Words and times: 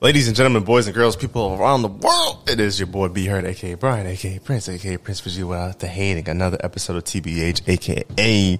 Ladies 0.00 0.28
and 0.28 0.36
gentlemen, 0.36 0.62
boys 0.62 0.86
and 0.86 0.94
girls, 0.94 1.16
people 1.16 1.56
around 1.58 1.82
the 1.82 1.88
world, 1.88 2.48
it 2.48 2.60
is 2.60 2.78
your 2.78 2.86
boy 2.86 3.08
B 3.08 3.26
Heard, 3.26 3.44
aka 3.44 3.74
Brian, 3.74 4.06
aka 4.06 4.38
Prince, 4.38 4.68
aka 4.68 4.96
Prince 4.96 5.18
Visual, 5.18 5.74
the 5.76 5.88
hating 5.88 6.28
another 6.28 6.56
episode 6.62 6.94
of 6.94 7.02
TBH, 7.02 7.68
aka 7.68 8.58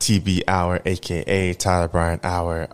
TB 0.00 0.42
Hour, 0.48 0.82
aka 0.84 1.54
Tyler 1.54 1.86
Bryant 1.86 2.24
Hour. 2.24 2.66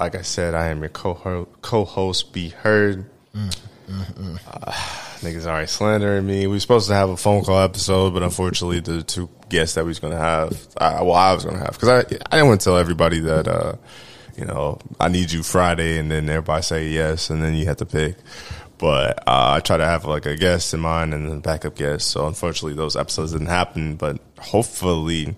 Like 0.00 0.16
I 0.16 0.22
said, 0.22 0.54
I 0.54 0.66
am 0.70 0.80
your 0.80 0.88
co 0.88 1.46
co-host 1.60 2.32
B 2.32 2.48
Heard. 2.48 3.08
Mm, 3.36 3.56
mm, 3.88 4.14
mm. 4.14 4.40
Uh, 4.44 4.72
niggas 5.20 5.46
already 5.46 5.68
slandering 5.68 6.26
me. 6.26 6.48
We 6.48 6.54
were 6.56 6.60
supposed 6.60 6.88
to 6.88 6.94
have 6.94 7.08
a 7.08 7.16
phone 7.16 7.44
call 7.44 7.60
episode, 7.60 8.14
but 8.14 8.24
unfortunately, 8.24 8.80
the 8.80 9.04
two 9.04 9.30
guests 9.48 9.76
that 9.76 9.84
we 9.84 9.90
was 9.90 10.00
gonna 10.00 10.18
have, 10.18 10.58
I, 10.76 11.00
well, 11.02 11.12
I 11.14 11.32
was 11.34 11.44
gonna 11.44 11.60
have 11.60 11.74
because 11.74 11.88
I 11.88 11.98
I 12.00 12.36
didn't 12.38 12.48
want 12.48 12.62
to 12.62 12.64
tell 12.64 12.78
everybody 12.78 13.20
that. 13.20 13.46
uh 13.46 13.74
you 14.36 14.44
know, 14.44 14.78
I 14.98 15.08
need 15.08 15.30
you 15.32 15.42
Friday, 15.42 15.98
and 15.98 16.10
then 16.10 16.28
everybody 16.28 16.62
say 16.62 16.88
yes, 16.88 17.30
and 17.30 17.42
then 17.42 17.54
you 17.54 17.66
have 17.66 17.78
to 17.78 17.86
pick. 17.86 18.16
But 18.82 19.18
uh, 19.28 19.54
I 19.56 19.60
try 19.60 19.76
to 19.76 19.86
have 19.86 20.06
like 20.06 20.26
a 20.26 20.36
guest 20.36 20.74
in 20.74 20.80
mind 20.80 21.14
and 21.14 21.28
then 21.28 21.36
a 21.36 21.40
backup 21.40 21.76
guest. 21.76 22.10
So 22.10 22.26
unfortunately, 22.26 22.74
those 22.74 22.96
episodes 22.96 23.30
didn't 23.30 23.46
happen. 23.46 23.94
But 23.94 24.18
hopefully, 24.40 25.36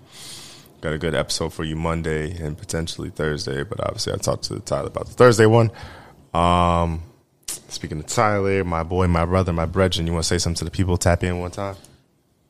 got 0.81 0.93
a 0.93 0.97
good 0.97 1.13
episode 1.13 1.53
for 1.53 1.63
you 1.63 1.75
Monday 1.75 2.35
and 2.43 2.57
potentially 2.57 3.11
Thursday. 3.11 3.63
But 3.63 3.81
obviously, 3.81 4.13
I 4.13 4.17
talked 4.17 4.45
to 4.45 4.59
Tyler 4.61 4.87
about 4.87 5.05
the 5.05 5.13
Thursday 5.13 5.45
one. 5.45 5.69
Um, 6.33 7.03
speaking 7.67 7.99
of 7.99 8.07
Tyler, 8.07 8.63
my 8.63 8.81
boy, 8.81 9.07
my 9.07 9.25
brother, 9.25 9.53
my 9.53 9.67
brethren, 9.67 10.07
you 10.07 10.13
want 10.13 10.23
to 10.23 10.27
say 10.27 10.39
something 10.39 10.57
to 10.57 10.65
the 10.65 10.71
people? 10.71 10.97
Tap 10.97 11.23
in 11.23 11.39
one 11.39 11.51
time. 11.51 11.75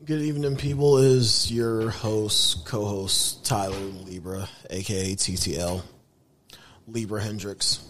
Good 0.02 0.22
evening, 0.22 0.56
people. 0.56 0.96
Is 0.96 1.52
your 1.52 1.90
host, 1.90 2.64
co-host 2.64 3.44
Tyler 3.44 3.76
Libra, 3.76 4.48
aka 4.70 5.14
TTL. 5.14 5.82
Libra 6.86 7.22
Hendricks. 7.22 7.84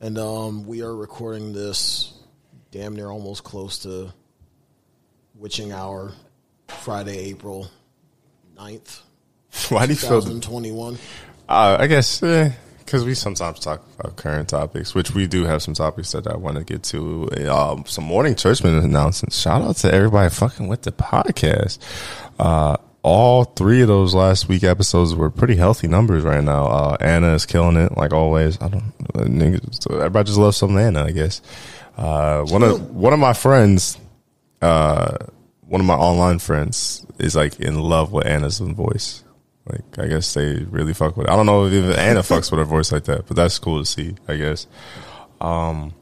And 0.00 0.18
um, 0.18 0.66
we 0.66 0.82
are 0.82 0.94
recording 0.94 1.52
this 1.52 2.12
damn 2.70 2.94
near 2.94 3.08
almost 3.08 3.44
close 3.44 3.78
to 3.80 4.12
witching 5.34 5.72
hour, 5.72 6.12
Friday, 6.68 7.30
April 7.30 7.70
9th. 8.56 9.00
Why 9.68 9.86
do 9.86 9.92
you 9.92 9.98
feel 9.98 10.20
2021? 10.20 10.98
Uh, 11.48 11.76
I 11.80 11.86
guess 11.86 12.20
because 12.20 13.02
eh, 13.02 13.06
we 13.06 13.14
sometimes 13.14 13.60
talk 13.60 13.82
about 13.98 14.16
current 14.16 14.48
topics, 14.48 14.94
which 14.94 15.14
we 15.14 15.26
do 15.26 15.44
have 15.44 15.62
some 15.62 15.74
topics 15.74 16.12
that 16.12 16.26
I 16.26 16.36
want 16.36 16.58
to 16.58 16.64
get 16.64 16.82
to. 16.84 17.30
Um, 17.48 17.84
some 17.86 18.04
morning 18.04 18.34
churchman 18.34 18.76
announcements. 18.78 19.38
Shout 19.38 19.62
out 19.62 19.76
to 19.76 19.92
everybody 19.92 20.28
fucking 20.30 20.68
with 20.68 20.82
the 20.82 20.92
podcast. 20.92 21.78
Uh, 22.38 22.76
all 23.06 23.44
three 23.44 23.82
of 23.82 23.86
those 23.86 24.16
last 24.16 24.48
week 24.48 24.64
episodes 24.64 25.14
were 25.14 25.30
pretty 25.30 25.54
healthy 25.54 25.86
numbers 25.86 26.24
right 26.24 26.42
now. 26.42 26.66
Uh, 26.66 26.96
Anna 26.98 27.34
is 27.34 27.46
killing 27.46 27.76
it 27.76 27.96
like 27.96 28.12
always. 28.12 28.60
I 28.60 28.66
don't, 28.68 28.98
niggas, 29.14 29.88
everybody 29.94 30.26
just 30.26 30.40
loves 30.40 30.56
some 30.56 30.76
Anna, 30.76 31.04
I 31.04 31.12
guess. 31.12 31.40
Uh, 31.96 32.42
one 32.42 32.64
of, 32.64 32.90
one 32.90 33.12
of 33.12 33.20
my 33.20 33.32
friends, 33.32 33.96
uh, 34.60 35.18
one 35.68 35.80
of 35.80 35.86
my 35.86 35.94
online 35.94 36.40
friends 36.40 37.06
is 37.20 37.36
like 37.36 37.60
in 37.60 37.78
love 37.78 38.10
with 38.10 38.26
Anna's 38.26 38.58
voice. 38.58 39.22
Like, 39.66 39.98
I 40.00 40.08
guess 40.08 40.34
they 40.34 40.64
really 40.64 40.92
fuck 40.92 41.16
with 41.16 41.28
it. 41.28 41.30
I 41.30 41.36
don't 41.36 41.46
know 41.46 41.66
if 41.66 41.96
Anna 41.96 42.20
fucks 42.20 42.50
with 42.50 42.58
her 42.58 42.64
voice 42.64 42.90
like 42.90 43.04
that, 43.04 43.28
but 43.28 43.36
that's 43.36 43.56
cool 43.60 43.78
to 43.78 43.86
see, 43.86 44.16
I 44.26 44.36
guess. 44.36 44.66
Um, 45.40 45.94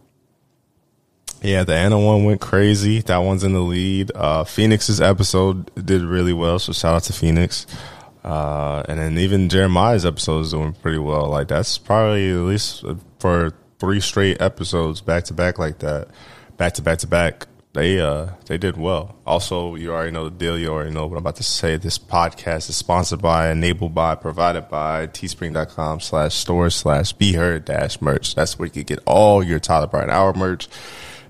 yeah, 1.45 1.63
the 1.63 1.75
Anna 1.75 2.01
one 2.01 2.25
went 2.25 2.41
crazy. 2.41 3.01
That 3.03 3.19
one's 3.19 3.45
in 3.45 3.53
the 3.53 3.61
lead. 3.61 4.11
Uh, 4.15 4.45
Phoenix's 4.45 5.01
episode 5.01 5.71
did 5.75 6.01
really 6.01 6.33
well, 6.33 6.59
so 6.59 6.73
shout 6.73 6.95
out 6.95 7.03
to 7.05 7.13
Phoenix. 7.13 7.67
Uh, 8.25 8.83
and 8.89 8.99
then 8.99 9.19
even 9.19 9.51
Jeremiah's 9.51 10.07
episode 10.07 10.41
is 10.41 10.53
doing 10.53 10.73
pretty 10.73 10.99
well. 10.99 11.29
Like 11.29 11.49
that's 11.49 11.77
probably 11.77 12.31
at 12.31 12.39
least 12.39 12.83
for 13.19 13.53
three 13.79 14.01
straight 14.01 14.41
episodes 14.41 15.03
back 15.03 15.25
to 15.25 15.35
back 15.35 15.59
like 15.59 15.81
that, 15.81 16.09
back 16.57 16.73
to 16.75 16.83
back 16.83 16.99
to 17.01 17.07
back. 17.07 17.47
They 17.75 18.01
uh 18.01 18.29
they 18.47 18.57
did 18.57 18.79
well. 18.79 19.17
Also, 19.27 19.75
you 19.75 19.93
already 19.93 20.13
know 20.13 20.25
the 20.25 20.31
deal. 20.31 20.57
You 20.57 20.69
already 20.69 20.93
know 20.93 21.07
what 21.07 21.17
I'm 21.17 21.25
about 21.25 21.37
to 21.37 21.43
say. 21.43 21.77
This 21.77 21.99
podcast 21.99 22.71
is 22.71 22.77
sponsored 22.77 23.21
by, 23.21 23.51
enabled 23.51 23.95
by, 23.95 24.15
provided 24.15 24.71
by 24.71 25.09
teespring.com 25.09 26.01
slash 26.01 26.35
store 26.35 26.71
slash 26.71 27.13
be 27.13 27.35
heard 27.35 27.67
dash 27.67 28.01
merch. 28.01 28.35
That's 28.35 28.59
where 28.59 28.67
you 28.67 28.73
can 28.73 28.85
get 28.85 29.01
all 29.05 29.43
your 29.43 29.59
Tyler 29.59 29.89
Bryant 29.89 30.11
Hour 30.13 30.33
merch. 30.33 30.69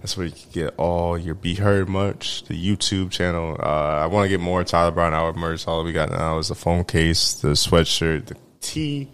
That's 0.04 0.18
where 0.18 0.26
you 0.26 0.32
can 0.32 0.50
get 0.52 0.74
all 0.76 1.16
your 1.16 1.34
Be 1.34 1.54
Heard 1.54 1.88
merch, 1.88 2.44
the 2.44 2.52
YouTube 2.52 3.10
channel. 3.10 3.56
Uh, 3.58 4.02
I 4.02 4.06
want 4.06 4.26
to 4.26 4.28
get 4.28 4.38
more 4.38 4.62
Tyler 4.62 4.90
Bryant 4.90 5.14
Hour 5.14 5.32
merch. 5.32 5.66
All 5.66 5.82
we 5.82 5.92
got 5.92 6.10
now 6.10 6.36
is 6.36 6.48
the 6.48 6.54
phone 6.54 6.84
case, 6.84 7.32
the 7.32 7.52
sweatshirt, 7.52 8.26
the 8.26 8.36
tee, 8.60 9.08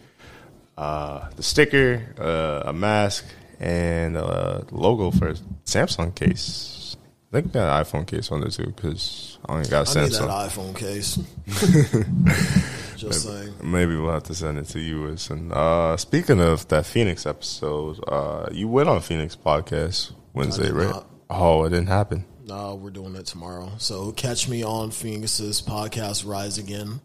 uh, 0.77 1.31
the 1.37 1.45
sticker, 1.45 2.03
uh, 2.19 2.71
a 2.71 2.73
mask, 2.73 3.25
and 3.61 4.17
a 4.17 4.67
logo 4.73 5.13
for 5.13 5.35
Samsung 5.65 6.13
case. 6.13 6.97
I 7.33 7.37
think 7.37 7.47
we 7.47 7.53
got 7.53 7.79
an 7.79 7.85
iPhone 7.85 8.05
case 8.05 8.33
on 8.33 8.41
there 8.41 8.51
too 8.51 8.73
because 8.75 9.39
I 9.47 9.53
only 9.53 9.69
got 9.69 9.89
I 9.89 9.93
Samsung. 9.93 10.11
need 10.11 10.13
that 10.15 10.51
iPhone 10.51 10.77
case. 10.77 11.21
Just 12.97 13.29
maybe, 13.29 13.37
saying. 13.37 13.55
Maybe 13.63 13.95
we'll 13.95 14.11
have 14.11 14.25
to 14.25 14.35
send 14.35 14.59
it 14.59 14.65
to 14.71 14.81
you. 14.81 15.07
And 15.07 15.53
uh, 15.53 15.97
speaking 15.97 16.41
of 16.41 16.67
that 16.67 16.85
Phoenix 16.85 17.27
episode, 17.27 18.03
uh, 18.09 18.49
you 18.51 18.67
went 18.67 18.89
on 18.89 19.01
Phoenix 19.01 19.37
podcast. 19.37 20.15
Wednesday, 20.33 20.71
right? 20.71 20.91
Not. 20.91 21.07
Oh, 21.29 21.65
it 21.65 21.71
didn't 21.71 21.89
happen. 21.89 22.25
No, 22.47 22.75
we're 22.75 22.91
doing 22.91 23.15
it 23.15 23.27
tomorrow. 23.27 23.71
So 23.79 24.13
catch 24.13 24.49
me 24.49 24.65
on 24.65 24.91
Phoenix's 24.91 25.63
podcast 25.63 26.27
Rise 26.27 26.59
Again 26.59 27.01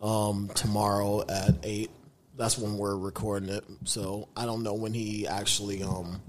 um, 0.00 0.50
tomorrow 0.54 1.22
at 1.28 1.54
eight. 1.62 1.90
That's 2.36 2.56
when 2.56 2.78
we're 2.78 2.96
recording 2.96 3.50
it. 3.50 3.64
So 3.84 4.28
I 4.36 4.46
don't 4.46 4.62
know 4.62 4.74
when 4.74 4.94
he 4.94 5.26
actually 5.26 5.82
um, 5.82 6.20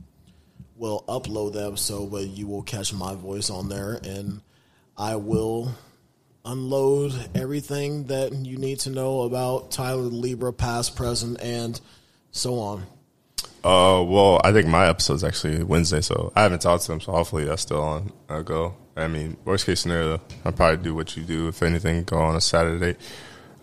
will 0.75 1.03
upload 1.07 1.53
the 1.53 1.65
episode, 1.65 2.11
but 2.11 2.27
you 2.27 2.47
will 2.47 2.63
catch 2.63 2.93
my 2.93 3.15
voice 3.15 3.49
on 3.49 3.69
there, 3.69 3.99
and 4.03 4.41
I 4.97 5.15
will 5.15 5.73
unload 6.45 7.13
everything 7.35 8.05
that 8.05 8.33
you 8.33 8.57
need 8.57 8.79
to 8.79 8.89
know 8.89 9.21
about 9.21 9.71
Tyler 9.71 10.01
Libra, 10.01 10.53
past, 10.53 10.95
present, 10.95 11.41
and 11.41 11.79
so 12.31 12.59
on. 12.59 12.85
Uh, 13.67 14.01
well, 14.01 14.39
I 14.45 14.53
think 14.53 14.67
my 14.67 14.87
episode's 14.87 15.25
actually 15.25 15.61
Wednesday, 15.61 15.99
so 15.99 16.31
I 16.37 16.43
haven't 16.43 16.61
talked 16.61 16.85
to 16.85 16.93
him. 16.93 17.01
So 17.01 17.11
hopefully 17.11 17.43
that's 17.43 17.63
still 17.63 17.81
on. 17.81 18.13
I'll 18.29 18.41
go. 18.41 18.75
I 18.95 19.09
mean, 19.09 19.35
worst 19.43 19.65
case 19.65 19.81
scenario, 19.81 20.21
I'll 20.45 20.53
probably 20.53 20.81
do 20.81 20.95
what 20.95 21.17
you 21.17 21.23
do. 21.23 21.49
If 21.49 21.61
anything, 21.61 22.05
go 22.05 22.17
on 22.17 22.37
a 22.37 22.39
Saturday. 22.39 22.95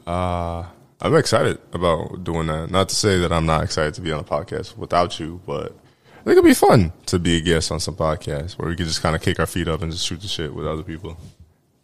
Uh, 0.07 0.65
I'm 1.01 1.15
excited 1.17 1.59
about 1.73 2.23
doing 2.23 2.49
that. 2.49 2.71
Not 2.71 2.91
to 2.91 2.95
say 2.95 3.19
that 3.21 3.33
I'm 3.33 3.47
not 3.47 3.65
excited 3.65 3.95
to 3.95 4.03
be 4.03 4.13
on 4.13 4.21
a 4.21 4.25
podcast 4.25 4.77
without 4.77 5.19
you, 5.19 5.41
but 5.47 5.73
I 5.73 6.25
think 6.25 6.37
it'll 6.37 6.43
be 6.43 6.53
fun 6.53 6.93
to 7.07 7.19
be 7.19 7.39
a 7.39 7.41
guest 7.41 7.73
on 7.73 7.81
some 7.81 7.97
podcast 7.97 8.59
where 8.59 8.69
we 8.69 8.77
can 8.77 8.85
just 8.85 9.01
kind 9.01 9.17
of 9.17 9.23
kick 9.23 9.41
our 9.41 9.47
feet 9.47 9.69
up 9.69 9.81
and 9.81 9.91
just 9.91 10.07
shoot 10.07 10.21
the 10.21 10.29
shit 10.29 10.55
with 10.55 10.67
other 10.67 10.83
people. 10.83 11.17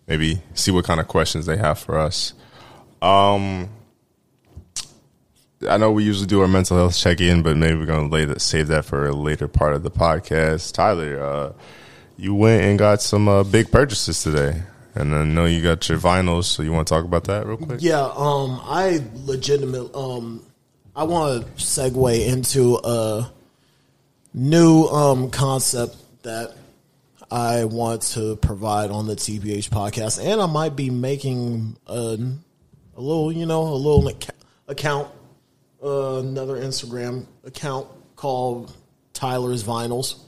Maybe 0.06 0.42
see 0.53 0.72
what 0.72 0.84
kind 0.84 1.00
of 1.00 1.09
questions 1.09 1.47
they 1.47 1.56
have 1.56 1.78
for 1.78 1.98
us. 1.98 2.34
Um, 3.00 3.70
I 5.69 5.76
know 5.76 5.93
we 5.93 6.04
usually 6.04 6.26
do 6.26 6.41
our 6.41 6.48
mental 6.48 6.76
health 6.76 6.97
check 6.97 7.21
in, 7.21 7.43
but 7.43 7.56
maybe 7.56 7.78
we're 7.78 7.87
gonna 7.87 8.26
that, 8.26 8.41
save 8.41 8.69
that 8.69 8.87
for 8.87 9.06
a 9.06 9.12
later 9.12 9.47
part 9.47 9.75
of 9.75 9.82
the 9.82 9.91
podcast. 9.91 10.72
Tyler, 10.72 11.22
uh, 11.22 11.53
you 12.16 12.34
went 12.34 12.65
and 12.65 12.78
got 12.78 13.03
some 13.03 13.28
uh, 13.28 13.43
big 13.43 13.71
purchases 13.71 14.22
today, 14.22 14.62
and 14.94 15.15
I 15.15 15.25
know 15.25 15.44
you 15.44 15.62
got 15.62 15.87
your 15.88 15.98
vinyls. 15.98 16.44
So 16.44 16.62
you 16.62 16.72
want 16.72 16.88
to 16.88 16.94
talk 16.94 17.04
about 17.04 17.25
that 17.25 17.47
real 17.47 17.59
quick? 17.59 17.81
Yeah, 17.82 18.10
um, 18.16 18.59
I 18.62 19.04
legitimate. 19.26 19.94
Um, 19.94 20.47
I 20.97 21.04
want 21.04 21.44
to 21.44 21.62
segue 21.62 22.27
into 22.27 22.78
a 22.82 23.31
new 24.32 24.84
um, 24.87 25.31
concept 25.31 25.97
that 26.22 26.54
I 27.31 27.66
want 27.66 28.00
to 28.03 28.37
provide 28.37 28.91
on 28.91 29.06
the 29.06 29.15
TBH 29.15 29.69
podcast, 29.69 30.25
and 30.25 30.41
I 30.41 30.47
might 30.47 30.75
be 30.75 30.88
making 30.88 31.77
a, 31.87 32.19
a 32.97 33.00
little, 33.00 33.31
you 33.31 33.44
know, 33.44 33.62
a 33.62 33.77
little 33.77 34.10
account 34.66 35.10
uh, 35.82 36.18
another 36.18 36.56
Instagram 36.56 37.26
account 37.44 37.88
called 38.16 38.74
Tyler's 39.12 39.65
Vinyls, 39.65 40.18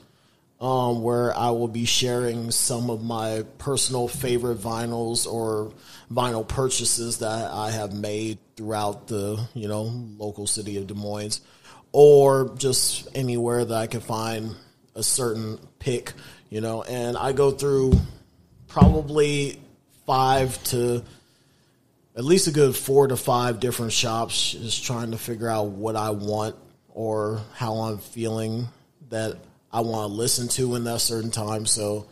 um, 0.60 1.02
where 1.02 1.36
I 1.36 1.50
will 1.50 1.68
be 1.68 1.84
sharing 1.84 2.50
some 2.50 2.88
of 2.90 3.02
my 3.02 3.44
personal 3.58 4.08
favorite 4.08 4.58
vinyls 4.58 5.30
or 5.30 5.72
vinyl 6.10 6.46
purchases 6.46 7.18
that 7.18 7.50
I 7.50 7.70
have 7.70 7.92
made 7.92 8.38
throughout 8.56 9.08
the 9.08 9.46
you 9.54 9.68
know 9.68 9.82
local 9.82 10.46
city 10.46 10.76
of 10.76 10.86
Des 10.86 10.94
Moines, 10.94 11.40
or 11.92 12.54
just 12.56 13.08
anywhere 13.14 13.64
that 13.64 13.76
I 13.76 13.86
can 13.86 14.00
find 14.00 14.54
a 14.94 15.02
certain 15.02 15.58
pick, 15.78 16.12
you 16.48 16.60
know. 16.60 16.82
And 16.82 17.16
I 17.16 17.32
go 17.32 17.50
through 17.50 17.94
probably 18.68 19.60
five 20.06 20.62
to 20.64 21.02
at 22.16 22.24
least 22.24 22.46
a 22.46 22.52
good 22.52 22.76
four 22.76 23.06
to 23.08 23.16
five 23.16 23.60
different 23.60 23.92
shops 23.92 24.52
just 24.52 24.84
trying 24.84 25.12
to 25.12 25.18
figure 25.18 25.48
out 25.48 25.68
what 25.68 25.96
I 25.96 26.10
want 26.10 26.56
or 26.90 27.40
how 27.54 27.74
I'm 27.74 27.98
feeling 27.98 28.68
that 29.08 29.38
I 29.72 29.80
want 29.80 30.10
to 30.10 30.14
listen 30.14 30.48
to 30.48 30.74
in 30.74 30.84
that 30.84 31.00
certain 31.00 31.30
time. 31.30 31.64
So 31.64 32.06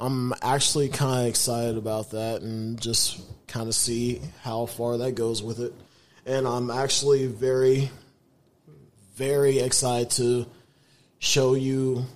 I'm 0.00 0.32
actually 0.42 0.88
kind 0.88 1.22
of 1.22 1.26
excited 1.26 1.76
about 1.76 2.12
that 2.12 2.42
and 2.42 2.80
just 2.80 3.20
kind 3.46 3.68
of 3.68 3.74
see 3.74 4.22
how 4.42 4.66
far 4.66 4.98
that 4.98 5.12
goes 5.12 5.42
with 5.42 5.60
it. 5.60 5.74
And 6.24 6.46
I'm 6.46 6.70
actually 6.70 7.26
very, 7.26 7.90
very 9.14 9.58
excited 9.58 10.10
to 10.12 10.46
show 11.18 11.54
you 11.54 12.06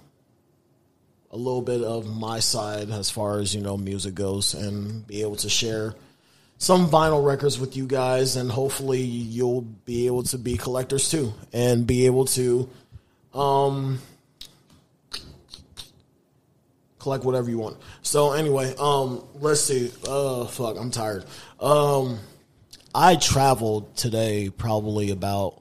a 1.31 1.37
little 1.37 1.61
bit 1.61 1.83
of 1.83 2.07
my 2.07 2.41
side 2.41 2.91
as 2.91 3.11
far 3.11 3.41
as 3.41 3.55
you 3.55 3.61
know 3.61 3.77
music 3.77 4.15
goes 4.15 4.55
and 4.55 5.07
be 5.07 5.21
able 5.21 5.37
to 5.37 5.51
share 5.51 5.95
some 6.59 6.89
vinyl 6.89 7.25
records 7.25 7.59
with 7.59 7.77
you 7.77 7.87
guys 7.87 8.37
and 8.37 8.51
hopefully 8.51 9.01
you'll 9.01 9.63
be 9.63 10.07
able 10.07 10.23
to 10.23 10.39
be 10.39 10.57
collectors 10.57 11.11
too 11.11 11.35
and 11.53 11.87
be 11.87 12.07
able 12.07 12.25
to 12.25 12.69
um 13.35 13.99
collect 16.99 17.25
whatever 17.25 17.51
you 17.51 17.59
want. 17.59 17.77
So 18.03 18.33
anyway, 18.33 18.75
um 18.79 19.23
let's 19.35 19.61
see. 19.61 19.93
Uh 20.09 20.47
fuck, 20.47 20.79
I'm 20.79 20.91
tired. 20.91 21.27
Um 21.61 22.19
I 22.95 23.17
traveled 23.17 23.95
today 23.97 24.49
probably 24.49 25.11
about 25.11 25.61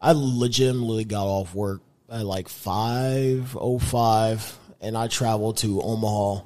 I 0.00 0.12
legitimately 0.14 1.04
got 1.04 1.26
off 1.26 1.52
work 1.54 1.82
at 2.08 2.24
like 2.24 2.46
5:05 2.48 4.52
and 4.80 4.96
I 4.96 5.08
traveled 5.08 5.56
to 5.58 5.82
Omaha. 5.82 6.42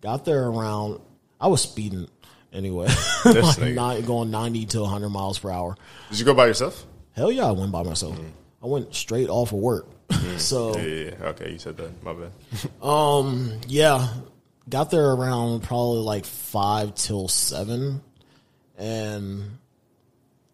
Got 0.00 0.24
there 0.24 0.48
around 0.48 1.00
I 1.40 1.46
was 1.48 1.62
speeding 1.62 2.08
anyway. 2.56 2.86
This 3.24 3.56
nigga. 3.56 3.74
Not 3.74 4.06
going 4.06 4.30
90 4.30 4.66
to 4.66 4.80
100 4.80 5.08
miles 5.08 5.38
per 5.38 5.50
hour. 5.50 5.76
Did 6.10 6.18
you 6.18 6.24
go 6.24 6.34
by 6.34 6.46
yourself? 6.46 6.86
Hell 7.12 7.32
yeah, 7.32 7.46
I 7.46 7.50
went 7.50 7.72
by 7.72 7.82
myself. 7.82 8.18
I 8.62 8.66
went 8.66 8.94
straight 8.94 9.28
off 9.28 9.52
of 9.52 9.58
work. 9.58 9.86
so 10.38 10.76
Yeah, 10.76 10.84
yeah, 10.84 11.10
yeah. 11.18 11.26
Okay, 11.28 11.52
you 11.52 11.58
said 11.58 11.76
that. 11.78 12.02
My 12.04 12.12
bad. 12.14 12.32
Um, 12.82 13.60
yeah, 13.66 14.08
got 14.68 14.90
there 14.90 15.10
around 15.12 15.62
probably 15.62 16.02
like 16.02 16.24
five 16.24 16.94
till 16.94 17.28
seven, 17.28 18.00
and 18.78 19.58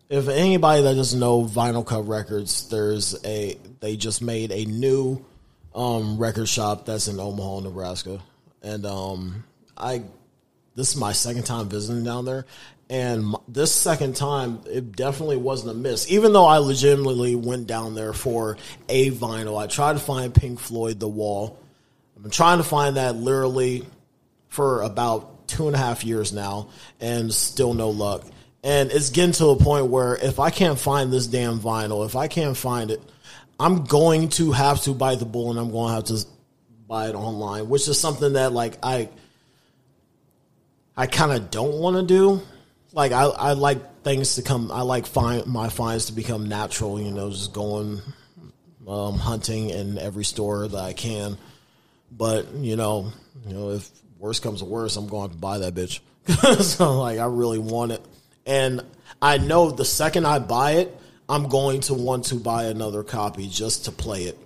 if 0.09 0.29
anybody 0.29 0.83
that 0.83 0.95
doesn't 0.95 1.19
know 1.21 1.45
Vinyl 1.45 1.87
Cup 1.87 2.05
Records, 2.07 2.69
there's 2.69 3.15
a 3.25 3.59
they 3.81 3.97
just 3.97 4.23
made 4.23 4.53
a 4.53 4.65
new 4.65 5.25
um, 5.75 6.19
record 6.19 6.49
shop 6.49 6.87
that's 6.87 7.09
in 7.09 7.19
Omaha, 7.19 7.61
Nebraska, 7.61 8.23
and 8.63 8.87
um, 8.87 9.45
I 9.77 10.05
this 10.75 10.91
is 10.91 10.97
my 10.97 11.13
second 11.13 11.45
time 11.45 11.69
visiting 11.69 12.05
down 12.05 12.25
there. 12.25 12.47
And 12.89 13.35
this 13.49 13.73
second 13.73 14.17
time, 14.17 14.61
it 14.67 14.93
definitely 14.93 15.39
wasn't 15.39 15.71
a 15.71 15.75
miss. 15.75 16.11
Even 16.11 16.33
though 16.33 16.45
I 16.45 16.59
legitimately 16.59 17.35
went 17.35 17.67
down 17.67 17.95
there 17.95 18.13
for 18.13 18.59
a 18.89 19.11
vinyl, 19.11 19.59
I 19.59 19.67
tried 19.67 19.95
to 19.95 19.99
find 19.99 20.35
Pink 20.35 20.61
Floyd 20.61 21.01
The 21.01 21.09
Wall. 21.09 21.59
I've 22.17 22.23
been 22.23 22.31
trying 22.31 22.59
to 22.59 22.65
find 22.65 22.97
that 22.97 23.17
literally 23.17 23.87
for 24.49 24.83
about 24.83 25.49
two 25.49 25.67
and 25.67 25.75
a 25.75 25.79
half 25.79 26.05
years 26.05 26.33
now, 26.33 26.69
and 27.01 27.33
still 27.33 27.73
no 27.73 27.91
luck. 27.91 28.25
And 28.63 28.93
it's 28.93 29.11
getting 29.11 29.33
to 29.33 29.47
a 29.47 29.57
point 29.57 29.87
where 29.87 30.17
if 30.17 30.39
I 30.39 30.51
can't 30.51 30.79
find 30.79 31.13
this 31.13 31.27
damn 31.27 31.59
vinyl, 31.59 32.05
if 32.05 32.15
I 32.15 32.29
can't 32.29 32.57
find 32.57 32.91
it, 32.91 33.01
I'm 33.59 33.85
going 33.85 34.29
to 34.31 34.53
have 34.53 34.83
to 34.83 34.93
bite 34.93 35.19
the 35.19 35.25
bull, 35.25 35.51
and 35.51 35.59
I'm 35.59 35.71
going 35.71 35.89
to 35.89 35.95
have 35.95 36.05
to 36.05 36.27
buy 36.87 37.09
it 37.09 37.15
online, 37.15 37.69
which 37.69 37.89
is 37.89 37.99
something 37.99 38.35
that 38.35 38.53
like 38.53 38.77
I 38.83 39.09
I 41.03 41.07
kind 41.07 41.33
of 41.33 41.51
don't 41.51 41.81
want 41.81 41.97
to 41.97 42.05
do. 42.05 42.41
Like 42.93 43.11
I, 43.11 43.25
I 43.25 43.53
like 43.55 44.05
things 44.05 44.37
to 44.37 44.43
come. 44.43 44.71
I 44.71 44.83
like 44.83 45.05
find 45.05 45.45
my 45.47 45.69
finds 45.69 46.07
to 46.07 46.13
become 46.13 46.49
natural. 46.49 47.01
You 47.01 47.11
know, 47.11 47.29
just 47.29 47.53
going 47.53 48.01
um, 48.87 49.19
hunting 49.19 49.71
in 49.71 49.99
every 49.99 50.25
store 50.25 50.69
that 50.69 50.79
I 50.79 50.93
can. 50.93 51.39
But 52.13 52.55
you 52.55 52.77
know, 52.77 53.11
you 53.49 53.53
know, 53.53 53.71
if 53.71 53.91
worse 54.21 54.39
comes 54.39 54.61
to 54.61 54.65
worse, 54.65 54.95
I'm 54.95 55.09
going 55.09 55.31
to 55.31 55.37
buy 55.37 55.59
that 55.59 55.75
bitch. 55.75 55.99
so 56.63 57.01
like, 57.01 57.19
I 57.19 57.25
really 57.25 57.59
want 57.59 57.91
it, 57.91 58.05
and 58.47 58.85
I 59.21 59.39
know 59.39 59.73
the 59.73 59.85
second 59.85 60.25
I 60.25 60.39
buy 60.39 60.75
it, 60.75 60.97
I'm 61.29 61.49
going 61.49 61.81
to 61.81 61.95
want 61.95 62.27
to 62.27 62.37
buy 62.37 62.67
another 62.67 63.03
copy 63.03 63.49
just 63.49 63.87
to 63.87 63.91
play 63.91 64.27
it. 64.27 64.39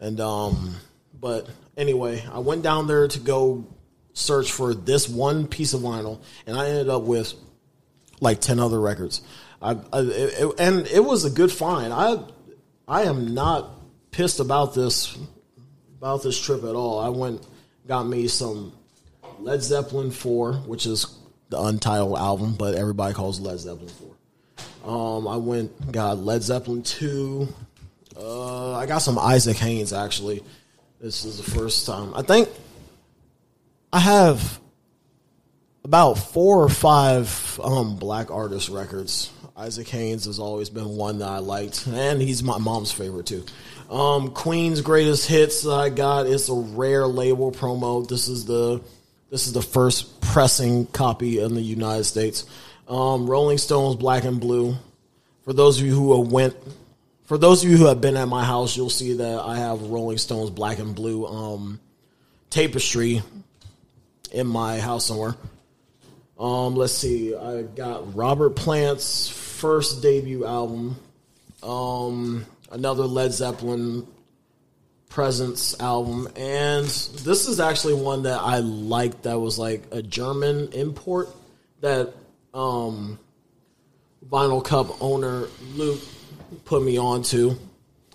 And 0.00 0.20
um, 0.20 0.76
but 1.18 1.48
anyway, 1.78 2.22
I 2.30 2.40
went 2.40 2.62
down 2.62 2.88
there 2.88 3.08
to 3.08 3.18
go 3.18 3.64
search 4.14 4.52
for 4.52 4.74
this 4.74 5.08
one 5.08 5.46
piece 5.46 5.72
of 5.74 5.80
vinyl, 5.80 6.20
and 6.46 6.56
I 6.56 6.68
ended 6.68 6.88
up 6.88 7.02
with 7.02 7.34
like 8.20 8.40
ten 8.40 8.58
other 8.58 8.80
records. 8.80 9.22
I, 9.60 9.72
I 9.92 10.00
it, 10.00 10.54
and 10.58 10.86
it 10.86 11.04
was 11.04 11.24
a 11.24 11.30
good 11.30 11.52
find. 11.52 11.92
I 11.92 12.18
I 12.86 13.02
am 13.02 13.34
not 13.34 13.70
pissed 14.10 14.40
about 14.40 14.74
this 14.74 15.16
about 15.98 16.22
this 16.22 16.40
trip 16.40 16.64
at 16.64 16.74
all. 16.74 16.98
I 16.98 17.08
went 17.08 17.46
got 17.86 18.06
me 18.06 18.28
some 18.28 18.72
Led 19.38 19.62
Zeppelin 19.62 20.10
four, 20.10 20.54
which 20.54 20.86
is 20.86 21.18
the 21.48 21.60
untitled 21.60 22.16
album, 22.16 22.54
but 22.54 22.74
everybody 22.74 23.14
calls 23.14 23.40
Led 23.40 23.58
Zeppelin 23.58 23.88
four. 23.88 24.12
Um, 24.84 25.28
I 25.28 25.36
went 25.36 25.92
got 25.92 26.18
Led 26.18 26.42
Zeppelin 26.42 26.82
two. 26.82 27.48
Uh, 28.16 28.74
I 28.74 28.86
got 28.86 28.98
some 28.98 29.18
Isaac 29.18 29.56
Hayes 29.58 29.92
actually. 29.92 30.42
This 31.00 31.24
is 31.24 31.38
the 31.38 31.50
first 31.50 31.86
time. 31.86 32.14
I 32.14 32.22
think 32.22 32.48
I 33.92 34.00
have 34.00 34.58
about 35.84 36.14
four 36.14 36.62
or 36.62 36.68
five 36.70 37.60
um, 37.62 37.96
black 37.96 38.30
artist 38.30 38.70
records. 38.70 39.30
Isaac 39.54 39.88
Hayes 39.88 40.24
has 40.24 40.38
always 40.38 40.70
been 40.70 40.88
one 40.96 41.18
that 41.18 41.28
I 41.28 41.38
liked, 41.38 41.86
and 41.86 42.20
he's 42.22 42.42
my 42.42 42.56
mom's 42.56 42.90
favorite 42.90 43.26
too. 43.26 43.44
Um, 43.90 44.30
Queen's 44.30 44.80
greatest 44.80 45.28
hits 45.28 45.66
I 45.66 45.90
got 45.90 46.26
is 46.26 46.48
a 46.48 46.54
rare 46.54 47.06
label 47.06 47.52
promo. 47.52 48.08
This 48.08 48.28
is 48.28 48.46
the 48.46 48.80
this 49.30 49.46
is 49.46 49.52
the 49.52 49.62
first 49.62 50.20
pressing 50.22 50.86
copy 50.86 51.40
in 51.40 51.54
the 51.54 51.60
United 51.60 52.04
States. 52.04 52.46
Um, 52.88 53.28
Rolling 53.28 53.58
Stones 53.58 53.96
Black 53.96 54.24
and 54.24 54.40
Blue. 54.40 54.76
For 55.44 55.52
those 55.52 55.80
of 55.80 55.86
you 55.86 55.94
who 55.94 56.18
went, 56.20 56.56
for 57.24 57.36
those 57.36 57.62
of 57.62 57.70
you 57.70 57.76
who 57.76 57.86
have 57.86 58.00
been 58.00 58.16
at 58.16 58.28
my 58.28 58.44
house, 58.44 58.76
you'll 58.76 58.90
see 58.90 59.14
that 59.14 59.40
I 59.40 59.56
have 59.58 59.82
Rolling 59.82 60.18
Stones 60.18 60.50
Black 60.50 60.78
and 60.78 60.94
Blue 60.94 61.26
um, 61.26 61.80
tapestry 62.48 63.22
in 64.32 64.46
my 64.46 64.80
house 64.80 65.06
somewhere. 65.06 65.36
Um, 66.38 66.74
let's 66.74 66.92
see. 66.92 67.36
I 67.36 67.62
got 67.62 68.16
Robert 68.16 68.56
Plant's 68.56 69.28
first 69.28 70.02
debut 70.02 70.44
album. 70.44 70.96
Um, 71.62 72.44
another 72.70 73.04
Led 73.04 73.32
Zeppelin 73.32 74.06
Presence 75.08 75.78
album, 75.78 76.26
and 76.36 76.86
this 76.86 77.46
is 77.46 77.60
actually 77.60 77.94
one 77.94 78.22
that 78.22 78.40
I 78.40 78.58
liked. 78.58 79.24
That 79.24 79.38
was 79.38 79.58
like 79.58 79.82
a 79.92 80.02
German 80.02 80.72
import 80.72 81.28
that 81.82 82.14
um, 82.54 83.18
Vinyl 84.26 84.64
Cup 84.64 85.02
owner 85.02 85.48
Luke 85.74 86.00
put 86.64 86.82
me 86.82 86.98
on 86.98 87.22
to. 87.24 87.58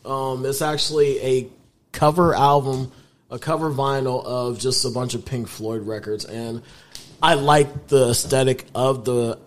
Um, 0.03 0.45
it's 0.45 0.61
actually 0.61 1.19
a 1.21 1.47
cover 1.91 2.33
album, 2.33 2.91
a 3.29 3.37
cover 3.39 3.69
vinyl 3.71 4.23
of 4.25 4.59
just 4.59 4.85
a 4.85 4.89
bunch 4.89 5.13
of 5.13 5.25
Pink 5.25 5.47
Floyd 5.47 5.83
records, 5.85 6.25
and 6.25 6.61
I 7.21 7.33
like 7.35 7.87
the 7.87 8.09
aesthetic 8.11 8.65
of 8.75 9.05
the 9.05 9.37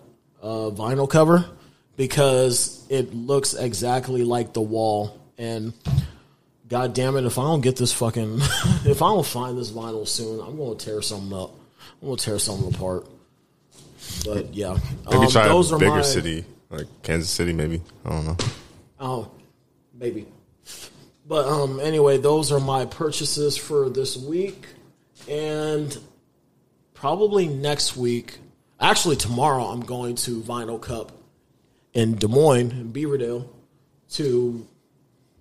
uh, 0.41 0.69
vinyl 0.71 1.09
cover 1.09 1.45
because 1.97 2.85
it 2.89 3.13
looks 3.13 3.53
exactly 3.53 4.23
like 4.23 4.53
the 4.53 4.61
wall. 4.61 5.19
And 5.37 5.73
God 6.67 6.93
damn 6.93 7.15
it, 7.17 7.25
if 7.25 7.37
I 7.39 7.43
don't 7.43 7.61
get 7.61 7.75
this 7.77 7.93
fucking, 7.93 8.39
if 8.85 9.01
I 9.01 9.07
don't 9.09 9.25
find 9.25 9.57
this 9.57 9.71
vinyl 9.71 10.07
soon, 10.07 10.39
I'm 10.39 10.57
going 10.57 10.77
to 10.77 10.85
tear 10.85 11.01
something 11.01 11.37
up. 11.37 11.51
I'm 12.01 12.07
going 12.07 12.17
to 12.17 12.23
tear 12.25 12.39
something 12.39 12.73
apart. 12.73 13.07
But 14.25 14.53
yeah, 14.53 14.77
Maybe 15.09 15.17
Um, 15.25 15.27
try 15.31 15.47
those 15.47 15.71
a 15.71 15.75
are 15.75 15.79
bigger 15.79 15.91
my- 15.91 16.01
city, 16.01 16.45
like 16.69 16.87
Kansas 17.03 17.29
City, 17.29 17.53
maybe. 17.53 17.81
I 18.05 18.09
don't 18.09 18.25
know. 18.25 18.37
Oh, 18.99 19.31
maybe. 19.93 20.27
But 21.27 21.47
um, 21.47 21.79
anyway, 21.79 22.17
those 22.17 22.51
are 22.51 22.59
my 22.59 22.85
purchases 22.85 23.55
for 23.57 23.89
this 23.89 24.17
week, 24.17 24.65
and 25.29 25.95
probably 26.93 27.47
next 27.47 27.95
week. 27.95 28.39
Actually, 28.79 29.15
tomorrow 29.15 29.65
I'm 29.65 29.81
going 29.81 30.15
to 30.15 30.41
Vinyl 30.41 30.81
Cup 30.81 31.11
in 31.93 32.15
Des 32.15 32.27
Moines, 32.27 32.71
in 32.71 32.91
Beaverdale, 32.91 33.47
to 34.11 34.67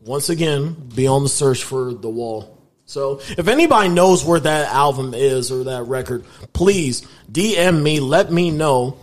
once 0.02 0.28
again 0.28 0.74
be 0.94 1.06
on 1.06 1.22
the 1.22 1.28
search 1.28 1.62
for 1.62 1.92
the 1.92 2.08
wall. 2.08 2.58
So 2.86 3.20
if 3.38 3.46
anybody 3.46 3.88
knows 3.88 4.24
where 4.24 4.40
that 4.40 4.68
album 4.68 5.14
is 5.14 5.52
or 5.52 5.64
that 5.64 5.84
record, 5.84 6.24
please 6.52 7.06
DM 7.30 7.82
me. 7.82 8.00
Let 8.00 8.32
me 8.32 8.50
know 8.50 8.98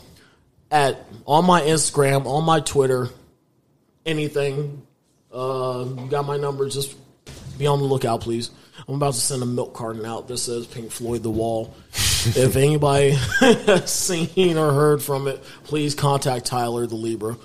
at 0.70 1.06
on 1.26 1.46
my 1.46 1.62
Instagram, 1.62 2.26
on 2.26 2.44
my 2.44 2.60
Twitter, 2.60 3.10
anything. 4.06 4.87
Uh, 5.38 5.86
you 5.98 6.08
got 6.10 6.26
my 6.26 6.38
number. 6.38 6.68
Just 6.68 6.96
be 7.58 7.68
on 7.68 7.80
the 7.80 7.86
lookout, 7.86 8.22
please. 8.22 8.50
I'm 8.88 8.96
about 8.96 9.14
to 9.14 9.20
send 9.20 9.44
a 9.44 9.46
milk 9.46 9.74
carton 9.74 10.06
out 10.06 10.28
that 10.28 10.38
says 10.38 10.66
Pink 10.66 10.92
Floyd 10.92 11.22
The 11.24 11.30
Wall. 11.30 11.76
if 11.94 12.56
anybody 12.56 13.12
has 13.12 13.92
seen 13.94 14.58
or 14.58 14.72
heard 14.74 15.04
from 15.04 15.28
it, 15.28 15.44
please 15.64 15.94
contact 15.94 16.46
Tyler 16.46 16.88
the 16.88 16.96
Libra. 16.96 17.38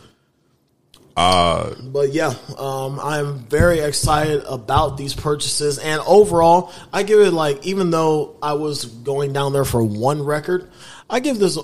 Uh, 1.17 1.75
But 1.83 2.13
yeah, 2.13 2.35
um, 2.57 2.99
I'm 2.99 3.41
very 3.41 3.81
excited 3.81 4.45
about 4.49 4.97
these 4.97 5.13
purchases, 5.15 5.79
and 5.79 6.01
overall, 6.07 6.73
I 6.93 7.03
give 7.03 7.21
it 7.21 7.33
like 7.33 7.67
even 7.67 7.91
though 7.91 8.37
I 8.41 8.55
was 8.55 8.87
going 8.87 9.33
down 9.35 9.53
there 9.53 9.67
for 9.67 9.83
one 9.83 10.23
record, 10.23 10.71
I 11.11 11.21
give 11.21 11.39
this 11.39 11.59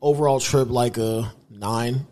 overall 0.00 0.40
trip 0.40 0.70
like 0.70 0.96
a 0.96 1.30
nine. 1.50 2.06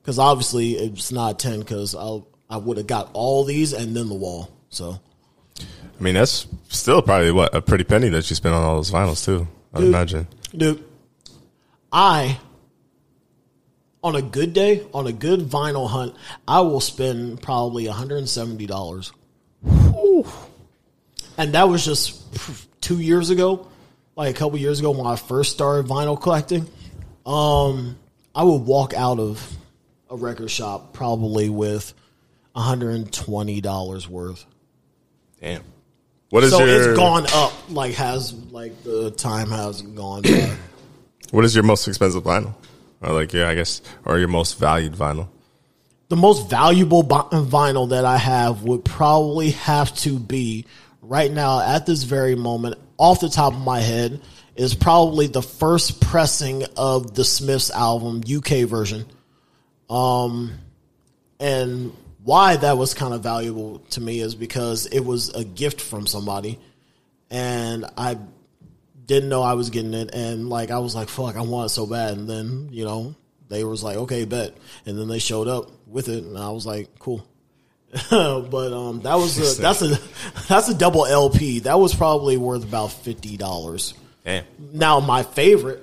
because 0.00 0.18
obviously 0.18 0.72
it's 0.72 1.12
not 1.12 1.38
ten 1.38 1.58
because 1.60 1.94
I 1.94 2.20
I 2.52 2.58
would 2.58 2.76
have 2.76 2.86
got 2.86 3.08
all 3.14 3.44
these 3.44 3.72
and 3.72 3.96
then 3.96 4.08
the 4.08 4.14
wall. 4.14 4.50
So 4.68 5.00
I 5.58 6.02
mean, 6.02 6.14
that's 6.14 6.46
still 6.68 7.00
probably 7.00 7.32
what 7.32 7.54
a 7.54 7.62
pretty 7.62 7.84
penny 7.84 8.10
that 8.10 8.28
you 8.28 8.36
spent 8.36 8.54
on 8.54 8.62
all 8.62 8.76
those 8.76 8.90
vinyls 8.90 9.24
too. 9.24 9.48
I 9.72 9.78
Dude. 9.78 9.88
imagine. 9.88 10.28
dude, 10.54 10.84
I 11.90 12.38
on 14.04 14.16
a 14.16 14.22
good 14.22 14.52
day 14.52 14.84
on 14.92 15.06
a 15.06 15.12
good 15.12 15.40
vinyl 15.40 15.88
hunt, 15.88 16.14
I 16.46 16.60
will 16.60 16.80
spend 16.80 17.40
probably 17.40 17.86
one 17.86 17.96
hundred 17.96 18.18
and 18.18 18.28
seventy 18.28 18.66
dollars. 18.66 19.12
And 21.38 21.54
that 21.54 21.68
was 21.68 21.84
just 21.84 22.20
two 22.82 23.00
years 23.00 23.30
ago, 23.30 23.66
like 24.16 24.34
a 24.34 24.38
couple 24.38 24.58
years 24.58 24.78
ago 24.78 24.90
when 24.90 25.06
I 25.06 25.16
first 25.16 25.52
started 25.52 25.86
vinyl 25.86 26.20
collecting. 26.20 26.66
Um, 27.24 27.98
I 28.34 28.42
would 28.42 28.62
walk 28.62 28.92
out 28.92 29.18
of 29.18 29.56
a 30.10 30.16
record 30.16 30.50
shop 30.50 30.92
probably 30.92 31.48
with 31.48 31.94
one 32.52 32.64
hundred 32.64 32.94
and 32.96 33.12
twenty 33.12 33.60
dollars 33.60 34.08
worth. 34.08 34.44
Damn. 35.40 35.62
What 36.30 36.44
is 36.44 36.50
So 36.50 36.64
your 36.64 36.90
it's 36.90 36.98
gone 36.98 37.26
up, 37.32 37.52
like 37.70 37.94
has 37.94 38.32
like 38.32 38.82
the 38.84 39.10
time 39.10 39.48
has 39.48 39.82
gone 39.82 40.22
by. 40.22 40.56
What 41.30 41.46
is 41.46 41.54
your 41.54 41.64
most 41.64 41.88
expensive 41.88 42.24
vinyl? 42.24 42.54
Or 43.00 43.14
like 43.14 43.32
yeah, 43.32 43.48
I 43.48 43.54
guess, 43.54 43.80
or 44.04 44.18
your 44.18 44.28
most 44.28 44.58
valued 44.58 44.92
vinyl? 44.92 45.28
the 46.12 46.16
most 46.16 46.50
valuable 46.50 47.02
bi- 47.02 47.22
vinyl 47.32 47.88
that 47.88 48.04
I 48.04 48.18
have 48.18 48.64
would 48.64 48.84
probably 48.84 49.52
have 49.52 49.94
to 50.00 50.18
be 50.18 50.66
right 51.00 51.32
now 51.32 51.60
at 51.60 51.86
this 51.86 52.02
very 52.02 52.34
moment, 52.34 52.78
off 52.98 53.20
the 53.20 53.30
top 53.30 53.54
of 53.54 53.60
my 53.60 53.80
head, 53.80 54.20
is 54.54 54.74
probably 54.74 55.26
the 55.26 55.40
first 55.40 56.02
pressing 56.02 56.64
of 56.76 57.14
the 57.14 57.24
Smiths 57.24 57.70
album, 57.70 58.20
UK 58.30 58.68
version. 58.68 59.06
Um, 59.88 60.52
and 61.40 61.96
why 62.24 62.56
that 62.56 62.78
was 62.78 62.94
kind 62.94 63.14
of 63.14 63.22
valuable 63.22 63.80
to 63.90 64.00
me 64.00 64.20
is 64.20 64.34
because 64.34 64.86
it 64.86 65.00
was 65.00 65.30
a 65.30 65.44
gift 65.44 65.80
from 65.80 66.06
somebody, 66.06 66.58
and 67.30 67.86
I 67.96 68.18
didn't 69.06 69.28
know 69.28 69.42
I 69.42 69.54
was 69.54 69.70
getting 69.70 69.94
it, 69.94 70.14
and 70.14 70.48
like 70.48 70.70
I 70.70 70.78
was 70.78 70.94
like, 70.94 71.08
"Fuck, 71.08 71.36
I 71.36 71.42
want 71.42 71.66
it 71.66 71.74
so 71.74 71.86
bad," 71.86 72.16
and 72.16 72.28
then 72.28 72.68
you 72.70 72.84
know 72.84 73.14
they 73.48 73.64
was 73.64 73.82
like, 73.82 73.96
"Okay, 73.96 74.24
bet," 74.24 74.56
and 74.86 74.98
then 74.98 75.08
they 75.08 75.18
showed 75.18 75.48
up 75.48 75.70
with 75.86 76.08
it, 76.08 76.24
and 76.24 76.38
I 76.38 76.50
was 76.50 76.66
like, 76.66 76.98
"Cool." 76.98 77.26
but 78.10 78.72
um, 78.72 79.00
that 79.02 79.16
was 79.16 79.58
a, 79.58 79.60
that's 79.60 79.82
a 79.82 79.98
that's 80.48 80.68
a 80.68 80.74
double 80.74 81.04
LP. 81.04 81.60
That 81.60 81.78
was 81.78 81.94
probably 81.94 82.36
worth 82.38 82.64
about 82.64 82.88
fifty 82.92 83.36
dollars. 83.36 83.94
Damn. 84.24 84.44
Now 84.72 85.00
my 85.00 85.22
favorite, 85.22 85.82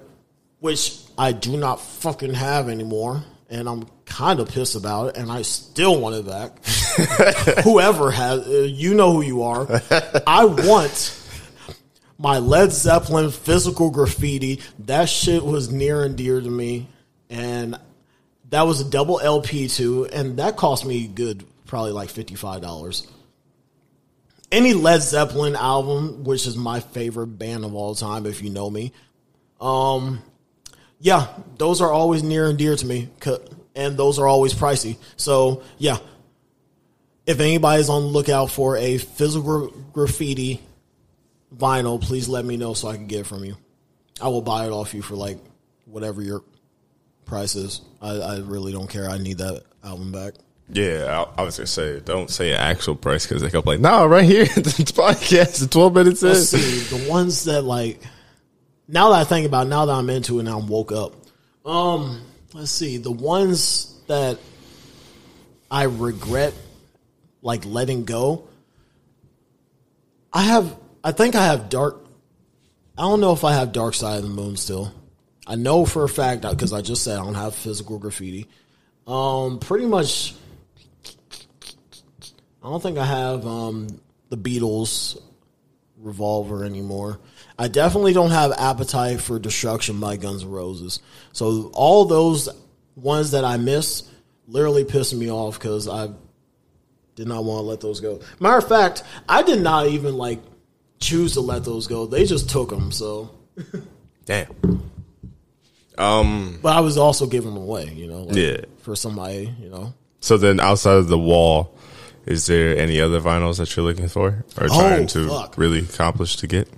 which 0.60 0.98
I 1.18 1.34
do 1.34 1.58
not 1.58 1.82
fucking 1.82 2.34
have 2.34 2.70
anymore, 2.70 3.24
and 3.50 3.70
I'm 3.70 3.86
kind 4.10 4.40
of 4.40 4.50
pissed 4.50 4.76
about 4.76 5.10
it, 5.10 5.18
and 5.18 5.32
I 5.32 5.44
still 5.44 6.00
want 6.00 6.16
it 6.16 6.26
back. 6.26 6.66
Whoever 7.64 8.12
has, 8.12 8.46
uh, 8.48 8.68
you 8.68 8.94
know 8.94 9.14
who 9.14 9.22
you 9.22 9.44
are. 9.44 9.68
I 10.28 10.46
want 10.46 11.16
my 12.18 12.40
Led 12.40 12.72
Zeppelin 12.72 13.32
physical 13.32 13.92
graffiti. 13.92 14.60
That 14.80 15.08
shit 15.08 15.46
was 15.46 15.72
near 15.72 16.04
and 16.04 16.18
dear 16.18 16.42
to 16.42 16.50
me, 16.50 16.88
and 17.30 17.80
that 18.50 18.64
was 18.64 18.82
a 18.82 18.90
double 18.90 19.20
LP 19.20 19.68
too, 19.68 20.08
and 20.08 20.40
that 20.40 20.58
cost 20.58 20.86
me 20.86 21.08
good, 21.08 21.46
probably 21.66 21.92
like 21.92 22.10
fifty 22.10 22.36
five 22.36 22.62
dollars 22.62 23.08
any 24.52 24.74
Led 24.74 25.02
Zeppelin 25.02 25.56
album, 25.56 26.24
which 26.24 26.48
is 26.48 26.56
my 26.56 26.80
favorite 26.80 27.28
band 27.28 27.66
of 27.66 27.76
all 27.76 27.96
time, 27.96 28.26
if 28.26 28.42
you 28.42 28.50
know 28.50 28.70
me. 28.70 28.92
Um, 29.62 30.22
yeah, 31.00 31.28
those 31.58 31.82
are 31.82 31.92
always 31.92 32.24
near 32.24 32.50
and 32.50 32.58
dear 32.58 32.76
to 32.76 32.86
me, 32.86 33.10
and 33.76 33.98
those 33.98 34.20
are 34.20 34.28
always 34.28 34.54
pricey. 34.54 34.98
So 35.16 35.64
yeah, 35.78 35.98
if 37.26 37.40
anybody's 37.40 37.90
on 37.90 38.02
the 38.04 38.08
lookout 38.08 38.50
for 38.50 38.78
a 38.78 38.98
physical 38.98 39.68
graffiti 39.94 40.62
vinyl, 41.56 42.02
please 42.02 42.28
let 42.28 42.46
me 42.46 42.58
know 42.58 42.74
so 42.74 42.88
I 42.88 42.96
can 42.96 43.08
get 43.08 43.22
it 43.22 43.28
from 43.28 43.44
you. 43.44 43.56
I 44.22 44.28
will 44.30 44.42
buy 44.42 44.66
it 44.66 44.72
off 44.72 44.94
you 44.94 45.02
for 45.02 45.16
like 45.16 45.38
whatever 45.86 46.22
your 46.22 46.44
price 47.26 47.56
is. 47.56 47.82
I, 48.02 48.16
I 48.16 48.40
really 48.40 48.72
don't 48.72 48.90
care. 48.90 49.10
I 49.10 49.18
need 49.18 49.38
that 49.38 49.64
album 49.84 50.12
back. 50.12 50.34
Yeah, 50.72 51.26
I, 51.38 51.42
I 51.42 51.44
was 51.44 51.58
gonna 51.58 51.68
say, 51.68 52.00
don't 52.00 52.30
say 52.30 52.52
an 52.52 52.60
actual 52.60 52.96
price 52.96 53.26
because 53.26 53.42
they 53.42 53.50
go 53.50 53.64
like, 53.66 53.80
no, 53.80 54.06
right 54.06 54.24
here, 54.24 54.44
it's 54.44 54.80
podcast, 54.92 55.60
the 55.60 55.68
twelve 55.68 55.96
minutes 55.96 56.22
Let's 56.22 56.50
see 56.50 56.96
the 56.96 57.10
ones 57.10 57.46
that 57.46 57.64
like. 57.64 58.02
Now 58.88 59.10
that 59.12 59.22
I 59.22 59.24
think 59.24 59.46
about, 59.46 59.68
it, 59.68 59.70
now 59.70 59.86
that 59.86 59.94
I'm 59.94 60.10
into 60.10 60.40
it, 60.40 60.44
now 60.44 60.58
I'm 60.58 60.68
woke 60.68 60.92
up. 60.92 61.14
Um, 61.64 62.22
let's 62.54 62.72
see 62.72 62.98
the 62.98 63.12
ones 63.12 63.96
that 64.08 64.40
I 65.70 65.84
regret, 65.84 66.54
like 67.42 67.66
letting 67.66 68.06
go. 68.06 68.48
I 70.34 70.44
have, 70.44 70.76
I 71.04 71.12
think 71.12 71.36
I 71.36 71.46
have 71.46 71.70
dark. 71.70 72.06
I 72.98 73.04
don't 73.04 73.22
know 73.22 73.32
if 73.32 73.44
I 73.44 73.54
have 73.54 73.72
Dark 73.72 73.94
Side 73.94 74.18
of 74.18 74.24
the 74.24 74.30
Moon 74.30 74.58
still. 74.58 74.94
I 75.48 75.56
know 75.56 75.86
for 75.86 76.04
a 76.04 76.10
fact 76.10 76.42
because 76.42 76.74
I 76.74 76.82
just 76.82 77.04
said 77.04 77.18
I 77.18 77.24
don't 77.24 77.34
have 77.34 77.56
physical 77.56 77.98
graffiti. 77.98 78.48
Um, 79.08 79.60
pretty 79.60 79.86
much. 79.86 80.36
I 82.62 82.70
don't 82.70 82.84
think 82.84 82.98
I 82.98 83.06
have 83.06 83.48
um, 83.48 83.88
the 84.30 84.38
Beatles 84.38 85.20
revolver 86.00 86.64
anymore. 86.64 87.20
I 87.58 87.68
definitely 87.68 88.14
don't 88.14 88.32
have 88.32 88.52
appetite 88.54 89.20
for 89.22 89.38
destruction 89.40 90.00
by 90.00 90.16
Guns 90.18 90.44
N' 90.44 90.50
Roses. 90.50 91.00
So 91.34 91.70
all 91.74 92.06
those 92.06 92.48
ones 92.96 93.32
that 93.32 93.44
I 93.44 93.58
miss 93.58 94.04
literally 94.48 94.86
pissing 94.86 95.18
me 95.20 95.30
off 95.32 95.60
because 95.60 95.88
I 95.88 96.10
did 97.16 97.28
not 97.28 97.44
want 97.44 97.60
to 97.60 97.64
let 97.64 97.82
those 97.82 98.00
go. 98.00 98.22
Matter 98.40 98.58
of 98.58 98.68
fact, 98.68 99.04
I 99.28 99.44
did 99.44 99.62
not 99.62 99.88
even 99.88 100.18
like 100.18 100.40
choose 101.00 101.34
to 101.34 101.42
let 101.42 101.66
those 101.66 101.88
go. 101.88 102.06
They 102.06 102.26
just 102.26 102.50
took 102.50 102.70
them. 102.70 102.92
So, 102.92 103.30
Damn. 104.26 104.82
Um. 105.98 106.60
but 106.62 106.76
I 106.76 106.80
was 106.80 106.98
also 106.98 107.26
giving 107.28 107.54
them 107.54 107.62
away. 107.62 107.92
You 107.94 108.08
know, 108.08 108.24
like, 108.24 108.36
Yeah. 108.36 108.58
for 108.80 108.96
somebody. 108.96 109.54
You 109.62 109.70
know, 109.70 109.94
So 110.22 110.38
then, 110.38 110.60
outside 110.60 110.96
of 110.96 111.08
the 111.10 111.20
wall, 111.20 111.76
is 112.30 112.46
there 112.46 112.78
any 112.78 113.02
other 113.02 113.20
vinyls 113.20 113.58
that 113.58 113.76
you're 113.76 113.86
looking 113.86 114.08
for 114.08 114.46
or 114.58 114.68
trying 114.68 115.08
to 115.08 115.26
Oh, 115.30 115.42
fuck. 115.42 115.58
really 115.58 115.80
accomplish 115.80 116.38
to 116.38 116.48
get? 116.48 116.70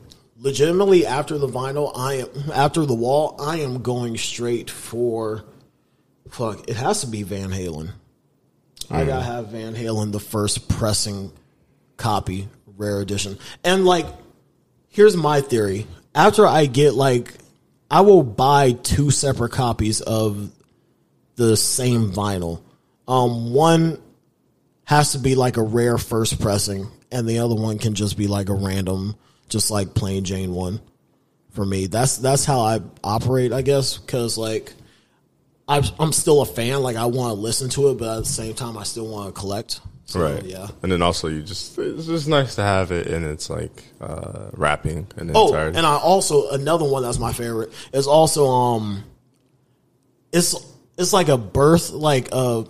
legitimately 0.43 1.05
after 1.05 1.38
the 1.38 1.48
vinyl, 1.48 1.91
I 1.96 2.13
am 2.15 2.29
after 2.53 2.84
the 2.88 2.96
wall. 2.96 3.36
I 3.39 3.60
am 3.60 3.84
going 3.84 4.17
straight 4.17 4.72
for 4.72 5.43
fuck. 6.29 6.67
It 6.67 6.75
has 6.77 7.01
to 7.01 7.08
be 7.08 7.22
Van 7.22 7.51
Halen. 7.51 7.91
I 8.89 9.05
gotta 9.05 9.24
have 9.24 9.50
Van 9.50 9.75
Halen 9.75 10.12
the 10.12 10.20
first 10.20 10.67
pressing 10.67 11.31
copy, 11.98 12.50
rare 12.77 13.00
edition, 13.01 13.38
and 13.63 13.86
like, 13.86 14.08
here's 14.89 15.15
my 15.15 15.41
theory. 15.41 15.86
After 16.15 16.46
I 16.48 16.65
get 16.65 16.93
like, 16.96 17.36
I 17.91 18.01
will 18.01 18.24
buy 18.24 18.72
two 18.74 19.12
separate 19.12 19.51
copies 19.51 20.01
of 20.01 20.51
the 21.36 21.55
same 21.55 22.12
vinyl. 22.12 22.62
Um, 23.08 23.53
one 23.53 24.01
has 24.85 25.13
to 25.13 25.19
be 25.19 25.35
like 25.35 25.57
a 25.57 25.63
rare 25.63 25.97
first 25.97 26.39
pressing, 26.41 26.88
and 27.11 27.27
the 27.27 27.39
other 27.39 27.55
one 27.55 27.77
can 27.77 27.93
just 27.95 28.17
be 28.17 28.27
like 28.27 28.50
a 28.50 28.53
random, 28.53 29.15
just 29.50 29.71
like 29.71 29.93
plain 29.93 30.23
Jane 30.23 30.53
one. 30.53 30.81
For 31.51 31.65
me, 31.65 31.88
that's 31.88 32.17
that's 32.17 32.45
how 32.45 32.61
I 32.61 32.79
operate, 33.03 33.51
I 33.53 33.61
guess, 33.61 33.97
because 33.97 34.38
like 34.38 34.73
I'm 35.67 35.83
I'm 36.00 36.11
still 36.13 36.41
a 36.41 36.45
fan. 36.45 36.81
Like 36.81 36.95
I 36.95 37.05
want 37.05 37.35
to 37.35 37.41
listen 37.41 37.69
to 37.71 37.89
it, 37.89 37.97
but 37.97 38.17
at 38.17 38.23
the 38.23 38.29
same 38.29 38.53
time, 38.53 38.77
I 38.77 38.83
still 38.83 39.07
want 39.07 39.33
to 39.33 39.39
collect. 39.39 39.81
So, 40.05 40.19
Right. 40.21 40.43
Yeah. 40.43 40.67
And 40.83 40.91
then 40.91 41.01
also, 41.01 41.27
you 41.29 41.41
just 41.41 41.77
it's 41.77 42.05
just 42.05 42.27
nice 42.27 42.55
to 42.55 42.63
have 42.63 42.91
it, 42.91 43.07
and 43.07 43.25
it's 43.25 43.50
like 43.50 43.83
uh 44.01 44.50
wrapping 44.53 45.07
and 45.17 45.31
Oh, 45.35 45.47
entirety. 45.47 45.77
and 45.77 45.85
I 45.85 45.97
also 45.97 46.50
another 46.51 46.83
one 46.85 47.03
that's 47.03 47.19
my 47.19 47.31
favorite 47.33 47.71
is 47.93 48.07
also 48.07 48.47
um, 48.47 49.03
it's 50.33 50.55
it's 50.97 51.13
like 51.13 51.29
a 51.29 51.38
birth 51.38 51.91
like 51.91 52.29
uh, 52.31 52.63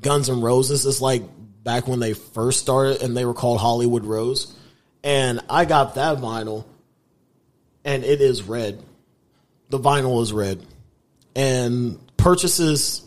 Guns 0.00 0.28
N' 0.28 0.40
Roses. 0.40 0.86
It's 0.86 1.00
like 1.00 1.22
back 1.62 1.86
when 1.86 2.00
they 2.00 2.14
first 2.14 2.60
started 2.60 3.02
and 3.02 3.16
they 3.16 3.24
were 3.24 3.34
called 3.34 3.60
Hollywood 3.60 4.04
Rose, 4.04 4.54
and 5.02 5.40
I 5.48 5.64
got 5.64 5.94
that 5.96 6.18
vinyl, 6.18 6.64
and 7.84 8.04
it 8.04 8.20
is 8.20 8.42
red. 8.42 8.82
The 9.70 9.78
vinyl 9.78 10.22
is 10.22 10.32
red, 10.32 10.64
and 11.36 11.98
purchases 12.16 13.04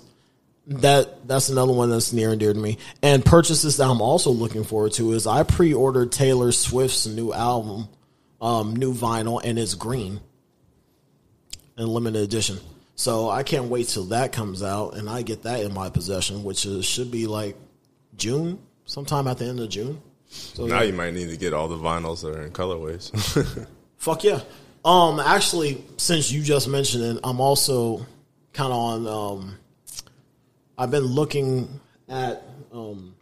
that 0.68 1.28
that's 1.28 1.50
another 1.50 1.74
one 1.74 1.90
that's 1.90 2.14
near 2.14 2.32
and 2.32 2.40
dear 2.40 2.54
to 2.54 2.60
me. 2.60 2.78
And 3.02 3.26
purchases 3.26 3.78
that 3.78 3.90
I'm 3.90 4.02
also 4.02 4.30
looking 4.30 4.64
forward 4.64 4.94
to 4.94 5.14
is 5.14 5.28
I 5.28 5.44
pre-ordered 5.44 6.12
Taylor 6.12 6.52
Swift's 6.52 7.08
new 7.08 7.34
album, 7.34 7.90
um, 8.40 8.76
new 8.76 8.94
vinyl, 8.94 9.42
and 9.44 9.58
it's 9.58 9.74
green, 9.74 10.22
and 11.78 11.90
limited 11.90 12.22
edition. 12.22 12.60
So 13.02 13.32
I 13.32 13.42
can't 13.42 13.66
wait 13.66 13.88
till 13.88 14.04
that 14.10 14.32
comes 14.32 14.62
out 14.62 14.96
and 14.96 15.10
I 15.10 15.24
get 15.24 15.42
that 15.42 15.62
in 15.62 15.74
my 15.74 15.90
possession, 15.90 16.44
which 16.44 16.68
is, 16.68 16.86
should 16.86 17.10
be 17.10 17.26
like 17.26 17.56
June, 18.16 18.60
sometime 18.86 19.28
at 19.28 19.40
the 19.40 19.46
end 19.46 19.60
of 19.60 19.70
June. 19.70 20.00
So 20.28 20.68
now 20.68 20.84
you 20.84 20.94
might 20.94 21.16
need 21.16 21.32
to 21.32 21.36
get 21.36 21.52
all 21.52 21.68
the 21.68 21.78
vinyls 21.78 22.22
that 22.22 22.36
are 22.36 22.44
in 22.44 22.52
colorways. 22.52 23.10
Fuck 23.98 24.24
yeah. 24.24 24.42
Um, 24.86 25.20
actually, 25.20 25.84
since 25.98 26.32
you 26.32 26.44
just 26.44 26.68
mentioned 26.68 27.04
it, 27.04 27.20
I'm 27.24 27.42
also 27.42 28.06
kind 28.54 28.72
of 28.72 28.78
on 28.78 29.08
um, 29.08 29.58
I've 30.78 30.92
been 30.92 31.06
looking 31.06 31.80
at 32.08 32.44
um, 32.72 33.16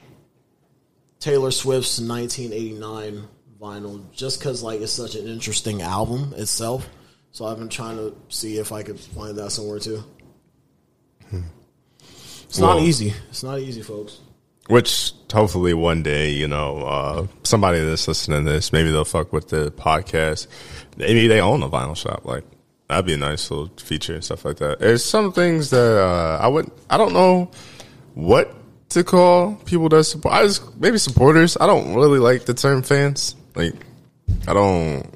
Taylor 1.22 1.52
Swift's 1.52 2.02
1989 2.02 3.26
vinyl 3.62 4.12
just 4.12 4.40
because 4.40 4.62
like 4.62 4.82
it's 4.82 4.92
such 4.92 5.16
an 5.16 5.26
interesting 5.26 5.82
album 5.82 6.34
itself. 6.36 6.86
So 7.32 7.46
I've 7.46 7.58
been 7.58 7.70
trying 7.70 7.98
to 7.98 8.16
see 8.30 8.58
if 8.58 8.72
I 8.72 8.84
could 8.84 9.00
find 9.00 9.38
that 9.38 9.52
somewhere 9.52 9.80
too. 9.80 10.04
It's 12.50 12.60
not 12.60 12.82
easy. 12.82 13.14
It's 13.30 13.44
not 13.44 13.60
easy, 13.60 13.84
folks. 13.84 14.20
Which 14.68 15.14
hopefully 15.32 15.74
one 15.76 16.02
day, 16.02 16.32
you 16.32 16.48
know, 16.48 16.80
uh, 16.80 17.28
somebody 17.44 17.80
that's 17.80 18.08
listening 18.08 18.46
to 18.46 18.52
this, 18.52 18.74
maybe 18.74 18.92
they'll 18.92 19.06
fuck 19.06 19.32
with 19.32 19.50
the 19.50 19.72
podcast. 19.72 20.48
Maybe 20.98 21.28
they 21.28 21.42
own 21.42 21.62
a 21.62 21.70
vinyl 21.70 21.96
shop. 21.96 22.26
Like 22.26 22.44
that'd 22.88 23.06
be 23.06 23.14
a 23.14 23.18
nice 23.18 23.50
little 23.52 23.70
feature 23.78 24.16
and 24.16 24.24
stuff 24.24 24.46
like 24.46 24.58
that. 24.58 24.80
There's 24.80 25.06
some 25.06 25.32
things 25.32 25.70
that 25.70 26.04
uh, 26.04 26.40
I 26.42 26.48
would, 26.48 26.72
I 26.90 26.98
don't 26.98 27.14
know 27.14 27.52
what 28.16 28.56
to 28.90 29.04
call 29.04 29.56
people 29.66 29.90
that 29.90 30.04
support. 30.06 30.34
I 30.34 30.44
just 30.44 30.76
maybe 30.80 30.98
supporters. 30.98 31.56
I 31.60 31.68
don't 31.68 31.94
really 31.94 32.20
like 32.20 32.46
the 32.46 32.56
term 32.56 32.82
fans. 32.82 33.36
Like 33.56 33.76
I 34.48 34.54
don't 34.54 35.08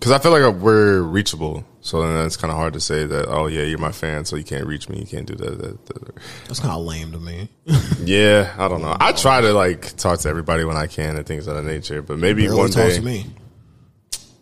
because 0.00 0.12
I 0.12 0.18
feel 0.18 0.32
like 0.32 0.54
we're 0.54 1.02
reachable. 1.02 1.62
So 1.82 2.00
then 2.02 2.24
it's 2.26 2.36
kind 2.36 2.50
of 2.50 2.56
hard 2.56 2.72
to 2.72 2.80
say 2.80 3.04
that. 3.06 3.28
Oh 3.28 3.46
yeah, 3.46 3.62
you're 3.62 3.78
my 3.78 3.92
fan, 3.92 4.24
so 4.24 4.36
you 4.36 4.44
can't 4.44 4.66
reach 4.66 4.88
me. 4.88 4.98
You 5.00 5.06
can't 5.06 5.26
do 5.26 5.34
that. 5.34 5.58
that, 5.58 5.86
that. 5.86 6.14
That's 6.46 6.58
kind 6.58 6.72
of 6.72 6.82
lame 6.84 7.12
to 7.12 7.18
me. 7.18 7.48
Yeah, 8.02 8.54
I 8.58 8.66
don't 8.68 8.80
know. 8.80 8.96
I 8.98 9.12
try 9.12 9.42
to 9.42 9.52
like 9.52 9.94
talk 9.96 10.18
to 10.20 10.28
everybody 10.30 10.64
when 10.64 10.76
I 10.76 10.86
can 10.86 11.16
and 11.16 11.26
things 11.26 11.46
of 11.46 11.54
that 11.54 11.64
nature. 11.64 12.00
But 12.00 12.18
maybe 12.18 12.42
Barely 12.44 12.58
one 12.58 12.70
talk 12.70 12.88
day, 12.88 12.96
to 12.96 13.02
me. 13.02 13.26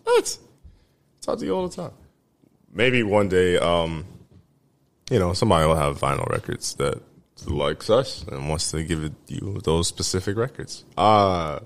what? 0.04 0.38
Talk 1.22 1.40
to 1.40 1.44
you 1.44 1.54
all 1.56 1.68
the 1.68 1.74
time. 1.74 1.90
Maybe 2.72 3.02
one 3.02 3.28
day, 3.28 3.58
um, 3.58 4.04
you 5.10 5.18
know, 5.18 5.32
somebody 5.32 5.66
will 5.66 5.74
have 5.74 5.98
vinyl 5.98 6.28
records 6.28 6.74
that 6.74 7.02
likes 7.46 7.90
us 7.90 8.24
and 8.30 8.48
wants 8.48 8.70
to 8.70 8.82
give 8.84 9.02
it 9.04 9.12
you 9.26 9.60
those 9.64 9.88
specific 9.88 10.36
records. 10.36 10.84
Uh 10.96 11.58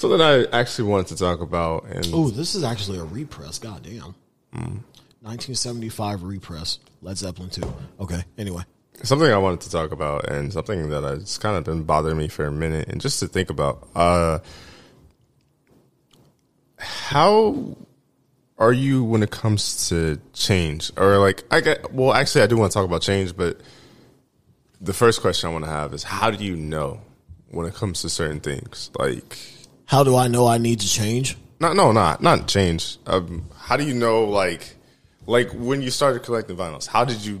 something 0.00 0.20
I 0.20 0.44
actually 0.52 0.88
wanted 0.88 1.08
to 1.08 1.16
talk 1.16 1.40
about, 1.40 1.84
and 1.86 2.06
Oh, 2.12 2.30
this 2.30 2.54
is 2.54 2.64
actually 2.64 2.98
a 2.98 3.04
repress. 3.04 3.58
God 3.58 3.82
damn. 3.82 4.14
Hmm. 4.52 4.78
1975 5.22 6.22
repress. 6.22 6.78
Led 7.02 7.18
Zeppelin 7.18 7.50
2. 7.50 7.62
Okay. 8.00 8.24
Anyway. 8.38 8.62
something 9.02 9.30
I 9.30 9.36
wanted 9.38 9.60
to 9.62 9.70
talk 9.70 9.92
about, 9.92 10.28
and 10.30 10.52
something 10.52 10.88
that 10.90 11.02
has 11.02 11.38
kind 11.38 11.56
of 11.56 11.64
been 11.64 11.84
bothering 11.84 12.16
me 12.16 12.28
for 12.28 12.46
a 12.46 12.52
minute, 12.52 12.88
and 12.88 13.00
just 13.00 13.20
to 13.20 13.28
think 13.28 13.50
about. 13.50 13.88
Uh, 13.94 14.38
how 16.78 17.76
are 18.58 18.72
you 18.72 19.04
when 19.04 19.22
it 19.22 19.30
comes 19.30 19.88
to 19.90 20.18
change, 20.32 20.90
or 20.96 21.18
like 21.18 21.44
I 21.50 21.60
get? 21.60 21.92
Well, 21.92 22.14
actually, 22.14 22.42
I 22.42 22.46
do 22.46 22.56
want 22.56 22.72
to 22.72 22.74
talk 22.74 22.86
about 22.86 23.02
change, 23.02 23.36
but 23.36 23.60
the 24.80 24.94
first 24.94 25.20
question 25.20 25.50
I 25.50 25.52
want 25.52 25.64
to 25.66 25.70
have 25.70 25.92
is 25.92 26.02
how 26.02 26.30
do 26.30 26.42
you 26.42 26.56
know 26.56 27.00
when 27.50 27.66
it 27.66 27.74
comes 27.74 28.00
to 28.02 28.08
certain 28.08 28.40
things, 28.40 28.90
like. 28.98 29.38
How 29.90 30.04
do 30.04 30.14
I 30.14 30.28
know 30.28 30.46
I 30.46 30.58
need 30.58 30.78
to 30.78 30.88
change? 30.88 31.36
Not 31.58 31.74
no, 31.74 31.90
not 31.90 32.22
not 32.22 32.46
change. 32.46 32.96
Um, 33.08 33.50
how 33.58 33.76
do 33.76 33.82
you 33.82 33.92
know 33.92 34.22
like 34.22 34.76
like 35.26 35.50
when 35.52 35.82
you 35.82 35.90
started 35.90 36.22
collecting 36.22 36.56
vinyls? 36.56 36.86
How 36.86 37.04
did 37.04 37.24
you? 37.24 37.40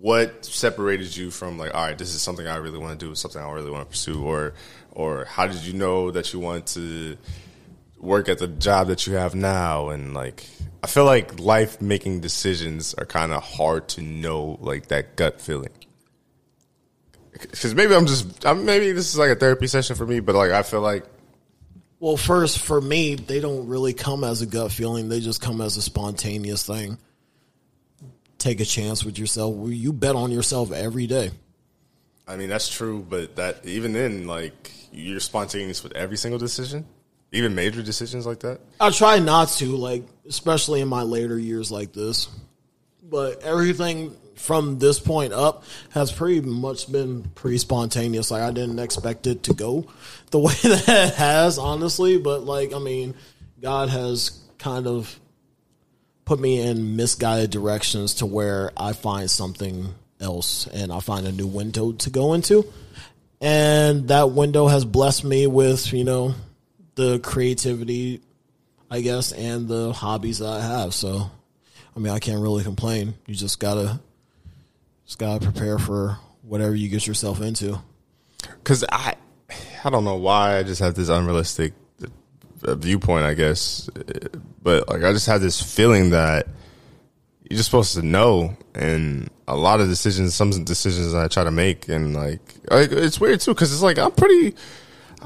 What 0.00 0.44
separated 0.44 1.16
you 1.16 1.30
from 1.30 1.58
like, 1.58 1.72
all 1.72 1.86
right, 1.86 1.96
this 1.96 2.12
is 2.12 2.22
something 2.22 2.44
I 2.44 2.56
really 2.56 2.78
want 2.80 2.98
to 2.98 3.06
do, 3.06 3.14
something 3.14 3.40
I 3.40 3.48
really 3.52 3.70
want 3.70 3.84
to 3.84 3.90
pursue, 3.90 4.20
or 4.20 4.54
or 4.90 5.26
how 5.26 5.46
did 5.46 5.62
you 5.62 5.74
know 5.74 6.10
that 6.10 6.32
you 6.32 6.40
want 6.40 6.66
to 6.74 7.16
work 8.00 8.28
at 8.28 8.38
the 8.38 8.48
job 8.48 8.88
that 8.88 9.06
you 9.06 9.12
have 9.14 9.36
now? 9.36 9.90
And 9.90 10.12
like, 10.12 10.44
I 10.82 10.88
feel 10.88 11.04
like 11.04 11.38
life 11.38 11.80
making 11.80 12.18
decisions 12.18 12.94
are 12.94 13.06
kind 13.06 13.32
of 13.32 13.44
hard 13.44 13.86
to 13.90 14.02
know, 14.02 14.58
like 14.60 14.88
that 14.88 15.14
gut 15.14 15.40
feeling. 15.40 15.72
Because 17.30 17.76
maybe 17.76 17.94
I'm 17.94 18.06
just, 18.06 18.44
maybe 18.44 18.90
this 18.90 19.08
is 19.08 19.18
like 19.18 19.30
a 19.30 19.36
therapy 19.36 19.68
session 19.68 19.94
for 19.94 20.04
me, 20.04 20.18
but 20.18 20.34
like 20.34 20.50
I 20.50 20.64
feel 20.64 20.80
like 20.80 21.04
Well, 21.98 22.16
first, 22.16 22.58
for 22.58 22.80
me, 22.80 23.14
they 23.14 23.40
don't 23.40 23.68
really 23.68 23.94
come 23.94 24.22
as 24.22 24.42
a 24.42 24.46
gut 24.46 24.70
feeling. 24.70 25.08
They 25.08 25.20
just 25.20 25.40
come 25.40 25.60
as 25.60 25.76
a 25.76 25.82
spontaneous 25.82 26.66
thing. 26.66 26.98
Take 28.38 28.60
a 28.60 28.66
chance 28.66 29.04
with 29.04 29.18
yourself. 29.18 29.56
You 29.70 29.92
bet 29.92 30.14
on 30.14 30.30
yourself 30.30 30.72
every 30.72 31.06
day. 31.06 31.30
I 32.28 32.36
mean, 32.36 32.48
that's 32.48 32.68
true, 32.68 33.06
but 33.08 33.36
that 33.36 33.64
even 33.64 33.92
then, 33.92 34.26
like 34.26 34.72
you're 34.92 35.20
spontaneous 35.20 35.82
with 35.82 35.92
every 35.92 36.16
single 36.16 36.38
decision, 36.38 36.84
even 37.32 37.54
major 37.54 37.82
decisions 37.82 38.26
like 38.26 38.40
that. 38.40 38.60
I 38.80 38.90
try 38.90 39.18
not 39.18 39.48
to, 39.58 39.76
like, 39.76 40.04
especially 40.28 40.80
in 40.80 40.88
my 40.88 41.02
later 41.02 41.38
years 41.38 41.70
like 41.70 41.92
this. 41.92 42.28
But 43.02 43.42
everything 43.42 44.16
from 44.36 44.78
this 44.78 44.98
point 45.00 45.32
up 45.32 45.64
has 45.90 46.12
pretty 46.12 46.40
much 46.40 46.90
been 46.90 47.24
pretty 47.34 47.58
spontaneous. 47.58 48.30
Like, 48.30 48.42
I 48.42 48.50
didn't 48.50 48.78
expect 48.78 49.26
it 49.26 49.42
to 49.44 49.54
go 49.54 49.86
the 50.30 50.38
way 50.38 50.54
that 50.62 50.88
it 50.88 51.14
has, 51.14 51.58
honestly. 51.58 52.18
But, 52.18 52.44
like, 52.44 52.72
I 52.72 52.78
mean, 52.78 53.14
God 53.60 53.88
has 53.88 54.38
kind 54.58 54.86
of 54.86 55.18
put 56.24 56.40
me 56.40 56.60
in 56.60 56.96
misguided 56.96 57.50
directions 57.50 58.14
to 58.14 58.26
where 58.26 58.72
I 58.76 58.92
find 58.92 59.30
something 59.30 59.94
else 60.20 60.66
and 60.66 60.92
I 60.92 61.00
find 61.00 61.26
a 61.26 61.32
new 61.32 61.46
window 61.46 61.92
to 61.92 62.10
go 62.10 62.34
into. 62.34 62.66
And 63.40 64.08
that 64.08 64.30
window 64.30 64.66
has 64.66 64.84
blessed 64.84 65.24
me 65.24 65.46
with, 65.46 65.92
you 65.92 66.04
know, 66.04 66.34
the 66.94 67.18
creativity, 67.20 68.20
I 68.90 69.02
guess, 69.02 69.32
and 69.32 69.68
the 69.68 69.92
hobbies 69.92 70.38
that 70.38 70.48
I 70.48 70.60
have. 70.62 70.94
So, 70.94 71.30
I 71.94 71.98
mean, 71.98 72.12
I 72.12 72.18
can't 72.18 72.40
really 72.40 72.64
complain. 72.64 73.14
You 73.26 73.34
just 73.34 73.60
gotta, 73.60 74.00
just 75.06 75.18
gotta 75.18 75.42
prepare 75.42 75.78
for 75.78 76.18
whatever 76.42 76.74
you 76.74 76.88
get 76.88 77.06
yourself 77.06 77.40
into. 77.40 77.80
Because 78.42 78.84
I, 78.90 79.14
I 79.84 79.90
don't 79.90 80.04
know 80.04 80.16
why 80.16 80.58
I 80.58 80.62
just 80.62 80.80
have 80.80 80.94
this 80.94 81.08
unrealistic 81.08 81.72
uh, 82.64 82.74
viewpoint, 82.74 83.24
I 83.24 83.34
guess, 83.34 83.88
but 84.62 84.88
like 84.88 85.02
I 85.02 85.12
just 85.12 85.26
have 85.26 85.40
this 85.40 85.60
feeling 85.60 86.10
that 86.10 86.48
you're 87.48 87.56
just 87.56 87.70
supposed 87.70 87.94
to 87.94 88.02
know, 88.02 88.56
and 88.74 89.30
a 89.46 89.56
lot 89.56 89.80
of 89.80 89.88
decisions, 89.88 90.34
some 90.34 90.64
decisions 90.64 91.14
I 91.14 91.28
try 91.28 91.44
to 91.44 91.52
make, 91.52 91.88
and 91.88 92.14
like, 92.14 92.40
like 92.70 92.90
it's 92.90 93.20
weird 93.20 93.40
too, 93.40 93.54
because 93.54 93.72
it's 93.72 93.82
like 93.82 93.98
I'm 93.98 94.10
pretty. 94.10 94.56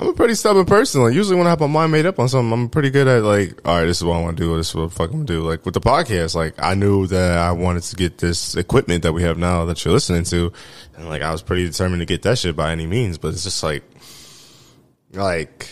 I'm 0.00 0.08
a 0.08 0.12
pretty 0.14 0.34
stubborn 0.34 0.64
person. 0.64 1.02
Like 1.02 1.12
usually 1.12 1.36
when 1.36 1.46
I 1.46 1.50
have 1.50 1.60
my 1.60 1.66
mind 1.66 1.92
made 1.92 2.06
up 2.06 2.18
on 2.18 2.26
something, 2.26 2.50
I'm 2.50 2.70
pretty 2.70 2.88
good 2.88 3.06
at 3.06 3.22
like, 3.22 3.60
all 3.66 3.76
right, 3.76 3.84
this 3.84 3.98
is 3.98 4.04
what 4.04 4.16
I 4.16 4.22
want 4.22 4.38
to 4.38 4.42
do. 4.42 4.56
This 4.56 4.70
is 4.70 4.74
what 4.74 4.88
the 4.88 4.94
fuck 4.94 5.10
I'm 5.10 5.16
gonna 5.16 5.24
do. 5.26 5.42
Like 5.42 5.66
with 5.66 5.74
the 5.74 5.80
podcast, 5.80 6.34
like 6.34 6.54
I 6.58 6.72
knew 6.72 7.06
that 7.08 7.36
I 7.36 7.52
wanted 7.52 7.82
to 7.82 7.96
get 7.96 8.16
this 8.16 8.56
equipment 8.56 9.02
that 9.02 9.12
we 9.12 9.22
have 9.24 9.36
now 9.36 9.66
that 9.66 9.84
you're 9.84 9.92
listening 9.92 10.24
to, 10.24 10.54
and 10.96 11.06
like 11.06 11.20
I 11.20 11.30
was 11.30 11.42
pretty 11.42 11.66
determined 11.66 12.00
to 12.00 12.06
get 12.06 12.22
that 12.22 12.38
shit 12.38 12.56
by 12.56 12.72
any 12.72 12.86
means. 12.86 13.18
But 13.18 13.34
it's 13.34 13.44
just 13.44 13.62
like, 13.62 13.84
like 15.12 15.68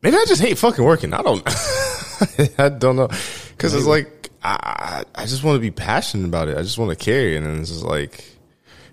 maybe 0.00 0.16
I 0.16 0.24
just 0.26 0.40
hate 0.40 0.56
fucking 0.56 0.82
working. 0.82 1.12
I 1.12 1.20
don't, 1.20 1.42
I 2.58 2.70
don't 2.70 2.96
know, 2.96 3.08
because 3.50 3.74
it's 3.74 3.84
like 3.84 4.30
I 4.42 5.04
I 5.14 5.26
just 5.26 5.44
want 5.44 5.56
to 5.56 5.60
be 5.60 5.70
passionate 5.70 6.26
about 6.26 6.48
it. 6.48 6.56
I 6.56 6.62
just 6.62 6.78
want 6.78 6.98
to 6.98 7.04
carry, 7.04 7.34
it. 7.34 7.36
and 7.36 7.46
then 7.46 7.60
it's 7.60 7.68
just 7.68 7.84
like 7.84 8.24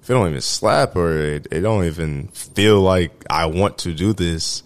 if 0.06 0.12
it 0.12 0.14
don't 0.14 0.30
even 0.30 0.40
slap 0.42 0.96
or 0.96 1.18
it, 1.18 1.48
it 1.50 1.62
don't 1.62 1.84
even 1.86 2.28
feel 2.28 2.80
like 2.80 3.26
I 3.28 3.48
want 3.48 3.80
to 3.80 3.92
do 3.92 4.14
this, 4.14 4.62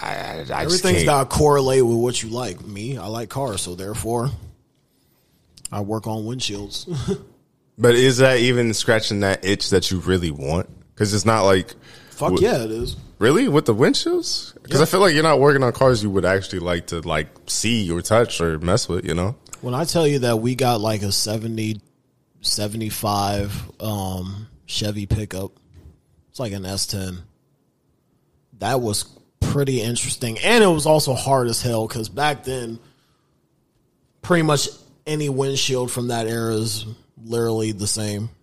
I, 0.00 0.44
I, 0.48 0.62
Everything's 0.62 1.02
got 1.02 1.28
to 1.28 1.36
correlate 1.36 1.84
with 1.84 1.96
what 1.96 2.22
you 2.22 2.28
like. 2.28 2.64
Me, 2.64 2.96
I 2.96 3.08
like 3.08 3.30
cars, 3.30 3.62
so 3.62 3.74
therefore, 3.74 4.30
I 5.72 5.80
work 5.80 6.06
on 6.06 6.22
windshields. 6.22 7.20
but 7.78 7.96
is 7.96 8.18
that 8.18 8.38
even 8.38 8.74
scratching 8.74 9.20
that 9.20 9.44
itch 9.44 9.70
that 9.70 9.90
you 9.90 9.98
really 9.98 10.30
want? 10.30 10.70
Because 10.94 11.12
it's 11.14 11.24
not 11.24 11.42
like 11.42 11.74
Fuck 12.10 12.40
yeah, 12.40 12.62
it 12.62 12.70
is. 12.70 12.96
really 13.18 13.48
with 13.48 13.66
the 13.66 13.74
windshields. 13.74 14.54
Because 14.62 14.80
I 14.80 14.84
feel 14.84 15.00
like 15.00 15.14
you're 15.14 15.24
not 15.24 15.40
working 15.40 15.64
on 15.64 15.72
cars 15.72 16.00
you 16.00 16.10
would 16.10 16.24
actually 16.24 16.60
like 16.60 16.86
to 16.88 17.00
like 17.00 17.26
see 17.48 17.90
or 17.90 18.02
touch 18.02 18.40
or 18.40 18.60
mess 18.60 18.88
with. 18.88 19.04
You 19.04 19.14
know? 19.14 19.34
When 19.62 19.74
I 19.74 19.82
tell 19.82 20.06
you 20.06 20.20
that 20.20 20.36
we 20.36 20.54
got 20.54 20.80
like 20.80 21.02
a 21.02 21.10
70, 21.10 21.80
75 22.40 23.72
um, 23.80 24.48
Chevy 24.66 25.06
pickup, 25.06 25.52
it's 26.30 26.40
like 26.40 26.52
an 26.52 26.62
S10. 26.62 27.18
That 28.58 28.80
was 28.80 29.04
pretty 29.40 29.80
interesting. 29.80 30.38
And 30.38 30.62
it 30.62 30.68
was 30.68 30.86
also 30.86 31.14
hard 31.14 31.48
as 31.48 31.62
hell 31.62 31.86
because 31.86 32.08
back 32.08 32.44
then, 32.44 32.78
pretty 34.22 34.42
much 34.42 34.68
any 35.06 35.28
windshield 35.28 35.90
from 35.90 36.08
that 36.08 36.26
era 36.26 36.54
is 36.54 36.86
literally 37.22 37.72
the 37.72 37.86
same. 37.86 38.30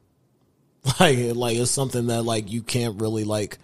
Like, 0.99 1.17
like 1.33 1.57
it's 1.57 1.71
something 1.71 2.07
that 2.07 2.25
like 2.25 2.51
you 2.51 2.61
can't 2.61 3.01
really 3.01 3.23
like 3.23 3.57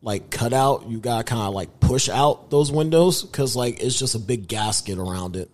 like 0.00 0.30
cut 0.30 0.52
out. 0.52 0.88
You 0.88 0.98
gotta 0.98 1.24
kind 1.24 1.42
of 1.42 1.54
like 1.54 1.80
push 1.80 2.08
out 2.08 2.50
those 2.50 2.70
windows 2.70 3.24
because 3.24 3.56
like 3.56 3.82
it's 3.82 3.98
just 3.98 4.14
a 4.14 4.20
big 4.20 4.46
gasket 4.46 4.98
around 4.98 5.34
it. 5.34 5.50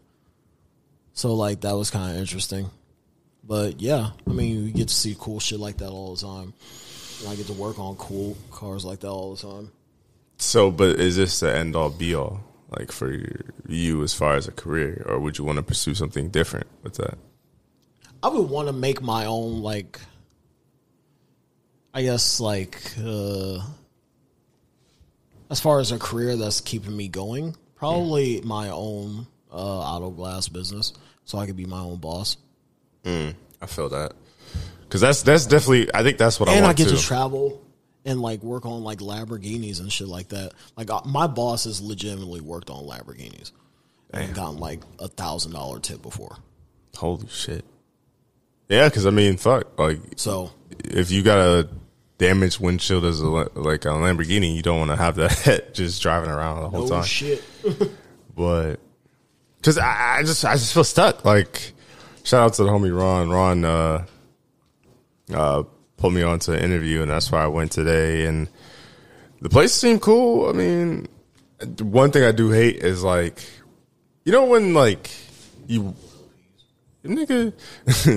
So 1.14 1.34
like 1.34 1.62
that 1.62 1.74
was 1.76 1.90
kind 1.90 2.12
of 2.12 2.20
interesting. 2.20 2.68
But 3.46 3.80
yeah, 3.80 4.10
I 4.26 4.32
mean, 4.32 4.66
you 4.66 4.72
get 4.72 4.88
to 4.88 4.94
see 4.94 5.16
cool 5.18 5.40
shit 5.40 5.60
like 5.60 5.78
that 5.78 5.90
all 5.90 6.14
the 6.14 6.22
time. 6.22 6.54
And 7.20 7.28
I 7.28 7.36
get 7.36 7.46
to 7.46 7.52
work 7.52 7.78
on 7.78 7.96
cool 7.96 8.36
cars 8.50 8.84
like 8.84 9.00
that 9.00 9.08
all 9.08 9.34
the 9.34 9.42
time. 9.42 9.70
So, 10.38 10.70
but 10.70 11.00
is 11.00 11.16
this 11.16 11.40
the 11.40 11.54
end 11.54 11.76
all 11.76 11.88
be 11.88 12.14
all, 12.14 12.40
like 12.76 12.92
for 12.92 13.16
you 13.68 14.02
as 14.02 14.12
far 14.12 14.34
as 14.34 14.48
a 14.48 14.52
career, 14.52 15.04
or 15.06 15.18
would 15.18 15.38
you 15.38 15.44
want 15.44 15.56
to 15.56 15.62
pursue 15.62 15.94
something 15.94 16.28
different 16.28 16.66
with 16.82 16.94
that? 16.94 17.16
I 18.22 18.28
would 18.28 18.50
want 18.50 18.68
to 18.68 18.72
make 18.72 19.00
my 19.00 19.26
own 19.26 19.62
like 19.62 20.00
I 21.94 22.02
guess 22.02 22.40
like 22.40 22.92
uh, 23.02 23.60
as 25.48 25.60
far 25.60 25.80
as 25.80 25.92
a 25.92 25.98
career 25.98 26.36
that's 26.36 26.60
keeping 26.60 26.94
me 26.94 27.08
going, 27.08 27.56
probably 27.74 28.42
my 28.42 28.68
own 28.68 29.26
uh, 29.50 29.54
auto 29.54 30.10
glass 30.10 30.48
business, 30.48 30.92
so 31.24 31.38
I 31.38 31.46
could 31.46 31.56
be 31.56 31.64
my 31.64 31.78
own 31.78 31.96
boss. 31.96 32.36
I 33.06 33.66
feel 33.66 33.88
that 33.90 34.12
because 34.82 35.00
that's 35.00 35.22
that's 35.22 35.46
definitely. 35.46 35.92
I 35.94 36.02
think 36.02 36.18
that's 36.18 36.38
what 36.40 36.48
I 36.48 36.60
want. 36.60 36.76
To 36.76 36.82
do. 36.82 36.88
And 36.88 36.90
I 36.90 36.92
get 36.92 36.96
to. 36.96 37.02
to 37.02 37.06
travel 37.06 37.62
and 38.04 38.20
like 38.20 38.42
work 38.42 38.66
on 38.66 38.82
like 38.82 38.98
Lamborghinis 38.98 39.80
and 39.80 39.92
shit 39.92 40.08
like 40.08 40.28
that. 40.28 40.52
Like 40.76 40.90
uh, 40.90 41.02
my 41.04 41.26
boss 41.26 41.64
has 41.64 41.80
legitimately 41.80 42.40
worked 42.40 42.70
on 42.70 42.84
Lamborghinis 42.84 43.52
and 44.12 44.34
gotten 44.34 44.58
like 44.58 44.80
a 44.98 45.08
thousand 45.08 45.52
dollar 45.52 45.80
tip 45.80 46.02
before. 46.02 46.36
Holy 46.96 47.26
shit! 47.28 47.64
Yeah, 48.68 48.88
because 48.88 49.06
I 49.06 49.10
mean, 49.10 49.36
fuck. 49.36 49.78
Like, 49.78 49.98
So 50.16 50.50
if 50.84 51.10
you 51.10 51.22
got 51.22 51.38
a 51.38 51.68
damaged 52.18 52.60
windshield 52.60 53.04
as 53.04 53.20
a 53.20 53.26
like 53.26 53.84
a 53.84 53.88
Lamborghini, 53.88 54.54
you 54.54 54.62
don't 54.62 54.78
want 54.78 54.90
to 54.90 54.96
have 54.96 55.16
that 55.16 55.70
just 55.74 56.00
driving 56.00 56.30
around 56.30 56.62
the 56.62 56.68
whole 56.70 56.84
oh 56.84 56.88
time. 56.88 57.04
shit, 57.04 57.44
but 58.34 58.76
because 59.58 59.78
I, 59.78 60.18
I 60.18 60.22
just 60.22 60.44
I 60.44 60.54
just 60.54 60.72
feel 60.72 60.84
stuck. 60.84 61.24
Like 61.24 61.72
shout 62.26 62.42
out 62.42 62.54
to 62.54 62.64
the 62.64 62.68
homie 62.68 62.96
Ron. 62.96 63.30
Ron 63.30 63.64
uh, 63.64 64.04
uh, 65.32 65.62
put 65.96 66.12
me 66.12 66.22
on 66.22 66.40
to 66.40 66.52
an 66.52 66.58
interview, 66.58 67.02
and 67.02 67.10
that's 67.10 67.30
why 67.30 67.44
I 67.44 67.46
went 67.46 67.72
today. 67.72 68.26
And 68.26 68.48
the 69.40 69.48
place 69.48 69.72
seemed 69.72 70.02
cool. 70.02 70.50
I 70.50 70.52
mean, 70.52 71.06
one 71.80 72.10
thing 72.10 72.24
I 72.24 72.32
do 72.32 72.50
hate 72.50 72.76
is 72.76 73.02
like, 73.02 73.42
you 74.24 74.32
know, 74.32 74.44
when 74.44 74.74
like 74.74 75.10
you. 75.66 75.94
Nigga, 77.04 77.52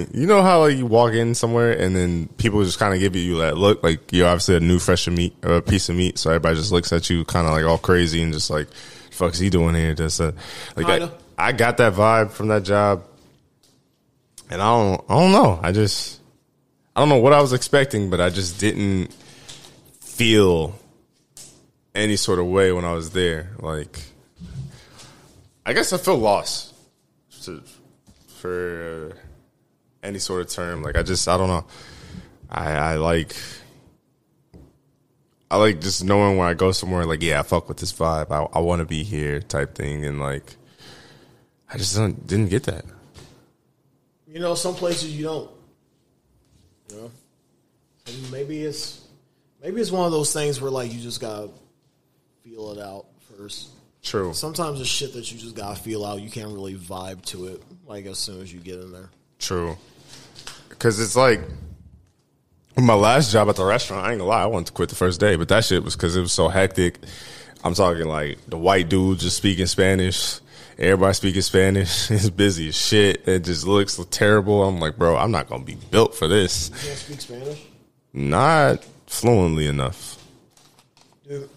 you 0.16 0.26
know 0.26 0.42
how 0.42 0.62
like, 0.62 0.76
you 0.76 0.88
walk 0.88 1.14
in 1.14 1.36
somewhere 1.36 1.80
and 1.80 1.96
then 1.96 2.28
people 2.38 2.64
just 2.64 2.80
kind 2.80 2.92
of 2.92 3.00
give 3.00 3.16
you 3.16 3.38
that 3.38 3.56
look 3.56 3.84
like 3.84 4.12
you're 4.12 4.28
obviously 4.28 4.56
a 4.56 4.60
new 4.60 4.80
fresh 4.80 5.06
of 5.06 5.14
meat 5.14 5.36
or 5.44 5.58
a 5.58 5.62
piece 5.62 5.90
of 5.90 5.96
meat, 5.96 6.18
so 6.18 6.32
everybody 6.32 6.56
just 6.56 6.72
looks 6.72 6.92
at 6.92 7.08
you 7.08 7.24
kind 7.26 7.46
of 7.46 7.54
like 7.54 7.64
all 7.66 7.78
crazy 7.78 8.20
and 8.24 8.34
just 8.34 8.50
like, 8.50 8.68
"Fuck's 9.12 9.38
he 9.38 9.52
doing 9.52 9.76
here?" 9.76 9.94
Just 9.94 10.20
uh, 10.20 10.32
like 10.76 10.88
I. 10.88 11.12
I 11.40 11.54
got 11.54 11.78
that 11.78 11.94
vibe 11.94 12.32
from 12.32 12.50
that 12.50 12.64
job, 12.64 13.06
and 14.50 14.62
I 14.62 14.66
don't, 14.66 15.06
I 15.10 15.14
don't 15.14 15.32
know. 15.32 15.60
I 15.62 15.72
just, 15.72 16.20
I 16.96 17.02
don't 17.02 17.10
know 17.10 17.20
what 17.20 17.34
I 17.34 17.42
was 17.42 17.54
expecting, 17.54 18.10
but 18.10 18.20
I 18.20 18.30
just 18.30 18.60
didn't 18.60 19.14
feel 20.02 20.78
any 21.96 22.16
sort 22.16 22.40
of 22.40 22.48
way 22.48 22.72
when 22.72 22.86
I 22.86 22.94
was 22.94 23.12
there. 23.12 23.52
Like, 23.60 24.00
I 25.66 25.74
guess 25.74 25.94
I 25.94 25.98
feel 25.98 26.18
lost 26.18 26.74
to, 27.44 27.62
for 28.38 29.14
any 30.02 30.20
sort 30.20 30.42
of 30.42 30.50
term. 30.50 30.82
Like, 30.82 30.98
I 30.98 31.04
just, 31.04 31.28
I 31.28 31.38
don't 31.38 31.50
know. 31.50 31.66
I, 32.50 32.72
I 32.72 32.96
like. 32.96 33.36
I 35.52 35.58
like 35.58 35.82
just 35.82 36.04
knowing 36.04 36.38
when 36.38 36.48
I 36.48 36.54
go 36.54 36.72
somewhere, 36.72 37.06
like, 37.06 37.24
yeah, 37.24 37.40
I 37.40 37.44
fuck 37.44 37.68
with 37.68 37.78
this 37.78 37.92
vibe. 37.92 38.30
I, 38.30 38.48
I 38.56 38.62
want 38.62 38.82
to 38.82 38.86
be 38.86 39.04
here, 39.04 39.40
type 39.40 39.74
thing, 39.74 40.06
and 40.06 40.20
like, 40.20 40.56
I 41.74 41.78
just 41.78 41.96
didn't 41.96 42.50
get 42.50 42.66
that. 42.66 42.86
You 44.32 44.40
know 44.40 44.56
some 44.56 44.76
places 44.76 45.16
you 45.16 45.26
don't. 45.26 45.50
You 46.90 46.98
know, 46.98 47.12
and 48.08 48.32
maybe 48.32 48.62
it's 48.64 49.02
maybe 49.62 49.82
it's 49.82 49.92
one 49.92 50.06
of 50.06 50.12
those 50.12 50.34
things 50.34 50.62
where 50.62 50.72
like 50.72 50.94
you 50.94 51.00
just 51.00 51.22
gotta 51.22 51.50
feel 52.44 52.72
it 52.72 52.80
out 52.80 53.06
first. 53.38 53.70
True. 54.02 54.34
Sometimes 54.34 54.80
it's 54.80 54.90
shit 54.90 55.14
that 55.14 55.32
you 55.32 55.38
just 55.38 55.56
gotta 55.56 55.80
feel 55.80 56.06
out. 56.06 56.22
You 56.22 56.30
can't 56.30 56.52
really 56.52 56.76
vibe 56.76 57.24
to 57.26 57.48
it 57.48 57.62
like 57.86 58.06
as 58.06 58.18
soon 58.18 58.42
as 58.42 58.54
you 58.54 58.60
get 58.60 58.80
in 58.80 58.92
there. 58.92 59.10
True. 59.40 59.78
Because 60.70 61.00
it's 61.00 61.16
like 61.16 61.42
my 62.78 62.94
last 62.94 63.32
job 63.32 63.50
at 63.50 63.56
the 63.56 63.66
restaurant. 63.66 64.06
I 64.06 64.12
ain't 64.12 64.20
gonna 64.20 64.30
lie, 64.30 64.44
I 64.44 64.46
wanted 64.46 64.68
to 64.68 64.74
quit 64.74 64.90
the 64.90 64.96
first 64.96 65.20
day, 65.20 65.36
but 65.36 65.48
that 65.50 65.66
shit 65.66 65.84
was 65.84 65.96
because 65.96 66.16
it 66.16 66.22
was 66.22 66.32
so 66.32 66.48
hectic. 66.48 66.98
I'm 67.64 67.74
talking 67.74 68.08
like 68.08 68.38
the 68.48 68.58
white 68.58 68.90
dude 68.90 69.20
just 69.20 69.38
speaking 69.38 69.66
Spanish. 69.66 70.40
Everybody 70.80 71.14
speaking 71.14 71.42
Spanish. 71.42 72.10
It's 72.12 72.30
busy 72.30 72.70
as 72.70 72.76
shit. 72.76 73.28
It 73.28 73.44
just 73.44 73.68
looks 73.68 74.00
terrible. 74.12 74.64
I'm 74.64 74.80
like, 74.80 74.98
bro, 74.98 75.18
I'm 75.18 75.30
not 75.32 75.50
gonna 75.50 75.66
be 75.66 75.76
built 75.76 76.16
for 76.16 76.28
this. 76.30 76.70
You 76.70 76.88
can't 76.88 76.98
speak 76.98 77.22
Spanish, 77.22 77.62
Not 78.14 78.86
fluently 79.06 79.68
enough. 79.68 80.18
dude. 81.28 81.50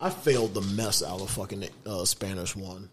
I 0.00 0.10
failed 0.10 0.54
the 0.54 0.60
mess 0.60 1.02
out 1.02 1.20
of 1.22 1.30
fucking 1.30 1.64
uh, 1.86 2.04
Spanish 2.04 2.54
one. 2.54 2.88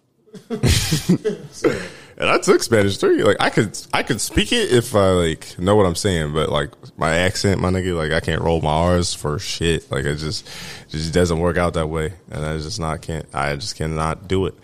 And 2.17 2.29
I 2.29 2.37
took 2.37 2.63
Spanish 2.63 2.97
three. 2.97 3.23
Like 3.23 3.37
I 3.41 3.49
could, 3.49 3.77
I 3.93 4.01
could 4.01 4.21
speak 4.21 4.53
it 4.53 4.71
if 4.71 4.95
I 4.95 5.09
like 5.09 5.59
know 5.59 5.75
what 5.75 5.85
I'm 5.85 5.95
saying, 5.95 6.33
but 6.33 6.49
like 6.49 6.69
my 6.97 7.13
accent, 7.13 7.59
my 7.59 7.69
nigga, 7.69 7.95
like 7.95 8.13
I 8.13 8.21
can't 8.21 8.41
roll 8.41 8.61
my 8.61 8.71
R's 8.71 9.13
for 9.13 9.37
shit. 9.37 9.91
Like 9.91 10.05
it 10.05 10.15
just, 10.15 10.47
just 10.87 11.13
doesn't 11.13 11.39
work 11.39 11.57
out 11.57 11.73
that 11.73 11.87
way, 11.87 12.13
and 12.31 12.45
I 12.45 12.57
just 12.57 12.79
not 12.79 13.01
can't. 13.01 13.25
I 13.33 13.55
just 13.55 13.75
cannot 13.75 14.29
do 14.29 14.45
it. 14.45 14.55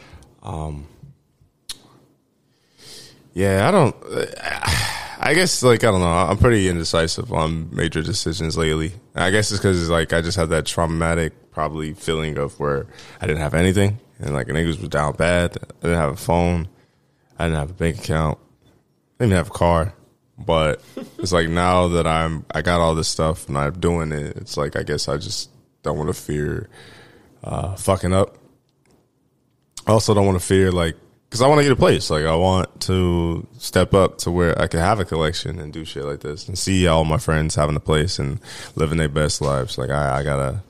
Um, 0.41 0.87
yeah, 3.33 3.67
I 3.67 3.71
don't. 3.71 3.95
I 5.23 5.33
guess 5.33 5.61
like 5.61 5.83
I 5.83 5.91
don't 5.91 5.99
know. 5.99 6.07
I'm 6.07 6.37
pretty 6.37 6.69
indecisive 6.69 7.33
on 7.33 7.75
major 7.75 8.01
decisions 8.01 8.57
lately. 8.57 8.93
I 9.13 9.29
guess 9.29 9.51
it's 9.51 9.59
because 9.59 9.89
like 9.89 10.13
I 10.13 10.21
just 10.21 10.37
had 10.37 10.49
that 10.49 10.65
traumatic 10.65 11.33
probably 11.51 11.93
feeling 11.95 12.37
of 12.37 12.57
where 12.61 12.87
I 13.19 13.27
didn't 13.27 13.41
have 13.41 13.53
anything 13.53 13.99
and 14.21 14.33
like 14.33 14.47
niggas 14.47 14.79
was 14.79 14.89
down 14.89 15.15
bad. 15.15 15.57
I 15.57 15.87
didn't 15.87 15.97
have 15.97 16.13
a 16.13 16.17
phone. 16.17 16.67
I 17.37 17.45
didn't 17.45 17.59
have 17.59 17.71
a 17.71 17.73
bank 17.73 17.99
account. 17.99 18.39
I 19.19 19.25
didn't 19.25 19.37
have 19.37 19.47
a 19.47 19.53
car. 19.53 19.93
But 20.37 20.81
it's 21.17 21.31
like 21.31 21.49
now 21.49 21.89
that 21.89 22.07
I'm 22.07 22.45
I 22.53 22.61
got 22.61 22.81
all 22.81 22.95
this 22.95 23.07
stuff 23.07 23.47
and 23.47 23.57
I'm 23.57 23.79
doing 23.79 24.11
it, 24.11 24.37
it's 24.37 24.57
like 24.57 24.75
I 24.75 24.83
guess 24.83 25.07
I 25.07 25.17
just 25.17 25.49
don't 25.83 25.97
want 25.97 26.09
to 26.09 26.13
fear 26.13 26.69
uh, 27.43 27.75
fucking 27.75 28.13
up. 28.13 28.37
I 29.87 29.91
also 29.91 30.13
don't 30.13 30.25
want 30.25 30.39
to 30.39 30.45
fear 30.45 30.71
like 30.71 30.95
because 31.29 31.41
I 31.41 31.47
want 31.47 31.59
to 31.59 31.63
get 31.63 31.71
a 31.71 31.77
place. 31.77 32.09
Like 32.09 32.25
I 32.25 32.35
want 32.35 32.81
to 32.81 33.47
step 33.57 33.93
up 33.93 34.17
to 34.19 34.31
where 34.31 34.59
I 34.59 34.67
can 34.67 34.79
have 34.79 34.99
a 34.99 35.05
collection 35.05 35.59
and 35.59 35.71
do 35.71 35.85
shit 35.85 36.05
like 36.05 36.21
this 36.21 36.47
and 36.47 36.57
see 36.57 36.87
all 36.87 37.05
my 37.05 37.17
friends 37.17 37.55
having 37.55 37.75
a 37.75 37.81
place 37.81 38.19
and 38.19 38.39
living 38.75 38.97
their 38.97 39.09
best 39.09 39.41
lives. 39.41 39.77
Like 39.77 39.89
I, 39.89 40.19
I 40.19 40.23
gotta 40.23 40.63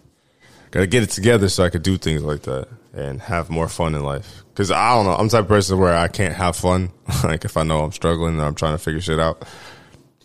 gotta 0.72 0.88
get 0.88 1.04
it 1.04 1.10
together 1.10 1.50
so 1.50 1.64
I 1.64 1.70
could 1.70 1.84
do 1.84 1.98
things 1.98 2.24
like 2.24 2.44
that 2.44 2.68
and 2.94 3.22
have 3.22 3.50
more 3.50 3.70
fun 3.70 3.96
in 3.96 4.04
life. 4.04 4.44
Because 4.50 4.72
I 4.72 4.96
don't 4.96 5.06
know, 5.06 5.14
I'm 5.14 5.28
the 5.28 5.32
type 5.32 5.44
of 5.44 5.48
person 5.48 5.78
where 5.80 5.96
I 5.96 6.08
can't 6.08 6.34
have 6.34 6.56
fun. 6.56 6.92
like 7.24 7.46
if 7.46 7.58
I 7.58 7.64
know 7.64 7.84
I'm 7.84 7.92
struggling 7.92 8.34
and 8.36 8.42
I'm 8.42 8.56
trying 8.56 8.74
to 8.74 8.84
figure 8.84 9.02
shit 9.02 9.20
out. 9.20 9.46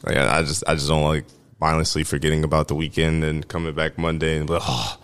Like 0.04 0.16
I 0.16 0.38
I 0.38 0.42
just 0.42 0.64
I 0.66 0.74
just 0.74 0.88
don't 0.88 1.04
like 1.04 1.24
mindlessly 1.60 2.04
forgetting 2.04 2.44
about 2.44 2.68
the 2.68 2.74
weekend 2.74 3.24
and 3.24 3.46
coming 3.48 3.74
back 3.74 3.98
Monday 3.98 4.38
and 4.38 4.48
like, 4.48 4.62
oh, 4.64 4.98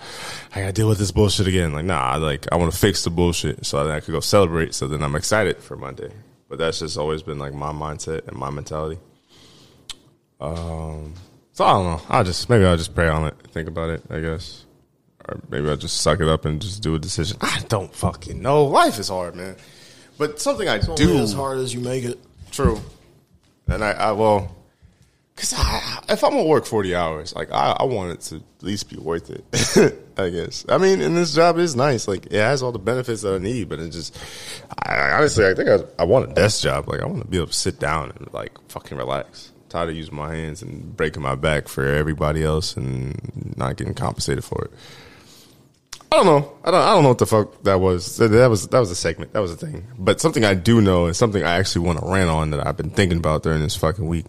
I 0.55 0.61
gotta 0.61 0.72
deal 0.72 0.88
with 0.88 0.98
this 0.98 1.12
bullshit 1.12 1.46
again. 1.46 1.72
Like 1.72 1.85
nah, 1.85 2.00
I 2.00 2.16
like 2.16 2.46
I 2.52 2.57
want 2.57 2.72
to 2.72 2.78
fix 2.78 3.05
the 3.05 3.11
bullshit 3.11 3.66
so 3.66 3.85
that 3.85 3.94
I 3.94 4.00
could 4.00 4.12
go 4.12 4.20
celebrate. 4.20 4.74
So 4.74 4.87
then 4.88 5.02
I'm 5.02 5.16
excited 5.16 5.59
for 5.59 5.76
Monday. 5.76 6.12
But 6.48 6.59
that's 6.59 6.81
just 6.81 6.98
always 6.98 7.22
been 7.22 7.38
like 7.38 7.55
my 7.55 7.72
mindset 7.72 8.28
and 8.28 8.37
my 8.37 8.50
mentality. 8.50 9.00
Um, 10.38 11.14
so 11.52 11.64
I 11.64 11.72
don't 11.72 11.85
know. 11.85 12.02
I'll 12.09 12.24
just 12.24 12.50
maybe 12.50 12.64
I'll 12.64 12.76
just 12.76 12.94
pray 12.94 13.09
on 13.09 13.26
it, 13.26 13.35
think 13.52 13.68
about 13.68 13.90
it. 13.90 14.02
I 14.11 14.20
guess, 14.20 14.66
or 15.28 15.40
maybe 15.48 15.68
I'll 15.68 15.76
just 15.76 16.00
suck 16.00 16.20
it 16.20 16.28
up 16.28 16.44
and 16.44 16.61
just 16.61 16.82
do 16.82 16.94
a 16.94 16.98
decision. 16.98 17.38
I 17.40 17.62
don't 17.68 17.94
fucking 17.94 18.40
know. 18.40 18.64
Life 18.64 18.98
is 18.98 19.08
hard, 19.08 19.37
man. 19.37 19.56
But 20.18 20.40
something 20.40 20.68
I 20.68 20.78
Only 20.78 20.94
do 20.94 21.18
as 21.18 21.32
hard 21.32 21.58
as 21.58 21.72
you 21.72 21.80
make 21.80 22.04
it. 22.04 22.18
True. 22.50 22.80
And 23.66 23.82
I, 23.82 23.92
I 23.92 24.12
well, 24.12 24.54
because 25.35 25.54
I, 25.56 26.04
if 26.08 26.22
I'm 26.22 26.30
gonna 26.30 26.44
work 26.44 26.66
40 26.66 26.94
hours, 26.94 27.35
like 27.35 27.50
I, 27.50 27.76
I 27.80 27.85
want 27.85 28.12
it 28.12 28.20
to 28.22 28.37
at 28.37 28.62
least 28.62 28.90
be 28.90 28.96
worth 28.96 29.30
it. 29.30 29.98
I 30.18 30.28
guess. 30.28 30.64
I 30.68 30.78
mean, 30.78 31.00
and 31.00 31.16
this 31.16 31.35
job 31.35 31.58
is 31.58 31.74
nice. 31.74 32.06
Like 32.06 32.26
it 32.26 32.32
has 32.32 32.62
all 32.62 32.72
the 32.72 32.78
benefits 32.78 33.22
that 33.22 33.35
I 33.35 33.38
need, 33.38 33.68
but 33.68 33.80
it 33.80 33.90
just, 33.90 34.16
I, 34.85 35.12
honestly, 35.12 35.46
I 35.46 35.54
think 35.54 35.68
I, 35.68 35.78
I 35.98 36.04
want 36.04 36.30
a 36.30 36.35
desk 36.35 36.62
job. 36.62 36.88
Like 36.88 37.00
I 37.00 37.06
want 37.06 37.22
to 37.22 37.28
be 37.28 37.38
able 37.38 37.46
to 37.46 37.52
sit 37.52 37.78
down 37.78 38.12
and 38.16 38.32
like 38.32 38.52
fucking 38.68 38.98
relax. 38.98 39.52
tired 39.70 39.88
of 39.88 39.96
using 39.96 40.14
my 40.14 40.35
hands 40.35 40.61
and 40.62 40.94
breaking 40.96 41.22
my 41.22 41.35
back 41.35 41.66
for 41.66 41.87
everybody 41.87 42.44
else 42.44 42.76
and 42.76 43.56
not 43.56 43.76
getting 43.76 43.94
compensated 43.94 44.44
for 44.44 44.66
it. 44.66 44.72
I 46.12 46.16
don't 46.16 46.27
know. 46.27 46.53
I 46.62 46.70
don't. 46.70 46.83
I 46.83 46.92
don't 46.92 47.05
know 47.05 47.09
what 47.09 47.18
the 47.18 47.27
fuck 47.27 47.62
that 47.62 47.81
was. 47.81 48.18
That 48.18 48.51
was 48.51 48.68
that 48.68 48.79
was 48.79 48.90
a 48.90 48.94
segment. 48.94 49.33
That 49.33 49.40
was 49.40 49.51
a 49.51 49.57
thing. 49.57 49.87
But 49.98 50.20
something 50.20 50.44
I 50.44 50.53
do 50.53 50.83
know 50.83 51.07
and 51.07 51.16
something 51.16 51.42
I 51.42 51.57
actually 51.57 51.87
want 51.87 52.01
to 52.01 52.07
rant 52.07 52.29
on 52.29 52.51
that 52.51 52.66
I've 52.66 52.77
been 52.77 52.90
thinking 52.90 53.16
about 53.16 53.42
during 53.42 53.62
this 53.62 53.77
fucking 53.77 54.07
week 54.07 54.27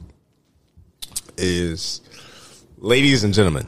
is, 1.36 2.00
ladies 2.78 3.26
and 3.26 3.34
gentlemen. 3.34 3.67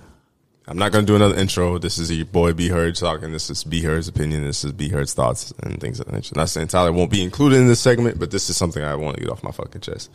I'm 0.67 0.77
not 0.77 0.93
going 0.93 1.05
to 1.05 1.11
do 1.11 1.15
another 1.15 1.35
intro. 1.35 1.77
This 1.77 1.97
is 1.99 2.09
your 2.09 2.25
boy 2.25 2.53
B 2.53 2.69
Heard 2.69 2.95
talking. 2.95 3.33
This 3.33 3.49
is 3.49 3.65
B 3.65 3.81
Heard's 3.81 4.07
opinion. 4.07 4.45
This 4.45 4.63
is 4.63 4.71
B 4.71 4.89
Heard's 4.89 5.13
thoughts 5.13 5.53
and 5.61 5.79
things 5.79 5.99
of 5.99 6.05
that 6.05 6.13
nature. 6.13 6.33
Not 6.37 6.49
saying 6.49 6.69
Tyler 6.69 6.93
won't 6.93 7.11
be 7.11 7.21
included 7.21 7.57
in 7.57 7.67
this 7.67 7.81
segment, 7.81 8.17
but 8.17 8.31
this 8.31 8.49
is 8.49 8.55
something 8.55 8.81
I 8.81 8.95
want 8.95 9.17
to 9.17 9.23
get 9.23 9.29
off 9.29 9.43
my 9.43 9.51
fucking 9.51 9.81
chest. 9.81 10.09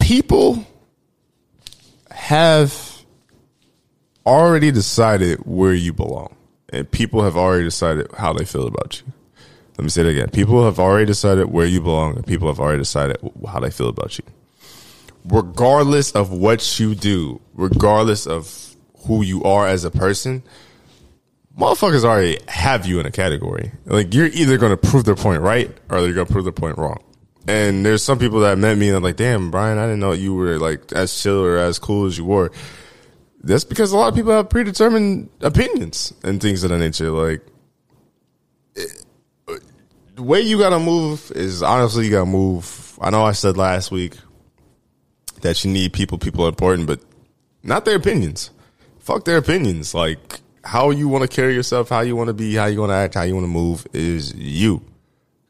People 0.00 0.66
have 2.10 2.89
already 4.30 4.70
decided 4.70 5.40
where 5.40 5.74
you 5.74 5.92
belong, 5.92 6.36
and 6.68 6.88
people 6.90 7.22
have 7.24 7.36
already 7.36 7.64
decided 7.64 8.06
how 8.16 8.32
they 8.32 8.44
feel 8.44 8.68
about 8.68 9.00
you. 9.00 9.12
Let 9.76 9.84
me 9.84 9.90
say 9.90 10.02
it 10.02 10.08
again. 10.08 10.28
People 10.30 10.64
have 10.64 10.78
already 10.78 11.06
decided 11.06 11.50
where 11.50 11.66
you 11.66 11.80
belong, 11.80 12.14
and 12.16 12.24
people 12.26 12.46
have 12.46 12.60
already 12.60 12.78
decided 12.78 13.16
how 13.48 13.58
they 13.60 13.70
feel 13.70 13.88
about 13.88 14.18
you. 14.18 14.24
regardless 15.24 16.12
of 16.12 16.30
what 16.32 16.78
you 16.78 16.94
do, 16.94 17.40
regardless 17.54 18.26
of 18.26 18.74
who 19.06 19.22
you 19.22 19.42
are 19.44 19.66
as 19.66 19.84
a 19.84 19.90
person, 19.90 20.42
motherfuckers 21.58 22.04
already 22.04 22.38
have 22.48 22.86
you 22.86 23.00
in 23.00 23.06
a 23.06 23.10
category. 23.10 23.72
Like 23.86 24.14
you're 24.14 24.26
either 24.26 24.58
going 24.58 24.70
to 24.70 24.76
prove 24.76 25.04
their 25.04 25.16
point 25.16 25.42
right 25.42 25.70
or 25.88 26.00
you're 26.00 26.14
going 26.14 26.26
to 26.26 26.32
prove 26.32 26.44
their 26.44 26.52
point 26.52 26.78
wrong. 26.78 27.02
And 27.48 27.84
there's 27.84 28.02
some 28.02 28.18
people 28.18 28.40
that 28.40 28.58
met 28.58 28.76
me 28.76 28.88
and 28.88 28.96
I'm 28.96 29.02
like, 29.02 29.16
damn, 29.16 29.50
Brian, 29.50 29.78
I 29.78 29.82
didn't 29.84 30.00
know 30.00 30.12
you 30.12 30.34
were 30.34 30.58
like 30.58 30.92
as 30.92 31.20
chill 31.20 31.42
or 31.42 31.56
as 31.56 31.78
cool 31.78 32.06
as 32.06 32.18
you 32.18 32.24
were. 32.24 32.52
That's 33.42 33.64
because 33.64 33.92
a 33.92 33.96
lot 33.96 34.08
of 34.08 34.14
people 34.14 34.32
have 34.32 34.50
predetermined 34.50 35.30
opinions 35.40 36.12
and 36.22 36.40
things 36.40 36.62
of 36.62 36.70
that 36.70 36.78
nature. 36.78 37.10
Like, 37.10 37.42
it, 38.74 39.04
the 40.14 40.22
way 40.22 40.40
you 40.40 40.58
gotta 40.58 40.78
move 40.78 41.32
is 41.34 41.62
honestly 41.62 42.04
you 42.04 42.10
gotta 42.10 42.26
move. 42.26 42.98
I 43.00 43.08
know 43.08 43.24
I 43.24 43.32
said 43.32 43.56
last 43.56 43.90
week 43.90 44.16
that 45.40 45.64
you 45.64 45.70
need 45.70 45.94
people. 45.94 46.18
People 46.18 46.44
are 46.44 46.50
important, 46.50 46.86
but 46.86 47.00
not 47.62 47.86
their 47.86 47.96
opinions. 47.96 48.50
Fuck 48.98 49.24
their 49.24 49.38
opinions. 49.38 49.94
Like 49.94 50.40
how 50.62 50.90
you 50.90 51.08
want 51.08 51.22
to 51.22 51.28
carry 51.28 51.54
yourself, 51.54 51.88
how 51.88 52.00
you 52.00 52.16
want 52.16 52.28
to 52.28 52.34
be, 52.34 52.54
how 52.54 52.66
you 52.66 52.80
want 52.80 52.90
to 52.90 52.96
act, 52.96 53.14
how 53.14 53.22
you 53.22 53.34
want 53.34 53.44
to 53.44 53.50
move 53.50 53.86
is 53.94 54.34
you. 54.34 54.82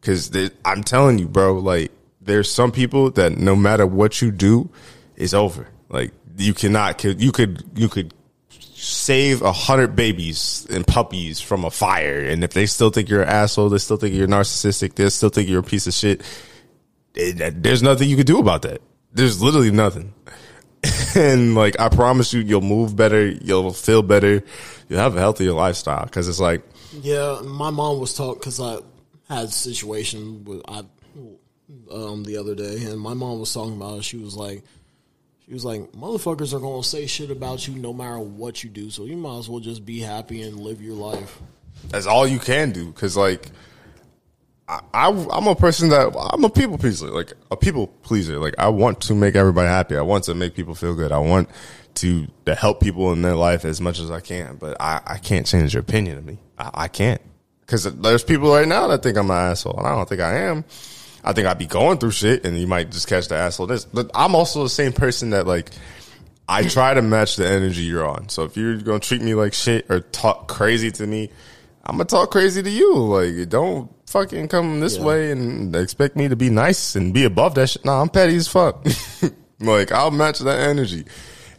Because 0.01 0.31
I'm 0.65 0.85
telling 0.85 1.19
you, 1.19 1.27
bro, 1.27 1.55
like 1.55 1.91
there's 2.21 2.51
some 2.51 2.71
people 2.71 3.11
that 3.13 3.37
no 3.37 3.57
matter 3.57 3.87
what 3.87 4.23
you 4.23 4.31
do, 4.31 4.71
it's 5.17 5.35
over. 5.35 5.69
Like 5.89 6.13
you 6.41 6.55
cannot, 6.55 7.03
you 7.05 7.33
could, 7.33 7.65
you 7.75 7.89
could 7.89 8.15
save 8.49 9.43
a 9.43 9.53
hundred 9.53 9.95
babies 9.95 10.67
and 10.71 10.87
puppies 10.87 11.41
from 11.41 11.65
a 11.65 11.71
fire, 11.71 12.21
and 12.21 12.43
if 12.43 12.53
they 12.53 12.67
still 12.67 12.91
think 12.91 13.09
you're 13.09 13.23
an 13.23 13.29
asshole, 13.29 13.69
they 13.69 13.79
still 13.79 13.97
think 13.97 14.15
you're 14.15 14.29
narcissistic, 14.29 14.95
they 14.95 15.09
still 15.11 15.29
think 15.29 15.49
you're 15.49 15.61
a 15.61 15.65
piece 15.65 15.87
of 15.87 15.93
shit. 15.93 16.23
There's 17.15 17.83
nothing 17.83 18.09
you 18.09 18.17
can 18.17 18.27
do 18.27 18.39
about 18.39 18.63
that. 18.63 18.81
There's 19.13 19.43
literally 19.43 19.71
nothing. 19.71 20.15
and 21.15 21.55
like 21.55 21.79
I 21.79 21.89
promise 21.89 22.33
you, 22.33 22.41
you'll 22.41 22.61
move 22.63 22.97
better, 22.97 23.27
you'll 23.27 23.73
feel 23.73 24.03
better, 24.03 24.43
you'll 24.89 25.01
have 25.01 25.17
a 25.17 25.21
healthier 25.21 25.53
lifestyle. 25.53 26.05
Because 26.05 26.29
it's 26.29 26.41
like, 26.41 26.63
yeah, 26.93 27.41
my 27.45 27.71
mom 27.71 28.01
was 28.01 28.15
talking 28.15 28.39
because 28.41 28.61
I 28.61 28.79
had 29.29 29.49
a 29.49 29.51
situation 29.51 30.45
with 30.45 30.63
I 30.69 30.85
um 31.91 32.25
the 32.25 32.37
other 32.39 32.55
day, 32.55 32.85
and 32.85 33.01
my 33.01 33.15
mom 33.15 33.41
was 33.41 33.53
talking 33.53 33.77
about 33.77 33.99
it. 33.99 34.05
She 34.05 34.17
was 34.17 34.37
like, 34.37 34.63
she 35.51 35.55
was 35.55 35.65
like, 35.65 35.91
motherfuckers 35.91 36.55
are 36.55 36.61
gonna 36.61 36.85
say 36.85 37.09
shit 37.09 37.29
about 37.29 37.67
you 37.67 37.75
no 37.75 37.93
matter 37.93 38.21
what 38.21 38.63
you 38.63 38.71
do, 38.71 38.89
so 38.89 39.05
you 39.05 39.17
might 39.17 39.37
as 39.37 39.49
well 39.49 39.59
just 39.59 39.85
be 39.85 39.99
happy 39.99 40.43
and 40.43 40.61
live 40.61 40.81
your 40.81 40.95
life. 40.95 41.41
That's 41.89 42.07
all 42.07 42.25
you 42.25 42.39
can 42.39 42.71
do, 42.71 42.87
because 42.87 43.17
like. 43.17 43.51
I, 44.95 45.09
am 45.09 45.49
a 45.49 45.57
person 45.57 45.89
that 45.89 46.15
I'm 46.17 46.45
a 46.45 46.49
people 46.49 46.79
pleaser, 46.79 47.09
like 47.09 47.33
a 47.51 47.57
people 47.57 47.89
pleaser. 47.89 48.39
Like 48.39 48.55
I 48.57 48.69
want 48.69 49.01
to 49.01 49.17
make 49.17 49.35
everybody 49.35 49.67
happy. 49.67 49.97
I 49.97 50.03
want 50.03 50.23
to 50.25 50.35
make 50.37 50.55
people 50.55 50.77
feel 50.77 50.95
good. 50.95 51.11
I 51.11 51.19
want 51.19 51.49
to, 51.95 52.29
to 52.47 52.55
help 52.55 52.79
people 52.79 53.13
in 53.13 53.21
their 53.21 53.35
life 53.35 53.65
as 53.65 53.81
much 53.81 53.99
as 53.99 54.13
I 54.13 54.21
can. 54.21 54.59
But 54.61 54.77
I, 54.81 55.01
I 55.05 55.19
can't 55.19 55.45
change 55.45 55.75
your 55.75 55.81
opinion 55.81 56.19
of 56.19 56.25
me. 56.25 56.39
I, 56.57 56.71
I 56.73 56.87
can't. 56.87 57.21
Because 57.63 57.83
there's 57.97 58.23
people 58.23 58.53
right 58.53 58.69
now 58.69 58.87
that 58.87 59.03
think 59.03 59.19
I'm 59.19 59.29
an 59.29 59.37
asshole, 59.37 59.77
and 59.77 59.89
I 59.89 59.91
don't 59.91 60.09
think 60.09 60.21
I 60.21 60.35
am. 60.39 60.65
I 61.23 61.33
think 61.33 61.47
I'd 61.47 61.59
be 61.59 61.67
going 61.67 61.99
through 61.99 62.13
shit, 62.13 62.45
and 62.45 62.59
you 62.59 62.67
might 62.67 62.91
just 62.91 63.09
catch 63.09 63.29
the 63.29 63.37
asshole. 63.37 63.67
This, 63.67 63.85
but 63.85 64.11
I'm 64.15 64.35
also 64.35 64.63
the 64.63 64.71
same 64.71 64.93
person 64.93 65.31
that 65.31 65.47
like 65.47 65.71
I 66.49 66.65
try 66.65 66.95
to 66.95 67.03
match 67.03 67.37
the 67.37 67.47
energy 67.47 67.83
you're 67.83 68.07
on. 68.07 68.29
So 68.29 68.45
if 68.45 68.57
you're 68.57 68.77
gonna 68.79 69.01
treat 69.01 69.23
me 69.23 69.35
like 69.35 69.55
shit 69.55 69.87
or 69.91 70.01
talk 70.01 70.49
crazy 70.49 70.91
to 70.93 71.07
me, 71.07 71.31
I'm 71.85 71.97
gonna 71.97 72.07
talk 72.07 72.31
crazy 72.31 72.63
to 72.63 72.71
you. 72.71 72.97
Like 72.97 73.49
don't 73.49 73.91
fucking 74.09 74.49
come 74.49 74.81
this 74.81 74.97
yeah. 74.97 75.05
way 75.05 75.31
and 75.31 75.75
expect 75.77 76.17
me 76.17 76.29
to 76.29 76.37
be 76.37 76.51
nice 76.51 76.97
and 76.97 77.15
be 77.15 77.25
above 77.25 77.55
that 77.55 77.69
shit. 77.69 77.85
Nah, 77.85 78.01
I'm 78.01 78.09
petty 78.09 78.35
as 78.35 78.49
fuck. 78.49 78.85
like 79.61 79.93
I'll 79.93 80.11
match 80.11 80.41
that 80.41 80.59
energy. 80.59 81.05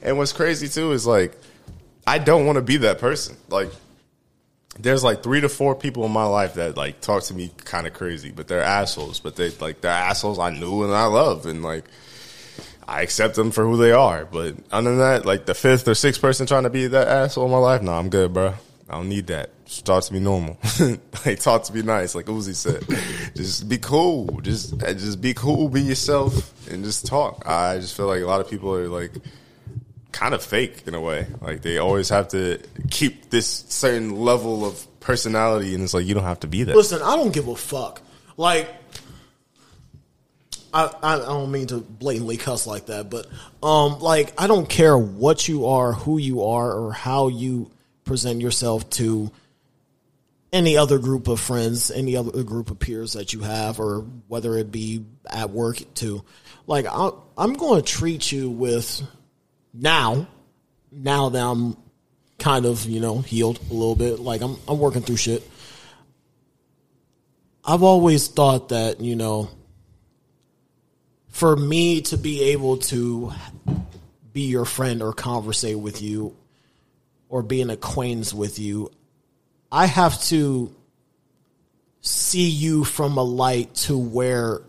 And 0.02 0.17
what's 0.17 0.34
crazy 0.34 0.67
too 0.67 0.91
is 0.91 1.08
like 1.08 1.38
I 2.06 2.17
don't 2.17 2.45
want 2.45 2.58
to 2.58 2.62
be 2.62 2.78
that 2.78 3.00
person. 3.00 3.38
Like 3.47 3.69
there's 4.81 5.03
like 5.03 5.23
three 5.23 5.41
to 5.41 5.49
four 5.49 5.75
people 5.75 6.05
in 6.05 6.11
my 6.11 6.25
life 6.25 6.55
that 6.55 6.77
like 6.77 7.01
talk 7.01 7.23
to 7.23 7.33
me 7.33 7.51
kind 7.65 7.87
of 7.87 7.93
crazy, 7.93 8.31
but 8.31 8.47
they're 8.47 8.61
assholes. 8.61 9.19
But 9.19 9.35
they 9.35 9.49
like 9.51 9.81
they're 9.81 9.91
assholes 9.91 10.39
I 10.39 10.49
knew 10.49 10.83
and 10.83 10.93
I 10.93 11.05
love, 11.05 11.45
and 11.45 11.63
like 11.63 11.85
I 12.87 13.01
accept 13.01 13.35
them 13.35 13.51
for 13.51 13.63
who 13.63 13.77
they 13.77 13.91
are. 13.91 14.25
But 14.25 14.55
other 14.71 14.89
than 14.89 14.99
that, 14.99 15.25
like 15.25 15.45
the 15.45 15.53
fifth 15.53 15.87
or 15.87 15.95
sixth 15.95 16.21
person 16.21 16.45
trying 16.45 16.63
to 16.63 16.69
be 16.69 16.87
that 16.87 17.07
asshole 17.07 17.45
in 17.45 17.51
my 17.51 17.57
life, 17.57 17.81
no, 17.81 17.91
nah, 17.91 17.99
I'm 17.99 18.09
good, 18.09 18.33
bro. 18.33 18.53
I 18.89 18.95
don't 18.95 19.07
need 19.07 19.27
that. 19.27 19.51
Just 19.65 19.85
talk 19.85 20.03
to 20.03 20.13
me 20.13 20.19
normal. 20.19 20.59
like 21.25 21.39
talk 21.39 21.63
to 21.63 21.73
me 21.73 21.81
nice, 21.81 22.13
like 22.13 22.25
Uzi 22.25 22.53
said. 22.53 22.83
just 23.35 23.69
be 23.69 23.77
cool. 23.77 24.41
Just 24.41 24.77
just 24.79 25.21
be 25.21 25.33
cool. 25.33 25.69
Be 25.69 25.81
yourself 25.81 26.69
and 26.69 26.83
just 26.83 27.05
talk. 27.05 27.43
I 27.45 27.79
just 27.79 27.95
feel 27.95 28.07
like 28.07 28.21
a 28.21 28.25
lot 28.25 28.41
of 28.41 28.49
people 28.49 28.75
are 28.75 28.89
like 28.89 29.13
kind 30.12 30.34
of 30.34 30.43
fake 30.43 30.84
in 30.86 30.93
a 30.93 31.02
way. 31.02 31.28
Like 31.41 31.62
they 31.62 31.78
always 31.78 32.10
have 32.10 32.30
to 32.30 32.60
keep 32.89 33.30
this 33.30 33.47
certain 33.69 34.15
level 34.15 34.65
of 34.65 34.86
personality, 35.00 35.74
and 35.74 35.84
it's 35.84 35.93
like 35.93 36.06
you 36.06 36.13
don't 36.13 36.24
have 36.24 36.41
to 36.41 36.47
be 36.47 36.63
that. 36.63 36.76
Listen, 36.76 37.02
I 37.02 37.15
don't 37.15 37.34
give 37.34 37.47
a 37.47 37.56
fuck. 37.56 38.02
Like, 38.38 38.69
I 40.74 40.93
I 41.02 41.17
don't 41.17 41.52
mean 41.52 41.67
to 41.67 41.78
blatantly 41.78 42.38
cuss 42.38 42.67
like 42.67 42.88
that, 42.88 43.10
but 43.10 43.28
um, 43.63 44.00
like 44.00 44.34
I 44.41 44.47
don't 44.47 44.69
care 44.69 44.97
what 44.97 45.47
you 45.47 45.67
are, 45.67 45.93
who 45.93 46.17
you 46.17 46.43
are, 46.43 46.71
or 46.71 46.93
how 46.93 47.28
you 47.28 47.71
present 48.04 48.41
yourself 48.41 48.89
to 48.91 49.32
any 50.54 50.78
other 50.78 51.00
group 51.00 51.28
of 51.28 51.39
friends, 51.39 51.91
any 51.91 52.17
other 52.17 52.43
group 52.43 52.71
of 52.71 52.80
peers 52.80 53.13
that 53.13 53.34
you 53.34 53.41
have, 53.41 53.80
or 53.80 54.06
whether 54.28 54.58
it 54.58 54.71
be 54.71 55.06
at 55.30 55.50
work 55.50 55.82
too. 55.93 56.24
Like 56.67 56.86
i 56.88 57.12
I'm 57.38 57.54
going 57.54 57.82
to 57.82 57.88
treat 57.88 58.32
you 58.32 58.50
with 58.50 59.02
now, 59.73 60.27
now 60.91 61.29
that 61.29 61.41
I'm 61.41 61.77
kind 62.38 62.65
of, 62.65 62.86
you 62.86 62.99
know, 62.99 63.19
healed 63.19 63.60
a 63.69 63.73
little 63.73 63.95
bit, 63.95 64.19
like 64.19 64.41
I'm 64.41 64.57
I'm 64.67 64.79
working 64.79 65.01
through 65.01 65.17
shit. 65.17 65.47
I've 67.63 67.84
always 67.84 68.27
thought 68.27 68.69
that, 68.69 69.01
you 69.01 69.15
know, 69.15 69.49
for 71.29 71.55
me 71.55 72.01
to 72.01 72.17
be 72.17 72.51
able 72.51 72.77
to 72.77 73.31
be 74.34 74.41
your 74.41 74.65
friend 74.65 75.01
or 75.01 75.13
conversate 75.13 75.77
with 75.77 76.01
you 76.01 76.36
or 77.29 77.43
be 77.43 77.62
an 77.62 77.69
acquaintance 77.69 78.34
with 78.34 78.60
you, 78.60 78.91
I 79.71 79.86
have 79.86 80.21
to 80.23 80.75
see 82.01 82.49
you 82.49 82.84
from 82.84 83.17
a 83.17 83.23
light 83.23 83.73
to 83.75 83.97
where 83.97 84.62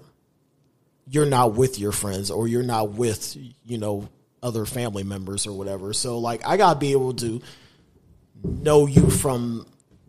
you're 1.08 1.26
not 1.26 1.54
with 1.54 1.78
your 1.78 1.92
friends 1.92 2.30
or 2.30 2.46
you're 2.46 2.62
not 2.62 2.92
with, 2.92 3.36
you 3.64 3.78
know, 3.78 4.08
other 4.42 4.64
family 4.64 5.04
members 5.04 5.46
or 5.46 5.52
whatever. 5.52 5.92
So 5.92 6.18
like 6.18 6.46
I 6.46 6.56
gotta 6.56 6.78
be 6.78 6.92
able 6.92 7.14
to 7.14 7.40
know 8.42 8.86
you 8.86 9.08
from 9.08 9.66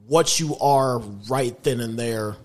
what 0.08 0.39
you 0.39 0.58
are 0.58 1.00
right 1.30 1.62
then 1.63 1.80
and 1.80 1.98
there, 1.98 2.36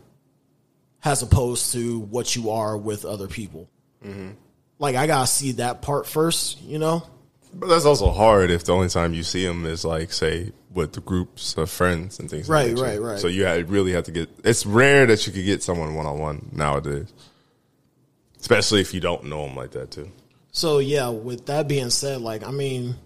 as 1.05 1.23
opposed 1.23 1.73
to 1.73 2.01
what 2.01 2.37
you 2.37 2.51
are 2.51 2.77
with 2.77 3.05
other 3.05 3.27
people. 3.27 3.69
Mm-hmm. 4.05 4.31
Like 4.79 4.97
I 4.97 5.07
gotta 5.07 5.27
see 5.27 5.53
that 5.53 5.83
part 5.83 6.07
first, 6.07 6.61
you 6.63 6.79
know. 6.79 7.05
But 7.55 7.69
that's 7.69 7.87
also 7.87 8.11
hard 8.11 8.51
if 8.51 8.65
the 8.65 8.75
only 8.75 8.89
time 8.89 9.15
you 9.15 9.23
see 9.23 9.47
them 9.47 9.65
is 9.65 9.85
like, 9.85 10.13
say, 10.13 10.53
with 10.73 10.93
the 10.93 11.01
groups 11.01 11.57
of 11.57 11.71
friends 11.71 12.21
and 12.21 12.29
things. 12.29 12.49
Right, 12.49 12.75
like 12.75 12.85
right, 12.85 13.01
right. 13.01 13.19
So 13.19 13.27
you 13.27 13.47
really 13.65 13.93
have 13.93 14.05
to 14.05 14.11
get. 14.11 14.29
It's 14.45 14.67
rare 14.67 15.07
that 15.07 15.27
you 15.27 15.33
could 15.33 15.47
get 15.47 15.63
someone 15.63 15.95
one 15.95 16.05
on 16.05 16.19
one 16.19 16.51
nowadays, 16.53 17.13
especially 18.39 18.83
if 18.83 18.93
you 18.93 19.01
don't 19.01 19.25
know 19.25 19.47
them 19.47 19.57
like 19.57 19.71
that 19.71 19.91
too. 19.91 20.13
So 20.53 20.79
yeah, 20.79 21.09
with 21.09 21.47
that 21.47 21.69
being 21.69 21.91
said, 21.91 22.21
like 22.21 22.47
I 22.47 22.51
mean, 22.51 22.97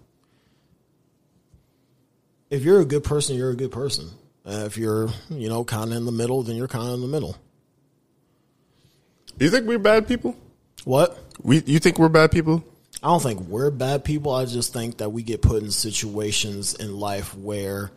if 2.51 2.63
you're 2.63 2.81
a 2.81 2.85
good 2.85 3.05
person, 3.05 3.37
you're 3.37 3.51
a 3.51 3.57
good 3.57 3.73
person. 3.73 4.11
Uh, 4.45 4.65
if 4.67 4.77
you're, 4.77 5.09
you 5.31 5.49
know, 5.49 5.65
kind 5.65 5.91
of 5.91 5.97
in 5.97 6.05
the 6.05 6.13
middle, 6.13 6.43
then 6.43 6.57
you're 6.57 6.69
kind 6.69 6.89
of 6.89 6.95
in 6.95 7.01
the 7.01 7.07
middle. 7.07 7.37
Do 9.39 9.45
you 9.45 9.51
think 9.51 9.67
we're 9.67 9.79
bad 9.79 10.07
people? 10.07 10.37
What? 10.85 11.19
We 11.43 11.63
you 11.63 11.79
think 11.79 11.99
we're 11.99 12.09
bad 12.09 12.31
people? 12.31 12.65
I 13.03 13.09
don't 13.09 13.23
think 13.23 13.41
we're 13.41 13.71
bad 13.71 14.05
people. 14.05 14.33
I 14.33 14.45
just 14.45 14.73
think 14.73 14.99
that 14.99 15.11
we 15.11 15.23
get 15.23 15.43
put 15.43 15.63
in 15.63 15.71
situations 15.71 16.75
in 16.75 16.99
life 16.99 17.37
where 17.37 17.91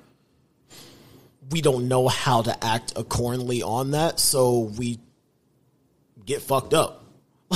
we 1.51 1.61
don't 1.61 1.87
know 1.87 2.07
how 2.07 2.41
to 2.41 2.63
act 2.63 2.93
accordingly 2.95 3.61
on 3.61 3.91
that, 3.91 4.19
so 4.19 4.71
we 4.77 4.99
get 6.25 6.41
fucked 6.41 6.73
up. 6.73 7.03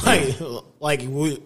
Like, 0.05 0.35
like 0.79 1.01
we 1.01 1.41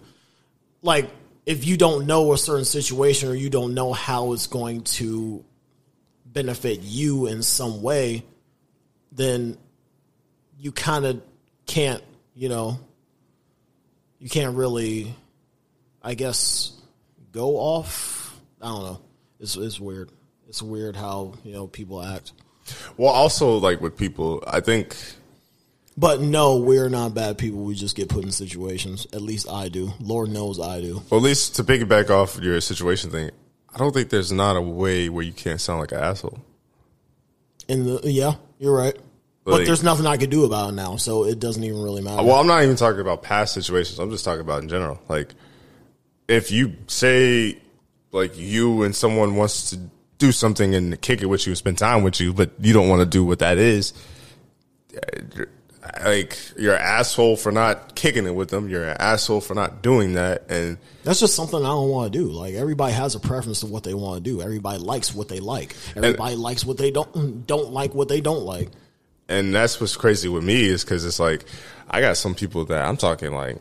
like 0.84 1.10
if 1.46 1.66
you 1.66 1.78
don't 1.78 2.06
know 2.06 2.34
a 2.34 2.38
certain 2.38 2.66
situation 2.66 3.30
or 3.30 3.34
you 3.34 3.50
don't 3.50 3.74
know 3.74 3.92
how 3.94 4.34
it's 4.34 4.48
going 4.48 4.82
to 4.82 5.44
benefit 6.26 6.82
you 6.82 7.28
in 7.28 7.42
some 7.42 7.82
way, 7.82 8.24
then 9.12 9.58
you 10.60 10.72
kind 10.72 11.06
of 11.06 11.22
can't, 11.66 12.04
you 12.36 12.50
know, 12.50 12.80
you 14.20 14.30
can't 14.30 14.56
really, 14.56 15.14
I 16.02 16.14
guess, 16.14 16.74
go 17.32 17.58
off. 17.58 18.40
I 18.62 18.68
don't 18.68 18.84
know. 18.84 19.02
It's 19.40 19.56
it's 19.58 19.80
weird. 19.80 20.10
It's 20.48 20.62
weird 20.62 20.96
how 20.96 21.34
you 21.44 21.52
know 21.52 21.68
people 21.68 22.02
act. 22.02 22.32
Well, 22.96 23.12
also 23.12 23.58
like 23.58 23.82
with 23.82 23.98
people, 23.98 24.42
I 24.48 24.62
think 24.62 24.96
But 25.96 26.22
no, 26.22 26.58
we're 26.58 26.90
not 26.90 27.14
bad 27.14 27.38
people. 27.38 27.60
We 27.60 27.76
just 27.76 27.96
get 27.96 28.10
put 28.10 28.24
in 28.24 28.32
situations. 28.32 29.06
At 29.14 29.22
least 29.22 29.48
I 29.50 29.70
do. 29.70 29.94
Lord 30.00 30.30
knows 30.30 30.60
I 30.60 30.82
do. 30.82 31.04
Well, 31.10 31.20
at 31.20 31.24
least 31.24 31.56
to 31.58 31.64
piggyback 31.64 32.10
off 32.10 32.40
your 32.42 32.60
situation 32.62 33.12
thing, 33.12 33.30
I 33.74 33.78
don't 33.78 33.94
think 33.94 34.10
there's 34.10 34.32
not 34.32 34.56
a 34.56 34.62
way 34.62 35.10
where 35.10 35.24
you 35.24 35.34
can't 35.34 35.62
sound 35.62 35.80
like 35.80 35.92
an 35.92 36.00
asshole. 36.00 36.40
In 37.68 37.86
the 37.86 38.02
yeah, 38.04 38.36
you're 38.60 38.76
right. 38.76 38.96
but 39.44 39.66
there's 39.66 39.84
nothing 39.84 40.06
I 40.06 40.18
could 40.18 40.30
do 40.30 40.46
about 40.46 40.70
it 40.70 40.74
now, 40.74 40.98
so 40.98 41.26
it 41.26 41.40
doesn't 41.40 41.64
even 41.64 41.82
really 41.82 42.02
matter. 42.02 42.24
Well, 42.24 42.40
I'm 42.40 42.48
not 42.48 42.64
even 42.64 42.76
talking 42.76 43.00
about 43.00 43.24
past 43.24 43.54
situations. 43.54 44.00
I'm 44.00 44.10
just 44.12 44.26
talking 44.26 44.42
about 44.42 44.64
in 44.64 44.70
general. 44.70 45.00
Like, 45.08 45.34
if 46.28 46.52
you 46.52 46.74
say, 46.88 47.60
like, 48.12 48.38
you 48.38 48.84
and 48.84 48.96
someone 48.96 49.36
wants 49.36 49.70
to 49.70 49.80
do 50.18 50.32
something 50.32 50.76
and 50.76 51.00
kick 51.02 51.22
it 51.22 51.28
with 51.28 51.46
you 51.46 51.52
and 51.52 51.58
spend 51.58 51.78
time 51.78 52.04
with 52.04 52.20
you, 52.20 52.34
but 52.34 52.52
you 52.60 52.74
don't 52.74 52.90
want 52.90 53.02
to 53.02 53.06
do 53.06 53.24
what 53.24 53.40
that 53.40 53.58
is, 53.58 53.94
uh, 54.96 55.46
like, 56.04 56.38
you're 56.58 56.76
an 56.76 56.82
asshole 56.82 57.36
for 57.38 57.52
not 57.52 57.96
kicking 57.96 58.26
it 58.26 58.36
with 58.36 58.50
them. 58.50 58.70
You're 58.70 58.86
an 58.86 58.98
asshole 59.00 59.42
for 59.42 59.54
not 59.54 59.82
doing 59.82 60.14
that. 60.14 60.50
And 60.50 60.78
That's 61.04 61.20
just 61.20 61.36
something 61.36 61.60
I 61.60 61.68
don't 61.68 61.90
want 61.90 62.12
to 62.14 62.20
do. 62.20 62.32
Like 62.32 62.54
everybody 62.54 62.94
has 62.94 63.16
a 63.16 63.20
preference 63.20 63.60
to 63.62 63.66
what 63.68 63.84
they 63.84 63.94
want 63.94 64.24
to 64.24 64.30
do. 64.30 64.42
Everybody 64.42 64.80
likes 64.80 65.14
what 65.14 65.28
they 65.28 65.40
like. 65.40 65.76
Everybody 65.96 66.36
likes 66.36 66.66
what 66.66 66.78
they 66.78 66.92
don't 66.92 67.46
don't 67.48 67.72
like 67.72 67.94
what 67.94 68.08
they 68.08 68.22
don't 68.22 68.44
like. 68.44 68.70
and 69.30 69.54
that's 69.54 69.80
what's 69.80 69.96
crazy 69.96 70.28
with 70.30 70.44
me 70.44 70.64
is 70.66 70.84
because 70.84 71.06
it's 71.06 71.20
like 71.20 71.46
I 71.90 72.02
got 72.02 72.18
some 72.18 72.36
people 72.36 72.66
that 72.66 72.86
I'm 72.86 72.98
talking 72.98 73.34
like 73.34 73.58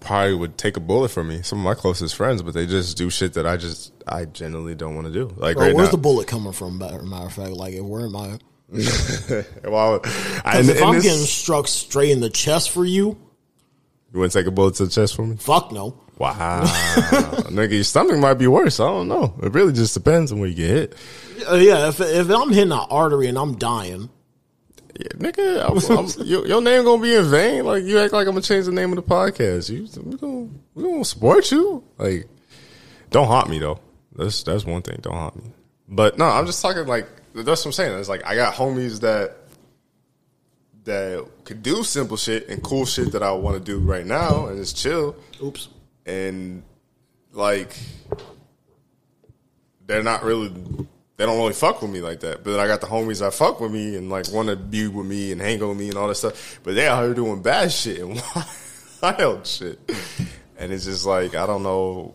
probably 0.00 0.34
would 0.34 0.58
take 0.58 0.76
a 0.76 0.80
bullet 0.80 1.10
for 1.10 1.24
me. 1.24 1.42
Some 1.42 1.58
of 1.60 1.64
my 1.64 1.74
closest 1.74 2.14
friends, 2.16 2.42
but 2.42 2.52
they 2.54 2.66
just 2.66 2.96
do 2.96 3.08
shit 3.10 3.34
that 3.34 3.46
I 3.46 3.56
just 3.56 3.92
I 4.06 4.26
generally 4.26 4.74
don't 4.74 4.94
want 4.94 5.06
to 5.06 5.12
do. 5.12 5.32
Like 5.36 5.56
Bro, 5.56 5.66
right 5.66 5.74
where's 5.74 5.88
now, 5.88 5.92
the 5.92 5.98
bullet 5.98 6.28
coming 6.28 6.52
from? 6.52 6.78
Matter 6.78 6.98
of 6.98 7.32
fact, 7.32 7.52
like 7.52 7.74
if 7.74 7.82
where 7.82 8.04
am 8.06 8.16
I? 8.16 8.38
well, 9.64 10.00
I, 10.44 10.60
if 10.60 10.82
I'm 10.82 10.94
this- 10.94 11.02
getting 11.04 11.24
struck 11.26 11.68
straight 11.68 12.10
in 12.10 12.20
the 12.20 12.30
chest 12.30 12.70
for 12.70 12.84
you, 12.84 13.16
you 14.12 14.20
want 14.20 14.32
to 14.32 14.38
take 14.38 14.46
a 14.46 14.50
bullet 14.50 14.74
to 14.76 14.84
the 14.86 14.90
chest 14.90 15.16
for 15.16 15.26
me? 15.26 15.36
fuck 15.36 15.72
no. 15.72 16.00
Wow, 16.16 16.62
nigga, 17.50 17.72
your 17.72 17.82
stomach 17.84 18.18
might 18.18 18.34
be 18.34 18.46
worse. 18.46 18.78
I 18.78 18.84
don't 18.84 19.08
know. 19.08 19.34
It 19.42 19.52
really 19.52 19.72
just 19.72 19.94
depends 19.94 20.30
on 20.30 20.38
where 20.38 20.48
you 20.48 20.54
get 20.54 20.70
hit. 20.70 20.94
Uh, 21.50 21.54
yeah, 21.56 21.88
if 21.88 22.00
if 22.00 22.30
I'm 22.30 22.50
hitting 22.52 22.70
an 22.70 22.86
artery 22.88 23.26
and 23.26 23.36
I'm 23.36 23.56
dying, 23.58 24.08
Yeah, 24.96 25.08
nigga, 25.16 25.68
I'm, 25.68 25.98
I'm, 25.98 26.06
your, 26.26 26.46
your 26.46 26.60
name 26.62 26.84
gonna 26.84 27.02
be 27.02 27.16
in 27.16 27.24
vain. 27.24 27.64
Like 27.64 27.82
you 27.82 27.98
act 27.98 28.12
like 28.12 28.28
I'm 28.28 28.34
gonna 28.34 28.42
change 28.42 28.66
the 28.66 28.70
name 28.72 28.96
of 28.96 28.96
the 28.96 29.02
podcast. 29.02 29.70
You, 29.70 29.88
we 30.04 30.16
gonna 30.16 30.48
we 30.74 30.84
gonna 30.84 31.04
support 31.04 31.50
you. 31.50 31.82
Like, 31.98 32.28
don't 33.10 33.26
haunt 33.26 33.50
me 33.50 33.58
though. 33.58 33.80
That's 34.14 34.44
that's 34.44 34.64
one 34.64 34.82
thing. 34.82 35.00
Don't 35.02 35.14
haunt 35.14 35.34
me. 35.34 35.50
But 35.88 36.16
no, 36.16 36.26
I'm 36.26 36.46
just 36.46 36.62
talking 36.62 36.86
like 36.86 37.08
that's 37.42 37.62
what 37.62 37.66
I'm 37.66 37.72
saying. 37.72 37.98
It's 37.98 38.08
like 38.08 38.24
I 38.24 38.36
got 38.36 38.54
homies 38.54 39.00
that 39.00 39.36
that 40.84 41.26
could 41.44 41.62
do 41.62 41.82
simple 41.82 42.16
shit 42.16 42.48
and 42.48 42.62
cool 42.62 42.84
shit 42.84 43.12
that 43.12 43.22
I 43.22 43.32
want 43.32 43.56
to 43.56 43.62
do 43.62 43.78
right 43.78 44.06
now, 44.06 44.46
and 44.46 44.58
it's 44.58 44.72
chill. 44.72 45.16
oops. 45.42 45.68
And 46.06 46.62
like, 47.32 47.76
they're 49.86 50.02
not 50.02 50.22
really. 50.22 50.52
They 51.16 51.26
don't 51.26 51.38
really 51.38 51.52
fuck 51.52 51.80
with 51.80 51.92
me 51.92 52.00
like 52.00 52.20
that. 52.20 52.42
But 52.42 52.52
then 52.52 52.60
I 52.60 52.66
got 52.66 52.80
the 52.80 52.88
homies 52.88 53.20
that 53.20 53.32
fuck 53.34 53.60
with 53.60 53.70
me 53.70 53.94
and 53.94 54.10
like 54.10 54.30
want 54.32 54.48
to 54.48 54.56
be 54.56 54.88
with 54.88 55.06
me 55.06 55.30
and 55.30 55.40
hang 55.40 55.60
with 55.60 55.78
me 55.78 55.88
and 55.88 55.96
all 55.96 56.08
that 56.08 56.16
stuff. 56.16 56.58
But 56.64 56.74
they 56.74 56.88
out 56.88 57.04
here 57.04 57.14
doing 57.14 57.40
bad 57.40 57.70
shit 57.70 58.00
and 58.00 58.20
wild 59.02 59.46
shit. 59.46 59.78
And 60.58 60.72
it's 60.72 60.84
just 60.84 61.06
like 61.06 61.36
I 61.36 61.46
don't 61.46 61.62
know, 61.62 62.14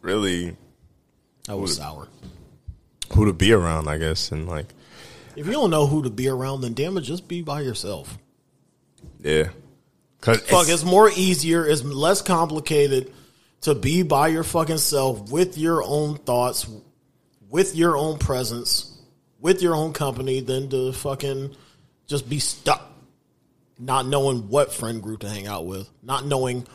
really 0.00 0.56
That 1.46 1.58
was 1.58 1.76
sour. 1.76 2.08
Who 3.12 3.26
to 3.26 3.32
be 3.32 3.52
around. 3.52 3.88
I 3.88 3.98
guess 3.98 4.30
and 4.32 4.48
like 4.48 4.66
If 5.36 5.46
you 5.46 5.52
don't 5.52 5.70
know 5.70 5.86
who 5.86 6.02
to 6.02 6.10
be 6.10 6.28
around, 6.28 6.60
then 6.62 6.74
damn 6.74 6.96
it, 6.96 7.02
just 7.02 7.28
be 7.28 7.42
by 7.42 7.60
yourself. 7.62 8.18
yeah, 9.22 9.48
cause 10.20 10.38
Fuck, 10.40 10.62
it's- 10.68 10.68
it's 10.70 10.84
more 10.84 11.10
easier, 11.14 11.66
it's 11.66 11.82
less 11.84 12.22
complicated 12.22 13.12
to 13.62 13.74
be 13.74 14.02
by 14.02 14.28
your 14.28 14.42
fucking 14.44 14.78
self 14.78 15.30
with 15.30 15.56
your 15.58 15.82
own 15.82 16.16
thoughts, 16.18 16.66
with 17.50 17.74
your 17.76 17.96
own 17.96 18.18
presence, 18.18 18.96
with 19.40 19.60
your 19.62 19.74
own 19.74 19.92
company 19.92 20.40
than 20.40 20.68
to 20.70 20.92
fucking 20.92 21.54
just 22.06 22.28
be 22.28 22.38
stuck 22.38 22.86
not 23.78 24.06
knowing 24.06 24.48
what 24.48 24.72
friend 24.74 25.02
group 25.02 25.20
to 25.20 25.28
hang 25.28 25.46
out 25.46 25.64
with, 25.64 25.88
not 26.02 26.26
knowing 26.26 26.66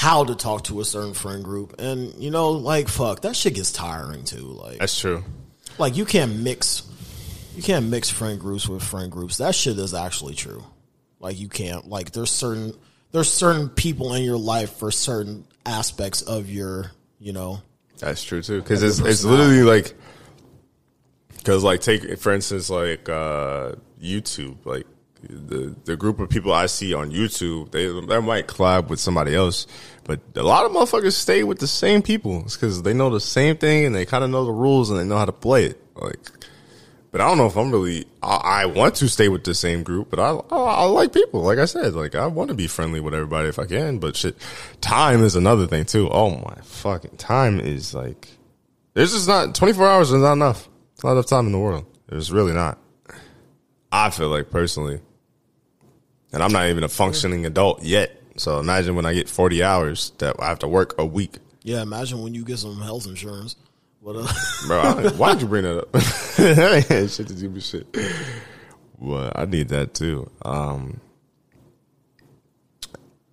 how 0.00 0.24
to 0.24 0.34
talk 0.34 0.64
to 0.64 0.80
a 0.80 0.84
certain 0.84 1.12
friend 1.12 1.44
group. 1.44 1.78
And 1.78 2.14
you 2.14 2.30
know, 2.30 2.52
like 2.52 2.88
fuck, 2.88 3.20
that 3.20 3.36
shit 3.36 3.54
gets 3.54 3.70
tiring 3.70 4.24
too. 4.24 4.46
Like 4.46 4.78
that's 4.78 4.98
true. 4.98 5.22
like 5.76 5.94
you 5.94 6.06
can't 6.06 6.36
mix 6.36 6.88
you 7.54 7.62
can't 7.62 7.90
mix 7.90 8.08
friend 8.08 8.40
groups 8.40 8.66
with 8.66 8.82
friend 8.82 9.12
groups. 9.12 9.36
That 9.36 9.54
shit 9.54 9.78
is 9.78 9.92
actually 9.92 10.36
true. 10.36 10.64
Like 11.18 11.38
you 11.38 11.50
can't 11.50 11.86
like 11.86 12.12
there's 12.12 12.30
certain 12.30 12.72
there's 13.12 13.30
certain 13.30 13.68
people 13.68 14.14
in 14.14 14.22
your 14.22 14.38
life 14.38 14.72
for 14.78 14.90
certain 14.90 15.46
aspects 15.66 16.22
of 16.22 16.48
your, 16.48 16.92
you 17.18 17.34
know, 17.34 17.60
That's 17.98 18.24
true 18.24 18.40
too. 18.40 18.62
Because 18.62 18.82
it's 18.82 19.00
it's 19.00 19.22
literally 19.22 19.64
like, 19.64 19.92
because 21.36 21.62
like 21.62 21.82
take 21.82 22.18
for 22.18 22.32
instance 22.32 22.70
like 22.70 23.06
uh 23.10 23.72
YouTube 24.02 24.64
like 24.64 24.86
the 25.22 25.74
the 25.84 25.96
group 25.96 26.18
of 26.20 26.30
people 26.30 26.52
I 26.52 26.66
see 26.66 26.94
on 26.94 27.10
YouTube 27.10 27.70
they 27.70 27.86
they 28.06 28.20
might 28.20 28.46
collab 28.46 28.88
with 28.88 29.00
somebody 29.00 29.34
else, 29.34 29.66
but 30.04 30.20
a 30.36 30.42
lot 30.42 30.64
of 30.64 30.72
motherfuckers 30.72 31.12
stay 31.12 31.44
with 31.44 31.58
the 31.58 31.66
same 31.66 32.02
people 32.02 32.42
because 32.42 32.82
they 32.82 32.94
know 32.94 33.10
the 33.10 33.20
same 33.20 33.56
thing 33.56 33.86
and 33.86 33.94
they 33.94 34.06
kind 34.06 34.24
of 34.24 34.30
know 34.30 34.44
the 34.44 34.52
rules 34.52 34.90
and 34.90 34.98
they 34.98 35.04
know 35.04 35.18
how 35.18 35.24
to 35.24 35.32
play 35.32 35.66
it. 35.66 35.80
Like, 35.94 36.18
but 37.10 37.20
I 37.20 37.28
don't 37.28 37.38
know 37.38 37.46
if 37.46 37.56
I'm 37.56 37.70
really 37.70 38.06
I, 38.22 38.36
I 38.36 38.66
want 38.66 38.94
to 38.96 39.08
stay 39.08 39.28
with 39.28 39.44
the 39.44 39.54
same 39.54 39.82
group, 39.82 40.10
but 40.10 40.18
I, 40.18 40.30
I 40.54 40.56
I 40.56 40.84
like 40.84 41.12
people. 41.12 41.42
Like 41.42 41.58
I 41.58 41.66
said, 41.66 41.94
like 41.94 42.14
I 42.14 42.26
want 42.26 42.48
to 42.48 42.54
be 42.54 42.66
friendly 42.66 43.00
with 43.00 43.14
everybody 43.14 43.48
if 43.48 43.58
I 43.58 43.66
can. 43.66 43.98
But 43.98 44.16
shit, 44.16 44.36
time 44.80 45.22
is 45.22 45.36
another 45.36 45.66
thing 45.66 45.84
too. 45.84 46.08
Oh 46.10 46.30
my 46.30 46.56
fucking 46.62 47.16
time 47.16 47.60
is 47.60 47.94
like 47.94 48.28
there's 48.94 49.12
just 49.12 49.28
not 49.28 49.54
24 49.54 49.86
hours 49.86 50.10
is 50.10 50.22
not 50.22 50.32
enough. 50.32 50.68
It's 50.94 51.04
not 51.04 51.12
enough 51.12 51.26
time 51.26 51.46
in 51.46 51.52
the 51.52 51.58
world. 51.58 51.86
It's 52.08 52.30
really 52.30 52.52
not. 52.52 52.78
I 53.92 54.10
feel 54.10 54.28
like 54.28 54.50
personally, 54.50 55.00
and 56.32 56.42
I'm 56.42 56.52
not 56.52 56.68
even 56.68 56.84
a 56.84 56.88
functioning 56.88 57.46
adult 57.46 57.82
yet. 57.82 58.16
So 58.36 58.58
imagine 58.58 58.94
when 58.94 59.06
I 59.06 59.14
get 59.14 59.28
40 59.28 59.62
hours 59.62 60.12
that 60.18 60.36
I 60.38 60.48
have 60.48 60.60
to 60.60 60.68
work 60.68 60.94
a 60.98 61.04
week. 61.04 61.38
yeah, 61.62 61.82
imagine 61.82 62.22
when 62.22 62.34
you 62.34 62.44
get 62.44 62.58
some 62.58 62.80
health 62.80 63.06
insurance. 63.06 63.56
But 64.02 64.16
uh, 64.16 64.32
Bro, 64.66 64.80
I, 64.80 65.08
why'd 65.10 65.40
you 65.42 65.46
bring 65.46 65.64
that 65.64 65.78
up? 65.78 65.92
that 65.92 66.86
ain't 66.90 67.10
shit 67.10 67.28
to 67.28 67.34
do 67.34 67.50
with 67.50 67.64
shit. 67.64 67.86
Well, 68.98 69.30
I 69.34 69.44
need 69.44 69.68
that 69.68 69.92
too. 69.94 70.30
Um, 70.42 71.00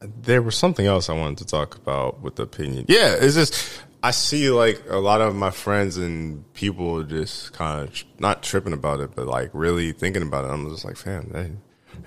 there 0.02 0.42
was 0.42 0.56
something 0.56 0.86
else 0.86 1.10
I 1.10 1.14
wanted 1.14 1.40
to 1.40 1.46
talk 1.46 1.76
about 1.76 2.22
with 2.22 2.36
the 2.36 2.44
opinion. 2.44 2.86
Yeah, 2.88 3.16
it's 3.20 3.36
just 3.36 3.82
I 4.04 4.12
see 4.12 4.50
like 4.50 4.82
a 4.90 4.98
lot 4.98 5.22
of 5.22 5.36
my 5.36 5.50
friends 5.50 5.98
and 5.98 6.52
people 6.54 7.04
just 7.04 7.54
kind 7.54 7.88
of 7.88 8.04
not 8.20 8.44
tripping 8.44 8.74
about 8.74 9.00
it, 9.00 9.16
but 9.16 9.26
like 9.28 9.50
really 9.54 9.92
thinking 9.92 10.22
about 10.22 10.46
it. 10.46 10.50
I'm 10.50 10.70
just 10.70 10.86
like, 10.86 10.98
fam, 10.98 11.32
hey, 11.34 11.52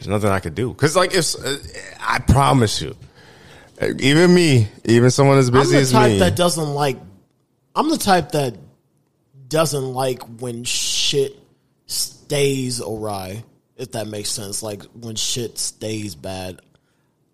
there's 0.00 0.08
nothing 0.08 0.30
I 0.30 0.40
could 0.40 0.54
do 0.54 0.72
because 0.72 0.96
like 0.96 1.14
if 1.14 1.34
uh, 1.36 1.56
I 2.00 2.20
promise 2.20 2.80
you, 2.80 2.96
even 3.98 4.32
me, 4.32 4.66
even 4.86 5.10
someone 5.10 5.36
as 5.36 5.48
I'm 5.48 5.54
busy 5.54 5.76
the 5.76 5.82
as 5.82 5.92
type 5.92 6.12
me, 6.12 6.18
that 6.20 6.36
doesn't 6.36 6.70
like 6.70 6.96
I'm 7.76 7.90
the 7.90 7.98
type 7.98 8.32
that 8.32 8.56
doesn't 9.46 9.92
like 9.92 10.22
when 10.22 10.64
shit 10.64 11.36
stays 11.84 12.80
awry, 12.80 13.44
if 13.76 13.92
that 13.92 14.06
makes 14.06 14.30
sense. 14.30 14.62
Like 14.62 14.84
when 14.84 15.16
shit 15.16 15.58
stays 15.58 16.14
bad. 16.14 16.62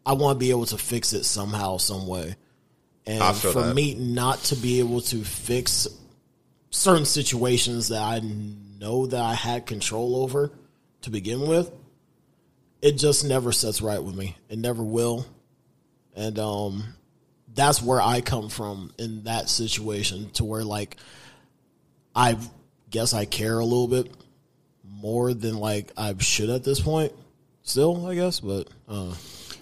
I 0.05 0.15
want 0.15 0.37
to 0.37 0.39
be 0.41 0.51
able 0.51 0.67
to 0.67 0.79
fix 0.79 1.13
it 1.13 1.25
somehow, 1.25 1.77
some 1.77 2.09
way. 2.09 2.35
And 3.07 3.37
for 3.37 3.53
that. 3.53 3.75
me 3.75 3.95
not 3.95 4.39
to 4.45 4.57
be 4.57 4.81
able 4.81 5.01
to 5.03 5.23
fix 5.25 5.87
certain 6.71 7.05
situations 7.05 7.89
that 7.89 8.03
I 8.03 8.21
know 8.81 9.07
that 9.07 9.21
I 9.21 9.35
had 9.35 9.67
control 9.67 10.17
over 10.17 10.51
to 11.03 11.11
begin 11.11 11.47
with, 11.47 11.71
it 12.83 12.93
just 12.93 13.25
never 13.25 13.53
sets 13.53 13.81
right 13.81 14.03
with 14.03 14.15
me. 14.15 14.37
It 14.49 14.59
never 14.59 14.83
will. 14.83 15.27
And 16.15 16.39
um 16.39 16.85
that's 17.55 17.83
where 17.83 18.01
I 18.01 18.21
come 18.21 18.49
from 18.49 18.93
in 18.99 19.25
that 19.25 19.49
situation 19.49 20.31
to 20.35 20.45
where 20.45 20.65
like 20.65 20.97
I 22.15 22.39
guess 22.91 23.15
I 23.15 23.25
care 23.25 23.59
a 23.59 23.65
little 23.65 23.89
bit 23.89 24.11
more 24.89 25.35
than 25.35 25.59
like 25.59 25.93
I 25.97 26.15
should 26.19 26.51
at 26.51 26.65
this 26.65 26.81
point. 26.81 27.13
Still, 27.63 28.07
I 28.07 28.15
guess, 28.15 28.41
but 28.41 28.69
uh 28.89 29.15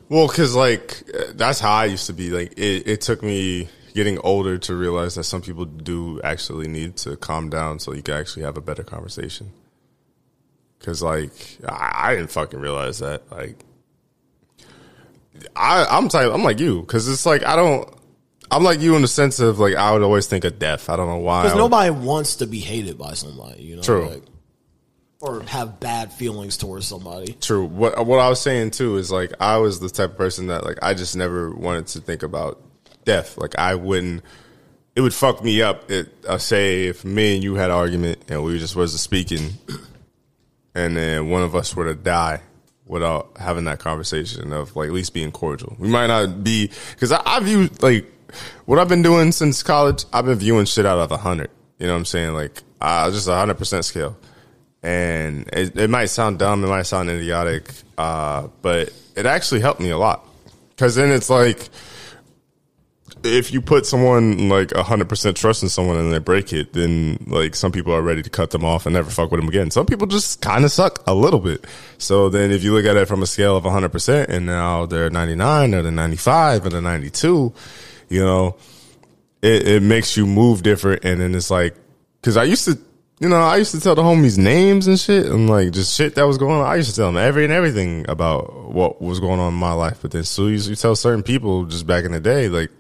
Well, 0.08 0.28
because 0.28 0.54
like 0.54 1.02
that's 1.34 1.60
how 1.60 1.72
I 1.72 1.86
used 1.86 2.06
to 2.06 2.12
be. 2.12 2.30
Like 2.30 2.52
it, 2.58 2.86
it 2.86 3.00
took 3.00 3.22
me 3.22 3.68
getting 3.94 4.18
older 4.18 4.58
to 4.58 4.74
realize 4.74 5.14
that 5.14 5.24
some 5.24 5.40
people 5.40 5.64
do 5.64 6.20
actually 6.22 6.66
need 6.66 6.96
to 6.96 7.16
calm 7.16 7.48
down 7.48 7.78
so 7.78 7.94
you 7.94 8.02
can 8.02 8.14
actually 8.14 8.42
have 8.42 8.56
a 8.56 8.60
better 8.60 8.82
conversation. 8.82 9.52
Because 10.85 11.03
like 11.03 11.32
I, 11.66 12.09
I 12.09 12.14
didn't 12.14 12.30
fucking 12.30 12.61
realize 12.61 12.99
that. 12.99 13.22
Like 13.32 13.57
I, 15.57 15.87
I'm 15.89 16.09
type. 16.09 16.30
I'm 16.30 16.43
like 16.45 16.61
you 16.61 16.82
because 16.82 17.09
it's 17.09 17.24
like 17.24 17.43
I 17.43 17.57
don't. 17.57 17.89
I'm 18.51 18.62
like 18.62 18.80
you 18.80 18.95
in 18.95 19.01
the 19.01 19.09
sense 19.09 19.41
of 19.41 19.59
like 19.59 19.76
I 19.76 19.93
would 19.93 20.03
always 20.03 20.26
think 20.26 20.45
of 20.45 20.59
death. 20.59 20.91
I 20.91 20.97
don't 20.97 21.09
know 21.09 21.16
why. 21.16 21.45
because 21.45 21.57
nobody 21.57 21.91
wants 21.91 22.37
to 22.37 22.47
be 22.47 22.59
hated 22.59 22.99
by 22.99 23.14
somebody, 23.14 23.62
you 23.62 23.76
know. 23.76 23.82
True. 23.82 24.09
Like, 24.09 24.24
or 25.20 25.41
have 25.45 25.80
bad 25.80 26.12
feelings 26.12 26.59
towards 26.59 26.87
somebody. 26.87 27.32
True. 27.41 27.64
What 27.64 28.05
what 28.07 28.18
I 28.18 28.28
was 28.28 28.43
saying 28.43 28.72
too 28.72 28.99
is 28.99 29.11
like 29.11 29.32
I 29.41 29.57
was 29.57 29.80
the 29.80 29.89
type 29.89 30.11
of 30.11 30.16
person 30.18 30.49
that 30.49 30.64
like 30.64 30.78
I 30.82 30.93
just 30.93 31.16
never 31.16 31.51
wanted 31.51 31.87
to 31.89 32.01
think 32.01 32.22
about 32.22 32.62
death. 33.07 33.39
Like 33.39 33.59
I 33.59 33.74
wouldn't. 33.74 34.22
It 34.95 35.01
would 35.01 35.14
fuck 35.14 35.43
me 35.43 35.62
up. 35.62 35.91
It 35.91 36.12
uh, 36.28 36.37
say 36.37 36.89
if 36.89 37.07
me 37.07 37.37
and 37.37 37.43
you 37.43 37.55
had 37.55 37.70
an 37.70 37.76
argument 37.76 38.22
and 38.28 38.45
we 38.45 38.59
just 38.59 38.76
wasn't 38.76 39.01
speaking, 39.01 39.55
and 40.74 40.96
then 40.96 41.28
one 41.28 41.42
of 41.42 41.54
us 41.54 41.74
were 41.74 41.84
to 41.84 41.94
die 41.94 42.40
without 42.86 43.32
having 43.38 43.64
that 43.64 43.78
conversation 43.78 44.52
of 44.52 44.74
like 44.76 44.88
at 44.88 44.92
least 44.92 45.14
being 45.14 45.32
cordial. 45.32 45.76
We 45.78 45.88
might 45.88 46.08
not 46.08 46.44
be 46.44 46.70
because 46.92 47.12
I, 47.12 47.22
I 47.24 47.40
view 47.40 47.70
like 47.80 48.06
what 48.66 48.78
I've 48.78 48.88
been 48.88 49.02
doing 49.02 49.32
since 49.32 49.62
college. 49.62 50.04
I've 50.12 50.26
been 50.26 50.38
viewing 50.38 50.66
shit 50.66 50.86
out 50.86 50.98
of 50.98 51.10
a 51.10 51.16
hundred. 51.16 51.50
You 51.78 51.86
know 51.86 51.92
what 51.92 52.00
I'm 52.00 52.04
saying? 52.04 52.34
Like 52.34 52.62
uh, 52.80 53.10
just 53.10 53.28
a 53.28 53.34
hundred 53.34 53.58
percent 53.58 53.84
scale 53.84 54.16
and 54.84 55.48
it, 55.50 55.76
it, 55.78 55.88
might 55.88 56.06
sound 56.06 56.38
dumb, 56.38 56.62
it 56.62 56.66
might 56.66 56.82
sound 56.82 57.08
idiotic, 57.08 57.72
uh, 57.96 58.48
but 58.60 58.92
it 59.16 59.24
actually 59.24 59.62
helped 59.62 59.80
me 59.80 59.88
a 59.88 59.96
lot. 59.96 60.28
Because 60.68 60.94
then 60.94 61.10
it's 61.10 61.30
like, 61.30 61.70
if 63.24 63.52
you 63.52 63.60
put 63.60 63.86
someone 63.86 64.48
like 64.48 64.72
hundred 64.72 65.08
percent 65.08 65.36
trust 65.36 65.62
in 65.62 65.68
someone 65.68 65.96
and 65.96 66.12
they 66.12 66.18
break 66.18 66.52
it, 66.52 66.72
then 66.72 67.24
like 67.26 67.54
some 67.54 67.72
people 67.72 67.92
are 67.92 68.02
ready 68.02 68.22
to 68.22 68.30
cut 68.30 68.50
them 68.50 68.64
off 68.64 68.86
and 68.86 68.94
never 68.94 69.10
fuck 69.10 69.30
with 69.30 69.40
them 69.40 69.48
again. 69.48 69.70
Some 69.70 69.86
people 69.86 70.06
just 70.06 70.40
kind 70.40 70.64
of 70.64 70.70
suck 70.70 71.02
a 71.06 71.14
little 71.14 71.40
bit. 71.40 71.66
So 71.98 72.28
then 72.28 72.50
if 72.50 72.62
you 72.62 72.72
look 72.72 72.84
at 72.84 72.96
it 72.96 73.08
from 73.08 73.22
a 73.22 73.26
scale 73.26 73.56
of 73.56 73.64
hundred 73.64 73.92
percent 73.92 74.30
and 74.30 74.46
now 74.46 74.86
they're 74.86 75.10
ninety 75.10 75.34
nine 75.34 75.74
or 75.74 75.82
they're 75.82 75.92
ninety 75.92 76.16
five 76.16 76.66
or 76.66 76.70
they're 76.70 76.82
ninety 76.82 77.10
two, 77.10 77.52
you 78.08 78.20
know, 78.20 78.56
it, 79.42 79.66
it 79.66 79.82
makes 79.82 80.16
you 80.16 80.26
move 80.26 80.62
different. 80.62 81.04
And 81.04 81.20
then 81.20 81.34
it's 81.34 81.50
like, 81.50 81.74
because 82.20 82.36
I 82.36 82.44
used 82.44 82.64
to 82.66 82.78
you 83.20 83.28
know, 83.28 83.36
I 83.36 83.56
used 83.56 83.70
to 83.72 83.80
tell 83.80 83.94
the 83.94 84.02
homies 84.02 84.36
names 84.36 84.86
and 84.86 84.98
shit 84.98 85.26
and 85.26 85.48
like 85.48 85.70
just 85.70 85.94
shit 85.94 86.16
that 86.16 86.26
was 86.26 86.36
going 86.36 86.60
on. 86.60 86.66
I 86.66 86.76
used 86.76 86.90
to 86.90 86.96
tell 86.96 87.06
them 87.06 87.16
every 87.16 87.44
and 87.44 87.52
everything 87.52 88.04
about 88.08 88.70
what 88.70 89.00
was 89.00 89.20
going 89.20 89.40
on 89.40 89.52
in 89.52 89.58
my 89.58 89.72
life. 89.72 90.00
But 90.02 90.10
then 90.10 90.24
so 90.24 90.48
you 90.48 90.74
tell 90.74 90.96
certain 90.96 91.22
people 91.22 91.64
just 91.64 91.86
back 91.86 92.04
in 92.04 92.12
the 92.12 92.20
day, 92.20 92.48
like 92.48 92.70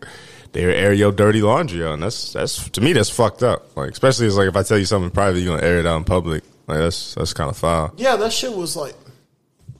they 0.54 0.62
air 0.62 0.92
your 0.92 1.12
dirty 1.12 1.42
laundry. 1.42 1.86
And 1.86 2.02
that's, 2.02 2.32
that's, 2.32 2.70
to 2.70 2.80
me, 2.80 2.94
that's 2.94 3.10
fucked 3.10 3.42
up. 3.42 3.76
Like, 3.76 3.90
especially 3.90 4.26
it's 4.26 4.36
like 4.36 4.48
if 4.48 4.56
I 4.56 4.62
tell 4.62 4.78
you 4.78 4.86
something 4.86 5.10
private, 5.10 5.40
you're 5.40 5.54
gonna 5.54 5.66
air 5.66 5.78
it 5.78 5.86
out 5.86 5.98
in 5.98 6.04
public. 6.04 6.44
Like 6.66 6.78
that's, 6.78 7.14
that's 7.14 7.34
kind 7.34 7.50
of 7.50 7.56
foul. 7.56 7.92
Yeah, 7.96 8.16
that 8.16 8.32
shit 8.32 8.52
was 8.52 8.76
like, 8.76 8.94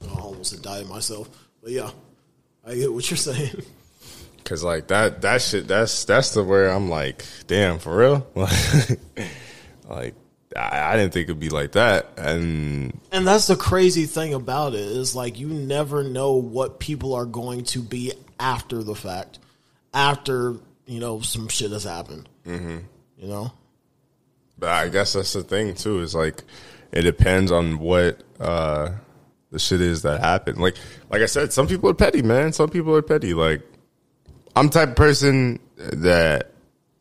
oh, 0.03 0.17
I 0.17 0.21
almost 0.21 0.53
had 0.53 0.63
died 0.63 0.87
myself. 0.87 1.29
But 1.63 1.71
yeah, 1.71 1.91
I 2.67 2.75
get 2.75 2.93
what 2.93 3.09
you're 3.11 3.17
saying. 3.17 3.63
Cause 4.45 4.63
like 4.63 4.89
that, 4.89 5.23
that 5.23 5.41
shit, 5.41 5.67
that's, 5.67 6.05
that's 6.05 6.35
the 6.35 6.45
where 6.45 6.69
I'm 6.69 6.91
like, 6.91 7.25
damn, 7.47 7.79
for 7.79 7.97
real? 7.97 8.27
like, 9.89 10.15
I, 10.55 10.93
I, 10.93 10.97
didn't 10.97 11.15
think 11.15 11.25
it'd 11.25 11.41
be 11.41 11.49
like 11.49 11.73
that. 11.73 12.11
And 12.19 13.01
and 13.11 13.27
that's 13.27 13.47
the 13.47 13.57
crazy 13.57 14.05
thing 14.05 14.35
about 14.35 14.75
it 14.75 14.81
is 14.81 15.17
like 15.17 15.39
you 15.39 15.49
never 15.49 16.05
know 16.05 16.35
what 16.35 16.79
people 16.79 17.15
are 17.15 17.25
going 17.25 17.65
to 17.65 17.81
be 17.81 18.13
after 18.39 18.83
the 18.83 18.95
fact, 18.95 19.39
after 19.95 20.57
you 20.87 21.01
know 21.01 21.21
some 21.21 21.49
shit 21.49 21.71
has 21.71 21.85
happened. 21.85 22.29
Mm-hmm. 22.45 22.79
You 23.19 23.29
know. 23.29 23.53
But 24.59 24.69
I 24.69 24.89
guess 24.89 25.15
that's 25.15 25.33
the 25.33 25.43
thing 25.43 25.75
too. 25.75 26.01
Is 26.01 26.15
like 26.15 26.43
it 26.93 27.03
depends 27.03 27.51
on 27.51 27.79
what 27.79 28.23
uh, 28.39 28.91
the 29.51 29.59
shit 29.59 29.81
is 29.81 30.03
that 30.03 30.21
happened. 30.21 30.59
Like 30.59 30.77
like 31.11 31.23
I 31.23 31.27
said, 31.27 31.53
some 31.53 31.67
people 31.67 31.89
are 31.91 31.95
petty, 31.95 32.23
man. 32.23 32.53
Some 32.53 32.71
people 32.71 32.95
are 32.95 33.03
petty. 33.03 33.35
Like 33.35 33.63
I'm 34.55 34.69
type 34.69 34.91
of 34.91 34.97
person 34.97 35.61
that 35.77 36.51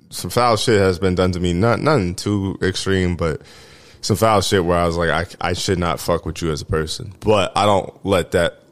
some 0.10 0.30
foul 0.30 0.58
shit 0.58 0.80
has 0.80 1.00
been 1.00 1.16
done 1.16 1.32
to 1.34 1.40
me. 1.40 1.54
Not 1.54 1.80
nothing 1.80 2.16
too 2.16 2.58
extreme, 2.62 3.16
but 3.16 3.42
some 4.02 4.18
foul 4.18 4.42
shit 4.42 4.64
where 4.64 4.78
I 4.78 4.86
was 4.86 4.98
like, 4.98 5.10
I 5.42 5.50
I 5.50 5.54
should 5.54 5.80
not 5.80 6.00
fuck 6.00 6.26
with 6.26 6.42
you 6.42 6.52
as 6.52 6.62
a 6.62 6.66
person. 6.66 7.14
But 7.20 7.52
I 7.56 7.66
don't 7.66 8.06
let 8.06 8.32
that 8.32 8.64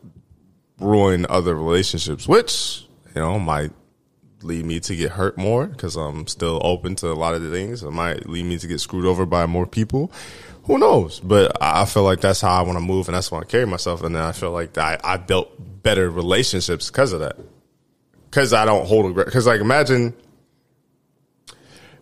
ruin 0.79 1.25
other 1.29 1.55
relationships, 1.55 2.27
which 2.27 2.85
you 3.15 3.21
know 3.21 3.39
might 3.39 3.71
lead 4.43 4.65
me 4.65 4.79
to 4.81 4.95
get 4.95 5.11
hurt 5.11 5.37
more 5.37 5.67
because 5.67 5.95
I'm 5.95 6.27
still 6.27 6.59
open 6.63 6.95
to 6.95 7.11
a 7.11 7.13
lot 7.13 7.33
of 7.33 7.41
the 7.41 7.51
things. 7.51 7.83
It 7.83 7.91
might 7.91 8.27
lead 8.27 8.45
me 8.45 8.57
to 8.57 8.67
get 8.67 8.79
screwed 8.79 9.05
over 9.05 9.25
by 9.25 9.45
more 9.45 9.65
people. 9.65 10.11
Who 10.63 10.77
knows? 10.77 11.19
But 11.19 11.57
I 11.61 11.85
feel 11.85 12.03
like 12.03 12.21
that's 12.21 12.41
how 12.41 12.51
I 12.51 12.61
want 12.61 12.77
to 12.77 12.83
move 12.83 13.07
and 13.07 13.15
that's 13.15 13.31
why 13.31 13.39
I 13.39 13.43
carry 13.43 13.65
myself. 13.65 14.03
And 14.03 14.15
then 14.15 14.21
I 14.21 14.31
feel 14.31 14.51
like 14.51 14.77
I, 14.77 14.99
I 15.03 15.17
built 15.17 15.83
better 15.83 16.09
relationships 16.09 16.89
because 16.89 17.13
of 17.13 17.21
that. 17.21 17.37
Because 18.29 18.53
I 18.53 18.65
don't 18.65 18.87
hold 18.87 19.17
a 19.17 19.25
because 19.25 19.45
like 19.45 19.59
imagine 19.59 20.13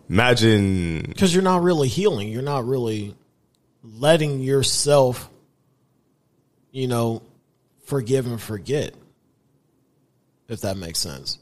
imagine 0.08 1.02
because 1.08 1.34
you're 1.34 1.42
not 1.42 1.62
really 1.62 1.88
healing. 1.88 2.28
You're 2.28 2.42
not 2.42 2.66
really 2.66 3.16
letting 3.82 4.40
yourself, 4.40 5.28
you 6.70 6.86
know, 6.86 7.22
forgive 7.84 8.26
and 8.26 8.40
forget. 8.40 8.94
If 10.48 10.60
that 10.62 10.76
makes 10.76 10.98
sense. 10.98 11.38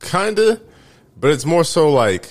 Kinda, 0.00 0.60
but 1.16 1.30
it's 1.30 1.44
more 1.44 1.64
so 1.64 1.92
like, 1.92 2.28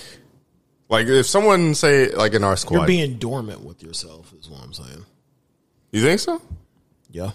like 0.88 1.06
if 1.06 1.26
someone 1.26 1.74
say 1.74 2.10
like 2.10 2.34
in 2.34 2.44
our 2.44 2.56
squad, 2.56 2.78
you're 2.78 2.86
being 2.86 3.18
dormant 3.18 3.62
with 3.62 3.82
yourself. 3.82 4.32
Is 4.38 4.50
what 4.50 4.62
I'm 4.62 4.72
saying. 4.72 5.04
You 5.92 6.02
think 6.02 6.20
so? 6.20 6.42
Yeah. 7.10 7.32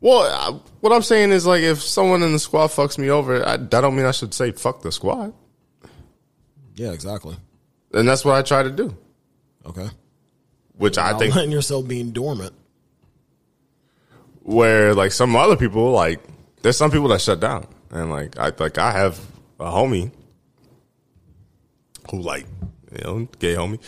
Well, 0.00 0.20
uh, 0.22 0.58
what 0.80 0.92
I'm 0.92 1.02
saying 1.02 1.30
is 1.32 1.46
like 1.46 1.62
if 1.62 1.82
someone 1.82 2.22
in 2.22 2.32
the 2.32 2.38
squad 2.38 2.68
fucks 2.68 2.98
me 2.98 3.10
over, 3.10 3.46
I, 3.46 3.56
that 3.56 3.70
don't 3.70 3.96
mean 3.96 4.06
I 4.06 4.12
should 4.12 4.34
say 4.34 4.52
fuck 4.52 4.82
the 4.82 4.92
squad. 4.92 5.32
Yeah, 6.76 6.92
exactly. 6.92 7.36
And 7.92 8.06
that's 8.06 8.24
what 8.24 8.34
I 8.34 8.42
try 8.42 8.62
to 8.62 8.70
do. 8.70 8.96
Okay. 9.64 9.88
Which 10.74 10.98
I 10.98 11.16
think 11.18 11.34
letting 11.34 11.50
yourself 11.50 11.88
being 11.88 12.10
dormant. 12.10 12.52
Where 14.42 14.94
like 14.94 15.10
some 15.10 15.34
other 15.34 15.56
people, 15.56 15.90
like 15.90 16.20
there's 16.62 16.76
some 16.76 16.90
people 16.90 17.08
that 17.08 17.20
shut 17.20 17.40
down, 17.40 17.66
and 17.90 18.10
like 18.10 18.38
I 18.38 18.52
like 18.58 18.78
I 18.78 18.92
have 18.92 19.18
a 19.58 19.64
homie 19.64 20.10
who 22.10 22.20
like 22.20 22.46
you 22.92 23.04
know 23.04 23.28
gay 23.38 23.54
homie 23.54 23.80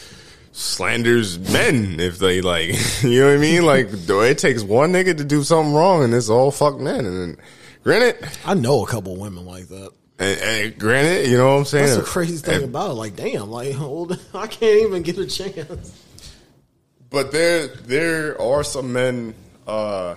slanders 0.59 1.39
men 1.53 2.01
if 2.01 2.19
they 2.19 2.41
like, 2.41 2.69
you 3.03 3.21
know 3.21 3.27
what 3.27 3.35
I 3.35 3.39
mean? 3.39 3.65
Like, 3.65 3.89
it 3.93 4.39
takes 4.39 4.63
one 4.63 4.93
nigga 4.93 5.17
to 5.17 5.25
do 5.25 5.43
something 5.43 5.73
wrong 5.73 6.03
and 6.03 6.13
it's 6.13 6.29
all 6.29 6.51
fuck 6.51 6.79
men. 6.79 7.07
And 7.07 7.21
then, 7.21 7.37
granted, 7.85 8.29
I 8.45 8.55
know 8.55 8.85
a 8.85 8.87
couple 8.87 9.17
women 9.17 9.47
like 9.47 9.69
that. 9.69 9.93
And, 10.19 10.41
and, 10.41 10.79
granted, 10.79 11.29
you 11.29 11.37
know 11.37 11.53
what 11.53 11.59
I'm 11.61 11.65
saying? 11.65 11.87
That's 11.87 11.99
the 11.99 12.05
crazy 12.05 12.39
thing 12.39 12.57
and, 12.57 12.65
about 12.65 12.91
it. 12.91 12.95
Like, 12.95 13.15
damn, 13.15 13.51
like, 13.51 13.73
hold, 13.75 14.19
I 14.35 14.49
can't 14.49 14.83
even 14.83 15.03
get 15.03 15.17
a 15.19 15.27
chance. 15.27 16.05
But 17.09 17.33
there, 17.33 17.69
there 17.69 18.41
are 18.41 18.65
some 18.65 18.93
men. 18.93 19.35
uh 19.67 20.17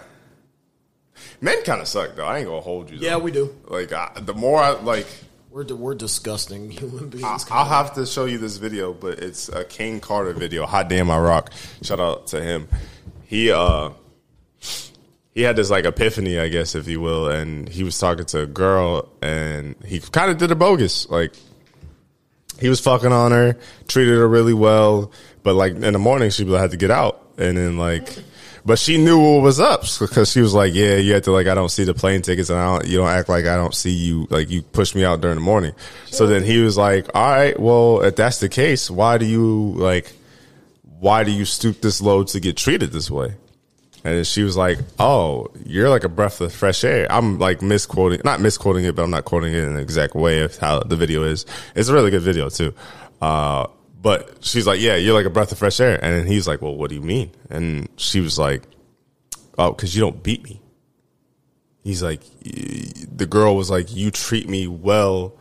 Men 1.39 1.63
kind 1.63 1.81
of 1.81 1.87
suck 1.87 2.15
though. 2.15 2.25
I 2.25 2.39
ain't 2.39 2.47
gonna 2.47 2.61
hold 2.61 2.91
you. 2.91 2.99
Though. 2.99 3.05
Yeah, 3.05 3.17
we 3.17 3.31
do. 3.31 3.55
Like, 3.67 3.91
I, 3.93 4.11
the 4.15 4.33
more 4.33 4.61
I 4.61 4.71
like, 4.71 5.07
we're 5.51 5.65
we're 5.75 5.95
disgusting 5.95 6.71
human 6.71 7.09
beings. 7.09 7.45
I'll 7.51 7.65
have 7.65 7.93
to 7.95 8.05
show 8.05 8.25
you 8.25 8.37
this 8.37 8.57
video, 8.57 8.93
but 8.93 9.19
it's 9.19 9.49
a 9.49 9.63
King 9.63 9.99
Carter 9.99 10.33
video. 10.33 10.65
Hot 10.65 10.89
damn, 10.89 11.11
I 11.11 11.19
rock! 11.19 11.51
Shout 11.81 11.99
out 11.99 12.27
to 12.27 12.41
him. 12.41 12.67
He 13.25 13.51
uh 13.51 13.91
he 15.33 15.41
had 15.43 15.55
this 15.55 15.69
like 15.69 15.85
epiphany, 15.85 16.39
I 16.39 16.49
guess, 16.49 16.75
if 16.75 16.87
you 16.87 16.99
will, 16.99 17.29
and 17.29 17.67
he 17.69 17.83
was 17.83 17.97
talking 17.97 18.25
to 18.25 18.41
a 18.41 18.45
girl, 18.45 19.09
and 19.21 19.75
he 19.85 19.99
kind 19.99 20.31
of 20.31 20.37
did 20.37 20.51
a 20.51 20.55
bogus. 20.55 21.09
Like 21.09 21.33
he 22.59 22.69
was 22.69 22.79
fucking 22.79 23.11
on 23.11 23.31
her, 23.31 23.57
treated 23.87 24.15
her 24.15 24.27
really 24.27 24.53
well, 24.53 25.11
but 25.43 25.55
like 25.55 25.73
in 25.73 25.93
the 25.93 25.99
morning 25.99 26.29
she 26.29 26.45
had 26.51 26.71
to 26.71 26.77
get 26.77 26.91
out, 26.91 27.33
and 27.37 27.57
then 27.57 27.77
like 27.77 28.17
but 28.65 28.77
she 28.79 28.97
knew 28.97 29.19
what 29.19 29.41
was 29.41 29.59
up 29.59 29.83
because 29.99 30.31
she 30.31 30.41
was 30.41 30.53
like, 30.53 30.73
"Yeah, 30.73 30.95
you 30.97 31.13
have 31.13 31.23
to 31.23 31.31
like, 31.31 31.47
I 31.47 31.55
don't 31.55 31.69
see 31.69 31.83
the 31.83 31.93
plane 31.93 32.21
tickets, 32.21 32.49
and 32.49 32.59
I 32.59 32.77
don't, 32.77 32.87
you 32.87 32.97
don't 32.97 33.07
act 33.07 33.29
like 33.29 33.45
I 33.45 33.55
don't 33.55 33.73
see 33.73 33.91
you. 33.91 34.27
Like 34.29 34.49
you 34.49 34.61
push 34.61 34.95
me 34.95 35.03
out 35.03 35.21
during 35.21 35.35
the 35.35 35.41
morning." 35.41 35.73
Sure. 36.07 36.17
So 36.17 36.27
then 36.27 36.43
he 36.43 36.59
was 36.59 36.77
like, 36.77 37.07
"All 37.15 37.29
right, 37.29 37.59
well, 37.59 38.01
if 38.01 38.15
that's 38.15 38.39
the 38.39 38.49
case, 38.49 38.89
why 38.91 39.17
do 39.17 39.25
you 39.25 39.73
like, 39.77 40.13
why 40.99 41.23
do 41.23 41.31
you 41.31 41.45
stoop 41.45 41.81
this 41.81 42.01
low 42.01 42.23
to 42.23 42.39
get 42.39 42.57
treated 42.57 42.91
this 42.91 43.09
way?" 43.09 43.35
And 44.03 44.25
she 44.25 44.43
was 44.43 44.57
like, 44.57 44.79
"Oh, 44.99 45.47
you're 45.65 45.89
like 45.89 46.03
a 46.03 46.09
breath 46.09 46.41
of 46.41 46.53
fresh 46.53 46.83
air." 46.83 47.07
I'm 47.11 47.39
like 47.39 47.61
misquoting, 47.61 48.21
not 48.23 48.41
misquoting 48.41 48.85
it, 48.85 48.95
but 48.95 49.03
I'm 49.03 49.11
not 49.11 49.25
quoting 49.25 49.53
it 49.53 49.63
in 49.63 49.75
the 49.75 49.81
exact 49.81 50.15
way 50.15 50.41
of 50.41 50.57
how 50.57 50.79
the 50.79 50.95
video 50.95 51.23
is. 51.23 51.45
It's 51.75 51.89
a 51.89 51.93
really 51.93 52.11
good 52.11 52.23
video 52.23 52.49
too. 52.49 52.73
Uh, 53.21 53.67
but 54.01 54.43
she's 54.43 54.65
like, 54.65 54.79
yeah, 54.79 54.95
you're 54.95 55.13
like 55.13 55.25
a 55.25 55.29
breath 55.29 55.51
of 55.51 55.59
fresh 55.59 55.79
air. 55.79 56.03
And 56.03 56.27
he's 56.27 56.47
like, 56.47 56.61
well, 56.61 56.75
what 56.75 56.89
do 56.89 56.95
you 56.95 57.01
mean? 57.01 57.31
And 57.49 57.87
she 57.97 58.19
was 58.19 58.39
like, 58.39 58.63
oh, 59.57 59.71
because 59.71 59.95
you 59.95 60.01
don't 60.01 60.23
beat 60.23 60.43
me. 60.43 60.59
He's 61.83 62.01
like, 62.01 62.21
the 62.41 63.27
girl 63.29 63.55
was 63.55 63.69
like, 63.69 63.93
you 63.93 64.11
treat 64.11 64.49
me 64.49 64.67
well 64.67 65.35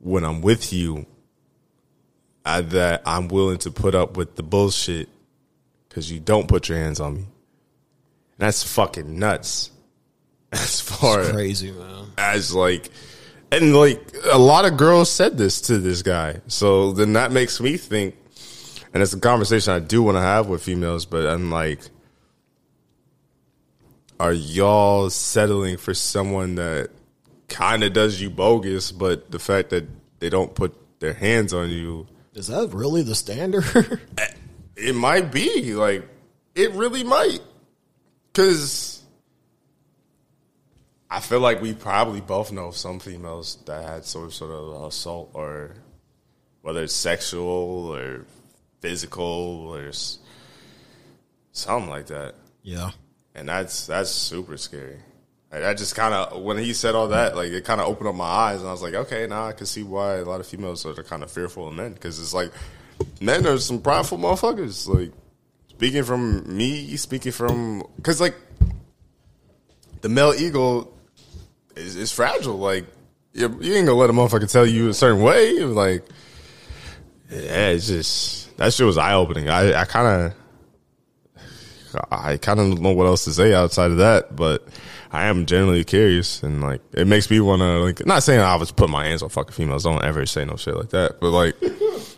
when 0.00 0.24
I'm 0.24 0.40
with 0.40 0.72
you. 0.72 1.06
I, 2.46 2.60
that 2.60 3.02
I'm 3.06 3.28
willing 3.28 3.58
to 3.58 3.70
put 3.70 3.94
up 3.94 4.18
with 4.18 4.36
the 4.36 4.42
bullshit 4.42 5.08
because 5.88 6.12
you 6.12 6.20
don't 6.20 6.46
put 6.46 6.68
your 6.68 6.76
hands 6.76 7.00
on 7.00 7.14
me. 7.14 7.20
And 7.20 7.28
that's 8.38 8.62
fucking 8.62 9.18
nuts. 9.18 9.70
As 10.52 10.80
far 10.80 11.22
it's 11.22 11.30
crazy, 11.32 11.70
man. 11.70 12.06
As 12.18 12.52
like, 12.52 12.90
and 13.52 13.74
like 13.74 14.00
a 14.30 14.38
lot 14.38 14.64
of 14.64 14.76
girls 14.76 15.10
said 15.10 15.38
this 15.38 15.60
to 15.62 15.78
this 15.78 16.02
guy. 16.02 16.40
So 16.46 16.92
then 16.92 17.12
that 17.14 17.32
makes 17.32 17.60
me 17.60 17.76
think 17.76 18.16
and 18.94 19.02
it's 19.02 19.12
a 19.12 19.18
conversation 19.18 19.72
I 19.72 19.80
do 19.80 20.04
want 20.04 20.16
to 20.16 20.20
have 20.20 20.46
with 20.46 20.62
females, 20.62 21.04
but 21.04 21.26
I'm 21.26 21.50
like, 21.50 21.80
are 24.20 24.32
y'all 24.32 25.10
settling 25.10 25.76
for 25.78 25.92
someone 25.92 26.54
that 26.54 26.90
kind 27.48 27.82
of 27.82 27.92
does 27.92 28.20
you 28.20 28.30
bogus, 28.30 28.92
but 28.92 29.32
the 29.32 29.40
fact 29.40 29.70
that 29.70 29.84
they 30.20 30.30
don't 30.30 30.54
put 30.54 30.76
their 31.00 31.12
hands 31.12 31.52
on 31.52 31.70
you, 31.70 32.06
Is 32.34 32.46
that 32.46 32.72
really 32.72 33.02
the 33.02 33.16
standard? 33.16 33.64
it 34.76 34.94
might 34.94 35.32
be 35.32 35.74
like, 35.74 36.08
it 36.54 36.70
really 36.72 37.02
might, 37.02 37.40
because 38.32 38.93
I 41.14 41.20
feel 41.20 41.38
like 41.38 41.62
we 41.62 41.74
probably 41.74 42.20
both 42.20 42.50
know 42.50 42.72
some 42.72 42.98
females 42.98 43.58
that 43.66 43.88
had 43.88 44.04
some 44.04 44.32
sort 44.32 44.50
of 44.50 44.82
assault 44.82 45.30
or 45.32 45.76
whether 46.62 46.82
it's 46.82 46.92
sexual 46.92 47.94
or 47.94 48.26
physical 48.80 49.72
or 49.72 49.92
something 51.52 51.88
like 51.88 52.06
that. 52.06 52.34
yeah. 52.64 52.90
and 53.32 53.48
that's 53.48 53.86
that's 53.86 54.10
super 54.10 54.56
scary. 54.56 54.98
Like, 55.52 55.60
that 55.60 55.78
just 55.78 55.94
kind 55.94 56.12
of 56.14 56.42
when 56.42 56.58
he 56.58 56.72
said 56.72 56.96
all 56.96 57.06
that, 57.08 57.36
like 57.36 57.52
it 57.52 57.64
kind 57.64 57.80
of 57.80 57.86
opened 57.86 58.08
up 58.08 58.16
my 58.16 58.24
eyes, 58.24 58.58
and 58.58 58.68
I 58.68 58.72
was 58.72 58.82
like, 58.82 58.94
okay, 58.94 59.28
now 59.28 59.46
I 59.46 59.52
can 59.52 59.66
see 59.66 59.84
why 59.84 60.16
a 60.16 60.24
lot 60.24 60.40
of 60.40 60.48
females 60.48 60.84
are 60.84 60.94
kind 61.04 61.22
of 61.22 61.30
fearful 61.30 61.68
of 61.68 61.74
men 61.74 61.92
because 61.92 62.18
it's 62.18 62.34
like 62.34 62.50
men 63.20 63.46
are 63.46 63.58
some 63.58 63.80
prideful 63.80 64.18
motherfuckers. 64.18 64.88
Like 64.88 65.12
speaking 65.68 66.02
from 66.02 66.56
me, 66.56 66.96
speaking 66.96 67.30
from 67.30 67.84
because 67.94 68.20
like 68.20 68.34
the 70.00 70.08
male 70.08 70.34
ego 70.36 70.90
is 71.76 72.12
fragile. 72.12 72.58
Like 72.58 72.86
you, 73.32 73.48
you 73.60 73.74
ain't 73.74 73.86
gonna 73.86 73.98
let 73.98 74.10
a 74.10 74.12
motherfucker 74.12 74.50
tell 74.50 74.66
you 74.66 74.88
a 74.88 74.94
certain 74.94 75.22
way. 75.22 75.60
Like 75.60 76.06
yeah, 77.30 77.68
it's 77.68 77.88
just 77.88 78.56
that 78.56 78.72
shit 78.72 78.86
was 78.86 78.98
eye 78.98 79.14
opening. 79.14 79.48
I 79.48 79.80
I 79.80 79.84
kind 79.84 80.06
of. 80.06 80.34
I 82.10 82.38
kind 82.38 82.58
of 82.58 82.70
don't 82.70 82.82
know 82.82 82.92
what 82.92 83.06
else 83.06 83.24
to 83.26 83.32
say 83.32 83.54
outside 83.54 83.92
of 83.92 83.98
that, 83.98 84.34
but 84.34 84.66
I 85.12 85.26
am 85.26 85.46
generally 85.46 85.84
curious 85.84 86.42
and 86.42 86.60
like 86.60 86.80
it 86.92 87.06
makes 87.06 87.30
me 87.30 87.38
want 87.38 87.60
to 87.60 87.78
like 87.78 88.04
not 88.04 88.24
saying 88.24 88.40
I 88.40 88.56
was 88.56 88.72
put 88.72 88.90
my 88.90 89.04
hands 89.04 89.22
on 89.22 89.28
fucking 89.28 89.52
females. 89.52 89.84
Don't 89.84 90.02
ever 90.02 90.26
say 90.26 90.44
no 90.44 90.56
shit 90.56 90.76
like 90.76 90.90
that, 90.90 91.20
but 91.20 91.30
like, 91.30 91.54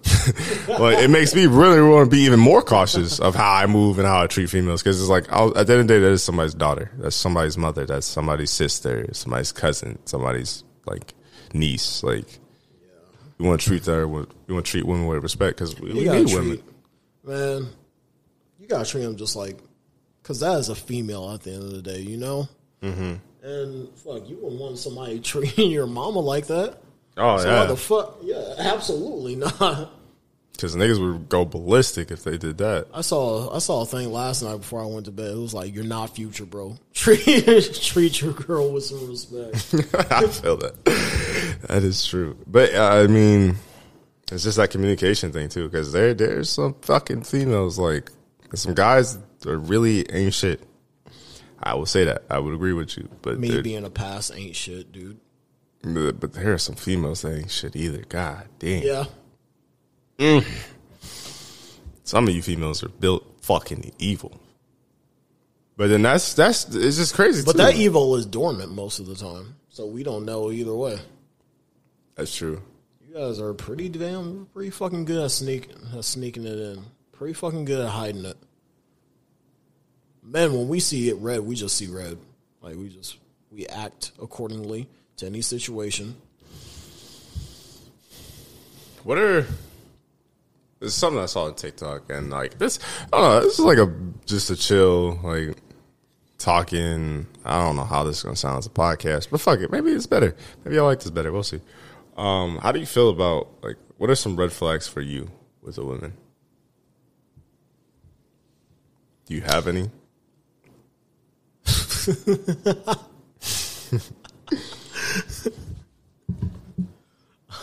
like 0.69 0.99
it 0.99 1.11
makes 1.11 1.35
me 1.35 1.47
really 1.47 1.81
want 1.81 2.11
to 2.11 2.17
be 2.17 2.23
even 2.23 2.39
more 2.41 2.63
cautious 2.63 3.19
of 3.19 3.35
how 3.35 3.53
I 3.53 3.67
move 3.67 3.99
and 3.99 4.07
how 4.07 4.23
I 4.23 4.27
treat 4.27 4.51
females 4.51 4.83
because 4.83 5.01
it's 5.01 5.11
like 5.11 5.31
I'll, 5.33 5.57
at 5.57 5.67
the 5.67 5.73
end 5.75 5.83
of 5.83 5.89
the 5.89 5.95
day, 5.95 6.01
that 6.01 6.11
is 6.11 6.23
somebody's 6.23 6.55
daughter, 6.55 6.91
that's 6.99 7.17
somebody's 7.17 7.57
mother, 7.59 7.87
that's 7.87 8.07
somebody's 8.07 8.51
sister, 8.51 9.07
somebody's 9.13 9.53
cousin, 9.53 9.99
somebody's 10.05 10.65
like 10.85 11.15
niece. 11.53 12.03
Like 12.03 12.39
you 13.39 13.47
want 13.47 13.61
to 13.61 13.67
treat 13.67 13.87
her 13.87 14.03
you 14.03 14.27
want 14.49 14.67
to 14.67 14.71
treat 14.71 14.87
women 14.87 15.07
with 15.07 15.23
respect 15.23 15.57
because 15.59 15.79
we, 15.79 15.93
we 15.93 16.09
need 16.09 16.29
treat, 16.29 16.35
women. 16.35 16.63
man. 17.25 17.69
You 18.59 18.67
gotta 18.67 18.89
treat 18.89 19.03
them 19.03 19.17
just 19.17 19.37
like, 19.37 19.59
cause 20.23 20.41
that 20.41 20.59
is 20.59 20.69
a 20.69 20.75
female 20.75 21.31
at 21.33 21.43
the 21.43 21.53
end 21.53 21.63
of 21.63 21.71
the 21.71 21.83
day, 21.83 22.01
you 22.01 22.17
know. 22.17 22.49
Mm-hmm. 22.83 23.15
And 23.43 23.89
fuck, 23.99 24.29
you 24.29 24.37
wouldn't 24.37 24.61
want 24.61 24.79
somebody 24.79 25.21
treating 25.21 25.71
your 25.71 25.87
mama 25.87 26.21
like 26.21 26.47
that. 26.49 26.79
Oh 27.17 27.39
So 27.39 27.49
yeah, 27.49 27.61
why 27.61 27.67
the 27.67 27.77
fuck? 27.77 28.19
Yeah, 28.23 28.55
absolutely 28.59 29.37
not. 29.61 29.93
Because 30.57 30.75
niggas 30.75 31.01
would 31.01 31.29
go 31.29 31.45
ballistic 31.45 32.11
if 32.11 32.25
they 32.25 32.39
did 32.39 32.59
that. 32.59 32.89
I 32.93 33.03
saw 33.03 33.55
I 33.55 33.59
saw 33.59 33.83
a 33.83 33.87
thing 33.87 34.11
last 34.13 34.43
night 34.43 34.57
before 34.57 34.83
I 34.83 34.87
went 34.87 35.07
to 35.07 35.13
bed. 35.13 35.33
It 35.33 35.39
was 35.39 35.55
like, 35.55 35.75
"You're 35.75 35.85
not 35.85 36.15
future, 36.15 36.47
bro. 36.47 36.77
Treat 36.95 37.75
treat 37.83 38.21
your 38.21 38.33
girl 38.33 38.73
with 38.73 38.85
some 38.85 39.09
respect." 39.09 39.55
I 40.11 40.27
feel 40.27 40.57
that. 40.59 40.85
That 41.69 41.83
is 41.83 42.05
true. 42.07 42.37
But 42.47 42.75
uh, 42.75 43.03
I 43.05 43.07
mean, 43.07 43.57
it's 44.33 44.45
just 44.45 44.57
that 44.57 44.71
communication 44.71 45.33
thing 45.33 45.49
too. 45.49 45.69
Because 45.69 45.93
there, 45.93 46.15
there's 46.15 46.51
some 46.51 46.75
fucking 46.83 47.23
females 47.23 47.79
like 47.79 48.11
some 48.55 48.75
guys 48.75 49.19
that 49.41 49.59
really 49.59 50.11
ain't 50.11 50.35
shit. 50.35 50.63
I 51.63 51.75
will 51.75 51.87
say 51.87 52.05
that. 52.05 52.25
I 52.31 52.39
would 52.39 52.55
agree 52.55 52.73
with 52.73 52.97
you. 52.97 53.09
But 53.23 53.39
Me 53.39 53.61
being 53.63 53.85
a 53.85 53.91
pass 53.91 54.31
ain't 54.31 54.55
shit, 54.57 54.93
dude. 54.93 55.19
but 55.83 56.33
there 56.33 56.53
are 56.53 56.59
some 56.59 56.75
females 56.75 57.23
that 57.23 57.37
ain't 57.37 57.51
shit 57.51 57.75
either. 57.75 58.03
God 58.09 58.47
damn. 58.59 58.83
Yeah, 58.83 59.05
Mm. 60.19 60.47
Some 62.05 62.29
of 62.29 62.35
you 62.35 62.43
females 62.43 62.83
are 62.83 62.89
built 62.89 63.25
fucking 63.43 63.93
evil. 63.99 64.41
But 65.77 65.89
then 65.89 66.03
that's 66.03 66.35
that's 66.35 66.75
it's 66.75 66.97
just 66.97 67.15
crazy. 67.15 67.43
but 67.45 67.53
too. 67.53 67.59
that 67.59 67.75
evil 67.75 68.17
is 68.17 68.25
dormant 68.25 68.73
most 68.73 68.99
of 68.99 69.07
the 69.07 69.15
time, 69.15 69.57
so 69.69 69.87
we 69.87 70.03
don't 70.03 70.25
know 70.25 70.51
either 70.51 70.75
way. 70.75 70.99
that's 72.15 72.35
true. 72.35 72.63
You 73.07 73.15
guys 73.15 73.41
are 73.41 73.53
pretty 73.53 73.89
damn, 73.91 74.47
pretty 74.55 74.71
fucking 74.71 75.05
good 75.05 75.23
at 75.23 75.31
sneaking 75.31 75.77
at 75.95 76.05
sneaking 76.05 76.47
it 76.47 76.59
in. 76.59 76.83
Pretty 77.13 77.35
fucking 77.35 77.67
good 77.67 77.85
at 77.85 77.91
hiding 77.91 78.25
it. 78.25 78.37
Man, 80.23 80.55
when 80.55 80.69
we 80.69 80.81
see 80.81 81.09
it 81.09 81.17
red, 81.17 81.41
we 81.41 81.55
just 81.55 81.77
see 81.77 81.89
red. 81.89 82.19
Like 82.63 82.77
we 82.77 82.89
just 82.89 83.19
we 83.51 83.67
act 83.67 84.13
accordingly 84.21 84.89
to 85.19 85.27
any 85.27 85.43
situation. 85.43 86.17
What 89.05 89.19
are 89.19 89.47
is 90.81 90.95
something 90.95 91.23
I 91.23 91.27
saw 91.27 91.45
on 91.45 91.55
TikTok 91.55 92.11
and 92.11 92.31
like 92.31 92.59
this 92.59 92.79
I 93.13 93.21
don't 93.21 93.31
know, 93.31 93.41
this 93.41 93.59
is 93.59 93.65
like 93.65 93.79
a 93.79 93.93
just 94.27 94.51
a 94.51 94.57
chill, 94.57 95.19
like 95.23 95.57
talking 96.39 97.27
I 97.45 97.65
don't 97.65 97.77
know 97.77 97.85
how 97.85 98.05
this 98.05 98.19
is 98.19 98.23
gonna 98.23 98.37
sound 98.37 98.59
as 98.59 98.67
a 98.67 98.71
podcast, 98.71 99.29
but 99.31 99.41
fuck 99.41 99.61
it, 99.61 99.71
maybe 99.71 99.91
it's 99.91 100.07
better. 100.07 100.37
Maybe 100.65 100.79
I 100.79 100.83
like 100.83 101.01
this 101.01 101.11
better. 101.11 101.33
We'll 101.33 101.43
see. 101.43 101.61
Um, 102.17 102.59
how 102.59 102.73
do 102.73 102.81
you 102.81 102.87
feel 102.87 103.11
about 103.11 103.49
like 103.63 103.77
what 103.99 104.11
are 104.11 104.15
some 104.15 104.37
red 104.37 104.53
flags 104.53 104.87
for 104.89 105.01
you 105.01 105.31
with 105.63 105.79
a 105.79 105.85
woman? 105.85 106.15
Do 109.27 109.35
you 109.35 109.41
have 109.43 109.67
any? 109.67 109.91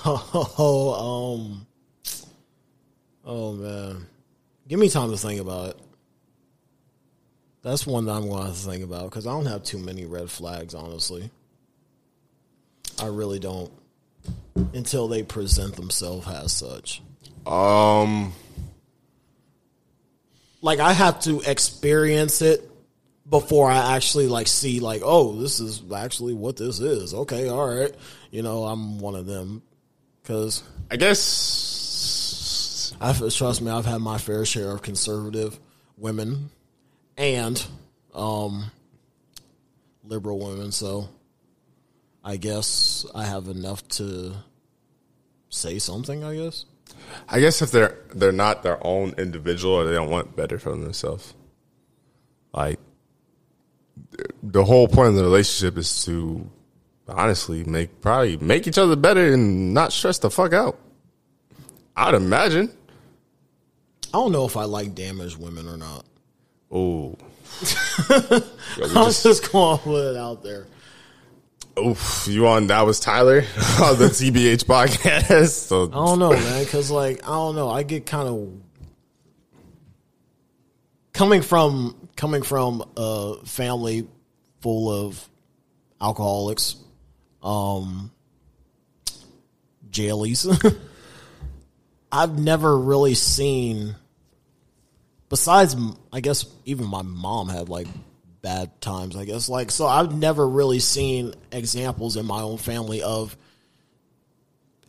Oh, 0.06 1.36
um, 1.40 1.66
oh 3.26 3.54
man, 3.54 4.06
give 4.68 4.80
me 4.80 4.90
time 4.90 5.12
to 5.12 5.18
think 5.18 5.42
about 5.42 5.70
it. 5.72 5.80
That's 7.62 7.88
one 7.88 8.06
that 8.06 8.12
I'm 8.12 8.28
going 8.28 8.42
to 8.42 8.48
have 8.48 8.56
to 8.58 8.70
think 8.70 8.84
about 8.84 9.06
because 9.10 9.26
I 9.26 9.32
don't 9.32 9.46
have 9.46 9.64
too 9.64 9.78
many 9.78 10.06
red 10.06 10.30
flags, 10.30 10.74
honestly. 10.76 11.32
I 13.02 13.08
really 13.08 13.40
don't 13.40 13.72
until 14.74 15.08
they 15.08 15.24
present 15.24 15.76
themselves 15.76 16.28
as 16.28 16.52
such. 16.52 17.02
Um 17.46 18.34
Like 20.62 20.80
I 20.80 20.94
have 20.94 21.20
to 21.22 21.42
experience 21.42 22.42
it 22.42 22.70
before 23.30 23.70
I 23.70 23.96
actually 23.96 24.28
like 24.28 24.48
see 24.48 24.80
like, 24.80 25.02
oh, 25.04 25.36
this 25.42 25.60
is 25.60 25.82
actually 25.96 26.34
what 26.34 26.58
this 26.58 26.80
is. 26.80 27.14
Okay, 27.14 27.50
all 27.50 27.68
right. 27.68 27.94
You 28.32 28.44
know, 28.44 28.66
I'm 28.66 29.00
one 29.00 29.16
of 29.16 29.26
them 29.26 29.62
because 30.22 30.64
I 30.92 30.98
guess 30.98 31.20
I've 33.04 33.34
trust 33.34 33.62
me, 33.62 33.70
I've 33.70 33.86
had 33.86 34.00
my 34.00 34.18
fair 34.18 34.46
share 34.46 34.72
of 34.72 34.82
conservative 34.82 35.60
women 35.98 36.50
and 37.18 37.64
um 38.16 38.72
liberal 40.06 40.40
women, 40.40 40.72
so 40.72 41.10
I 42.24 42.38
guess 42.38 43.06
I 43.14 43.26
have 43.26 43.50
enough 43.50 43.86
to 44.00 44.34
say 45.50 45.80
something, 45.80 46.24
I 46.24 46.36
guess. 46.36 46.66
I 47.28 47.42
guess 47.42 47.62
if 47.62 47.72
they're 47.72 47.98
they're 48.16 48.32
not 48.32 48.64
their 48.64 48.86
own 48.86 49.14
individual 49.18 49.74
or 49.76 49.84
they 49.84 49.94
don't 49.94 50.10
want 50.10 50.38
better 50.38 50.58
for 50.58 50.70
themselves, 50.70 51.34
like 52.54 52.80
the 54.42 54.64
whole 54.64 54.88
point 54.88 55.10
of 55.10 55.16
the 55.16 55.24
relationship 55.24 55.78
is 55.78 56.06
to 56.06 56.50
honestly 57.10 57.66
make 57.66 58.00
probably 58.00 58.38
make 58.38 58.66
each 58.66 58.78
other 58.78 58.96
better 58.96 59.34
and 59.34 59.74
not 59.74 59.92
stress 59.92 60.20
the 60.20 60.32
fuck 60.32 60.54
out. 60.54 60.80
I'd 61.98 62.14
imagine. 62.14 62.72
I 64.14 64.18
don't 64.18 64.32
know 64.32 64.46
if 64.46 64.56
I 64.58 64.66
like 64.66 64.94
damaged 64.94 65.38
women 65.38 65.68
or 65.68 65.78
not. 65.78 66.06
Oh, 66.72 67.16
I'm 68.10 69.12
just 69.12 69.52
going 69.52 69.78
to 69.78 69.84
put 69.84 70.12
it 70.12 70.18
out 70.18 70.44
there. 70.44 70.68
oof! 71.80 72.26
You 72.28 72.48
on 72.48 72.68
that 72.68 72.86
was 72.86 73.00
Tyler 73.00 73.38
on 73.82 73.98
the 73.98 74.10
TBH 74.12 74.66
podcast. 74.66 75.68
So 75.68 75.86
I 75.86 75.90
don't 75.90 76.20
know, 76.20 76.32
man, 76.32 76.64
because 76.64 76.92
like 76.92 77.24
I 77.24 77.28
don't 77.28 77.56
know, 77.56 77.70
I 77.70 77.84
get 77.84 78.06
kind 78.06 78.28
of 78.28 78.52
coming 81.14 81.42
from 81.42 82.10
coming 82.16 82.44
from 82.44 82.84
a 82.98 83.36
family 83.46 84.08
full 84.62 84.92
of 84.92 85.28
alcoholics, 86.02 86.76
um, 87.42 88.12
jailies. 89.90 90.78
I've 92.12 92.38
never 92.38 92.78
really 92.78 93.16
seen, 93.16 93.96
besides 95.34 95.76
I 96.12 96.20
guess 96.20 96.46
even 96.64 96.86
my 96.86 97.02
mom 97.02 97.50
had 97.50 97.68
like 97.68 97.88
bad 98.44 98.80
times. 98.80 99.16
I 99.16 99.26
guess 99.26 99.50
like 99.50 99.72
so 99.72 99.88
I've 99.88 100.16
never 100.16 100.48
really 100.48 100.78
seen 100.78 101.34
examples 101.52 102.18
in 102.18 102.28
my 102.28 102.44
own 102.44 102.60
family 102.60 103.02
of 103.02 103.36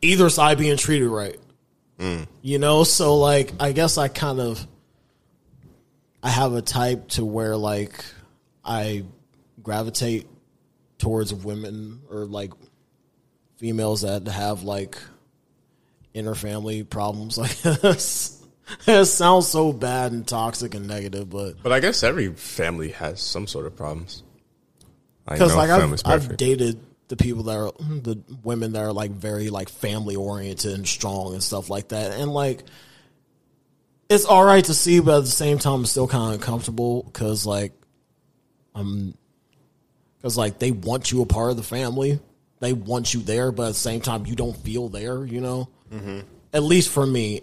either 0.03 0.29
side 0.29 0.59
being 0.59 0.77
treated 0.77 1.09
right. 1.09 1.39
Mm. 1.99 2.27
You 2.43 2.59
know, 2.59 2.85
so 2.85 3.17
like 3.17 3.55
I 3.59 3.73
guess 3.73 3.97
I 3.97 4.09
kind 4.09 4.39
of 4.39 4.67
I 6.23 6.29
have 6.29 6.53
a 6.53 6.61
type 6.61 7.09
to 7.13 7.25
where 7.25 7.57
like 7.57 8.05
I 8.63 9.05
gravitate 9.63 10.27
towards 10.99 11.33
women 11.33 12.03
or 12.11 12.27
like 12.27 12.53
females 13.57 14.03
that 14.03 14.29
have 14.29 14.63
like 14.63 14.99
inner 16.13 16.35
family 16.35 16.83
problems 16.83 17.39
like 17.39 17.59
this. 17.63 18.43
It 18.87 19.05
sounds 19.07 19.49
so 19.49 19.73
bad 19.73 20.13
and 20.13 20.27
toxic 20.27 20.75
and 20.75 20.87
negative, 20.87 21.31
but 21.31 21.63
But 21.63 21.73
I 21.73 21.81
guess 21.81 22.03
every 22.03 22.29
family 22.33 22.91
has 22.91 23.21
some 23.21 23.47
sort 23.47 23.67
of 23.67 23.77
problems. 23.77 24.23
I 25.27 25.35
because 25.35 25.53
know 25.53 25.59
like 25.59 25.71
I've, 25.71 26.03
I've 26.05 26.37
dated 26.37 26.81
the 27.09 27.17
people 27.17 27.45
that 27.45 27.57
are 27.57 27.73
the 27.79 28.23
women 28.43 28.73
that 28.73 28.81
are 28.81 28.93
like 28.93 29.11
very 29.11 29.49
like 29.49 29.69
family 29.69 30.17
oriented 30.17 30.73
and 30.73 30.87
strong 30.87 31.33
and 31.35 31.43
stuff 31.43 31.71
like 31.71 31.89
that. 31.89 32.13
And 32.13 32.33
like 32.33 32.65
it's 34.09 34.25
all 34.25 34.45
right 34.45 34.65
to 34.65 34.75
see 34.75 35.01
but 35.01 35.19
at 35.19 35.25
the 35.25 35.31
same 35.31 35.59
time 35.59 35.83
it's 35.83 35.91
still 35.91 36.09
kind 36.09 36.35
of 36.35 36.41
uncomfortable 36.41 37.03
because 37.05 37.47
like 37.47 37.73
um 38.75 39.15
because 40.17 40.37
like 40.37 40.59
they 40.59 40.71
want 40.71 41.11
you 41.13 41.23
a 41.23 41.27
part 41.27 41.51
of 41.51 41.57
the 41.57 41.63
family. 41.63 42.21
They 42.61 42.73
want 42.73 43.13
you 43.13 43.21
there 43.21 43.53
but 43.53 43.65
at 43.65 43.69
the 43.69 43.75
same 43.75 44.01
time 44.01 44.27
you 44.27 44.37
don't 44.37 44.57
feel 44.57 44.89
there 44.89 45.25
you 45.25 45.41
know? 45.41 45.69
Mm-hmm. 45.93 46.21
at 46.53 46.63
least 46.63 46.89
for 46.89 47.07
me 47.07 47.43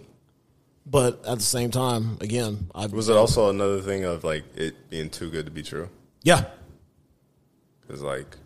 but 0.86 1.24
at 1.26 1.38
the 1.38 1.44
same 1.44 1.70
time 1.70 2.18
again 2.20 2.68
i 2.74 2.86
Was 2.86 3.08
it 3.08 3.16
also 3.16 3.50
another 3.50 3.80
thing 3.80 4.04
of 4.04 4.24
like 4.24 4.44
it 4.56 4.90
being 4.90 5.10
too 5.10 5.30
good 5.30 5.44
to 5.46 5.52
be 5.52 5.62
true? 5.62 5.88
yeah 6.22 6.44
Because 7.80 8.02
like, 8.02 8.36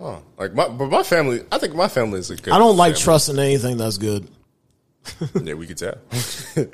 oh, 0.00 0.22
like 0.38 0.54
my 0.54 0.68
but 0.68 0.90
my 0.90 1.02
family, 1.02 1.42
I 1.52 1.58
think 1.58 1.74
my 1.74 1.88
family 1.88 2.18
is 2.20 2.30
a 2.30 2.36
good. 2.36 2.52
i 2.52 2.58
don't 2.58 2.76
like 2.76 2.94
family. 2.94 3.04
trusting 3.04 3.38
anything 3.38 3.76
that's 3.76 3.98
good 3.98 4.28
yeah, 5.42 5.54
we 5.54 5.66
could 5.66 5.78
tell. 5.78 5.96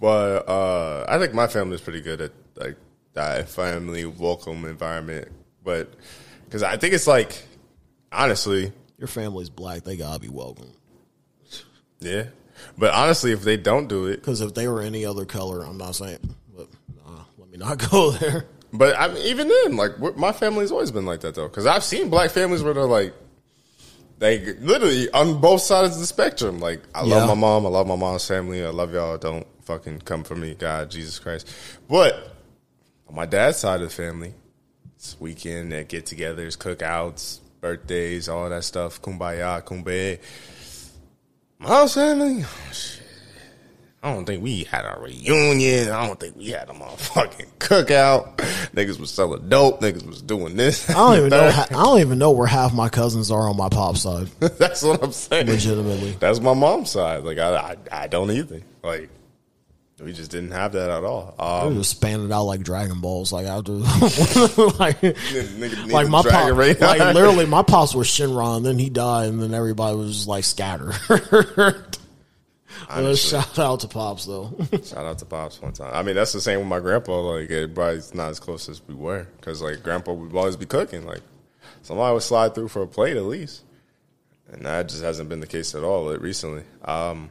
but 0.00 0.48
uh, 0.48 1.04
I 1.08 1.18
think 1.18 1.34
my 1.34 1.46
family 1.46 1.76
is 1.76 1.80
pretty 1.80 2.00
good 2.00 2.20
at 2.20 2.32
like 2.56 2.76
that 3.12 3.48
family 3.48 4.04
welcome 4.04 4.64
environment. 4.64 5.28
But 5.62 5.94
because 6.46 6.64
I 6.64 6.76
think 6.76 6.94
it's 6.94 7.06
like 7.06 7.44
honestly, 8.10 8.72
your 8.98 9.06
family's 9.06 9.50
black 9.50 9.84
they 9.84 9.96
gotta 9.96 10.18
be 10.18 10.28
welcome 10.28 10.72
yeah. 12.00 12.24
But 12.76 12.92
honestly, 12.92 13.32
if 13.32 13.42
they 13.42 13.56
don't 13.56 13.88
do 13.88 14.06
it, 14.06 14.16
Because 14.16 14.40
if 14.40 14.54
they 14.54 14.66
were 14.68 14.82
any 14.82 15.04
other 15.04 15.24
color, 15.24 15.62
I'm 15.64 15.78
not 15.78 15.94
saying, 15.94 16.18
but 16.56 16.68
uh, 17.06 17.22
let 17.38 17.50
me 17.50 17.58
not 17.58 17.78
go 17.90 18.10
there. 18.10 18.46
but 18.72 18.96
I 18.98 19.08
mean, 19.08 19.24
even 19.26 19.48
then, 19.48 19.76
like 19.76 20.16
my 20.16 20.32
family's 20.32 20.72
always 20.72 20.90
been 20.90 21.06
like 21.06 21.20
that 21.20 21.34
though. 21.36 21.48
Because 21.48 21.66
I've 21.66 21.84
seen 21.84 22.10
black 22.10 22.30
families 22.30 22.62
where 22.62 22.74
they're 22.74 22.84
like. 22.84 23.14
They 24.20 24.38
literally 24.54 25.10
on 25.10 25.40
both 25.40 25.60
sides 25.60 25.94
of 25.94 26.00
the 26.00 26.06
spectrum. 26.06 26.58
Like 26.60 26.80
I 26.94 27.04
Yeah. 27.04 27.16
love 27.16 27.28
my 27.28 27.34
mom, 27.34 27.66
I 27.66 27.68
love 27.68 27.86
my 27.88 27.96
mom's 27.96 28.26
family, 28.26 28.64
I 28.64 28.68
love 28.70 28.94
y'all. 28.94 29.18
Don't 29.18 29.46
fucking 29.64 30.02
come 30.02 30.22
for 30.22 30.36
me, 30.36 30.54
God, 30.54 30.88
Jesus 30.90 31.18
Christ. 31.18 31.50
But 31.88 32.14
on 33.08 33.16
my 33.16 33.26
dad's 33.26 33.58
side 33.58 33.82
of 33.82 33.88
the 33.88 33.94
family, 33.94 34.32
it's 34.96 35.16
weekend, 35.20 35.70
get-togethers, 35.88 36.56
cookouts, 36.56 37.40
birthdays, 37.60 38.28
all 38.28 38.48
that 38.48 38.62
stuff. 38.62 39.02
Kumbaya, 39.02 39.62
kumbaya. 39.64 40.18
My 41.64 41.70
mom's 41.70 41.94
family, 41.94 42.44
shit. 42.72 43.00
I 44.02 44.12
don't 44.12 44.26
think 44.26 44.42
we 44.42 44.64
had 44.64 44.84
a 44.84 45.00
reunion. 45.00 45.88
I 45.88 46.06
don't 46.06 46.20
think 46.20 46.36
we 46.36 46.50
had 46.50 46.68
a 46.68 46.74
motherfucking 46.74 47.46
cookout. 47.58 48.36
Niggas 48.74 49.00
was 49.00 49.10
selling 49.10 49.48
dope. 49.48 49.80
Niggas 49.80 50.06
was 50.06 50.20
doing 50.20 50.56
this. 50.56 50.90
I 50.90 50.92
don't 50.92 51.16
even 51.18 51.30
know. 51.30 51.48
I 51.48 51.66
don't 51.70 52.00
even 52.00 52.18
know 52.18 52.32
where 52.32 52.46
half 52.46 52.74
my 52.74 52.90
cousins 52.90 53.30
are 53.30 53.48
on 53.48 53.56
my 53.56 53.70
pop 53.70 53.96
side. 53.96 54.26
That's 54.40 54.82
what 54.82 55.02
I'm 55.02 55.12
saying. 55.12 55.46
Legitimately. 55.46 56.18
That's 56.20 56.38
my 56.38 56.52
mom's 56.52 56.90
side. 56.90 57.24
Like 57.24 57.38
I, 57.38 57.56
I, 57.56 57.76
I 57.90 58.06
don't 58.08 58.30
either. 58.30 58.60
Like 58.82 59.08
we 60.04 60.12
just 60.12 60.30
didn't 60.30 60.50
have 60.50 60.72
that 60.72 60.90
at 60.90 61.04
all. 61.04 61.34
Um, 61.38 61.76
just 61.76 61.90
spanning 61.90 62.30
out 62.30 62.44
like 62.44 62.60
Dragon 62.60 63.00
Balls. 63.00 63.32
Like 63.32 63.46
after, 63.46 63.72
like, 63.72 65.00
nigga 65.00 65.90
like 65.90 66.08
my 66.08 66.22
pop, 66.22 66.52
right 66.52 66.78
like 66.80 66.98
now. 66.98 67.12
literally 67.12 67.46
my 67.46 67.62
pops 67.62 67.94
was 67.94 68.06
Shenron. 68.06 68.62
Then 68.62 68.78
he 68.78 68.90
died, 68.90 69.28
and 69.28 69.42
then 69.42 69.54
everybody 69.54 69.96
was 69.96 70.14
just 70.14 70.28
like 70.28 70.44
scattered. 70.44 70.94
Shout 73.16 73.58
out 73.58 73.80
to 73.80 73.88
pops 73.88 74.26
though. 74.26 74.54
Shout 74.84 75.06
out 75.06 75.18
to 75.18 75.24
Pops 75.24 75.60
one 75.62 75.72
time. 75.72 75.92
I 75.94 76.02
mean, 76.02 76.14
that's 76.14 76.32
the 76.32 76.40
same 76.40 76.58
with 76.58 76.68
my 76.68 76.80
grandpa. 76.80 77.20
Like, 77.20 77.50
everybody's 77.50 78.14
not 78.14 78.30
as 78.30 78.40
close 78.40 78.68
as 78.68 78.86
we 78.86 78.94
were. 78.94 79.26
Because, 79.36 79.62
like, 79.62 79.82
grandpa 79.82 80.12
would 80.12 80.34
always 80.34 80.56
be 80.56 80.66
cooking. 80.66 81.06
Like, 81.06 81.22
somebody 81.82 82.12
would 82.12 82.22
slide 82.22 82.54
through 82.54 82.68
for 82.68 82.82
a 82.82 82.86
plate 82.86 83.16
at 83.16 83.24
least. 83.24 83.62
And 84.52 84.66
that 84.66 84.88
just 84.88 85.02
hasn't 85.02 85.28
been 85.28 85.40
the 85.40 85.46
case 85.46 85.74
at 85.74 85.82
all 85.82 86.14
recently. 86.16 86.64
Um, 86.84 87.30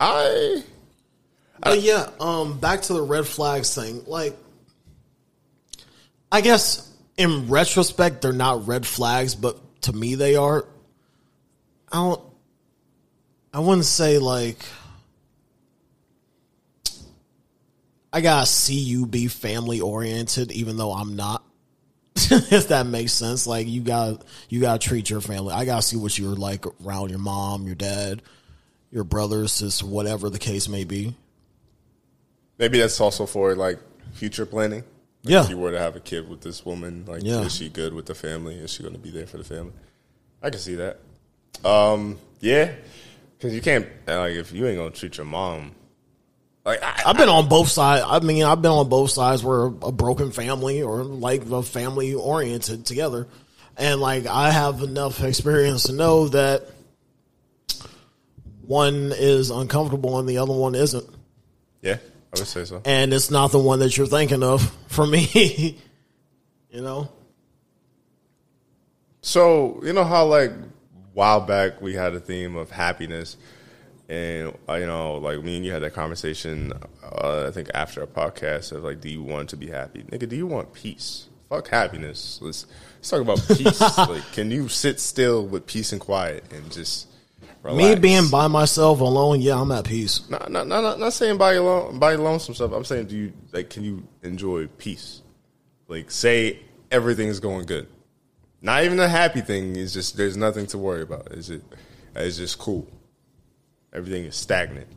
I. 0.00 0.62
But 1.60 1.80
yeah, 1.80 2.10
um, 2.20 2.58
back 2.58 2.82
to 2.82 2.92
the 2.92 3.02
red 3.02 3.26
flags 3.26 3.74
thing. 3.74 4.02
Like, 4.06 4.36
I 6.30 6.40
guess 6.40 6.90
in 7.16 7.48
retrospect, 7.48 8.22
they're 8.22 8.32
not 8.32 8.66
red 8.66 8.86
flags, 8.86 9.34
but 9.34 9.58
to 9.82 9.92
me, 9.92 10.14
they 10.14 10.36
are. 10.36 10.66
I 11.92 11.96
don't. 11.96 12.20
I 13.52 13.60
wouldn't 13.60 13.84
say 13.84 14.18
like. 14.18 14.64
I 18.12 18.20
gotta 18.20 18.46
see 18.46 18.78
you 18.78 19.06
be 19.06 19.26
family 19.26 19.80
oriented, 19.80 20.52
even 20.52 20.76
though 20.76 20.92
I'm 20.92 21.16
not. 21.16 21.42
if 22.16 22.68
that 22.68 22.86
makes 22.86 23.12
sense, 23.12 23.44
like 23.44 23.66
you 23.66 23.80
got 23.80 24.20
to 24.20 24.26
you 24.48 24.60
gotta 24.60 24.78
treat 24.78 25.10
your 25.10 25.20
family. 25.20 25.52
I 25.52 25.64
gotta 25.64 25.82
see 25.82 25.96
what 25.96 26.16
you're 26.16 26.36
like 26.36 26.64
around 26.84 27.10
your 27.10 27.18
mom, 27.18 27.66
your 27.66 27.74
dad, 27.74 28.22
your 28.94 29.04
brothers, 29.04 29.58
just 29.58 29.82
whatever 29.82 30.30
the 30.30 30.38
case 30.38 30.68
may 30.68 30.84
be. 30.84 31.14
Maybe 32.58 32.78
that's 32.78 33.00
also 33.00 33.26
for, 33.26 33.56
like, 33.56 33.78
future 34.12 34.46
planning. 34.46 34.84
Like, 35.24 35.32
Yeah. 35.32 35.42
If 35.44 35.50
you 35.50 35.58
were 35.58 35.72
to 35.72 35.78
have 35.80 35.96
a 35.96 36.00
kid 36.00 36.28
with 36.30 36.40
this 36.42 36.64
woman, 36.64 37.04
like, 37.06 37.22
Yeah. 37.24 37.40
is 37.40 37.52
she 37.54 37.68
good 37.68 37.92
with 37.92 38.06
the 38.06 38.14
family? 38.14 38.54
Is 38.54 38.70
she 38.70 38.82
going 38.84 38.94
to 38.94 39.00
be 39.00 39.10
there 39.10 39.26
for 39.26 39.36
the 39.36 39.44
family? 39.44 39.72
I 40.40 40.50
can 40.50 40.60
see 40.60 40.76
that. 40.76 41.00
Um, 41.64 42.18
yeah. 42.40 42.70
Because 43.36 43.52
you 43.52 43.60
can't, 43.60 43.86
like, 44.06 44.34
if 44.34 44.52
you 44.52 44.64
ain't 44.66 44.76
going 44.78 44.92
to 44.92 44.98
treat 44.98 45.16
your 45.16 45.26
mom. 45.26 45.72
Like, 46.64 46.80
I, 46.82 47.02
I've 47.06 47.16
been 47.16 47.28
on 47.28 47.48
both 47.48 47.68
sides. 47.68 48.04
I 48.06 48.20
mean, 48.20 48.44
I've 48.44 48.62
been 48.62 48.70
on 48.70 48.88
both 48.88 49.10
sides 49.10 49.42
where 49.42 49.64
a 49.64 49.90
broken 49.92 50.30
family 50.30 50.82
or 50.82 51.02
like 51.02 51.44
a 51.50 51.62
family 51.62 52.14
oriented 52.14 52.86
together. 52.86 53.26
And 53.76 54.00
like, 54.00 54.26
I 54.26 54.50
have 54.52 54.82
enough 54.82 55.22
experience 55.24 55.84
to 55.84 55.92
know 55.92 56.28
that 56.28 56.68
one 58.66 59.12
is 59.14 59.50
uncomfortable 59.50 60.18
and 60.18 60.28
the 60.28 60.38
other 60.38 60.52
one 60.52 60.74
isn't. 60.74 61.08
yeah, 61.82 61.98
I 62.34 62.38
would 62.38 62.46
say 62.46 62.64
so. 62.64 62.82
And 62.84 63.12
it's 63.12 63.30
not 63.30 63.52
the 63.52 63.58
one 63.58 63.78
that 63.80 63.96
you're 63.96 64.06
thinking 64.06 64.42
of 64.42 64.62
for 64.88 65.06
me. 65.06 65.78
you 66.70 66.82
know? 66.82 67.10
So 69.22 69.80
you 69.82 69.94
know 69.94 70.04
how 70.04 70.26
like 70.26 70.52
while 71.14 71.40
back 71.40 71.80
we 71.80 71.94
had 71.94 72.14
a 72.14 72.20
theme 72.20 72.56
of 72.56 72.70
happiness, 72.70 73.38
and 74.08 74.54
uh, 74.68 74.74
you 74.74 74.86
know 74.86 75.14
like 75.14 75.42
me 75.42 75.56
and 75.56 75.64
you 75.64 75.72
had 75.72 75.82
that 75.82 75.94
conversation. 75.94 76.72
Uh, 77.02 77.46
I 77.48 77.50
think 77.50 77.70
after 77.72 78.02
a 78.02 78.06
podcast 78.06 78.72
of 78.72 78.84
like, 78.84 79.00
do 79.00 79.08
you 79.08 79.22
want 79.22 79.48
to 79.50 79.56
be 79.56 79.68
happy, 79.68 80.02
nigga? 80.02 80.28
Do 80.28 80.36
you 80.36 80.46
want 80.46 80.74
peace? 80.74 81.28
Fuck 81.48 81.68
happiness. 81.68 82.38
Let's 82.42 82.66
let's 82.96 83.08
talk 83.08 83.22
about 83.22 83.40
peace. 83.56 83.80
like, 83.98 84.30
can 84.32 84.50
you 84.50 84.68
sit 84.68 85.00
still 85.00 85.46
with 85.46 85.66
peace 85.66 85.92
and 85.92 86.00
quiet 86.00 86.44
and 86.52 86.70
just 86.70 87.08
relax? 87.64 87.96
Me 87.96 88.00
being 88.00 88.28
by 88.30 88.46
myself 88.46 89.00
alone, 89.00 89.40
yeah, 89.40 89.60
I'm 89.60 89.72
at 89.72 89.84
peace. 89.84 90.28
not 90.28 90.50
not 90.50 90.66
not, 90.66 90.82
not, 90.82 91.00
not 91.00 91.12
saying 91.12 91.38
by 91.38 91.54
alone 91.54 91.98
by 91.98 92.14
lonesome 92.14 92.54
stuff. 92.54 92.72
I'm 92.72 92.84
saying, 92.84 93.06
do 93.06 93.16
you 93.16 93.32
like? 93.52 93.70
Can 93.70 93.82
you 93.84 94.06
enjoy 94.22 94.66
peace? 94.66 95.22
Like, 95.88 96.10
say 96.10 96.60
everything's 96.90 97.40
going 97.40 97.66
good. 97.66 97.88
Not 98.62 98.84
even 98.84 98.98
a 99.00 99.08
happy 99.08 99.40
thing. 99.40 99.76
Is 99.76 99.92
just 99.92 100.16
there's 100.16 100.36
nothing 100.36 100.66
to 100.68 100.78
worry 100.78 101.02
about. 101.02 101.32
Is 101.32 101.50
it? 101.50 101.62
It's 102.14 102.36
just 102.36 102.58
cool. 102.58 102.86
Everything 103.92 104.24
is 104.24 104.36
stagnant. 104.36 104.88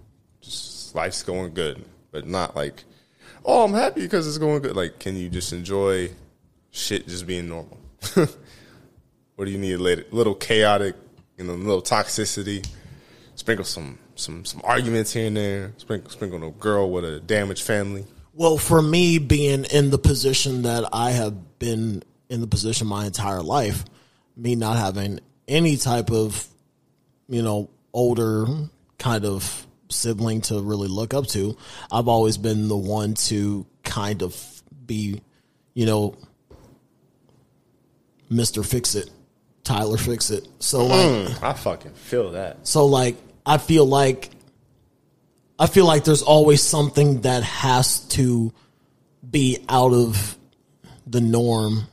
Just 0.42 0.96
life's 0.96 1.24
going 1.24 1.54
good, 1.54 1.84
but 2.12 2.28
not 2.28 2.56
like, 2.56 2.84
oh, 3.46 3.64
I'm 3.64 3.74
happy 3.74 4.02
because 4.02 4.28
it's 4.28 4.38
going 4.38 4.62
good. 4.62 4.76
Like, 4.76 5.00
can 5.00 5.16
you 5.16 5.30
just 5.30 5.54
enjoy 5.54 6.12
shit 6.72 7.08
just 7.08 7.28
being 7.28 7.48
normal? 7.48 7.80
what 9.36 9.46
do 9.46 9.52
you 9.52 9.58
need 9.58 9.74
a 9.74 9.78
little, 9.78 10.06
little 10.12 10.36
chaotic, 10.36 10.96
you 11.38 11.44
know, 11.44 11.54
a 11.54 11.56
little 11.56 11.82
toxicity? 11.82 12.68
Sprinkle 13.36 13.66
some 13.66 14.00
some 14.16 14.46
some 14.46 14.62
arguments 14.64 15.14
here 15.14 15.28
and 15.28 15.38
there. 15.38 15.74
Sprinkle 15.78 16.10
sprinkle 16.10 16.44
a 16.44 16.52
girl 16.52 16.90
with 16.90 17.06
a 17.06 17.20
damaged 17.20 17.64
family. 17.64 18.06
Well, 18.34 18.58
for 18.58 18.82
me, 18.82 19.18
being 19.18 19.66
in 19.66 19.90
the 19.90 19.98
position 19.98 20.64
that 20.64 20.88
I 20.92 21.12
have 21.12 21.60
been 21.60 22.04
in 22.30 22.42
the 22.42 22.48
position 22.48 22.88
my 22.88 23.06
entire 23.06 23.42
life, 23.42 23.86
me 24.36 24.56
not 24.56 24.78
having 24.78 25.20
any 25.48 25.78
type 25.78 26.12
of, 26.12 26.48
you 27.28 27.42
know, 27.42 27.70
older 27.94 28.46
kind 29.00 29.26
of 29.26 29.66
sibling 29.90 30.42
to 30.42 30.62
really 30.62 30.88
look 30.88 31.14
up 31.14 31.28
to, 31.28 31.58
I've 31.92 32.08
always 32.08 32.38
been 32.38 32.68
the 32.68 32.78
one 32.78 33.14
to 33.16 33.66
kind 33.84 34.22
of 34.22 34.36
be, 34.86 35.22
you 35.74 35.86
know, 35.86 36.16
Mr. 38.30 38.66
Fix 38.66 38.96
It 38.96 39.10
Tyler 39.68 39.98
fix 39.98 40.30
it. 40.30 40.48
So 40.60 40.86
like, 40.86 41.44
I 41.44 41.54
fucking 41.54 41.94
feel 41.94 42.32
that. 42.32 42.66
so 42.66 42.86
like, 42.86 43.18
I 43.46 43.58
feel 43.58 43.86
like, 43.86 44.30
I 45.60 45.68
feel 45.68 45.86
like 45.86 46.04
there's 46.04 46.22
always 46.22 46.62
something 46.62 47.22
that 47.22 47.44
has 47.44 48.00
to 48.10 48.54
be 49.30 49.58
out 49.68 49.94
of 49.94 50.38
the 51.06 51.22
norm 51.22 51.88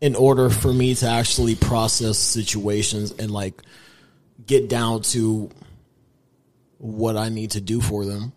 in 0.00 0.14
order 0.14 0.50
for 0.50 0.72
me 0.72 0.94
to 0.96 1.06
actually 1.06 1.54
process 1.54 2.18
situations 2.18 3.12
and 3.12 3.30
like 3.30 3.62
get 4.46 4.68
down 4.68 5.02
to 5.02 5.50
what 6.78 7.16
I 7.16 7.28
need 7.28 7.52
to 7.52 7.60
do 7.60 7.80
for 7.80 8.04
them. 8.04 8.32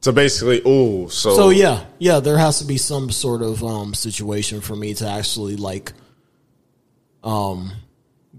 So 0.00 0.12
basically, 0.12 0.60
ooh, 0.66 1.08
so 1.08 1.34
So 1.34 1.50
yeah, 1.50 1.84
yeah, 1.98 2.20
there 2.20 2.36
has 2.36 2.58
to 2.58 2.66
be 2.66 2.76
some 2.76 3.10
sort 3.10 3.40
of 3.40 3.64
um 3.64 3.94
situation 3.94 4.60
for 4.60 4.76
me 4.76 4.94
to 4.94 5.08
actually 5.08 5.56
like 5.56 5.92
um 7.24 7.72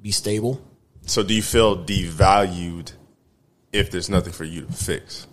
be 0.01 0.11
stable. 0.11 0.61
So 1.05 1.23
do 1.23 1.33
you 1.33 1.41
feel 1.41 1.83
devalued 1.83 2.93
if 3.73 3.91
there's 3.91 4.09
nothing 4.09 4.33
for 4.33 4.43
you 4.45 4.65
to 4.65 4.71
fix? 4.71 5.27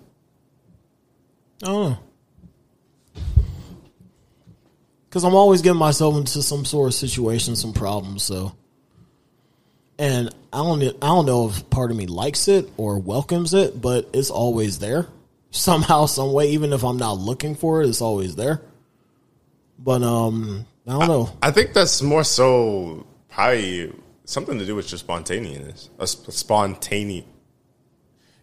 I 1.62 1.66
don't 1.66 1.90
know. 1.90 1.98
Cause 5.10 5.24
I'm 5.24 5.34
always 5.34 5.60
getting 5.60 5.78
myself 5.78 6.16
into 6.16 6.42
some 6.42 6.64
sort 6.64 6.88
of 6.88 6.94
situation, 6.94 7.54
some 7.54 7.74
problems, 7.74 8.22
so 8.22 8.56
and 9.98 10.30
I 10.52 10.58
don't 10.58 10.82
I 10.82 11.06
don't 11.06 11.26
know 11.26 11.48
if 11.48 11.68
part 11.68 11.90
of 11.90 11.96
me 11.96 12.06
likes 12.06 12.48
it 12.48 12.70
or 12.76 12.98
welcomes 12.98 13.52
it, 13.52 13.80
but 13.80 14.08
it's 14.14 14.30
always 14.30 14.78
there. 14.78 15.06
Somehow, 15.50 16.06
some 16.06 16.32
way, 16.32 16.52
even 16.52 16.72
if 16.72 16.82
I'm 16.82 16.96
not 16.96 17.18
looking 17.18 17.54
for 17.54 17.82
it, 17.82 17.88
it's 17.88 18.00
always 18.00 18.36
there. 18.36 18.62
But 19.78 20.02
um 20.02 20.66
I 20.86 20.98
don't 20.98 21.08
know. 21.08 21.36
I 21.42 21.50
think 21.50 21.74
that's 21.74 22.00
more 22.00 22.24
so 22.24 23.06
probably 23.32 23.92
something 24.24 24.58
to 24.58 24.66
do 24.66 24.74
with 24.74 24.86
just 24.88 25.04
spontaneous. 25.04 25.90
A 25.98 26.06
sp- 26.06 26.30
spontaneous. 26.32 27.26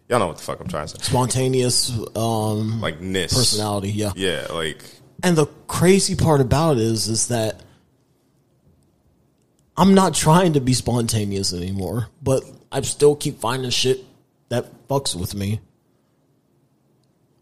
Y'all 0.08 0.18
know 0.18 0.26
what 0.26 0.36
the 0.38 0.42
fuck 0.42 0.60
I'm 0.60 0.66
trying 0.68 0.88
to 0.88 0.96
say. 0.98 1.02
Spontaneous 1.02 1.90
um 2.16 2.80
Like 2.80 3.00
ness. 3.00 3.32
personality, 3.32 3.90
yeah. 3.92 4.12
Yeah, 4.16 4.46
like 4.50 4.82
And 5.22 5.36
the 5.36 5.46
crazy 5.68 6.16
part 6.16 6.40
about 6.40 6.76
it 6.76 6.82
is, 6.82 7.06
is 7.08 7.28
that 7.28 7.62
I'm 9.76 9.94
not 9.94 10.14
trying 10.14 10.54
to 10.54 10.60
be 10.60 10.72
spontaneous 10.74 11.52
anymore, 11.54 12.08
but 12.22 12.42
I 12.72 12.80
still 12.82 13.14
keep 13.16 13.38
finding 13.40 13.70
shit 13.70 14.04
that 14.48 14.88
fucks 14.88 15.14
with 15.14 15.34
me. 15.34 15.60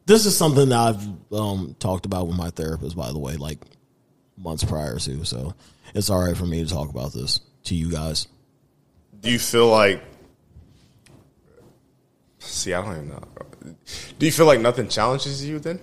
This 0.07 0.25
is 0.25 0.37
something 0.37 0.69
that 0.69 0.79
I've 0.79 1.33
um, 1.33 1.75
talked 1.79 2.07
about 2.07 2.29
with 2.29 2.37
my 2.37 2.51
therapist, 2.51 2.97
by 2.97 3.13
the 3.13 3.19
way, 3.19 3.37
like 3.37 3.59
months 4.37 4.63
prior 4.63 4.99
to. 4.99 5.25
So 5.25 5.55
it's 5.95 6.11
all 6.11 6.21
right 6.21 6.37
for 6.37 6.47
me 6.47 6.65
to 6.65 6.71
talk 6.71 6.91
about 6.91 7.13
this 7.13 7.41
to 7.65 7.75
you 7.75 7.91
guys. 7.91 8.29
do 9.21 9.31
you 9.31 9.39
feel 9.39 9.69
like 9.69 10.03
See, 12.41 12.73
I 12.73 12.83
don't 12.83 12.93
even 12.93 13.09
know. 13.09 13.23
Do 14.19 14.27
you 14.27 14.33
feel 14.33 14.47
like 14.47 14.61
nothing 14.61 14.89
challenges 14.89 15.45
you 15.45 15.59
then? 15.59 15.81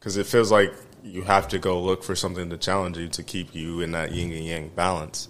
Cuz 0.00 0.16
it 0.16 0.26
feels 0.26 0.52
like 0.52 0.72
you 1.02 1.22
have 1.22 1.48
to 1.48 1.58
go 1.58 1.82
look 1.82 2.04
for 2.04 2.14
something 2.14 2.50
to 2.50 2.56
challenge 2.56 2.96
you 2.96 3.08
to 3.08 3.22
keep 3.22 3.54
you 3.54 3.80
in 3.80 3.92
that 3.92 4.12
yin 4.12 4.32
and 4.32 4.44
yang 4.44 4.68
balance. 4.68 5.28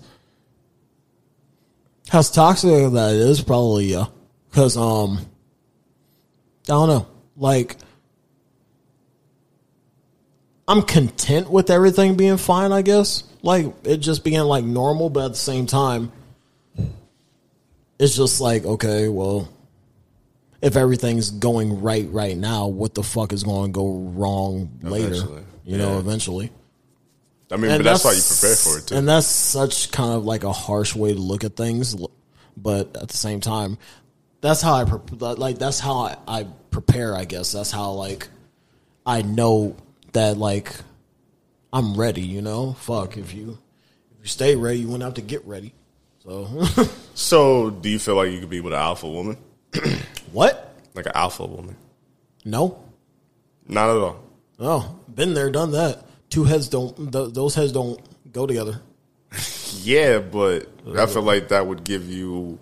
How 2.08 2.22
toxic 2.22 2.92
that 2.92 3.14
is, 3.14 3.42
probably 3.42 3.86
yeah. 3.86 4.06
Because 4.50 4.76
um, 4.76 5.18
I 6.64 6.72
don't 6.72 6.88
know. 6.88 7.06
Like, 7.36 7.76
I'm 10.68 10.82
content 10.82 11.50
with 11.50 11.70
everything 11.70 12.16
being 12.16 12.36
fine. 12.36 12.72
I 12.72 12.82
guess 12.82 13.24
like 13.42 13.74
it 13.84 13.96
just 13.96 14.22
being 14.22 14.40
like 14.40 14.64
normal, 14.64 15.08
but 15.08 15.24
at 15.24 15.30
the 15.32 15.38
same 15.38 15.66
time, 15.66 16.12
it's 17.98 18.14
just 18.14 18.40
like 18.40 18.66
okay, 18.66 19.08
well, 19.08 19.48
if 20.60 20.76
everything's 20.76 21.30
going 21.30 21.80
right 21.80 22.06
right 22.10 22.36
now, 22.36 22.66
what 22.66 22.94
the 22.94 23.02
fuck 23.02 23.32
is 23.32 23.44
going 23.44 23.72
to 23.72 23.72
go 23.72 23.96
wrong 24.14 24.78
later? 24.82 25.06
Eventually, 25.14 25.42
You 25.64 25.78
know, 25.78 25.98
eventually. 25.98 26.52
I 27.50 27.56
mean, 27.56 27.70
but 27.70 27.82
that's 27.82 28.04
why 28.04 28.12
you 28.12 28.20
prepare 28.20 28.56
for 28.56 28.78
it 28.78 28.86
too. 28.88 28.94
And 28.94 29.08
that's 29.08 29.26
such 29.26 29.90
kind 29.90 30.12
of 30.12 30.26
like 30.26 30.44
a 30.44 30.52
harsh 30.52 30.94
way 30.94 31.14
to 31.14 31.18
look 31.18 31.44
at 31.44 31.56
things, 31.56 31.96
but 32.58 32.94
at 32.94 33.08
the 33.08 33.16
same 33.16 33.40
time, 33.40 33.78
that's 34.42 34.60
how 34.60 34.74
I 34.74 34.82
like. 34.82 35.58
That's 35.58 35.80
how 35.80 35.94
I, 36.00 36.16
I 36.28 36.46
prepare. 36.70 37.16
I 37.16 37.24
guess 37.24 37.52
that's 37.52 37.70
how 37.70 37.92
like 37.92 38.28
I 39.06 39.22
know 39.22 39.76
that 40.12 40.36
like 40.38 40.72
I'm 41.72 41.96
ready. 41.96 42.22
You 42.22 42.42
know, 42.42 42.72
fuck 42.74 43.16
if 43.16 43.34
you 43.34 43.58
if 44.12 44.18
you 44.22 44.26
stay 44.28 44.56
ready, 44.56 44.80
you 44.80 44.86
wouldn't 44.86 45.04
have 45.04 45.14
to 45.14 45.22
get 45.22 45.44
ready. 45.46 45.74
So 46.22 46.64
So, 47.14 47.70
do 47.70 47.88
you 47.88 47.98
feel 47.98 48.14
like 48.16 48.30
you 48.30 48.40
could 48.40 48.50
be 48.50 48.60
with 48.60 48.72
an 48.72 48.78
alpha 48.78 49.08
woman? 49.08 49.36
what? 50.32 50.76
Like 50.94 51.06
an 51.06 51.12
alpha 51.14 51.44
woman? 51.46 51.76
No, 52.44 52.82
Not 53.66 53.90
at 53.90 53.96
all. 53.96 54.22
oh, 54.60 54.98
been 55.12 55.34
there, 55.34 55.50
done 55.50 55.72
that. 55.72 56.04
Two 56.30 56.44
heads 56.44 56.68
don't; 56.68 56.94
th- 57.12 57.32
those 57.34 57.54
heads 57.54 57.72
don't 57.72 58.00
go 58.32 58.46
together. 58.46 58.80
Yeah, 59.82 60.18
but 60.18 60.66
I 60.96 61.04
feel 61.06 61.22
like 61.22 61.48
that 61.48 61.66
would 61.66 61.84
give 61.84 62.10
you 62.10 62.58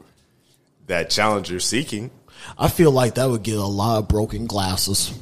that 0.88 1.08
challenge 1.08 1.50
you're 1.50 1.60
seeking. 1.60 2.10
I 2.58 2.68
feel 2.68 2.90
like 2.90 3.14
that 3.14 3.30
would 3.30 3.42
get 3.44 3.56
a 3.56 3.64
lot 3.64 3.98
of 3.98 4.08
broken 4.08 4.46
glasses. 4.46 5.16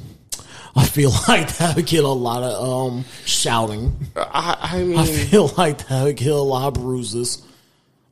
I 0.75 0.85
feel 0.85 1.11
like 1.27 1.57
that 1.57 1.75
would 1.75 1.85
get 1.85 2.03
a 2.03 2.07
lot 2.09 2.43
of 2.43 2.91
um 2.93 3.05
shouting. 3.25 3.95
I, 4.15 4.57
I 4.61 4.83
mean, 4.83 4.97
I 4.99 5.05
feel 5.05 5.47
like 5.57 5.87
that 5.87 6.03
would 6.03 6.17
get 6.17 6.31
a 6.31 6.35
lot 6.35 6.67
of 6.67 6.73
bruises 6.75 7.41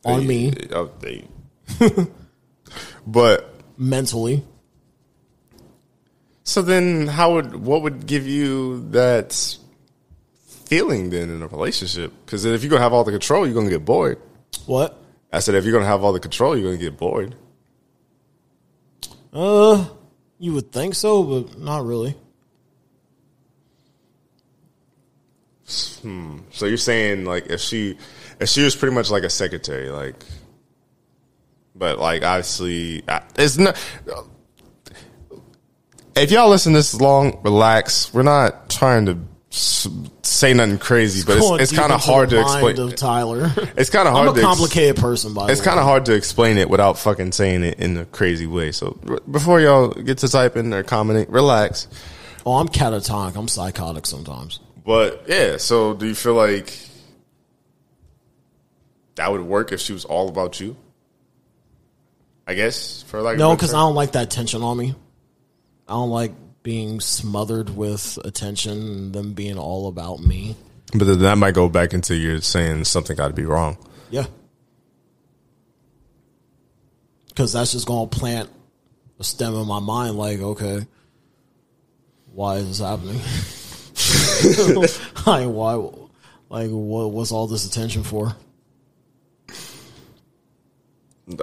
on 0.06 0.26
me 0.28 0.54
Oh, 0.72 0.90
they- 1.00 1.28
but 3.08 3.54
mentally. 3.78 4.44
so 6.44 6.62
then, 6.62 7.08
how 7.08 7.34
would 7.34 7.56
what 7.56 7.82
would 7.82 8.06
give 8.06 8.28
you 8.28 8.88
that 8.92 9.58
feeling 10.48 11.10
then 11.10 11.30
in 11.30 11.42
a 11.42 11.48
relationship? 11.48 12.12
Because 12.26 12.46
if 12.46 12.64
you're 12.64 12.70
gonna 12.70 12.82
have 12.82 12.94
all 12.94 13.04
the 13.04 13.12
control, 13.12 13.46
you're 13.46 13.56
gonna 13.56 13.70
get 13.70 13.86
bored. 13.86 14.20
What? 14.66 14.98
I 15.32 15.40
said, 15.40 15.56
if 15.56 15.64
you're 15.66 15.74
gonna 15.74 15.86
have 15.86 16.04
all 16.04 16.14
the 16.14 16.20
control, 16.20 16.56
you're 16.58 16.72
gonna 16.72 16.78
get 16.82 16.98
bored. 16.98 17.36
Uh, 19.34 19.86
you 20.38 20.54
would 20.54 20.72
think 20.72 20.96
so, 20.96 21.24
but 21.24 21.58
not 21.60 21.84
really. 21.86 22.16
Hmm. 26.02 26.40
So 26.52 26.66
you're 26.66 26.78
saying 26.78 27.26
like 27.26 27.48
if 27.48 27.60
she 27.62 27.98
if 28.40 28.50
she 28.50 28.64
was 28.64 28.76
pretty 28.76 28.94
much 28.94 29.10
like 29.10 29.24
a 29.24 29.30
secretary, 29.30 29.90
like, 29.90 30.16
but 31.76 32.00
like 32.00 32.24
obviously 32.24 33.04
I- 33.08 33.24
it's 33.38 33.58
not. 33.58 33.78
If 36.16 36.30
y'all 36.32 36.50
listen 36.50 36.74
this 36.74 36.94
long, 37.00 37.40
relax. 37.44 38.14
We're 38.14 38.22
not 38.24 38.70
trying 38.70 39.08
to 39.08 39.18
say 39.50 40.54
nothing 40.54 40.78
crazy, 40.78 41.24
but 41.26 41.38
it's, 41.38 41.72
it's 41.72 41.80
kind 41.80 41.92
of 41.92 42.04
hard 42.04 42.30
to 42.32 42.40
explain. 42.42 42.78
Of 42.80 42.96
Tyler, 42.96 43.52
It's 43.78 43.90
kind 43.90 44.08
of 44.08 44.14
hard. 44.14 44.28
I'm 44.28 44.34
a 44.36 44.40
to 44.40 44.46
ex- 44.48 44.58
complicated 44.58 44.96
person. 44.98 45.34
By 45.34 45.52
It's 45.52 45.62
kind 45.62 45.80
of 45.80 45.86
hard 45.86 46.06
to 46.06 46.14
explain 46.14 46.58
it 46.58 46.70
without 46.70 47.00
fucking 47.00 47.32
saying 47.32 47.64
it 47.64 47.80
in 47.80 47.98
a 47.98 48.06
crazy 48.06 48.46
way. 48.48 48.72
So 48.72 49.00
r- 49.08 49.20
before 49.30 49.60
y'all 49.60 49.90
get 49.90 50.20
to 50.20 50.28
typing 50.28 50.72
or 50.74 50.84
commenting, 50.84 51.32
relax. 51.32 51.88
Oh, 52.46 52.58
I'm 52.58 52.68
catatonic. 52.68 53.36
I'm 53.36 53.48
psychotic 53.48 54.06
sometimes. 54.06 54.60
But 54.86 55.26
yeah, 55.28 55.58
so 55.58 55.94
do 55.94 56.06
you 56.06 56.16
feel 56.16 56.34
like 56.34 56.78
that 59.16 59.32
would 59.32 59.42
work 59.42 59.72
if 59.72 59.80
she 59.80 59.94
was 59.94 60.06
all 60.06 60.30
about 60.30 60.60
you? 60.60 60.76
I 62.46 62.56
guess 62.56 63.04
for 63.04 63.22
like 63.22 63.38
No, 63.38 63.56
because 63.56 63.74
I 63.74 63.78
don't 63.78 63.96
like 63.96 64.14
that 64.14 64.30
tension 64.30 64.62
on 64.62 64.78
me. 64.78 64.96
I 65.88 65.94
don't 65.94 66.10
like 66.10 66.34
being 66.64 67.00
smothered 67.00 67.70
with 67.70 68.18
attention 68.24 68.72
and 68.72 69.14
them 69.14 69.34
being 69.34 69.58
all 69.58 69.88
about 69.88 70.20
me. 70.20 70.56
But 70.94 71.06
then 71.06 71.20
that 71.20 71.38
might 71.38 71.54
go 71.54 71.70
back 71.70 71.94
into 71.94 72.16
your 72.16 72.42
saying 72.42 72.86
something 72.86 73.16
got 73.16 73.30
to 73.30 73.34
be 73.34 73.46
wrong. 73.46 73.78
Yeah. 74.10 74.26
Because 77.28 77.54
that's 77.54 77.72
just 77.72 77.88
going 77.88 78.10
to 78.10 78.18
plant 78.18 78.50
a 79.20 79.24
stem 79.24 79.56
in 79.56 79.68
my 79.68 79.80
mind 79.80 80.18
like, 80.18 80.40
okay, 80.40 80.86
why 82.32 82.58
is 82.58 82.68
this 82.68 82.80
happening? 82.80 83.20
like, 85.26 85.48
why? 85.48 85.74
Like, 86.50 86.70
what, 86.70 87.12
was 87.12 87.32
all 87.32 87.48
this 87.48 87.66
attention 87.66 88.04
for? 88.04 88.36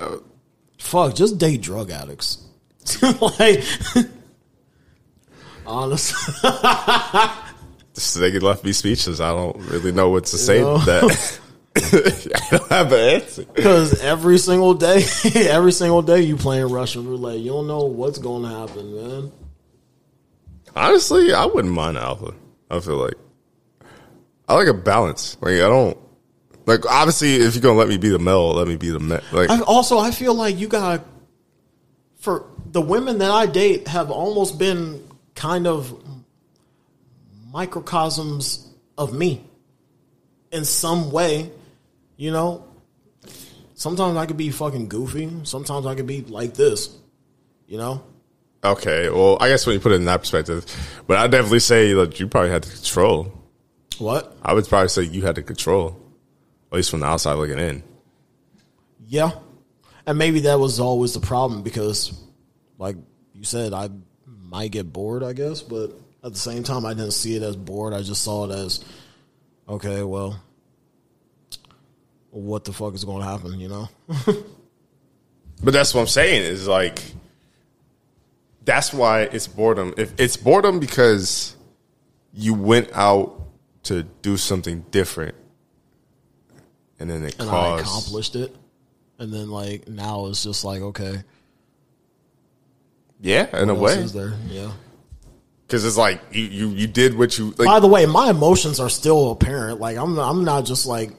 Uh, 0.00 0.16
Fuck, 0.78 1.14
just 1.14 1.38
date 1.38 1.60
drug 1.60 1.90
addicts. 1.90 2.46
like, 3.38 3.64
honestly. 5.66 6.50
So 7.94 8.20
they 8.20 8.38
left 8.38 8.64
me 8.64 8.72
speechless. 8.72 9.20
I 9.20 9.32
don't 9.32 9.56
really 9.66 9.92
know 9.92 10.08
what 10.08 10.24
to 10.26 10.38
say 10.38 10.60
know? 10.60 10.78
to 10.78 10.84
that. 10.86 11.40
I 11.76 12.56
don't 12.56 12.68
have 12.70 12.92
an 12.92 12.98
answer. 12.98 13.44
Because 13.44 14.00
every 14.00 14.38
single 14.38 14.74
day, 14.74 15.04
every 15.34 15.72
single 15.72 16.02
day 16.02 16.22
you 16.22 16.36
playing 16.36 16.68
Russian 16.68 17.06
roulette. 17.06 17.38
You 17.38 17.50
don't 17.50 17.66
know 17.66 17.84
what's 17.84 18.18
going 18.18 18.42
to 18.44 18.48
happen, 18.48 18.94
man. 18.96 19.32
Honestly, 20.74 21.32
I 21.32 21.46
wouldn't 21.46 21.74
mind 21.74 21.98
alpha. 21.98 22.32
I 22.70 22.80
feel 22.80 22.96
like 22.96 23.14
I 24.48 24.54
like 24.54 24.68
a 24.68 24.74
balance. 24.74 25.36
Like 25.40 25.54
I 25.54 25.68
don't 25.68 25.98
Like 26.66 26.86
obviously, 26.86 27.34
if 27.36 27.54
you're 27.54 27.62
gonna 27.62 27.78
let 27.78 27.88
me 27.88 27.98
be 27.98 28.08
the 28.08 28.18
male, 28.18 28.52
let 28.52 28.68
me 28.68 28.76
be 28.76 28.90
the 28.90 29.00
male. 29.00 29.20
Like 29.32 29.50
I, 29.50 29.60
also, 29.60 29.98
I 29.98 30.10
feel 30.10 30.34
like 30.34 30.58
you 30.58 30.68
gotta 30.68 31.02
for 32.18 32.46
the 32.66 32.80
women 32.80 33.18
that 33.18 33.30
I 33.30 33.46
date 33.46 33.88
have 33.88 34.10
almost 34.10 34.58
been 34.58 35.06
kind 35.34 35.66
of 35.66 35.92
microcosms 37.52 38.68
of 38.96 39.12
me 39.12 39.42
in 40.52 40.64
some 40.64 41.10
way. 41.10 41.50
You 42.16 42.30
know, 42.30 42.64
sometimes 43.74 44.16
I 44.16 44.26
could 44.26 44.36
be 44.36 44.50
fucking 44.50 44.88
goofy. 44.88 45.30
Sometimes 45.44 45.86
I 45.86 45.94
could 45.94 46.06
be 46.06 46.20
like 46.22 46.54
this. 46.54 46.94
You 47.66 47.78
know, 47.78 48.02
okay, 48.64 49.08
well, 49.10 49.38
I 49.40 49.48
guess 49.48 49.66
when 49.66 49.74
you 49.74 49.80
put 49.80 49.92
it 49.92 49.96
in 49.96 50.04
that 50.06 50.20
perspective, 50.20 50.64
but 51.06 51.16
I 51.16 51.26
definitely 51.26 51.60
say 51.60 51.92
that 51.94 52.18
you 52.20 52.26
probably 52.26 52.50
had 52.50 52.62
to 52.64 52.70
control. 52.70 53.32
what? 53.98 54.36
I 54.42 54.52
would 54.52 54.66
probably 54.68 54.88
say 54.88 55.02
you 55.02 55.22
had 55.22 55.36
to 55.36 55.42
control, 55.42 56.00
at 56.70 56.76
least 56.76 56.90
from 56.90 57.00
the 57.00 57.06
outside 57.06 57.34
looking 57.34 57.58
in. 57.58 57.82
Yeah. 59.06 59.32
And 60.06 60.18
maybe 60.18 60.40
that 60.40 60.58
was 60.58 60.80
always 60.80 61.14
the 61.14 61.20
problem 61.20 61.62
because, 61.62 62.18
like 62.78 62.96
you 63.34 63.44
said, 63.44 63.72
I 63.72 63.90
might 64.26 64.72
get 64.72 64.92
bored, 64.92 65.22
I 65.22 65.32
guess, 65.32 65.62
but 65.62 65.92
at 66.22 66.32
the 66.32 66.38
same 66.38 66.62
time, 66.62 66.84
I 66.84 66.94
didn't 66.94 67.12
see 67.12 67.36
it 67.36 67.42
as 67.42 67.56
bored. 67.56 67.94
I 67.94 68.02
just 68.02 68.22
saw 68.22 68.50
it 68.50 68.54
as, 68.54 68.84
okay, 69.68 70.02
well, 70.02 70.40
what 72.30 72.64
the 72.64 72.72
fuck 72.72 72.94
is 72.94 73.04
going 73.04 73.22
to 73.22 73.28
happen, 73.28 73.58
you 73.58 73.68
know? 73.68 73.88
But 75.62 75.74
that's 75.74 75.94
what 75.94 76.00
I'm 76.00 76.06
saying 76.06 76.42
is 76.42 76.66
like 76.66 77.02
that's 78.64 78.92
why 78.92 79.22
it's 79.22 79.46
boredom. 79.46 79.94
If 79.96 80.12
it's 80.18 80.36
boredom 80.36 80.80
because 80.80 81.56
you 82.32 82.54
went 82.54 82.90
out 82.94 83.40
to 83.84 84.02
do 84.22 84.36
something 84.36 84.84
different 84.90 85.34
and 86.98 87.08
then 87.10 87.24
it 87.24 87.36
And 87.40 87.48
I 87.48 87.78
accomplished 87.80 88.36
it. 88.36 88.54
And 89.18 89.32
then, 89.32 89.50
like, 89.50 89.88
now 89.88 90.26
it's 90.26 90.42
just 90.42 90.64
like, 90.64 90.80
okay, 90.80 91.22
Yeah, 93.20 93.54
in 93.60 93.68
a 93.68 93.74
what 93.74 93.96
else 93.98 94.14
way. 94.14 94.20
there? 94.20 94.32
Yeah. 94.48 94.70
Cuz 95.68 95.84
it's 95.84 95.96
like 95.96 96.20
you, 96.32 96.44
you 96.44 96.68
you 96.70 96.86
did 96.86 97.16
what 97.16 97.38
you 97.38 97.54
like 97.58 97.66
By 97.66 97.78
the 97.80 97.86
way, 97.86 98.04
my 98.06 98.30
emotions 98.30 98.80
are 98.80 98.88
still 98.88 99.30
apparent. 99.30 99.78
Like 99.78 99.96
I'm, 99.96 100.18
I'm 100.18 100.42
not 100.42 100.64
just 100.64 100.86
like 100.86 101.12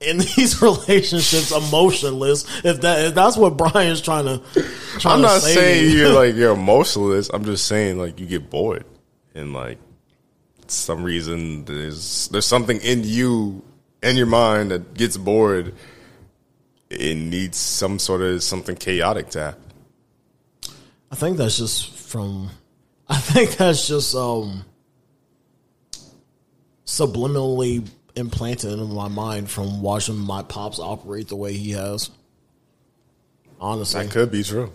in 0.00 0.18
these 0.36 0.60
relationships 0.62 1.52
emotionless. 1.52 2.44
If 2.64 2.80
that, 2.82 3.06
if 3.06 3.14
that's 3.14 3.36
what 3.36 3.56
Brian's 3.56 4.00
trying 4.00 4.26
to, 4.26 4.42
trying 4.98 5.16
I'm 5.16 5.22
not 5.22 5.42
say 5.42 5.54
saying 5.54 5.96
you're 5.96 6.12
like 6.12 6.34
you're 6.34 6.52
emotionless. 6.52 7.30
I'm 7.32 7.44
just 7.44 7.66
saying 7.66 7.98
like 7.98 8.20
you 8.20 8.26
get 8.26 8.50
bored 8.50 8.84
and 9.34 9.52
like 9.52 9.78
some 10.68 11.04
reason 11.04 11.64
there's 11.64 12.28
there's 12.28 12.46
something 12.46 12.80
in 12.80 13.04
you 13.04 13.62
in 14.02 14.16
your 14.16 14.26
mind 14.26 14.70
that 14.70 14.94
gets 14.94 15.16
bored. 15.16 15.74
It 16.88 17.16
needs 17.16 17.56
some 17.58 17.98
sort 17.98 18.22
of 18.22 18.42
something 18.42 18.76
chaotic 18.76 19.30
to 19.30 19.40
happen. 19.40 19.62
I 21.10 21.16
think 21.16 21.36
that's 21.36 21.58
just 21.58 21.90
from. 21.90 22.50
I 23.08 23.18
think 23.18 23.56
that's 23.56 23.86
just 23.86 24.14
um 24.14 24.64
subliminally 26.84 27.88
implanted 28.16 28.72
in 28.78 28.92
my 28.94 29.08
mind 29.08 29.48
from 29.50 29.82
watching 29.82 30.16
my 30.16 30.42
pops 30.42 30.78
operate 30.78 31.28
the 31.28 31.36
way 31.36 31.52
he 31.52 31.72
has. 31.72 32.10
Honestly, 33.60 34.02
That 34.02 34.12
could 34.12 34.30
be 34.30 34.42
true, 34.42 34.72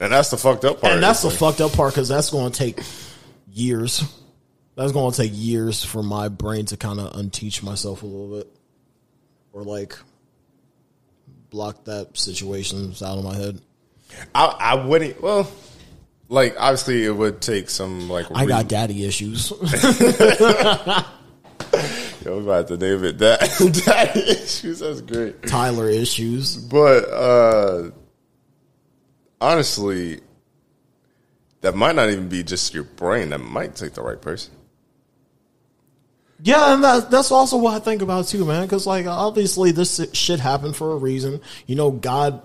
and 0.00 0.12
that's 0.12 0.30
the 0.30 0.36
fucked 0.36 0.64
up 0.64 0.80
part. 0.80 0.92
and 0.94 1.02
that's 1.02 1.22
the 1.22 1.28
like- 1.28 1.38
fucked 1.38 1.60
up 1.60 1.72
part 1.72 1.92
because 1.94 2.08
that's 2.08 2.30
going 2.30 2.50
to 2.52 2.56
take 2.58 2.80
years. 3.52 4.04
That's 4.76 4.92
going 4.92 5.10
to 5.10 5.16
take 5.22 5.32
years 5.34 5.84
for 5.84 6.02
my 6.04 6.28
brain 6.28 6.66
to 6.66 6.76
kind 6.76 7.00
of 7.00 7.12
unteach 7.14 7.64
myself 7.64 8.02
a 8.02 8.06
little 8.06 8.36
bit, 8.38 8.48
or 9.52 9.64
like 9.64 9.98
block 11.50 11.84
that 11.86 12.16
situations 12.16 13.02
out 13.02 13.18
of 13.18 13.24
my 13.24 13.34
head. 13.34 13.60
I, 14.34 14.44
I 14.44 14.74
wouldn't. 14.86 15.20
Well, 15.20 15.50
like 16.28 16.54
obviously 16.56 17.04
it 17.04 17.10
would 17.10 17.40
take 17.40 17.68
some 17.68 18.08
like. 18.08 18.26
I 18.32 18.42
re- 18.42 18.48
got 18.48 18.68
daddy 18.68 19.04
issues. 19.04 19.52
We 22.28 22.38
about 22.38 22.68
to 22.68 22.76
name 22.76 23.04
it 23.04 23.18
that. 23.18 23.40
that 23.86 24.16
issues. 24.16 24.80
That's 24.80 25.00
great. 25.00 25.42
Tyler 25.44 25.88
issues. 25.88 26.56
But 26.56 27.04
uh 27.10 27.90
honestly, 29.40 30.20
that 31.60 31.74
might 31.74 31.96
not 31.96 32.10
even 32.10 32.28
be 32.28 32.42
just 32.42 32.74
your 32.74 32.84
brain. 32.84 33.30
That 33.30 33.38
might 33.38 33.74
take 33.74 33.94
the 33.94 34.02
right 34.02 34.20
person. 34.20 34.54
Yeah, 36.40 36.74
and 36.74 36.84
that, 36.84 37.10
that's 37.10 37.32
also 37.32 37.56
what 37.56 37.74
I 37.74 37.84
think 37.84 38.00
about 38.00 38.28
too, 38.28 38.44
man. 38.44 38.62
Because 38.62 38.86
like, 38.86 39.06
obviously, 39.06 39.72
this 39.72 40.00
shit 40.12 40.38
happened 40.38 40.76
for 40.76 40.92
a 40.92 40.96
reason. 40.96 41.40
You 41.66 41.74
know, 41.74 41.90
God 41.90 42.42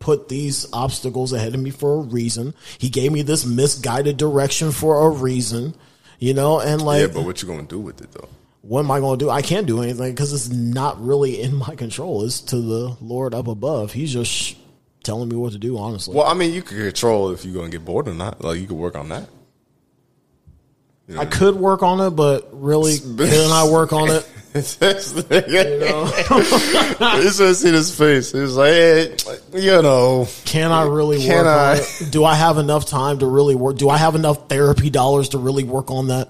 put 0.00 0.28
these 0.28 0.66
obstacles 0.72 1.32
ahead 1.32 1.54
of 1.54 1.60
me 1.60 1.70
for 1.70 2.00
a 2.00 2.02
reason. 2.02 2.54
He 2.78 2.88
gave 2.88 3.12
me 3.12 3.22
this 3.22 3.46
misguided 3.46 4.16
direction 4.16 4.72
for 4.72 5.06
a 5.06 5.08
reason. 5.08 5.74
You 6.18 6.34
know, 6.34 6.60
and 6.60 6.82
like, 6.82 7.00
yeah, 7.00 7.06
but 7.08 7.24
what 7.24 7.42
you 7.42 7.48
gonna 7.48 7.62
do 7.62 7.80
with 7.80 8.00
it 8.00 8.12
though? 8.12 8.28
What 8.62 8.80
am 8.80 8.90
I 8.90 9.00
going 9.00 9.18
to 9.18 9.24
do? 9.24 9.30
I 9.30 9.42
can't 9.42 9.66
do 9.66 9.82
anything 9.82 10.12
because 10.12 10.32
it's 10.32 10.48
not 10.48 11.02
really 11.04 11.40
in 11.40 11.54
my 11.54 11.74
control. 11.74 12.24
It's 12.24 12.40
to 12.42 12.56
the 12.56 12.96
Lord 13.00 13.34
up 13.34 13.48
above. 13.48 13.92
He's 13.92 14.12
just 14.12 14.56
telling 15.02 15.28
me 15.28 15.36
what 15.36 15.52
to 15.52 15.58
do. 15.58 15.76
Honestly, 15.78 16.14
Well, 16.16 16.26
I 16.26 16.34
mean, 16.34 16.52
you 16.52 16.62
could 16.62 16.78
control 16.78 17.30
if 17.30 17.44
you're 17.44 17.54
gonna 17.54 17.70
get 17.70 17.84
bored 17.84 18.08
or 18.08 18.14
not. 18.14 18.42
Like 18.42 18.60
you 18.60 18.66
could 18.66 18.76
work 18.76 18.94
on 18.94 19.08
that. 19.10 19.28
You 21.08 21.16
know? 21.16 21.22
I 21.22 21.26
could 21.26 21.56
work 21.56 21.82
on 21.82 22.00
it, 22.00 22.10
but 22.10 22.48
really, 22.52 22.98
can 23.18 23.50
I 23.50 23.68
work 23.68 23.92
on 23.92 24.08
it? 24.08 24.28
It's 24.54 24.76
this 24.76 25.12
nigga. 25.14 26.12
He's 27.22 27.38
just 27.38 27.62
see 27.62 27.72
his 27.72 27.96
face. 27.96 28.30
He's 28.30 28.54
like, 28.54 28.70
hey, 28.70 29.16
you 29.54 29.82
know, 29.82 30.28
Can 30.44 30.70
I 30.70 30.84
really 30.84 31.20
Can 31.20 31.38
work 31.38 31.46
I? 31.46 31.70
on 31.72 31.76
it? 31.78 32.08
Do 32.10 32.24
I 32.24 32.34
have 32.34 32.58
enough 32.58 32.86
time 32.86 33.18
to 33.20 33.26
really 33.26 33.56
work? 33.56 33.76
Do 33.78 33.88
I 33.88 33.96
have 33.98 34.14
enough 34.14 34.48
therapy 34.48 34.90
dollars 34.90 35.30
to 35.30 35.38
really 35.38 35.64
work 35.64 35.90
on 35.90 36.08
that? 36.08 36.28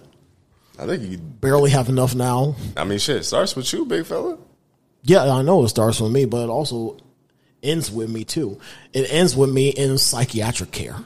I 0.79 0.87
think 0.87 1.03
you. 1.03 1.18
Barely 1.18 1.70
have 1.70 1.89
enough 1.89 2.14
now. 2.14 2.57
I 2.77 2.85
mean, 2.85 2.99
shit 2.99 3.16
it 3.16 3.25
starts 3.25 3.55
with 3.57 3.73
you, 3.73 3.85
big 3.85 4.07
fella. 4.07 4.39
Yeah, 5.03 5.29
I 5.29 5.43
know 5.43 5.64
it 5.64 5.68
starts 5.68 6.01
with 6.01 6.12
me, 6.12 6.25
but 6.25 6.45
it 6.45 6.49
also 6.49 6.97
ends 7.62 7.91
with 7.91 8.11
me 8.11 8.25
too. 8.25 8.59
It 8.93 9.12
ends 9.12 9.37
with 9.37 9.51
me 9.51 9.70
in 9.70 9.99
psychiatric 9.99 10.70
care. 10.70 10.97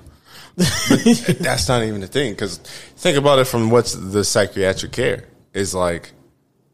That's 0.57 1.69
not 1.69 1.83
even 1.83 2.01
the 2.01 2.07
thing. 2.07 2.33
Because 2.33 2.59
think 2.59 3.17
about 3.17 3.39
it 3.39 3.47
from 3.47 3.71
what's 3.71 3.95
the 3.95 4.25
psychiatric 4.25 4.93
care 4.93 5.25
is 5.53 5.75
like. 5.75 6.12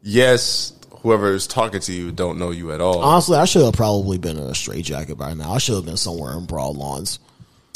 Yes, 0.05 0.73
whoever 0.97 1.31
is 1.31 1.47
talking 1.47 1.79
to 1.79 1.93
you 1.93 2.11
don't 2.11 2.37
know 2.37 2.51
you 2.51 2.73
at 2.73 2.81
all. 2.81 2.99
Honestly, 2.99 3.37
I 3.37 3.45
should 3.45 3.63
have 3.63 3.73
probably 3.73 4.17
been 4.17 4.35
in 4.35 4.43
a 4.43 4.53
straitjacket 4.53 5.17
by 5.17 5.33
now. 5.33 5.53
I 5.53 5.57
should 5.57 5.75
have 5.75 5.85
been 5.85 5.95
somewhere 5.95 6.37
in 6.37 6.45
Broadlawns 6.45 7.19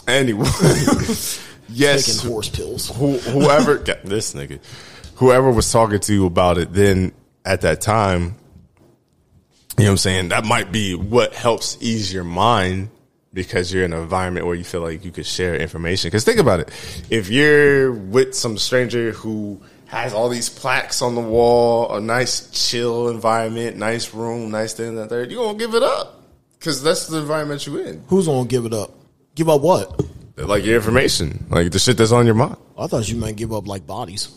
Anyway, 0.08 0.46
yes, 1.70 2.06
taking 2.06 2.32
horse 2.32 2.48
pills. 2.48 2.90
who, 2.96 3.18
whoever 3.18 3.84
yeah, 3.88 3.96
this 4.06 4.34
nigga, 4.34 4.60
whoever 5.18 5.52
was 5.52 5.72
talking 5.72 6.00
to 6.00 6.14
you 6.14 6.26
about 6.26 6.58
it, 6.58 6.74
then 6.74 7.12
at 7.44 7.62
that 7.62 7.82
time, 7.82 8.36
you 9.78 9.84
know 9.84 9.86
what 9.86 9.92
I'm 9.92 9.98
saying. 9.98 10.30
That 10.30 10.46
might 10.46 10.72
be 10.72 10.96
what 10.96 11.34
helps 11.34 11.78
ease 11.82 12.14
your 12.14 12.24
mind 12.24 12.90
because 13.34 13.72
you're 13.72 13.84
in 13.84 13.94
an 13.94 14.02
environment 14.02 14.46
where 14.46 14.56
you 14.56 14.64
feel 14.64 14.82
like 14.82 15.06
you 15.06 15.12
could 15.12 15.26
share 15.26 15.56
information. 15.56 16.08
Because 16.08 16.24
think 16.24 16.40
about 16.40 16.60
it, 16.60 16.70
if 17.10 17.30
you're 17.30 17.92
with 17.92 18.34
some 18.34 18.58
stranger 18.58 19.12
who 19.12 19.62
has 19.88 20.14
all 20.14 20.30
these 20.30 20.50
plaques 20.50 21.02
on 21.02 21.16
the 21.16 21.22
wall, 21.22 21.96
a 21.96 22.02
nice 22.02 22.50
chill 22.52 23.10
environment, 23.10 23.78
nice 23.78 24.14
room, 24.14 24.52
nice 24.52 24.74
thing 24.74 24.96
that 24.96 25.10
third, 25.10 25.32
you're 25.32 25.44
gonna 25.44 25.58
give 25.58 25.74
it 25.74 25.84
up 25.84 26.22
because 26.60 26.82
that's 26.84 27.08
the 27.08 27.20
environment 27.20 27.66
you're 27.66 27.86
in. 27.86 28.04
Who's 28.08 28.28
gonna 28.28 28.48
give 28.48 28.66
it 28.66 28.74
up? 28.74 28.92
Give 29.36 29.50
up 29.50 29.62
what? 29.62 30.02
Like 30.36 30.66
your 30.66 30.76
information, 30.76 31.46
like 31.50 31.72
the 31.72 31.80
shit 31.80 31.98
that's 31.98 32.12
on 32.12 32.26
your 32.26 32.36
mind. 32.36 32.58
I 32.78 32.88
thought 32.88 33.10
you 33.10 33.16
meant 33.18 33.38
give 33.38 33.54
up 33.54 33.68
like 33.68 33.88
bodies. 33.88 34.30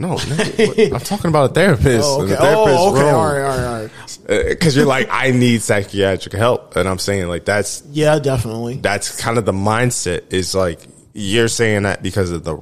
No, 0.00 0.16
nigga, 0.16 0.94
I'm 0.94 1.00
talking 1.00 1.28
about 1.28 1.50
a 1.50 1.54
therapist. 1.54 2.08
Oh, 2.08 2.22
okay. 2.22 2.30
the 2.30 2.36
therapist 2.38 2.76
Oh, 2.78 2.90
okay. 2.92 3.00
room. 3.04 3.14
All 3.14 3.26
right, 3.26 3.42
all 3.42 3.58
right, 3.58 3.66
all 3.66 3.82
right. 3.82 3.90
Uh, 4.28 4.48
because 4.48 4.74
you're 4.74 4.86
like, 4.86 5.08
I 5.10 5.30
need 5.30 5.60
psychiatric 5.62 6.32
help, 6.34 6.74
and 6.76 6.88
I'm 6.88 6.98
saying 6.98 7.28
like 7.28 7.44
that's 7.44 7.82
Yeah, 7.90 8.18
definitely. 8.18 8.76
that's 8.76 9.20
kind 9.20 9.36
of 9.36 9.44
the 9.44 9.52
mindset. 9.52 10.32
Is 10.32 10.54
like 10.54 10.80
you're 11.12 11.48
saying 11.48 11.82
that 11.82 12.02
because 12.02 12.30
of 12.30 12.44
the 12.44 12.56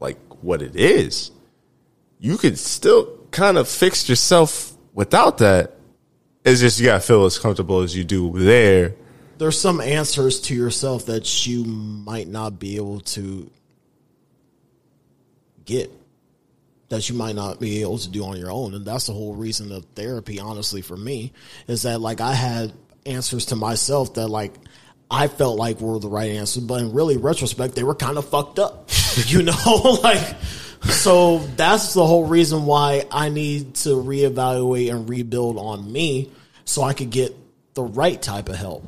like 0.00 0.18
what 0.42 0.60
it 0.60 0.76
is. 0.76 1.30
You 2.18 2.36
could 2.36 2.58
still 2.58 3.06
kind 3.30 3.56
of 3.58 3.68
fix 3.68 4.08
yourself 4.08 4.72
without 4.92 5.38
that. 5.38 5.72
It's 6.44 6.60
just 6.60 6.78
you 6.78 6.86
gotta 6.86 7.00
feel 7.00 7.24
as 7.24 7.38
comfortable 7.38 7.80
as 7.80 7.96
you 7.96 8.04
do 8.04 8.32
there. 8.38 8.94
There's 9.38 9.58
some 9.60 9.80
answers 9.80 10.40
to 10.42 10.54
yourself 10.54 11.06
that 11.06 11.46
you 11.46 11.64
might 11.64 12.28
not 12.28 12.58
be 12.58 12.76
able 12.76 13.00
to 13.00 13.50
get. 15.64 15.90
That 16.88 17.08
you 17.08 17.16
might 17.16 17.34
not 17.34 17.58
be 17.58 17.80
able 17.80 17.98
to 17.98 18.08
do 18.08 18.24
on 18.24 18.36
your 18.36 18.50
own. 18.50 18.74
And 18.74 18.84
that's 18.84 19.06
the 19.06 19.12
whole 19.12 19.34
reason 19.34 19.72
of 19.72 19.84
therapy, 19.96 20.38
honestly, 20.38 20.82
for 20.82 20.96
me, 20.96 21.32
is 21.66 21.82
that 21.82 22.00
like 22.00 22.20
I 22.20 22.32
had 22.32 22.72
answers 23.04 23.46
to 23.46 23.56
myself 23.56 24.14
that 24.14 24.28
like 24.28 24.54
I 25.10 25.28
felt 25.28 25.58
like 25.58 25.80
were 25.80 25.98
the 25.98 26.08
right 26.08 26.30
answers, 26.30 26.62
but 26.62 26.80
in 26.80 26.92
really 26.92 27.16
retrospect, 27.16 27.74
they 27.74 27.84
were 27.84 27.94
kind 27.94 28.18
of 28.18 28.28
fucked 28.28 28.58
up. 28.58 28.90
you 29.26 29.42
know, 29.42 29.98
like 30.02 30.36
So 30.90 31.38
that's 31.56 31.94
the 31.94 32.06
whole 32.06 32.26
reason 32.26 32.66
why 32.66 33.04
I 33.10 33.28
need 33.28 33.74
to 33.76 33.90
reevaluate 33.90 34.90
and 34.90 35.08
rebuild 35.08 35.58
on 35.58 35.90
me 35.90 36.30
so 36.64 36.82
I 36.82 36.94
could 36.94 37.10
get 37.10 37.34
the 37.74 37.82
right 37.82 38.20
type 38.20 38.48
of 38.48 38.56
help 38.56 38.84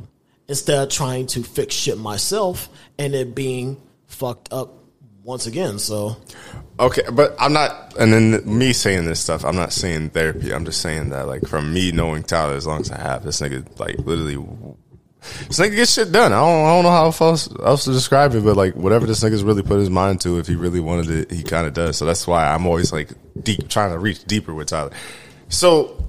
instead 0.46 0.82
of 0.82 0.88
trying 0.88 1.26
to 1.28 1.42
fix 1.42 1.74
shit 1.74 1.98
myself 1.98 2.68
and 2.98 3.14
it 3.14 3.34
being 3.34 3.80
fucked 4.06 4.52
up 4.52 4.74
once 5.28 5.46
again. 5.46 5.78
So 5.78 6.16
Okay, 6.80 7.02
but 7.12 7.34
I'm 7.40 7.52
not, 7.52 7.96
and 7.98 8.12
then 8.12 8.40
me 8.46 8.72
saying 8.72 9.04
this 9.04 9.18
stuff, 9.18 9.44
I'm 9.44 9.56
not 9.56 9.72
saying 9.72 10.10
therapy. 10.10 10.54
I'm 10.54 10.64
just 10.64 10.80
saying 10.80 11.08
that, 11.10 11.26
like, 11.26 11.44
from 11.44 11.74
me 11.74 11.90
knowing 11.90 12.22
Tyler 12.22 12.54
as 12.54 12.68
long 12.68 12.80
as 12.80 12.90
I 12.92 13.00
have, 13.00 13.24
this 13.24 13.40
nigga, 13.40 13.66
like, 13.80 13.98
literally, 13.98 14.36
this 15.48 15.58
nigga 15.58 15.74
gets 15.74 15.92
shit 15.92 16.12
done. 16.12 16.32
I 16.32 16.36
don't, 16.36 16.64
I 16.64 16.68
don't 16.68 16.84
know 16.84 16.90
how 16.90 17.06
else, 17.06 17.48
else 17.60 17.84
to 17.84 17.92
describe 17.92 18.36
it, 18.36 18.44
but 18.44 18.56
like, 18.56 18.76
whatever 18.76 19.06
this 19.06 19.24
nigga's 19.24 19.42
really 19.42 19.64
put 19.64 19.80
his 19.80 19.90
mind 19.90 20.20
to, 20.20 20.38
if 20.38 20.46
he 20.46 20.54
really 20.54 20.78
wanted 20.78 21.10
it, 21.10 21.32
he 21.32 21.42
kind 21.42 21.66
of 21.66 21.74
does. 21.74 21.96
So 21.96 22.06
that's 22.06 22.28
why 22.28 22.46
I'm 22.46 22.64
always 22.64 22.92
like 22.92 23.10
deep, 23.42 23.68
trying 23.68 23.90
to 23.90 23.98
reach 23.98 24.24
deeper 24.24 24.54
with 24.54 24.68
Tyler. 24.68 24.92
So, 25.48 26.00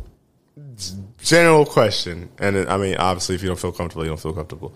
general 1.20 1.66
question, 1.66 2.30
and 2.38 2.70
I 2.70 2.78
mean, 2.78 2.96
obviously, 2.98 3.34
if 3.34 3.42
you 3.42 3.48
don't 3.48 3.60
feel 3.60 3.72
comfortable, 3.72 4.04
you 4.04 4.10
don't 4.10 4.22
feel 4.22 4.34
comfortable. 4.34 4.72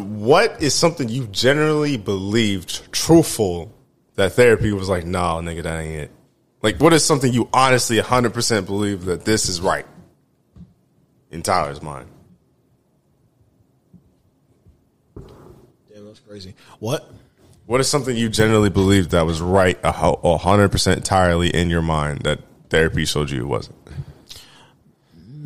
What 0.00 0.62
is 0.62 0.74
something 0.74 1.08
you 1.08 1.26
generally 1.28 1.96
believed 1.96 2.92
truthful 2.92 3.72
that 4.16 4.32
therapy 4.32 4.72
was 4.72 4.88
like, 4.88 5.04
nah, 5.04 5.40
nigga, 5.40 5.62
that 5.62 5.80
ain't 5.80 6.02
it? 6.02 6.10
Like, 6.62 6.80
what 6.80 6.92
is 6.92 7.04
something 7.04 7.32
you 7.32 7.48
honestly 7.52 7.98
100% 7.98 8.66
believe 8.66 9.04
that 9.04 9.24
this 9.24 9.48
is 9.48 9.60
right 9.60 9.86
in 11.30 11.42
Tyler's 11.42 11.82
mind? 11.82 12.08
damn, 15.92 16.06
that's 16.06 16.20
crazy. 16.20 16.54
What? 16.78 17.10
What 17.66 17.80
is 17.80 17.88
something 17.88 18.16
you 18.16 18.28
generally 18.28 18.70
believed 18.70 19.10
that 19.10 19.26
was 19.26 19.40
right 19.40 19.78
a 19.82 19.92
100% 19.92 20.96
entirely 20.96 21.48
in 21.48 21.68
your 21.68 21.82
mind 21.82 22.22
that 22.22 22.40
therapy 22.70 23.04
showed 23.04 23.30
you 23.30 23.40
it 23.40 23.46
wasn't? 23.46 23.76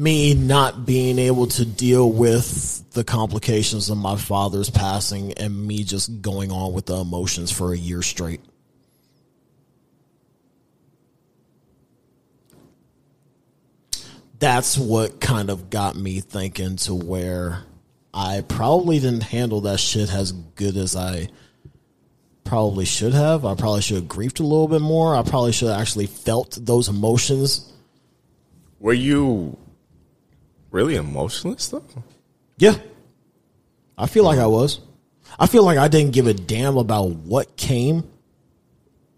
Me 0.01 0.33
not 0.33 0.87
being 0.87 1.19
able 1.19 1.47
to 1.47 1.65
deal 1.67 2.11
with 2.11 2.91
the 2.93 3.05
complications 3.05 3.91
of 3.91 3.99
my 3.99 4.17
father's 4.17 4.71
passing 4.71 5.35
and 5.35 5.67
me 5.67 5.85
just 5.85 6.23
going 6.23 6.51
on 6.51 6.73
with 6.73 6.87
the 6.87 6.97
emotions 6.97 7.53
for 7.53 7.75
a 7.75 7.77
year 7.77 8.01
straight. 8.01 8.41
That's 14.39 14.79
what 14.79 15.21
kind 15.21 15.51
of 15.51 15.69
got 15.69 15.97
me 15.97 16.21
thinking 16.21 16.77
to 16.77 16.95
where 16.95 17.65
I 18.15 18.41
probably 18.41 19.01
didn't 19.01 19.25
handle 19.25 19.61
that 19.63 19.81
shit 19.81 20.11
as 20.11 20.33
good 20.33 20.79
as 20.79 20.97
I 20.97 21.29
probably 22.43 22.87
should 22.87 23.13
have. 23.13 23.45
I 23.45 23.55
probably 23.55 23.83
should 23.83 23.97
have 23.97 24.09
grieved 24.09 24.41
a 24.41 24.45
little 24.45 24.67
bit 24.67 24.81
more. 24.81 25.15
I 25.15 25.23
probably 25.23 25.53
should 25.53 25.69
have 25.69 25.79
actually 25.79 26.07
felt 26.07 26.59
those 26.59 26.89
emotions. 26.89 27.71
Were 28.79 28.95
you 28.95 29.59
really 30.71 30.97
emotionless 30.97 31.69
though? 31.69 31.85
Yeah. 32.59 32.77
I 33.97 34.07
feel 34.07 34.25
like 34.25 34.39
I 34.39 34.47
was. 34.47 34.81
I 35.39 35.47
feel 35.47 35.65
like 35.65 35.79
I 35.79 35.89
didn't 35.89 36.13
give 36.13 36.27
a 36.27 36.35
damn 36.35 36.77
about 36.77 37.11
what 37.11 37.57
came 37.57 38.11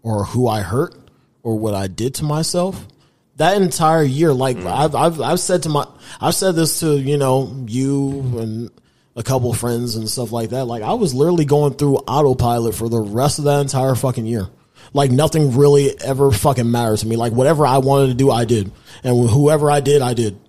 or 0.01 0.25
who 0.25 0.47
I 0.47 0.61
hurt 0.61 0.95
or 1.41 1.57
what 1.57 1.73
I 1.73 1.87
did 1.87 2.15
to 2.15 2.23
myself. 2.23 2.87
That 3.37 3.59
entire 3.61 4.03
year, 4.03 4.31
like 4.33 4.57
mm. 4.57 4.67
I've, 4.67 4.93
I've, 4.95 5.21
I've 5.21 5.39
said 5.39 5.63
to 5.63 5.69
my, 5.69 5.87
I've 6.21 6.35
said 6.35 6.55
this 6.55 6.81
to, 6.81 6.97
you 6.97 7.17
know, 7.17 7.65
you 7.67 8.19
and 8.37 8.69
a 9.15 9.23
couple 9.23 9.53
friends 9.53 9.95
and 9.95 10.09
stuff 10.09 10.31
like 10.31 10.49
that. 10.49 10.65
Like 10.65 10.83
I 10.83 10.93
was 10.93 11.13
literally 11.13 11.45
going 11.45 11.73
through 11.73 11.97
autopilot 11.97 12.75
for 12.75 12.89
the 12.89 12.99
rest 12.99 13.39
of 13.39 13.45
that 13.45 13.61
entire 13.61 13.95
fucking 13.95 14.25
year. 14.25 14.49
Like 14.93 15.11
nothing 15.11 15.57
really 15.57 15.99
ever 16.01 16.31
fucking 16.31 16.69
mattered 16.69 16.97
to 16.99 17.07
me. 17.07 17.15
Like 17.15 17.33
whatever 17.33 17.65
I 17.65 17.79
wanted 17.79 18.07
to 18.07 18.13
do, 18.13 18.29
I 18.29 18.45
did. 18.45 18.71
And 19.03 19.29
whoever 19.29 19.71
I 19.71 19.79
did, 19.79 20.01
I 20.01 20.13
did. 20.13 20.39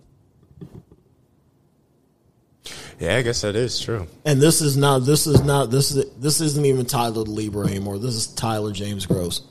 Yeah, 2.99 3.17
I 3.17 3.23
guess 3.23 3.43
that 3.43 3.57
is 3.57 3.81
true. 3.81 4.07
And 4.25 4.41
this 4.41 4.61
is 4.61 4.77
not 4.77 5.01
this 5.01 5.27
is 5.27 5.43
not 5.43 5.71
this 5.71 5.91
is 5.91 6.11
this 6.17 6.41
isn't 6.41 6.65
even 6.65 6.87
Tyler 6.87 7.23
Libra 7.23 7.67
anymore. 7.67 7.99
This 7.99 8.15
is 8.15 8.27
Tyler 8.27 8.73
James 8.73 9.07
Gross. 9.07 9.43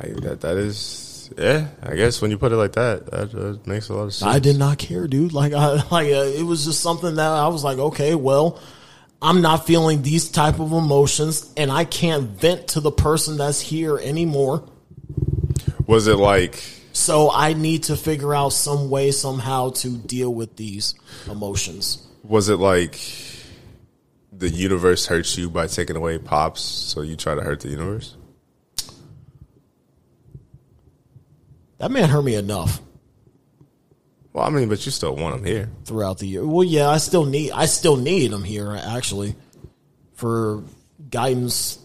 I, 0.00 0.08
that 0.22 0.40
that 0.40 0.56
is 0.56 1.30
yeah. 1.38 1.68
I 1.82 1.94
guess 1.94 2.20
when 2.20 2.30
you 2.30 2.38
put 2.38 2.52
it 2.52 2.56
like 2.56 2.72
that, 2.72 3.06
that, 3.06 3.32
that 3.32 3.66
makes 3.66 3.88
a 3.88 3.94
lot 3.94 4.04
of 4.04 4.14
sense. 4.14 4.30
I 4.30 4.38
did 4.38 4.58
not 4.58 4.78
care, 4.78 5.06
dude. 5.06 5.32
Like 5.32 5.52
I 5.52 5.82
like 5.90 6.08
uh, 6.08 6.26
it 6.38 6.44
was 6.44 6.64
just 6.64 6.80
something 6.80 7.14
that 7.14 7.30
I 7.30 7.48
was 7.48 7.64
like, 7.64 7.78
okay, 7.78 8.14
well, 8.14 8.60
I'm 9.22 9.40
not 9.40 9.66
feeling 9.66 10.02
these 10.02 10.28
type 10.28 10.60
of 10.60 10.72
emotions, 10.72 11.52
and 11.56 11.70
I 11.70 11.84
can't 11.84 12.24
vent 12.24 12.68
to 12.68 12.80
the 12.80 12.92
person 12.92 13.36
that's 13.36 13.60
here 13.60 13.98
anymore. 13.98 14.68
Was 15.86 16.06
it 16.08 16.16
like? 16.16 16.62
So 16.94 17.28
I 17.30 17.54
need 17.54 17.82
to 17.84 17.96
figure 17.96 18.32
out 18.34 18.50
some 18.50 18.88
way 18.88 19.10
somehow 19.10 19.70
to 19.70 19.96
deal 19.96 20.32
with 20.32 20.54
these 20.56 20.94
emotions. 21.28 22.06
Was 22.22 22.48
it 22.48 22.56
like 22.56 23.00
the 24.32 24.48
universe 24.48 25.04
hurts 25.06 25.36
you 25.36 25.50
by 25.50 25.66
taking 25.66 25.96
away 25.96 26.18
pops, 26.18 26.62
so 26.62 27.02
you 27.02 27.16
try 27.16 27.34
to 27.34 27.42
hurt 27.42 27.60
the 27.60 27.68
universe? 27.68 28.16
That 31.78 31.90
man 31.90 32.08
hurt 32.08 32.22
me 32.22 32.36
enough 32.36 32.80
Well, 34.32 34.44
I 34.44 34.50
mean, 34.50 34.68
but 34.68 34.86
you 34.86 34.92
still 34.92 35.16
want 35.16 35.36
him 35.36 35.44
here. 35.44 35.68
throughout 35.84 36.18
the 36.18 36.26
year. 36.28 36.46
Well, 36.46 36.64
yeah, 36.64 36.88
I 36.88 36.98
still 36.98 37.24
need 37.26 37.50
I 37.50 37.66
still 37.66 37.96
need 37.96 38.32
him 38.32 38.44
here 38.44 38.72
actually 38.72 39.34
for 40.14 40.62
guidance 41.10 41.78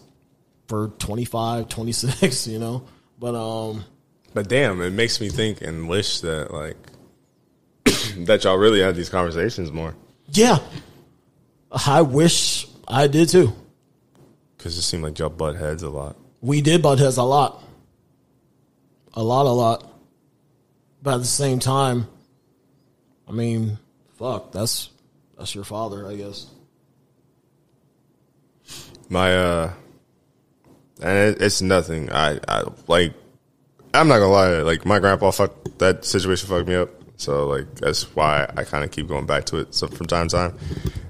for 0.68 0.88
25, 1.00 1.68
26, 1.68 2.46
you 2.48 2.58
know. 2.60 2.84
But 3.18 3.34
um 3.34 3.84
But 4.32 4.48
damn, 4.48 4.80
it 4.80 4.92
makes 4.92 5.20
me 5.20 5.28
think 5.28 5.60
and 5.60 5.88
wish 5.88 6.20
that 6.20 6.52
like 6.52 6.76
that 8.26 8.44
y'all 8.44 8.56
really 8.56 8.80
had 8.80 8.94
these 8.94 9.08
conversations 9.08 9.72
more 9.72 9.94
yeah. 10.32 10.58
I 11.86 12.02
wish 12.02 12.66
I 12.86 13.06
did 13.06 13.28
too. 13.28 13.52
because 14.56 14.76
it 14.76 14.82
seemed 14.82 15.02
like 15.02 15.18
y'all 15.18 15.28
butt 15.28 15.56
heads 15.56 15.82
a 15.82 15.90
lot. 15.90 16.16
We 16.40 16.62
did 16.62 16.82
butt 16.82 16.98
heads 16.98 17.16
a 17.16 17.22
lot. 17.22 17.62
A 19.14 19.22
lot, 19.22 19.46
a 19.46 19.50
lot. 19.50 19.90
But 21.02 21.14
at 21.14 21.18
the 21.18 21.26
same 21.26 21.58
time, 21.58 22.06
I 23.28 23.32
mean, 23.32 23.78
fuck, 24.18 24.52
that's 24.52 24.90
that's 25.38 25.54
your 25.54 25.64
father, 25.64 26.06
I 26.06 26.16
guess. 26.16 26.46
My 29.08 29.34
uh, 29.34 29.72
and 31.02 31.18
it, 31.18 31.42
it's 31.42 31.62
nothing. 31.62 32.10
I 32.12 32.38
I 32.46 32.64
like. 32.86 33.14
I'm 33.94 34.08
not 34.08 34.18
gonna 34.18 34.32
lie. 34.32 34.62
Like 34.62 34.84
my 34.84 34.98
grandpa 34.98 35.30
fucked 35.30 35.78
that 35.78 36.04
situation 36.04 36.48
fucked 36.48 36.68
me 36.68 36.74
up. 36.76 36.90
So 37.16 37.46
like 37.48 37.74
that's 37.74 38.04
why 38.16 38.50
I 38.56 38.64
kind 38.64 38.84
of 38.84 38.90
keep 38.90 39.08
going 39.08 39.26
back 39.26 39.44
to 39.46 39.58
it. 39.58 39.74
So 39.74 39.88
from 39.88 40.06
time 40.06 40.28
to 40.28 40.36
time, 40.36 40.58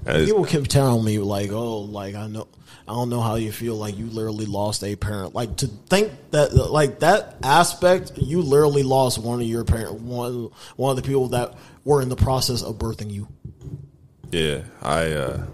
and 0.05 0.25
People 0.25 0.45
keep 0.45 0.67
telling 0.67 1.05
me 1.05 1.19
like, 1.19 1.51
"Oh, 1.51 1.79
like 1.79 2.15
I 2.15 2.27
know, 2.27 2.47
I 2.87 2.93
don't 2.93 3.09
know 3.09 3.21
how 3.21 3.35
you 3.35 3.51
feel. 3.51 3.75
Like 3.75 3.97
you 3.97 4.07
literally 4.07 4.45
lost 4.45 4.83
a 4.83 4.95
parent. 4.95 5.33
Like 5.33 5.55
to 5.57 5.67
think 5.67 6.11
that, 6.31 6.53
like 6.53 6.99
that 6.99 7.37
aspect, 7.43 8.13
you 8.17 8.41
literally 8.41 8.83
lost 8.83 9.19
one 9.19 9.39
of 9.39 9.47
your 9.47 9.63
parent, 9.63 10.01
one 10.01 10.49
one 10.75 10.89
of 10.89 11.01
the 11.01 11.07
people 11.07 11.29
that 11.29 11.55
were 11.85 12.01
in 12.01 12.09
the 12.09 12.17
process 12.17 12.61
of 12.61 12.75
birthing 12.77 13.11
you, 13.11 13.29
yeah, 14.31 14.63
I 14.81 15.11
uh, 15.11 15.45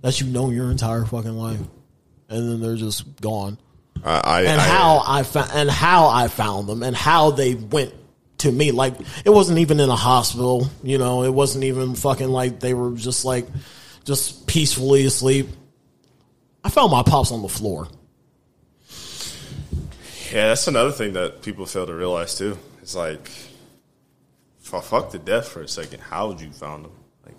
that 0.00 0.20
you 0.20 0.26
know 0.26 0.50
your 0.50 0.70
entire 0.70 1.04
fucking 1.04 1.36
life, 1.36 1.60
and 2.28 2.50
then 2.50 2.60
they're 2.60 2.76
just 2.76 3.20
gone. 3.20 3.58
I, 4.04 4.18
I 4.18 4.42
and 4.42 4.60
I, 4.60 4.64
how 4.64 5.02
I 5.06 5.22
found 5.22 5.50
and 5.54 5.70
how 5.70 6.08
I 6.08 6.28
found 6.28 6.68
them 6.68 6.82
and 6.82 6.96
how 6.96 7.30
they 7.30 7.54
went 7.54 7.94
to 8.38 8.52
me. 8.52 8.72
Like 8.72 8.94
it 9.24 9.30
wasn't 9.30 9.58
even 9.58 9.80
in 9.80 9.88
a 9.88 9.96
hospital, 9.96 10.68
you 10.82 10.98
know. 10.98 11.22
It 11.22 11.32
wasn't 11.32 11.64
even 11.64 11.94
fucking 11.94 12.28
like 12.28 12.60
they 12.60 12.74
were 12.74 12.92
just 12.92 13.24
like 13.24 13.46
just 14.04 14.46
peacefully 14.46 15.04
asleep. 15.06 15.48
I 16.64 16.68
found 16.68 16.90
my 16.90 17.02
pops 17.02 17.30
on 17.30 17.42
the 17.42 17.48
floor. 17.48 17.88
Yeah, 20.32 20.48
that's 20.48 20.66
another 20.66 20.90
thing 20.90 21.12
that 21.12 21.42
people 21.42 21.66
fail 21.66 21.86
to 21.86 21.94
realize 21.94 22.36
too. 22.36 22.58
It's 22.82 22.96
like, 22.96 23.30
f- 24.64 24.84
fuck 24.84 25.12
the 25.12 25.18
death 25.18 25.48
for 25.48 25.62
a 25.62 25.68
second. 25.68 26.00
How 26.00 26.26
would 26.28 26.40
you 26.40 26.50
found 26.50 26.84
them? 26.84 26.92
Like, 27.24 27.36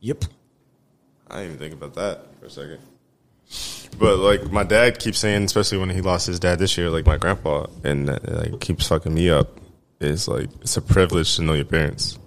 Yep. 0.00 0.24
I 1.28 1.36
didn't 1.36 1.46
even 1.46 1.58
think 1.58 1.74
about 1.74 1.94
that 1.94 2.26
for 2.38 2.46
a 2.46 2.50
second. 2.50 2.78
But 3.98 4.16
like, 4.18 4.50
my 4.50 4.64
dad 4.64 4.98
keeps 4.98 5.18
saying, 5.18 5.44
especially 5.44 5.78
when 5.78 5.90
he 5.90 6.00
lost 6.00 6.26
his 6.26 6.40
dad 6.40 6.58
this 6.58 6.76
year, 6.78 6.90
like 6.90 7.06
my 7.06 7.18
grandpa, 7.18 7.66
and 7.84 8.08
that, 8.08 8.28
like 8.52 8.60
keeps 8.60 8.88
fucking 8.88 9.12
me 9.14 9.30
up. 9.30 9.58
Is 10.00 10.26
like 10.26 10.48
it's 10.62 10.76
a 10.76 10.82
privilege 10.82 11.36
to 11.36 11.42
know 11.42 11.52
your 11.52 11.64
parents. 11.64 12.18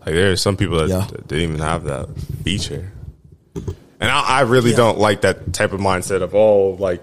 Like 0.00 0.14
there 0.14 0.32
are 0.32 0.36
some 0.36 0.56
people 0.56 0.78
that, 0.78 0.88
Yeah. 0.88 1.06
that 1.10 1.28
didn't 1.28 1.44
even 1.50 1.58
have 1.60 1.84
that 1.84 2.08
feature, 2.44 2.92
and 3.54 4.10
I, 4.10 4.20
I 4.20 4.40
really 4.42 4.70
Yeah. 4.70 4.76
don't 4.78 4.98
like 4.98 5.20
that 5.22 5.52
type 5.52 5.72
of 5.72 5.80
mindset 5.80 6.22
of 6.22 6.34
all 6.34 6.76
like 6.76 7.02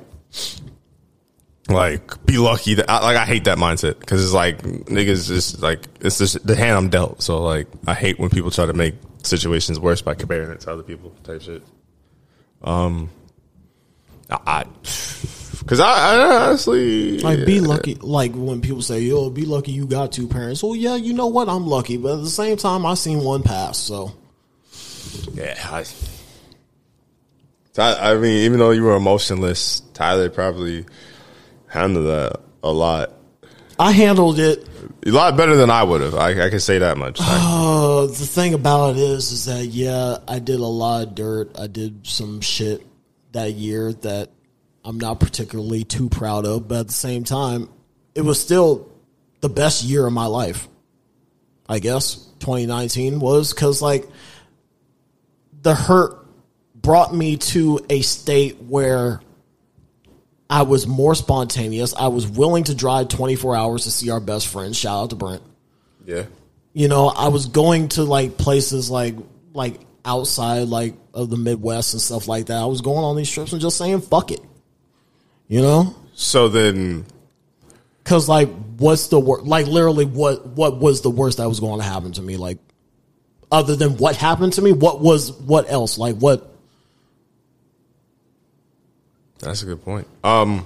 like 1.70 2.26
be 2.26 2.38
lucky 2.38 2.76
that 2.76 2.90
I, 2.90 3.04
like 3.04 3.18
I 3.18 3.26
hate 3.26 3.44
that 3.46 3.58
mindset 3.58 4.00
because 4.00 4.24
it's 4.24 4.34
like 4.34 4.62
niggas 4.64 5.28
just 5.28 5.62
like 5.62 5.82
it's 6.02 6.18
just 6.18 6.46
the 6.46 6.56
hand 6.56 6.78
I'm 6.78 6.90
dealt. 6.90 7.22
So 7.22 7.44
like 7.44 7.68
I 7.86 7.94
hate 7.94 8.18
when 8.20 8.30
people 8.30 8.50
try 8.52 8.66
to 8.66 8.74
make 8.74 8.96
situations 9.26 9.80
worse 9.80 10.02
by 10.02 10.16
comparing 10.16 10.52
it 10.52 10.62
to 10.62 10.72
other 10.72 10.84
people 10.84 11.12
type 11.24 11.42
shit. 11.42 11.64
Um, 12.64 13.10
I, 14.30 14.66
because 15.60 15.80
I, 15.80 16.16
I 16.16 16.46
honestly 16.48 17.20
Like 17.20 17.46
be 17.46 17.60
lucky. 17.60 17.96
Like 17.96 18.34
when 18.34 18.62
people 18.62 18.82
say, 18.82 19.02
"Yo, 19.02 19.30
be 19.30 19.46
lucky 19.46 19.72
you 19.72 19.86
got 19.86 20.12
two 20.12 20.28
parents." 20.28 20.64
Well, 20.64 20.76
yeah, 20.76 20.96
you 20.96 21.14
know 21.14 21.28
what? 21.28 21.50
I'm 21.50 21.68
lucky, 21.68 21.98
but 21.98 22.14
at 22.14 22.24
the 22.24 22.30
same 22.30 22.58
time, 22.58 22.86
I 22.86 22.94
seen 22.96 23.20
one 23.24 23.44
pass. 23.44 23.78
So 23.78 24.14
Yeah, 25.34 25.56
I, 25.64 25.86
Ty- 27.74 28.14
I 28.14 28.16
mean, 28.16 28.46
even 28.46 28.60
though 28.60 28.72
you 28.72 28.84
were 28.84 28.96
emotionless, 28.96 29.82
Tyler 29.94 30.30
probably 30.30 30.86
handled 31.68 32.08
that 32.08 32.40
a 32.64 32.72
lot, 32.72 33.12
I 33.80 33.92
handled 33.92 34.40
it. 34.40 34.68
a 35.06 35.12
lot 35.12 35.36
better 35.36 35.56
than 35.56 35.70
I 35.70 35.84
would 35.84 36.02
have. 36.02 36.16
I, 36.16 36.46
I 36.46 36.50
can 36.50 36.60
say 36.60 36.80
that 36.80 36.98
much. 36.98 37.20
Uh, 37.22 38.06
the 38.06 38.26
thing 38.26 38.54
about 38.54 38.92
it 38.96 39.02
is, 39.02 39.32
is 39.32 39.46
that 39.46 39.66
yeah, 39.66 40.18
I 40.28 40.40
did 40.40 40.60
a 40.60 40.66
lot 40.66 41.08
of 41.08 41.16
dirt. 41.16 41.60
I 41.60 41.68
did 41.68 42.08
some 42.08 42.42
shit 42.42 42.86
that 43.34 43.54
year 43.54 43.94
that 43.94 44.32
I'm 44.84 45.00
not 45.00 45.20
particularly 45.20 45.84
too 45.84 46.10
proud 46.10 46.46
of, 46.46 46.68
but 46.68 46.82
at 46.82 46.88
the 46.88 46.94
same 46.94 47.24
time, 47.24 47.70
it 48.14 48.22
was 48.22 48.40
still 48.40 48.92
the 49.42 49.50
best 49.50 49.84
year 49.84 50.06
of 50.06 50.14
my 50.14 50.28
life. 50.28 50.68
I 51.68 51.80
guess 51.80 52.16
2019 52.40 53.20
was 53.20 53.54
because 53.54 53.82
like 53.82 54.08
the 55.64 55.74
hurt 55.74 56.26
brought 56.76 57.14
me 57.14 57.38
to 57.38 57.84
a 57.90 58.02
state 58.02 58.62
where 58.62 59.20
I 60.50 60.62
was 60.62 60.86
more 60.86 61.16
spontaneous. 61.16 61.94
I 61.96 62.08
was 62.08 62.28
willing 62.28 62.66
to 62.66 62.76
drive 62.76 63.08
24 63.08 63.56
hours 63.56 63.84
to 63.86 63.92
see 63.92 64.10
our 64.12 64.20
best 64.20 64.48
friend. 64.48 64.76
Shout 64.76 65.04
out 65.04 65.10
to 65.10 65.16
Brent. 65.16 65.42
yeah, 66.06 66.26
You 66.74 66.88
know, 66.88 67.08
I 67.08 67.30
was 67.30 67.48
going 67.48 67.90
to 67.90 68.04
like 68.04 68.38
places 68.38 68.90
like 68.90 69.16
like 69.54 69.80
outside 70.04 70.68
like 70.68 70.94
of 71.14 71.30
the 71.30 71.38
Midwest 71.38 71.94
and 71.94 72.02
stuff 72.02 72.28
like 72.28 72.48
that. 72.48 72.62
I 72.62 72.66
was 72.66 72.82
going 72.82 73.04
on 73.04 73.16
these 73.16 73.32
trips 73.32 73.54
and 73.54 73.62
just 73.62 73.78
saying 73.78 74.02
fuck 74.02 74.32
it. 74.32 74.42
You 75.48 75.62
know? 75.62 75.96
so 76.18 76.48
then 76.48 77.06
Cuz 78.04 78.30
like 78.30 78.50
what's 78.78 79.08
the 79.08 79.20
worst 79.20 79.46
like 79.46 79.68
literally 79.68 80.06
what 80.06 80.46
what 80.48 80.78
was 80.80 81.02
the 81.02 81.10
worst 81.10 81.38
that 81.38 81.50
was 81.50 81.60
going 81.60 81.80
to 81.80 81.86
happen 81.86 82.12
to 82.14 82.22
me 82.22 82.38
like 82.38 82.58
other 83.52 83.76
than 83.76 83.98
what 83.98 84.16
happened 84.16 84.54
to 84.54 84.62
me? 84.62 84.72
What 84.72 85.02
was 85.02 85.32
what 85.32 85.70
else? 85.70 85.98
Like 85.98 86.16
what 86.18 86.55
That's 89.40 89.64
a 89.64 89.66
good 89.66 89.84
point. 89.84 90.08
Um, 90.24 90.66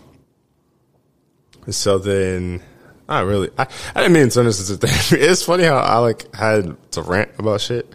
so 1.69 1.97
then, 1.97 2.61
not 3.07 3.25
really. 3.25 3.49
I, 3.57 3.67
I 3.95 4.01
didn't 4.01 4.13
mean 4.13 4.29
to 4.29 4.33
turn 4.35 4.45
this 4.45 4.69
into 4.69 4.87
thing. 4.87 5.19
It's 5.21 5.43
funny 5.43 5.63
how 5.63 5.77
I 5.77 5.97
like 5.97 6.33
had 6.35 6.75
to 6.91 7.01
rant 7.01 7.31
about 7.37 7.61
shit, 7.61 7.85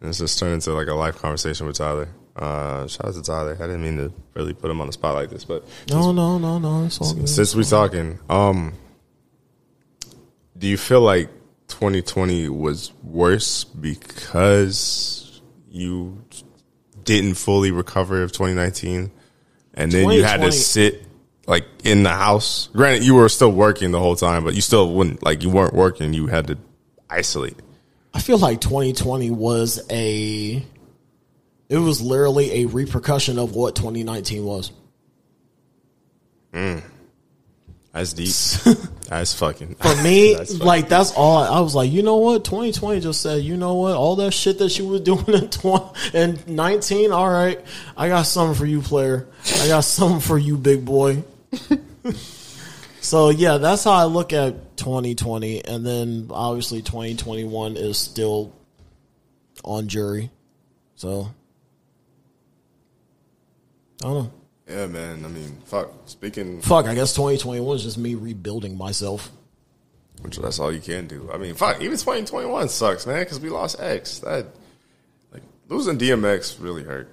and 0.00 0.08
it's 0.10 0.18
just 0.18 0.38
turned 0.38 0.54
into 0.54 0.72
like 0.72 0.88
a 0.88 0.94
life 0.94 1.16
conversation 1.16 1.66
with 1.66 1.76
Tyler. 1.76 2.08
Uh, 2.34 2.86
shout 2.86 3.06
out 3.08 3.14
to 3.14 3.22
Tyler. 3.22 3.54
I 3.60 3.66
didn't 3.66 3.82
mean 3.82 3.96
to 3.98 4.12
really 4.34 4.54
put 4.54 4.70
him 4.70 4.80
on 4.80 4.86
the 4.86 4.92
spot 4.94 5.14
like 5.14 5.28
this, 5.30 5.44
but 5.44 5.66
No, 5.90 6.12
no, 6.12 6.38
no, 6.38 6.58
no. 6.58 6.84
It's 6.86 6.98
all 7.00 7.12
good. 7.12 7.28
since 7.28 7.54
we're 7.54 7.62
talking, 7.64 8.18
um, 8.30 8.72
do 10.56 10.66
you 10.66 10.78
feel 10.78 11.02
like 11.02 11.28
2020 11.68 12.48
was 12.48 12.92
worse 13.02 13.64
because 13.64 15.40
you 15.70 16.22
didn't 17.04 17.34
fully 17.34 17.70
recover 17.70 18.22
of 18.22 18.32
2019, 18.32 19.10
and 19.74 19.90
then 19.90 20.10
you 20.10 20.24
had 20.24 20.40
to 20.40 20.52
sit 20.52 21.04
like 21.46 21.66
in 21.84 22.02
the 22.02 22.10
house? 22.10 22.68
Granted, 22.72 23.04
you 23.04 23.14
were 23.14 23.28
still 23.28 23.52
working 23.52 23.90
the 23.90 23.98
whole 23.98 24.16
time, 24.16 24.44
but 24.44 24.54
you 24.54 24.60
still 24.60 24.92
wouldn't 24.92 25.22
like 25.22 25.42
you 25.42 25.50
weren't 25.50 25.74
working. 25.74 26.14
You 26.14 26.26
had 26.26 26.46
to 26.48 26.58
isolate. 27.08 27.56
I 28.14 28.20
feel 28.20 28.38
like 28.38 28.60
2020 28.60 29.30
was 29.30 29.80
a 29.90 30.64
it 31.68 31.78
was 31.78 32.02
literally 32.02 32.62
a 32.62 32.66
repercussion 32.66 33.38
of 33.38 33.54
what 33.54 33.74
2019 33.74 34.44
was. 34.44 34.72
Mm. 36.52 36.82
That's 37.92 38.12
deep. 38.12 38.76
That's 39.12 39.34
fucking. 39.34 39.74
For 39.74 39.94
me, 40.02 40.34
That's 40.38 40.52
fucking 40.52 40.66
like 40.66 40.88
that's 40.88 41.12
all 41.12 41.36
I, 41.36 41.58
I 41.58 41.60
was 41.60 41.74
like, 41.74 41.90
you 41.92 42.02
know 42.02 42.16
what? 42.16 42.44
2020 42.44 43.00
just 43.00 43.20
said, 43.20 43.42
you 43.42 43.58
know 43.58 43.74
what? 43.74 43.94
All 43.94 44.16
that 44.16 44.32
shit 44.32 44.58
that 44.58 44.78
you 44.78 44.86
was 44.88 45.00
doing 45.02 45.28
in 45.28 45.50
20 45.50 45.84
and 46.14 46.48
19, 46.48 47.12
all 47.12 47.28
right. 47.28 47.60
I 47.94 48.08
got 48.08 48.22
something 48.22 48.58
for 48.58 48.64
you, 48.64 48.80
player. 48.80 49.28
I 49.60 49.68
got 49.68 49.84
something 49.84 50.20
for 50.20 50.38
you, 50.38 50.56
big 50.56 50.86
boy. 50.86 51.24
so 53.02 53.28
yeah, 53.28 53.58
that's 53.58 53.84
how 53.84 53.92
I 53.92 54.04
look 54.04 54.32
at 54.32 54.78
2020 54.78 55.66
and 55.66 55.84
then 55.84 56.28
obviously 56.30 56.80
2021 56.80 57.76
is 57.76 57.98
still 57.98 58.54
on 59.62 59.88
jury. 59.88 60.30
So 60.94 61.28
I 64.00 64.06
don't 64.06 64.14
know. 64.14 64.32
Yeah, 64.68 64.86
man. 64.86 65.24
I 65.24 65.28
mean, 65.28 65.58
fuck. 65.64 65.90
Speaking, 66.06 66.60
Fuck, 66.62 66.86
I 66.86 66.94
guess 66.94 67.12
2021 67.14 67.76
is 67.76 67.82
just 67.82 67.98
me 67.98 68.14
rebuilding 68.14 68.76
myself. 68.78 69.30
which 70.22 70.36
that's 70.38 70.58
all 70.60 70.72
you 70.72 70.80
can 70.80 71.06
do. 71.06 71.28
I 71.32 71.36
mean, 71.38 71.54
fuck. 71.54 71.80
Even 71.80 71.96
2021 71.98 72.68
sucks, 72.68 73.06
man, 73.06 73.20
because 73.22 73.40
we 73.40 73.48
lost 73.50 73.80
X. 73.80 74.20
That 74.20 74.46
like 75.32 75.42
losing 75.68 75.98
DMX 75.98 76.62
really 76.62 76.84
hurt. 76.84 77.08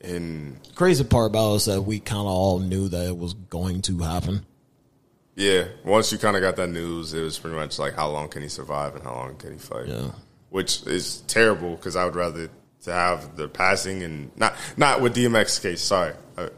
And 0.00 0.58
Crazy 0.74 1.04
part 1.04 1.26
about 1.30 1.52
it 1.52 1.56
is 1.56 1.64
that 1.66 1.82
we 1.82 2.00
kind 2.00 2.20
of 2.20 2.26
all 2.26 2.58
knew 2.60 2.88
that 2.88 3.06
it 3.06 3.16
was 3.16 3.34
going 3.34 3.82
to 3.82 3.98
happen. 3.98 4.44
yeah, 5.36 5.64
once 5.84 6.12
you 6.12 6.18
kind 6.18 6.36
of 6.36 6.42
got 6.42 6.56
that 6.56 6.68
news, 6.68 7.14
it 7.14 7.20
was 7.22 7.38
pretty 7.38 7.56
much 7.56 7.78
like 7.78 7.94
how 7.94 8.08
long 8.08 8.28
can 8.28 8.42
he 8.42 8.48
survive 8.48 8.94
and 8.94 9.02
how 9.04 9.14
long 9.14 9.36
can 9.36 9.52
he 9.52 9.58
fight? 9.58 9.86
Yeah. 9.88 10.10
Which 10.50 10.86
is 10.86 11.20
terrible 11.28 11.76
because 11.76 11.94
I 11.96 12.04
would 12.04 12.14
rather 12.16 12.48
to 12.82 12.92
have 12.92 13.36
the 13.36 13.48
passing 13.48 14.02
and 14.02 14.36
not 14.36 14.54
not 14.76 15.00
with 15.00 15.14
DMX 15.14 15.60
case. 15.60 15.80
Sorry, 15.80 16.14
uh, 16.36 16.48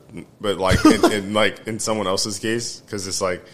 but 0.41 0.59
like 0.59 0.85
in, 0.85 1.13
in 1.13 1.35
like 1.43 1.67
in 1.67 1.79
someone 1.79 2.07
else's 2.07 2.39
case 2.39 2.81
because 2.81 3.07
it's 3.07 3.21
like 3.21 3.45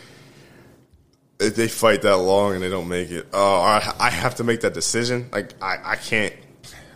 if 1.39 1.57
they 1.57 1.69
fight 1.69 2.03
that 2.03 2.17
long 2.17 2.55
and 2.55 2.63
they 2.63 2.71
don't 2.71 2.89
make 2.89 3.11
it, 3.11 3.27
oh, 3.33 3.61
I, 3.61 3.95
I 3.99 4.11
have 4.11 4.37
to 4.37 4.45
make 4.45 4.61
that 4.63 4.75
decision. 4.75 5.29
Like 5.33 5.53
I, 5.63 5.79
I 5.85 5.97
can't. 5.97 6.35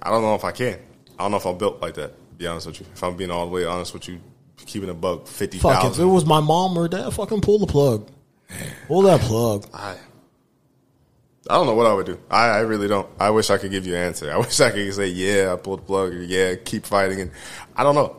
I 0.02 0.10
don't 0.10 0.22
know 0.22 0.34
if 0.34 0.44
I 0.44 0.52
can. 0.52 0.78
I 1.18 1.24
don't 1.24 1.32
know 1.32 1.36
if 1.36 1.46
I'm 1.46 1.58
built 1.58 1.80
like 1.82 1.94
that. 1.94 2.14
To 2.16 2.34
be 2.36 2.46
honest 2.46 2.66
with 2.66 2.80
you, 2.80 2.86
if 2.92 3.04
I'm 3.04 3.16
being 3.16 3.30
all 3.30 3.46
the 3.46 3.52
way 3.52 3.66
honest 3.66 3.92
with 3.92 4.08
you, 4.08 4.20
keeping 4.56 4.88
a 4.88 4.94
bug 4.94 5.28
fifty 5.28 5.58
Fuck, 5.58 5.84
if 5.84 5.98
it 5.98 6.04
was 6.04 6.24
my 6.24 6.40
mom 6.40 6.76
or 6.78 6.88
dad, 6.88 7.10
fucking 7.10 7.42
pull 7.42 7.58
the 7.58 7.66
plug. 7.66 8.10
Pull 8.88 9.02
that 9.02 9.20
plug. 9.20 9.66
I, 9.72 9.96
I 11.48 11.54
don't 11.54 11.66
know 11.66 11.74
what 11.74 11.86
I 11.86 11.94
would 11.94 12.06
do. 12.06 12.18
I, 12.30 12.48
I 12.48 12.60
really 12.60 12.86
don't. 12.86 13.08
I 13.18 13.30
wish 13.30 13.50
I 13.50 13.58
could 13.58 13.70
give 13.70 13.86
you 13.86 13.94
an 13.94 14.02
answer. 14.02 14.30
I 14.30 14.36
wish 14.38 14.60
I 14.60 14.70
could 14.70 14.92
say, 14.92 15.06
yeah, 15.08 15.52
I 15.52 15.56
pulled 15.56 15.80
the 15.80 15.84
plug, 15.84 16.12
or 16.12 16.22
yeah, 16.22 16.54
keep 16.56 16.84
fighting. 16.84 17.20
And 17.20 17.30
I 17.74 17.82
don't 17.82 17.94
know. 17.94 18.16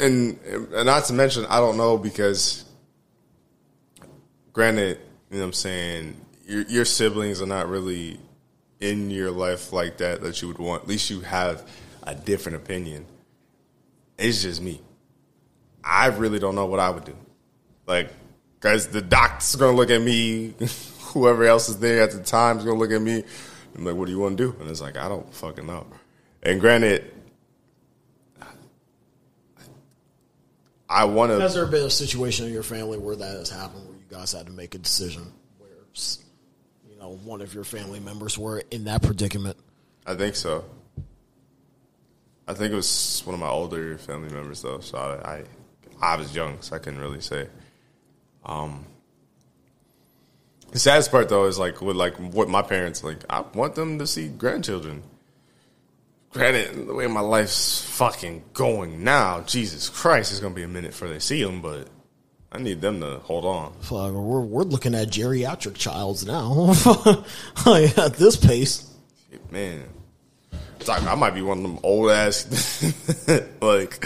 And, 0.00 0.38
and 0.74 0.86
not 0.86 1.04
to 1.06 1.12
mention, 1.12 1.46
I 1.46 1.58
don't 1.58 1.76
know 1.76 1.98
because, 1.98 2.64
granted, 4.52 4.98
you 5.30 5.38
know 5.38 5.44
what 5.44 5.46
I'm 5.46 5.52
saying, 5.54 6.16
your, 6.46 6.62
your 6.62 6.84
siblings 6.84 7.40
are 7.40 7.46
not 7.46 7.68
really 7.68 8.18
in 8.80 9.10
your 9.10 9.30
life 9.30 9.72
like 9.72 9.98
that 9.98 10.20
that 10.22 10.42
you 10.42 10.48
would 10.48 10.58
want. 10.58 10.82
At 10.82 10.88
least 10.88 11.08
you 11.08 11.20
have 11.20 11.66
a 12.02 12.14
different 12.14 12.56
opinion. 12.56 13.06
It's 14.18 14.42
just 14.42 14.60
me. 14.60 14.80
I 15.84 16.06
really 16.06 16.38
don't 16.38 16.54
know 16.54 16.66
what 16.66 16.80
I 16.80 16.90
would 16.90 17.04
do. 17.04 17.16
Like, 17.86 18.10
because 18.60 18.88
the 18.88 19.00
doctor's 19.00 19.56
gonna 19.56 19.76
look 19.76 19.90
at 19.90 20.00
me, 20.00 20.54
whoever 21.12 21.44
else 21.44 21.68
is 21.68 21.78
there 21.78 22.02
at 22.02 22.12
the 22.12 22.22
time 22.22 22.58
is 22.58 22.64
gonna 22.64 22.78
look 22.78 22.90
at 22.90 23.00
me. 23.00 23.24
I'm 23.74 23.84
like, 23.84 23.96
what 23.96 24.06
do 24.06 24.12
you 24.12 24.18
want 24.18 24.36
to 24.36 24.44
do? 24.44 24.56
And 24.60 24.68
it's 24.68 24.80
like, 24.80 24.96
I 24.96 25.08
don't 25.08 25.32
fucking 25.34 25.66
know. 25.66 25.86
And 26.42 26.60
granted, 26.60 27.10
I 30.92 31.04
want 31.04 31.32
to. 31.32 31.40
Has 31.40 31.54
there 31.54 31.66
been 31.66 31.86
a 31.86 31.90
situation 31.90 32.46
in 32.46 32.52
your 32.52 32.62
family 32.62 32.98
where 32.98 33.16
that 33.16 33.36
has 33.38 33.48
happened, 33.48 33.86
where 33.88 33.96
you 33.96 34.04
guys 34.10 34.32
had 34.32 34.46
to 34.46 34.52
make 34.52 34.74
a 34.74 34.78
decision, 34.78 35.32
where 35.58 35.70
you 36.90 36.98
know 36.98 37.16
one 37.24 37.40
of 37.40 37.54
your 37.54 37.64
family 37.64 37.98
members 37.98 38.38
were 38.38 38.62
in 38.70 38.84
that 38.84 39.02
predicament? 39.02 39.56
I 40.04 40.14
think 40.14 40.36
so. 40.36 40.64
I 42.46 42.52
think 42.52 42.72
it 42.72 42.76
was 42.76 43.22
one 43.24 43.32
of 43.34 43.40
my 43.40 43.48
older 43.48 43.96
family 43.96 44.28
members 44.28 44.60
though. 44.60 44.80
So 44.80 44.98
I, 44.98 45.36
I, 45.36 45.44
I 46.02 46.16
was 46.16 46.34
young, 46.36 46.60
so 46.60 46.76
I 46.76 46.78
couldn't 46.78 47.00
really 47.00 47.22
say. 47.22 47.48
Um, 48.44 48.84
the 50.72 50.78
saddest 50.78 51.10
part 51.10 51.28
though 51.28 51.46
is 51.46 51.58
like 51.58 51.80
with 51.80 51.96
like 51.96 52.16
what 52.16 52.48
my 52.48 52.62
parents 52.62 53.04
like. 53.04 53.18
I 53.30 53.42
want 53.54 53.74
them 53.74 53.98
to 53.98 54.06
see 54.06 54.28
grandchildren. 54.28 55.02
Granted, 56.32 56.86
the 56.88 56.94
way 56.94 57.06
my 57.06 57.20
life's 57.20 57.82
fucking 57.82 58.42
going 58.54 59.04
now, 59.04 59.42
Jesus 59.42 59.90
Christ, 59.90 60.32
it's 60.32 60.40
gonna 60.40 60.54
be 60.54 60.62
a 60.62 60.68
minute 60.68 60.92
before 60.92 61.08
they 61.08 61.18
see 61.18 61.42
them. 61.44 61.60
But 61.60 61.88
I 62.50 62.58
need 62.58 62.80
them 62.80 63.00
to 63.00 63.18
hold 63.18 63.44
on. 63.44 63.74
Fuck, 63.80 64.12
we're 64.12 64.40
we're 64.40 64.62
looking 64.62 64.94
at 64.94 65.08
geriatric 65.08 65.74
childs 65.74 66.26
now. 66.26 66.74
like, 67.66 67.96
at 67.98 68.14
this 68.14 68.36
pace, 68.36 68.88
Man, 69.50 69.82
it's 70.80 70.88
like 70.88 71.02
I 71.04 71.14
might 71.14 71.34
be 71.34 71.42
one 71.42 71.58
of 71.58 71.62
them 71.62 71.78
old 71.82 72.10
ass 72.10 72.46
like. 73.60 74.04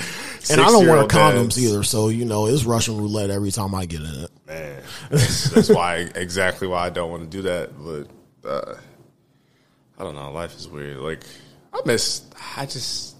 And 0.51 0.61
I 0.61 0.67
don't 0.67 0.87
wear 0.87 1.03
6-year-old 1.03 1.11
condoms 1.11 1.55
dads. 1.55 1.65
either, 1.65 1.83
so 1.83 2.09
you 2.09 2.25
know 2.25 2.47
it's 2.47 2.65
Russian 2.65 2.97
roulette 2.97 3.31
every 3.31 3.51
time 3.51 3.75
I 3.75 3.87
get 3.87 4.01
in 4.01 4.25
it. 4.25 4.31
Man, 4.47 4.83
that's, 5.11 5.51
that's 5.51 5.69
why 5.69 5.97
exactly 6.15 6.69
why 6.69 6.87
I 6.87 6.91
don't 6.91 7.11
want 7.11 7.23
to 7.23 7.29
do 7.29 7.43
that. 7.43 7.71
But 7.79 8.49
uh, 8.49 8.75
I 9.99 10.05
don't 10.05 10.15
know. 10.15 10.31
Life 10.33 10.57
is 10.57 10.69
weird. 10.69 10.99
Like 10.99 11.25
I 11.73 11.81
miss. 11.85 12.23
I 12.57 12.67
just. 12.67 13.15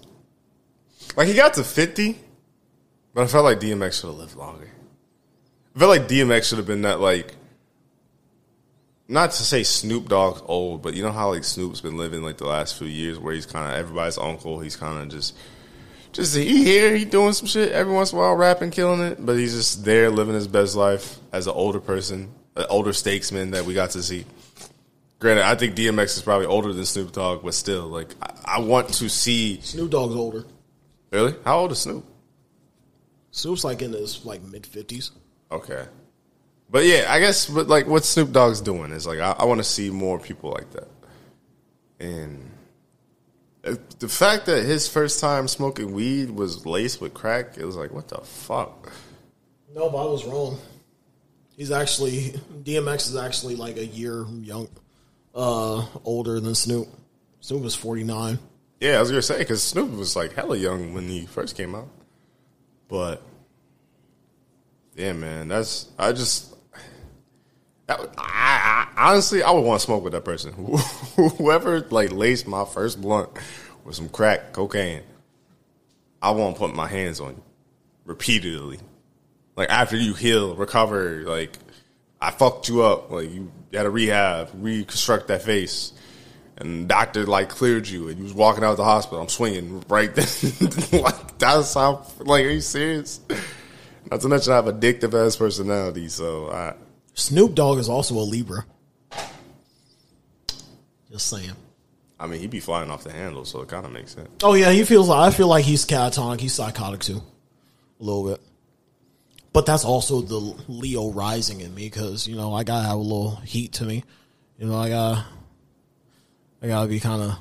Like 1.15 1.27
he 1.27 1.33
got 1.33 1.53
to 1.55 1.63
fifty, 1.63 2.19
but 3.13 3.23
I 3.23 3.27
felt 3.27 3.45
like 3.45 3.59
DMX 3.59 4.01
should 4.01 4.07
have 4.07 4.17
lived 4.17 4.35
longer. 4.35 4.69
I 5.75 5.79
felt 5.79 5.89
like 5.89 6.07
DMX 6.07 6.49
should 6.49 6.57
have 6.57 6.67
been 6.67 6.83
that 6.83 6.99
like. 6.99 7.33
Not 9.09 9.31
to 9.31 9.43
say 9.43 9.63
Snoop 9.63 10.09
Dogg's 10.09 10.41
old, 10.45 10.81
but 10.81 10.93
you 10.93 11.01
know 11.01 11.13
how 11.13 11.29
like 11.29 11.45
Snoop's 11.45 11.79
been 11.79 11.95
living 11.97 12.23
like 12.23 12.37
the 12.37 12.45
last 12.45 12.77
few 12.77 12.87
years, 12.87 13.17
where 13.17 13.33
he's 13.33 13.45
kind 13.45 13.65
of 13.71 13.79
everybody's 13.79 14.17
uncle. 14.17 14.59
He's 14.59 14.75
kind 14.75 15.01
of 15.01 15.07
just, 15.07 15.33
just 16.17 16.35
he 16.35 16.63
here, 16.63 16.95
he 16.95 17.05
doing 17.05 17.31
some 17.31 17.47
shit 17.47 17.71
every 17.71 17.93
once 17.93 18.11
in 18.11 18.17
a 18.17 18.21
while, 18.21 18.33
rapping, 18.33 18.71
killing 18.71 19.01
it. 19.01 19.23
But 19.23 19.37
he's 19.37 19.53
just 19.53 19.85
there 19.85 20.09
living 20.09 20.33
his 20.33 20.47
best 20.47 20.75
life 20.75 21.17
as 21.31 21.45
an 21.45 21.53
older 21.53 21.79
person, 21.79 22.33
an 22.55 22.65
older 22.69 22.91
statesman 22.91 23.51
that 23.51 23.65
we 23.65 23.75
got 23.75 23.91
to 23.91 24.01
see. 24.01 24.25
Granted, 25.19 25.45
I 25.45 25.55
think 25.55 25.75
DMX 25.75 26.17
is 26.17 26.21
probably 26.23 26.47
older 26.47 26.73
than 26.73 26.85
Snoop 26.85 27.11
Dogg, 27.11 27.43
but 27.43 27.53
still, 27.53 27.87
like 27.87 28.09
I, 28.21 28.57
I 28.57 28.59
want 28.59 28.89
to 28.95 29.09
see. 29.09 29.61
Snoop 29.61 29.91
Dogg's 29.91 30.15
older. 30.15 30.43
Really, 31.11 31.35
how 31.45 31.59
old 31.59 31.71
is 31.71 31.79
Snoop? 31.79 32.03
Snoop's 33.29 33.63
like 33.63 33.83
in 33.83 33.93
his 33.93 34.25
like 34.25 34.41
mid 34.41 34.65
fifties. 34.65 35.11
Okay. 35.51 35.85
But 36.69 36.85
yeah, 36.85 37.05
I 37.09 37.19
guess 37.19 37.47
but 37.47 37.67
like 37.67 37.85
what 37.85 38.03
Snoop 38.03 38.31
Dogg's 38.31 38.61
doing 38.61 38.91
is 38.91 39.05
like 39.05 39.19
I, 39.19 39.35
I 39.37 39.45
want 39.45 39.59
to 39.59 39.63
see 39.63 39.91
more 39.91 40.19
people 40.19 40.49
like 40.51 40.71
that. 40.71 40.87
And 41.99 42.51
the 43.99 44.07
fact 44.07 44.45
that 44.45 44.63
his 44.63 44.87
first 44.87 45.19
time 45.19 45.47
smoking 45.47 45.93
weed 45.93 46.31
was 46.31 46.65
laced 46.65 47.01
with 47.01 47.13
crack, 47.13 47.57
it 47.57 47.65
was 47.65 47.75
like, 47.75 47.91
what 47.91 48.07
the 48.07 48.17
fuck? 48.17 48.91
No, 49.73 49.89
but 49.89 50.07
I 50.07 50.09
was 50.09 50.25
wrong. 50.25 50.57
He's 51.55 51.71
actually 51.71 52.33
DMX 52.63 53.09
is 53.09 53.15
actually 53.15 53.55
like 53.55 53.77
a 53.77 53.85
year 53.85 54.25
young, 54.41 54.69
uh, 55.33 55.85
older 56.03 56.39
than 56.39 56.53
Snoop. 56.55 56.87
Snoop 57.39 57.63
was 57.63 57.75
forty 57.75 58.03
nine. 58.03 58.37
Yeah, 58.79 58.97
I 58.97 58.99
was 58.99 59.09
gonna 59.09 59.21
say 59.23 59.39
because 59.39 59.63
Snoop 59.63 59.91
was 59.91 60.15
like 60.15 60.33
hella 60.33 60.55
young 60.55 60.93
when 60.93 61.07
he 61.07 61.25
first 61.25 61.57
came 61.57 61.73
out. 61.73 61.87
But 62.87 63.23
yeah, 64.95 65.13
man, 65.13 65.47
that's 65.47 65.89
I 65.97 66.11
just 66.11 66.55
I, 67.89 68.07
I, 68.17 69.11
honestly 69.11 69.43
I 69.43 69.51
would 69.51 69.61
want 69.61 69.79
to 69.79 69.85
smoke 69.85 70.03
with 70.03 70.13
that 70.13 70.25
person. 70.25 70.53
Whoever 71.37 71.81
like 71.89 72.11
laced 72.11 72.47
my 72.47 72.65
first 72.65 73.01
blunt 73.01 73.29
with 73.83 73.95
some 73.95 74.09
crack 74.09 74.53
cocaine, 74.53 75.03
I 76.21 76.31
won't 76.31 76.57
put 76.57 76.73
my 76.75 76.87
hands 76.87 77.19
on 77.19 77.35
you 77.35 77.43
repeatedly. 78.05 78.79
Like 79.55 79.69
after 79.69 79.97
you 79.97 80.13
heal, 80.13 80.55
recover, 80.55 81.23
like 81.23 81.57
I 82.19 82.31
fucked 82.31 82.69
you 82.69 82.83
up, 82.83 83.11
like 83.11 83.29
you 83.29 83.51
had 83.73 83.85
a 83.85 83.89
rehab, 83.89 84.49
reconstruct 84.53 85.27
that 85.27 85.41
face 85.41 85.93
and 86.57 86.87
doctor 86.87 87.25
like 87.25 87.49
cleared 87.49 87.87
you 87.87 88.09
and 88.09 88.17
you 88.17 88.23
was 88.23 88.33
walking 88.33 88.63
out 88.63 88.71
of 88.71 88.77
the 88.77 88.83
hospital. 88.83 89.21
I'm 89.21 89.29
swinging 89.29 89.83
right 89.87 90.13
then. 90.13 90.27
like 91.01 91.37
that's 91.37 91.73
how. 91.73 92.05
Like, 92.19 92.45
are 92.45 92.49
you 92.49 92.61
serious? 92.61 93.19
Not 94.09 94.21
to 94.21 94.27
mention 94.27 94.53
I 94.53 94.57
have 94.57 94.65
addictive 94.65 95.13
ass 95.13 95.35
personality, 95.35 96.09
so 96.09 96.49
I. 96.49 96.73
Snoop 97.17 97.55
Dogg 97.55 97.79
is 97.79 97.89
also 97.89 98.13
a 98.15 98.21
Libra. 98.21 98.63
Just 101.11 101.27
saying. 101.27 101.53
I 102.19 102.27
mean, 102.27 102.39
he'd 102.39 102.51
be 102.51 102.59
flying 102.59 102.91
off 102.91 103.03
the 103.03 103.11
handle, 103.11 103.43
so 103.43 103.61
it 103.61 103.69
kind 103.69 103.87
of 103.87 103.91
makes 103.91 104.13
sense. 104.13 104.29
Oh 104.43 104.53
yeah, 104.53 104.71
he 104.71 104.83
feels. 104.83 105.09
like 105.09 105.27
I 105.27 105.35
feel 105.35 105.47
like 105.47 105.65
he's 105.65 105.83
catatonic. 105.83 106.39
He's 106.39 106.53
psychotic 106.53 107.01
too, 107.01 107.23
a 107.99 108.03
little 108.03 108.29
bit. 108.29 108.39
But 109.51 109.65
that's 109.65 109.83
also 109.83 110.21
the 110.21 110.37
Leo 110.67 111.11
rising 111.11 111.61
in 111.61 111.73
me 111.73 111.85
because 111.85 112.27
you 112.27 112.35
know 112.35 112.53
I 112.53 112.63
gotta 112.63 112.87
have 112.87 112.97
a 112.97 113.01
little 113.01 113.37
heat 113.37 113.73
to 113.73 113.85
me. 113.85 114.03
You 114.59 114.67
know 114.67 114.77
I 114.77 114.89
gotta 114.89 115.25
I 116.61 116.67
gotta 116.67 116.87
be 116.87 116.99
kind 116.99 117.23
of, 117.23 117.39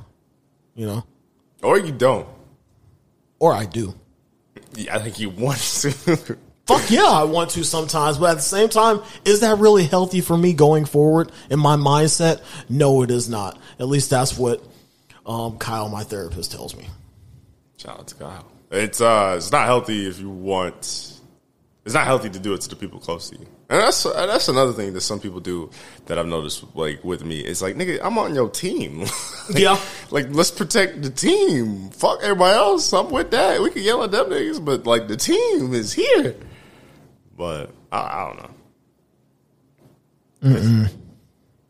you 0.74 0.86
know, 0.86 1.04
or 1.62 1.78
you 1.78 1.92
don't, 1.92 2.26
or 3.38 3.52
I 3.52 3.66
do. 3.66 3.94
Yeah, 4.74 4.96
I 4.96 5.00
think 5.00 5.20
you 5.20 5.28
want 5.28 5.58
to. 5.58 6.38
Fuck 6.66 6.90
yeah, 6.90 7.04
I 7.04 7.22
want 7.22 7.50
to 7.50 7.62
sometimes, 7.62 8.18
but 8.18 8.30
at 8.30 8.36
the 8.36 8.42
same 8.42 8.68
time, 8.68 9.00
is 9.24 9.40
that 9.40 9.58
really 9.58 9.84
healthy 9.84 10.20
for 10.20 10.36
me 10.36 10.52
going 10.52 10.84
forward 10.84 11.30
in 11.48 11.60
my 11.60 11.76
mindset? 11.76 12.42
No, 12.68 13.02
it 13.02 13.10
is 13.12 13.28
not. 13.28 13.60
At 13.78 13.86
least 13.86 14.10
that's 14.10 14.36
what 14.36 14.64
um, 15.24 15.58
Kyle, 15.58 15.88
my 15.88 16.02
therapist, 16.02 16.50
tells 16.50 16.76
me. 16.76 16.88
Shout 17.76 18.00
out 18.00 18.08
to 18.08 18.14
Kyle. 18.16 18.46
It's 18.72 19.00
uh, 19.00 19.34
it's 19.36 19.52
not 19.52 19.66
healthy 19.66 20.08
if 20.08 20.18
you 20.18 20.28
want. 20.28 21.12
It's 21.84 21.94
not 21.94 22.04
healthy 22.04 22.30
to 22.30 22.38
do 22.40 22.52
it 22.52 22.62
to 22.62 22.68
the 22.68 22.74
people 22.74 22.98
close 22.98 23.30
to 23.30 23.38
you. 23.38 23.46
And 23.68 23.80
that's 23.80 24.02
that's 24.02 24.48
another 24.48 24.72
thing 24.72 24.92
that 24.94 25.02
some 25.02 25.20
people 25.20 25.38
do 25.38 25.70
that 26.06 26.18
I've 26.18 26.26
noticed 26.26 26.64
like 26.74 27.04
with 27.04 27.24
me. 27.24 27.40
It's 27.40 27.62
like, 27.62 27.76
nigga, 27.76 28.00
I'm 28.02 28.18
on 28.18 28.34
your 28.34 28.48
team. 28.48 29.00
like, 29.50 29.58
yeah. 29.58 29.80
Like, 30.10 30.26
let's 30.30 30.50
protect 30.50 31.02
the 31.02 31.10
team. 31.10 31.90
Fuck 31.90 32.24
everybody 32.24 32.56
else. 32.56 32.92
I'm 32.92 33.10
with 33.12 33.30
that. 33.30 33.62
We 33.62 33.70
can 33.70 33.82
yell 33.82 34.02
at 34.02 34.10
them 34.10 34.30
niggas, 34.30 34.64
but 34.64 34.84
like 34.84 35.06
the 35.06 35.16
team 35.16 35.72
is 35.72 35.92
here. 35.92 36.34
But 37.36 37.70
I, 37.92 37.98
I 37.98 38.26
don't 38.26 38.42
know. 38.42 38.50
Mm-mm. 40.42 40.92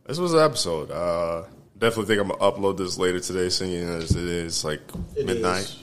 This 0.06 0.18
was 0.18 0.34
an 0.34 0.40
episode. 0.40 0.90
Uh, 0.90 1.44
definitely 1.78 2.06
think 2.06 2.20
I'm 2.20 2.28
gonna 2.28 2.52
upload 2.52 2.76
this 2.76 2.98
later 2.98 3.20
today, 3.20 3.48
seeing 3.48 3.88
as 3.88 4.10
it 4.12 4.24
is 4.24 4.64
like 4.64 4.80
it 5.16 5.26
midnight. 5.26 5.64
Is 5.64 5.82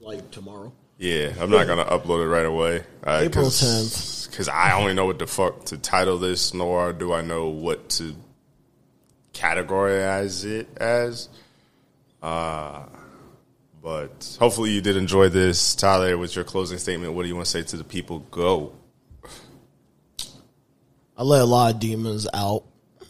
like 0.00 0.30
tomorrow. 0.30 0.72
Yeah, 0.98 1.32
I'm 1.40 1.50
not 1.50 1.66
gonna 1.66 1.84
upload 1.84 2.24
it 2.24 2.28
right 2.28 2.46
away. 2.46 2.84
Uh, 3.04 3.20
April 3.22 3.46
10th 3.46 4.14
because 4.30 4.48
I 4.48 4.72
only 4.72 4.94
know 4.94 5.06
what 5.06 5.20
the 5.20 5.28
fuck 5.28 5.64
to 5.66 5.78
title 5.78 6.18
this, 6.18 6.54
nor 6.54 6.92
do 6.92 7.12
I 7.12 7.22
know 7.22 7.48
what 7.48 7.88
to 7.90 8.16
categorize 9.32 10.44
it 10.44 10.68
as. 10.76 11.28
Uh, 12.20 12.84
but 13.80 14.36
hopefully 14.40 14.70
you 14.70 14.80
did 14.80 14.96
enjoy 14.96 15.28
this. 15.28 15.74
Tyler, 15.76 16.18
with 16.18 16.34
your 16.34 16.44
closing 16.44 16.78
statement, 16.78 17.12
what 17.12 17.22
do 17.22 17.28
you 17.28 17.36
want 17.36 17.46
to 17.46 17.50
say 17.50 17.62
to 17.62 17.76
the 17.76 17.84
people? 17.84 18.20
Go. 18.30 18.72
I 21.16 21.22
let 21.22 21.42
a 21.42 21.46
lot 21.46 21.74
of 21.74 21.80
demons 21.80 22.26
out 22.34 22.64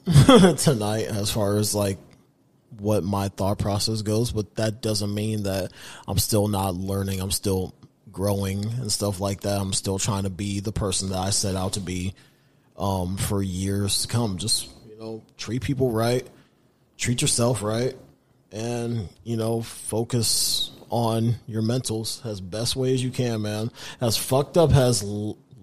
tonight 0.58 1.06
as 1.06 1.30
far 1.30 1.56
as 1.56 1.74
like 1.74 1.98
what 2.78 3.02
my 3.04 3.28
thought 3.28 3.58
process 3.58 4.02
goes, 4.02 4.32
but 4.32 4.56
that 4.56 4.82
doesn't 4.82 5.14
mean 5.14 5.44
that 5.44 5.72
I'm 6.06 6.18
still 6.18 6.48
not 6.48 6.74
learning. 6.74 7.20
I'm 7.20 7.30
still 7.30 7.74
growing 8.12 8.64
and 8.64 8.90
stuff 8.92 9.20
like 9.20 9.42
that. 9.42 9.60
I'm 9.60 9.72
still 9.72 9.98
trying 9.98 10.24
to 10.24 10.30
be 10.30 10.60
the 10.60 10.72
person 10.72 11.10
that 11.10 11.18
I 11.18 11.30
set 11.30 11.56
out 11.56 11.74
to 11.74 11.80
be 11.80 12.14
um, 12.76 13.16
for 13.16 13.42
years 13.42 14.02
to 14.02 14.08
come. 14.08 14.38
Just 14.38 14.68
you 14.88 14.98
know, 14.98 15.22
treat 15.36 15.62
people 15.62 15.90
right, 15.90 16.26
treat 16.96 17.22
yourself 17.22 17.62
right, 17.62 17.94
and 18.52 19.08
you 19.24 19.36
know, 19.36 19.62
focus 19.62 20.70
on 20.90 21.34
your 21.46 21.62
mentals 21.62 22.24
as 22.24 22.40
best 22.40 22.76
way 22.76 22.94
as 22.94 23.02
you 23.02 23.10
can, 23.10 23.42
man. 23.42 23.70
As 24.00 24.16
fucked 24.16 24.56
up 24.56 24.72
as 24.72 25.02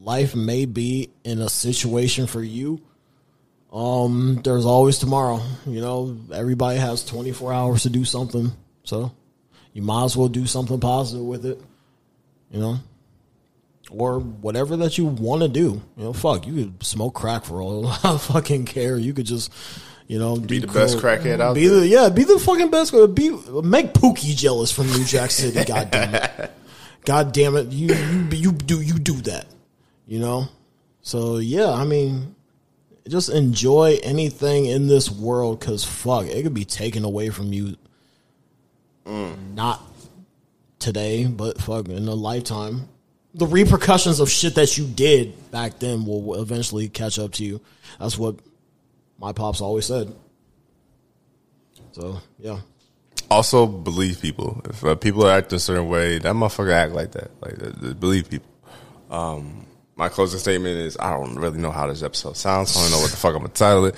life 0.02 0.36
may 0.36 0.66
be 0.66 1.10
in 1.24 1.40
a 1.40 1.50
situation 1.50 2.28
for 2.28 2.42
you, 2.42 2.82
um, 3.72 4.42
there's 4.44 4.66
always 4.66 4.98
tomorrow. 4.98 5.42
You 5.66 5.82
know, 5.82 6.18
everybody 6.34 6.78
has 6.80 7.06
24 7.06 7.54
hours 7.54 7.84
to 7.84 7.90
do 7.90 8.04
something, 8.04 8.52
so 8.84 9.12
you 9.74 9.82
might 9.82 10.06
as 10.06 10.18
well 10.18 10.28
do 10.28 10.46
something 10.46 10.80
positive 10.80 11.24
with 11.26 11.46
it 11.46 11.62
you 12.52 12.60
know, 12.60 12.78
or 13.90 14.20
whatever 14.20 14.78
that 14.78 14.98
you 14.98 15.06
want 15.06 15.42
to 15.42 15.48
do. 15.48 15.82
You 15.98 16.04
know, 16.04 16.14
fuck, 16.14 16.46
you 16.46 16.54
could 16.54 16.84
smoke 16.84 17.16
crack 17.16 17.46
for 17.46 17.62
all 17.62 17.88
I 18.04 18.18
fucking 18.18 18.66
care. 18.66 18.98
You 18.98 19.14
could 19.14 19.26
just, 19.26 19.52
you 20.08 20.20
know, 20.20 20.36
be 20.36 20.60
the 20.60 20.68
cool. 20.68 20.76
best 20.76 20.98
crackhead 20.98 21.40
out 21.40 21.56
be 21.56 21.68
there. 21.68 21.80
The, 21.80 21.88
yeah, 21.88 22.10
be 22.10 22.24
the 22.24 22.40
fucking 22.40 22.70
best. 22.70 22.92
Be 23.16 23.30
make 23.64 23.94
Pookie 23.94 24.36
jealous 24.36 24.72
from 24.72 24.88
New 24.88 25.06
Jack 25.06 25.32
City. 25.32 25.64
God 25.66 25.90
damn 25.92 26.16
it. 26.16 26.52
God 27.06 27.34
damn 27.34 27.56
it. 27.56 27.68
You, 27.68 27.96
you 27.96 28.30
you 28.32 28.52
do 28.52 28.82
you 28.82 28.94
do 28.94 29.14
that. 29.22 29.48
You 30.12 30.20
know. 30.20 30.50
So 31.04 31.38
yeah, 31.38 31.72
I 31.72 31.86
mean, 31.86 32.36
just 33.08 33.30
enjoy 33.30 33.98
anything 34.04 34.66
in 34.66 34.88
this 34.88 35.10
world 35.10 35.62
because 35.62 35.86
fuck, 35.86 36.26
it 36.26 36.44
could 36.44 36.54
be 36.54 36.66
taken 36.66 37.06
away 37.06 37.30
from 37.30 37.54
you. 37.54 37.78
Mm. 39.06 39.54
Not 39.54 39.82
today, 40.80 41.28
but 41.28 41.62
fuck, 41.62 41.88
in 41.88 42.10
a 42.10 42.14
lifetime, 42.14 42.90
the 43.36 43.48
repercussions 43.48 44.20
of 44.20 44.30
shit 44.30 44.56
that 44.56 44.78
you 44.78 44.86
did 44.86 45.50
back 45.50 45.80
then 45.80 46.06
will 46.06 46.42
eventually 46.42 46.90
catch 46.90 47.18
up 47.18 47.32
to 47.36 47.46
you. 47.46 47.62
That's 47.98 48.18
what 48.18 48.36
my 49.18 49.32
pops 49.32 49.62
always 49.62 49.86
said. 49.86 50.14
So 51.94 52.20
yeah. 52.38 52.60
Also, 53.30 53.66
believe 53.66 54.20
people. 54.20 54.62
If 54.66 54.84
uh, 54.84 54.96
people 54.96 55.26
act 55.26 55.54
a 55.54 55.60
certain 55.60 55.88
way, 55.88 56.18
that 56.18 56.34
motherfucker 56.34 56.74
act 56.74 56.92
like 56.92 57.14
that. 57.14 57.32
Like, 57.40 57.64
uh, 57.64 57.94
believe 57.94 58.30
people. 58.30 58.50
Um, 59.10 59.68
my 60.02 60.10
closing 60.10 60.40
statement 60.40 60.80
is: 60.80 60.98
I 61.00 61.12
don't 61.12 61.36
really 61.36 61.60
know 61.60 61.70
how 61.70 61.86
this 61.86 62.02
episode 62.02 62.36
sounds. 62.36 62.76
I 62.76 62.82
don't 62.82 62.90
know 62.92 63.02
what 63.02 63.12
the 63.12 63.18
fuck 63.18 63.36
I'm 63.36 63.42
gonna 63.42 63.54
title 63.54 63.86
it. 63.86 63.96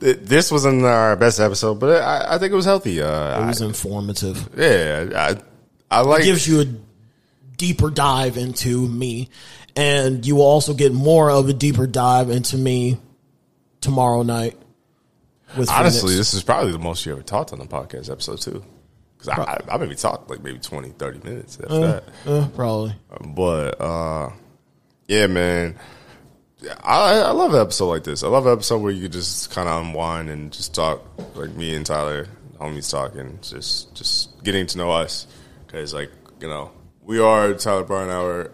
This 0.00 0.50
wasn't 0.50 0.84
our 0.84 1.14
best 1.14 1.38
episode, 1.38 1.78
but 1.78 2.02
I, 2.02 2.34
I 2.34 2.38
think 2.38 2.52
it 2.52 2.56
was 2.56 2.64
healthy. 2.64 3.00
Uh, 3.00 3.40
it 3.40 3.46
was 3.46 3.62
I, 3.62 3.66
informative. 3.66 4.48
Yeah, 4.56 5.10
I, 5.14 5.98
I 5.98 6.00
like 6.00 6.22
it 6.22 6.24
gives 6.24 6.48
you 6.48 6.62
a 6.62 6.64
deeper 7.56 7.88
dive 7.88 8.36
into 8.36 8.88
me, 8.88 9.30
and 9.76 10.26
you 10.26 10.34
will 10.34 10.42
also 10.42 10.74
get 10.74 10.92
more 10.92 11.30
of 11.30 11.48
a 11.48 11.52
deeper 11.52 11.86
dive 11.86 12.30
into 12.30 12.58
me 12.58 12.98
tomorrow 13.80 14.24
night. 14.24 14.58
With 15.56 15.70
honestly, 15.70 16.00
Phoenix. 16.00 16.16
this 16.16 16.34
is 16.34 16.42
probably 16.42 16.72
the 16.72 16.80
most 16.80 17.06
you 17.06 17.12
ever 17.12 17.22
talked 17.22 17.52
on 17.52 17.60
the 17.60 17.66
podcast 17.66 18.10
episode 18.10 18.40
too. 18.40 18.64
Because 19.16 19.38
I, 19.38 19.52
I, 19.52 19.74
I 19.74 19.76
maybe 19.76 19.94
talked 19.94 20.28
like 20.28 20.42
maybe 20.42 20.58
20, 20.58 20.88
30 20.88 21.18
minutes 21.20 21.60
after 21.60 21.78
that. 21.78 22.04
Uh, 22.26 22.48
probably. 22.56 22.96
But 23.24 23.80
uh, 23.80 24.30
yeah, 25.08 25.26
man, 25.26 25.78
I 26.82 27.20
I 27.20 27.30
love 27.32 27.54
an 27.54 27.60
episode 27.60 27.88
like 27.88 28.04
this. 28.04 28.22
I 28.22 28.28
love 28.28 28.46
an 28.46 28.52
episode 28.52 28.78
where 28.78 28.92
you 28.92 29.02
could 29.02 29.12
just 29.12 29.50
kind 29.50 29.68
of 29.68 29.84
unwind 29.84 30.30
and 30.30 30.52
just 30.52 30.74
talk, 30.74 31.02
like 31.34 31.50
me 31.50 31.74
and 31.74 31.84
Tyler, 31.84 32.26
homies 32.58 32.90
talking, 32.90 33.38
just 33.42 33.94
just 33.94 34.42
getting 34.42 34.66
to 34.66 34.78
know 34.78 34.90
us. 34.90 35.26
Because 35.66 35.92
like 35.94 36.10
you 36.40 36.48
know, 36.48 36.70
we 37.02 37.20
are 37.20 37.54
Tyler 37.54 37.84
Bryant 37.84 38.10
Hour, 38.10 38.50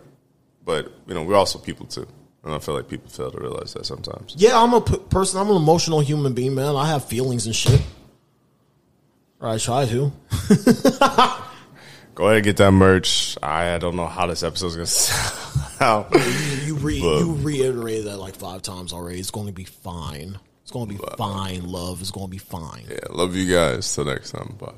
but 0.65 0.93
you 1.07 1.15
know 1.15 1.23
we're 1.23 1.37
also 1.37 1.59
people 1.59 1.87
too. 1.87 2.07
And 2.43 2.55
I 2.55 2.59
feel 2.59 2.75
like 2.75 2.89
people 2.89 3.11
fail 3.11 3.31
to 3.31 3.39
realize 3.39 3.75
that 3.75 3.85
sometimes. 3.85 4.35
Yeah, 4.39 4.59
I'm 4.59 4.73
a 4.73 4.81
p- 4.81 4.97
person. 5.11 5.41
I'm 5.41 5.51
an 5.51 5.57
emotional 5.57 6.01
human 6.01 6.33
being, 6.33 6.55
man. 6.55 6.75
I 6.75 6.89
have 6.89 7.05
feelings 7.05 7.45
and 7.47 7.55
shit. 7.55 7.83
Or 9.41 9.49
I 9.49 9.59
try 9.59 9.85
to. 9.87 10.13
Go 12.21 12.27
ahead 12.27 12.37
and 12.37 12.45
get 12.45 12.59
that 12.59 12.73
merch. 12.73 13.39
I, 13.43 13.79
don't 13.79 13.97
know 13.97 14.05
how 14.05 14.27
this 14.27 14.43
episode's 14.43 14.75
gonna 14.77 14.85
sound. 14.87 16.07
You 16.67 16.75
re- 16.75 17.01
But- 17.01 17.19
you 17.21 17.33
reiterated 17.33 18.09
that 18.09 18.19
like 18.19 18.37
five 18.37 18.61
times 18.61 18.93
already. 18.93 19.19
It's 19.21 19.31
going 19.31 19.47
to 19.47 19.55
be 19.55 19.65
fine. 19.65 20.39
It's 20.61 20.71
going 20.71 20.89
to 20.89 20.93
be 20.99 21.03
fine, 21.17 21.65
love. 21.67 22.03
It's 22.03 22.11
going 22.11 22.27
to 22.27 22.31
be 22.31 22.37
fine. 22.37 22.85
yeah, 22.91 22.99
love 23.09 23.35
you 23.35 23.51
guys. 23.51 23.95
Till 23.95 24.05
next 24.05 24.33
time. 24.33 24.55
Bye. 24.61 24.75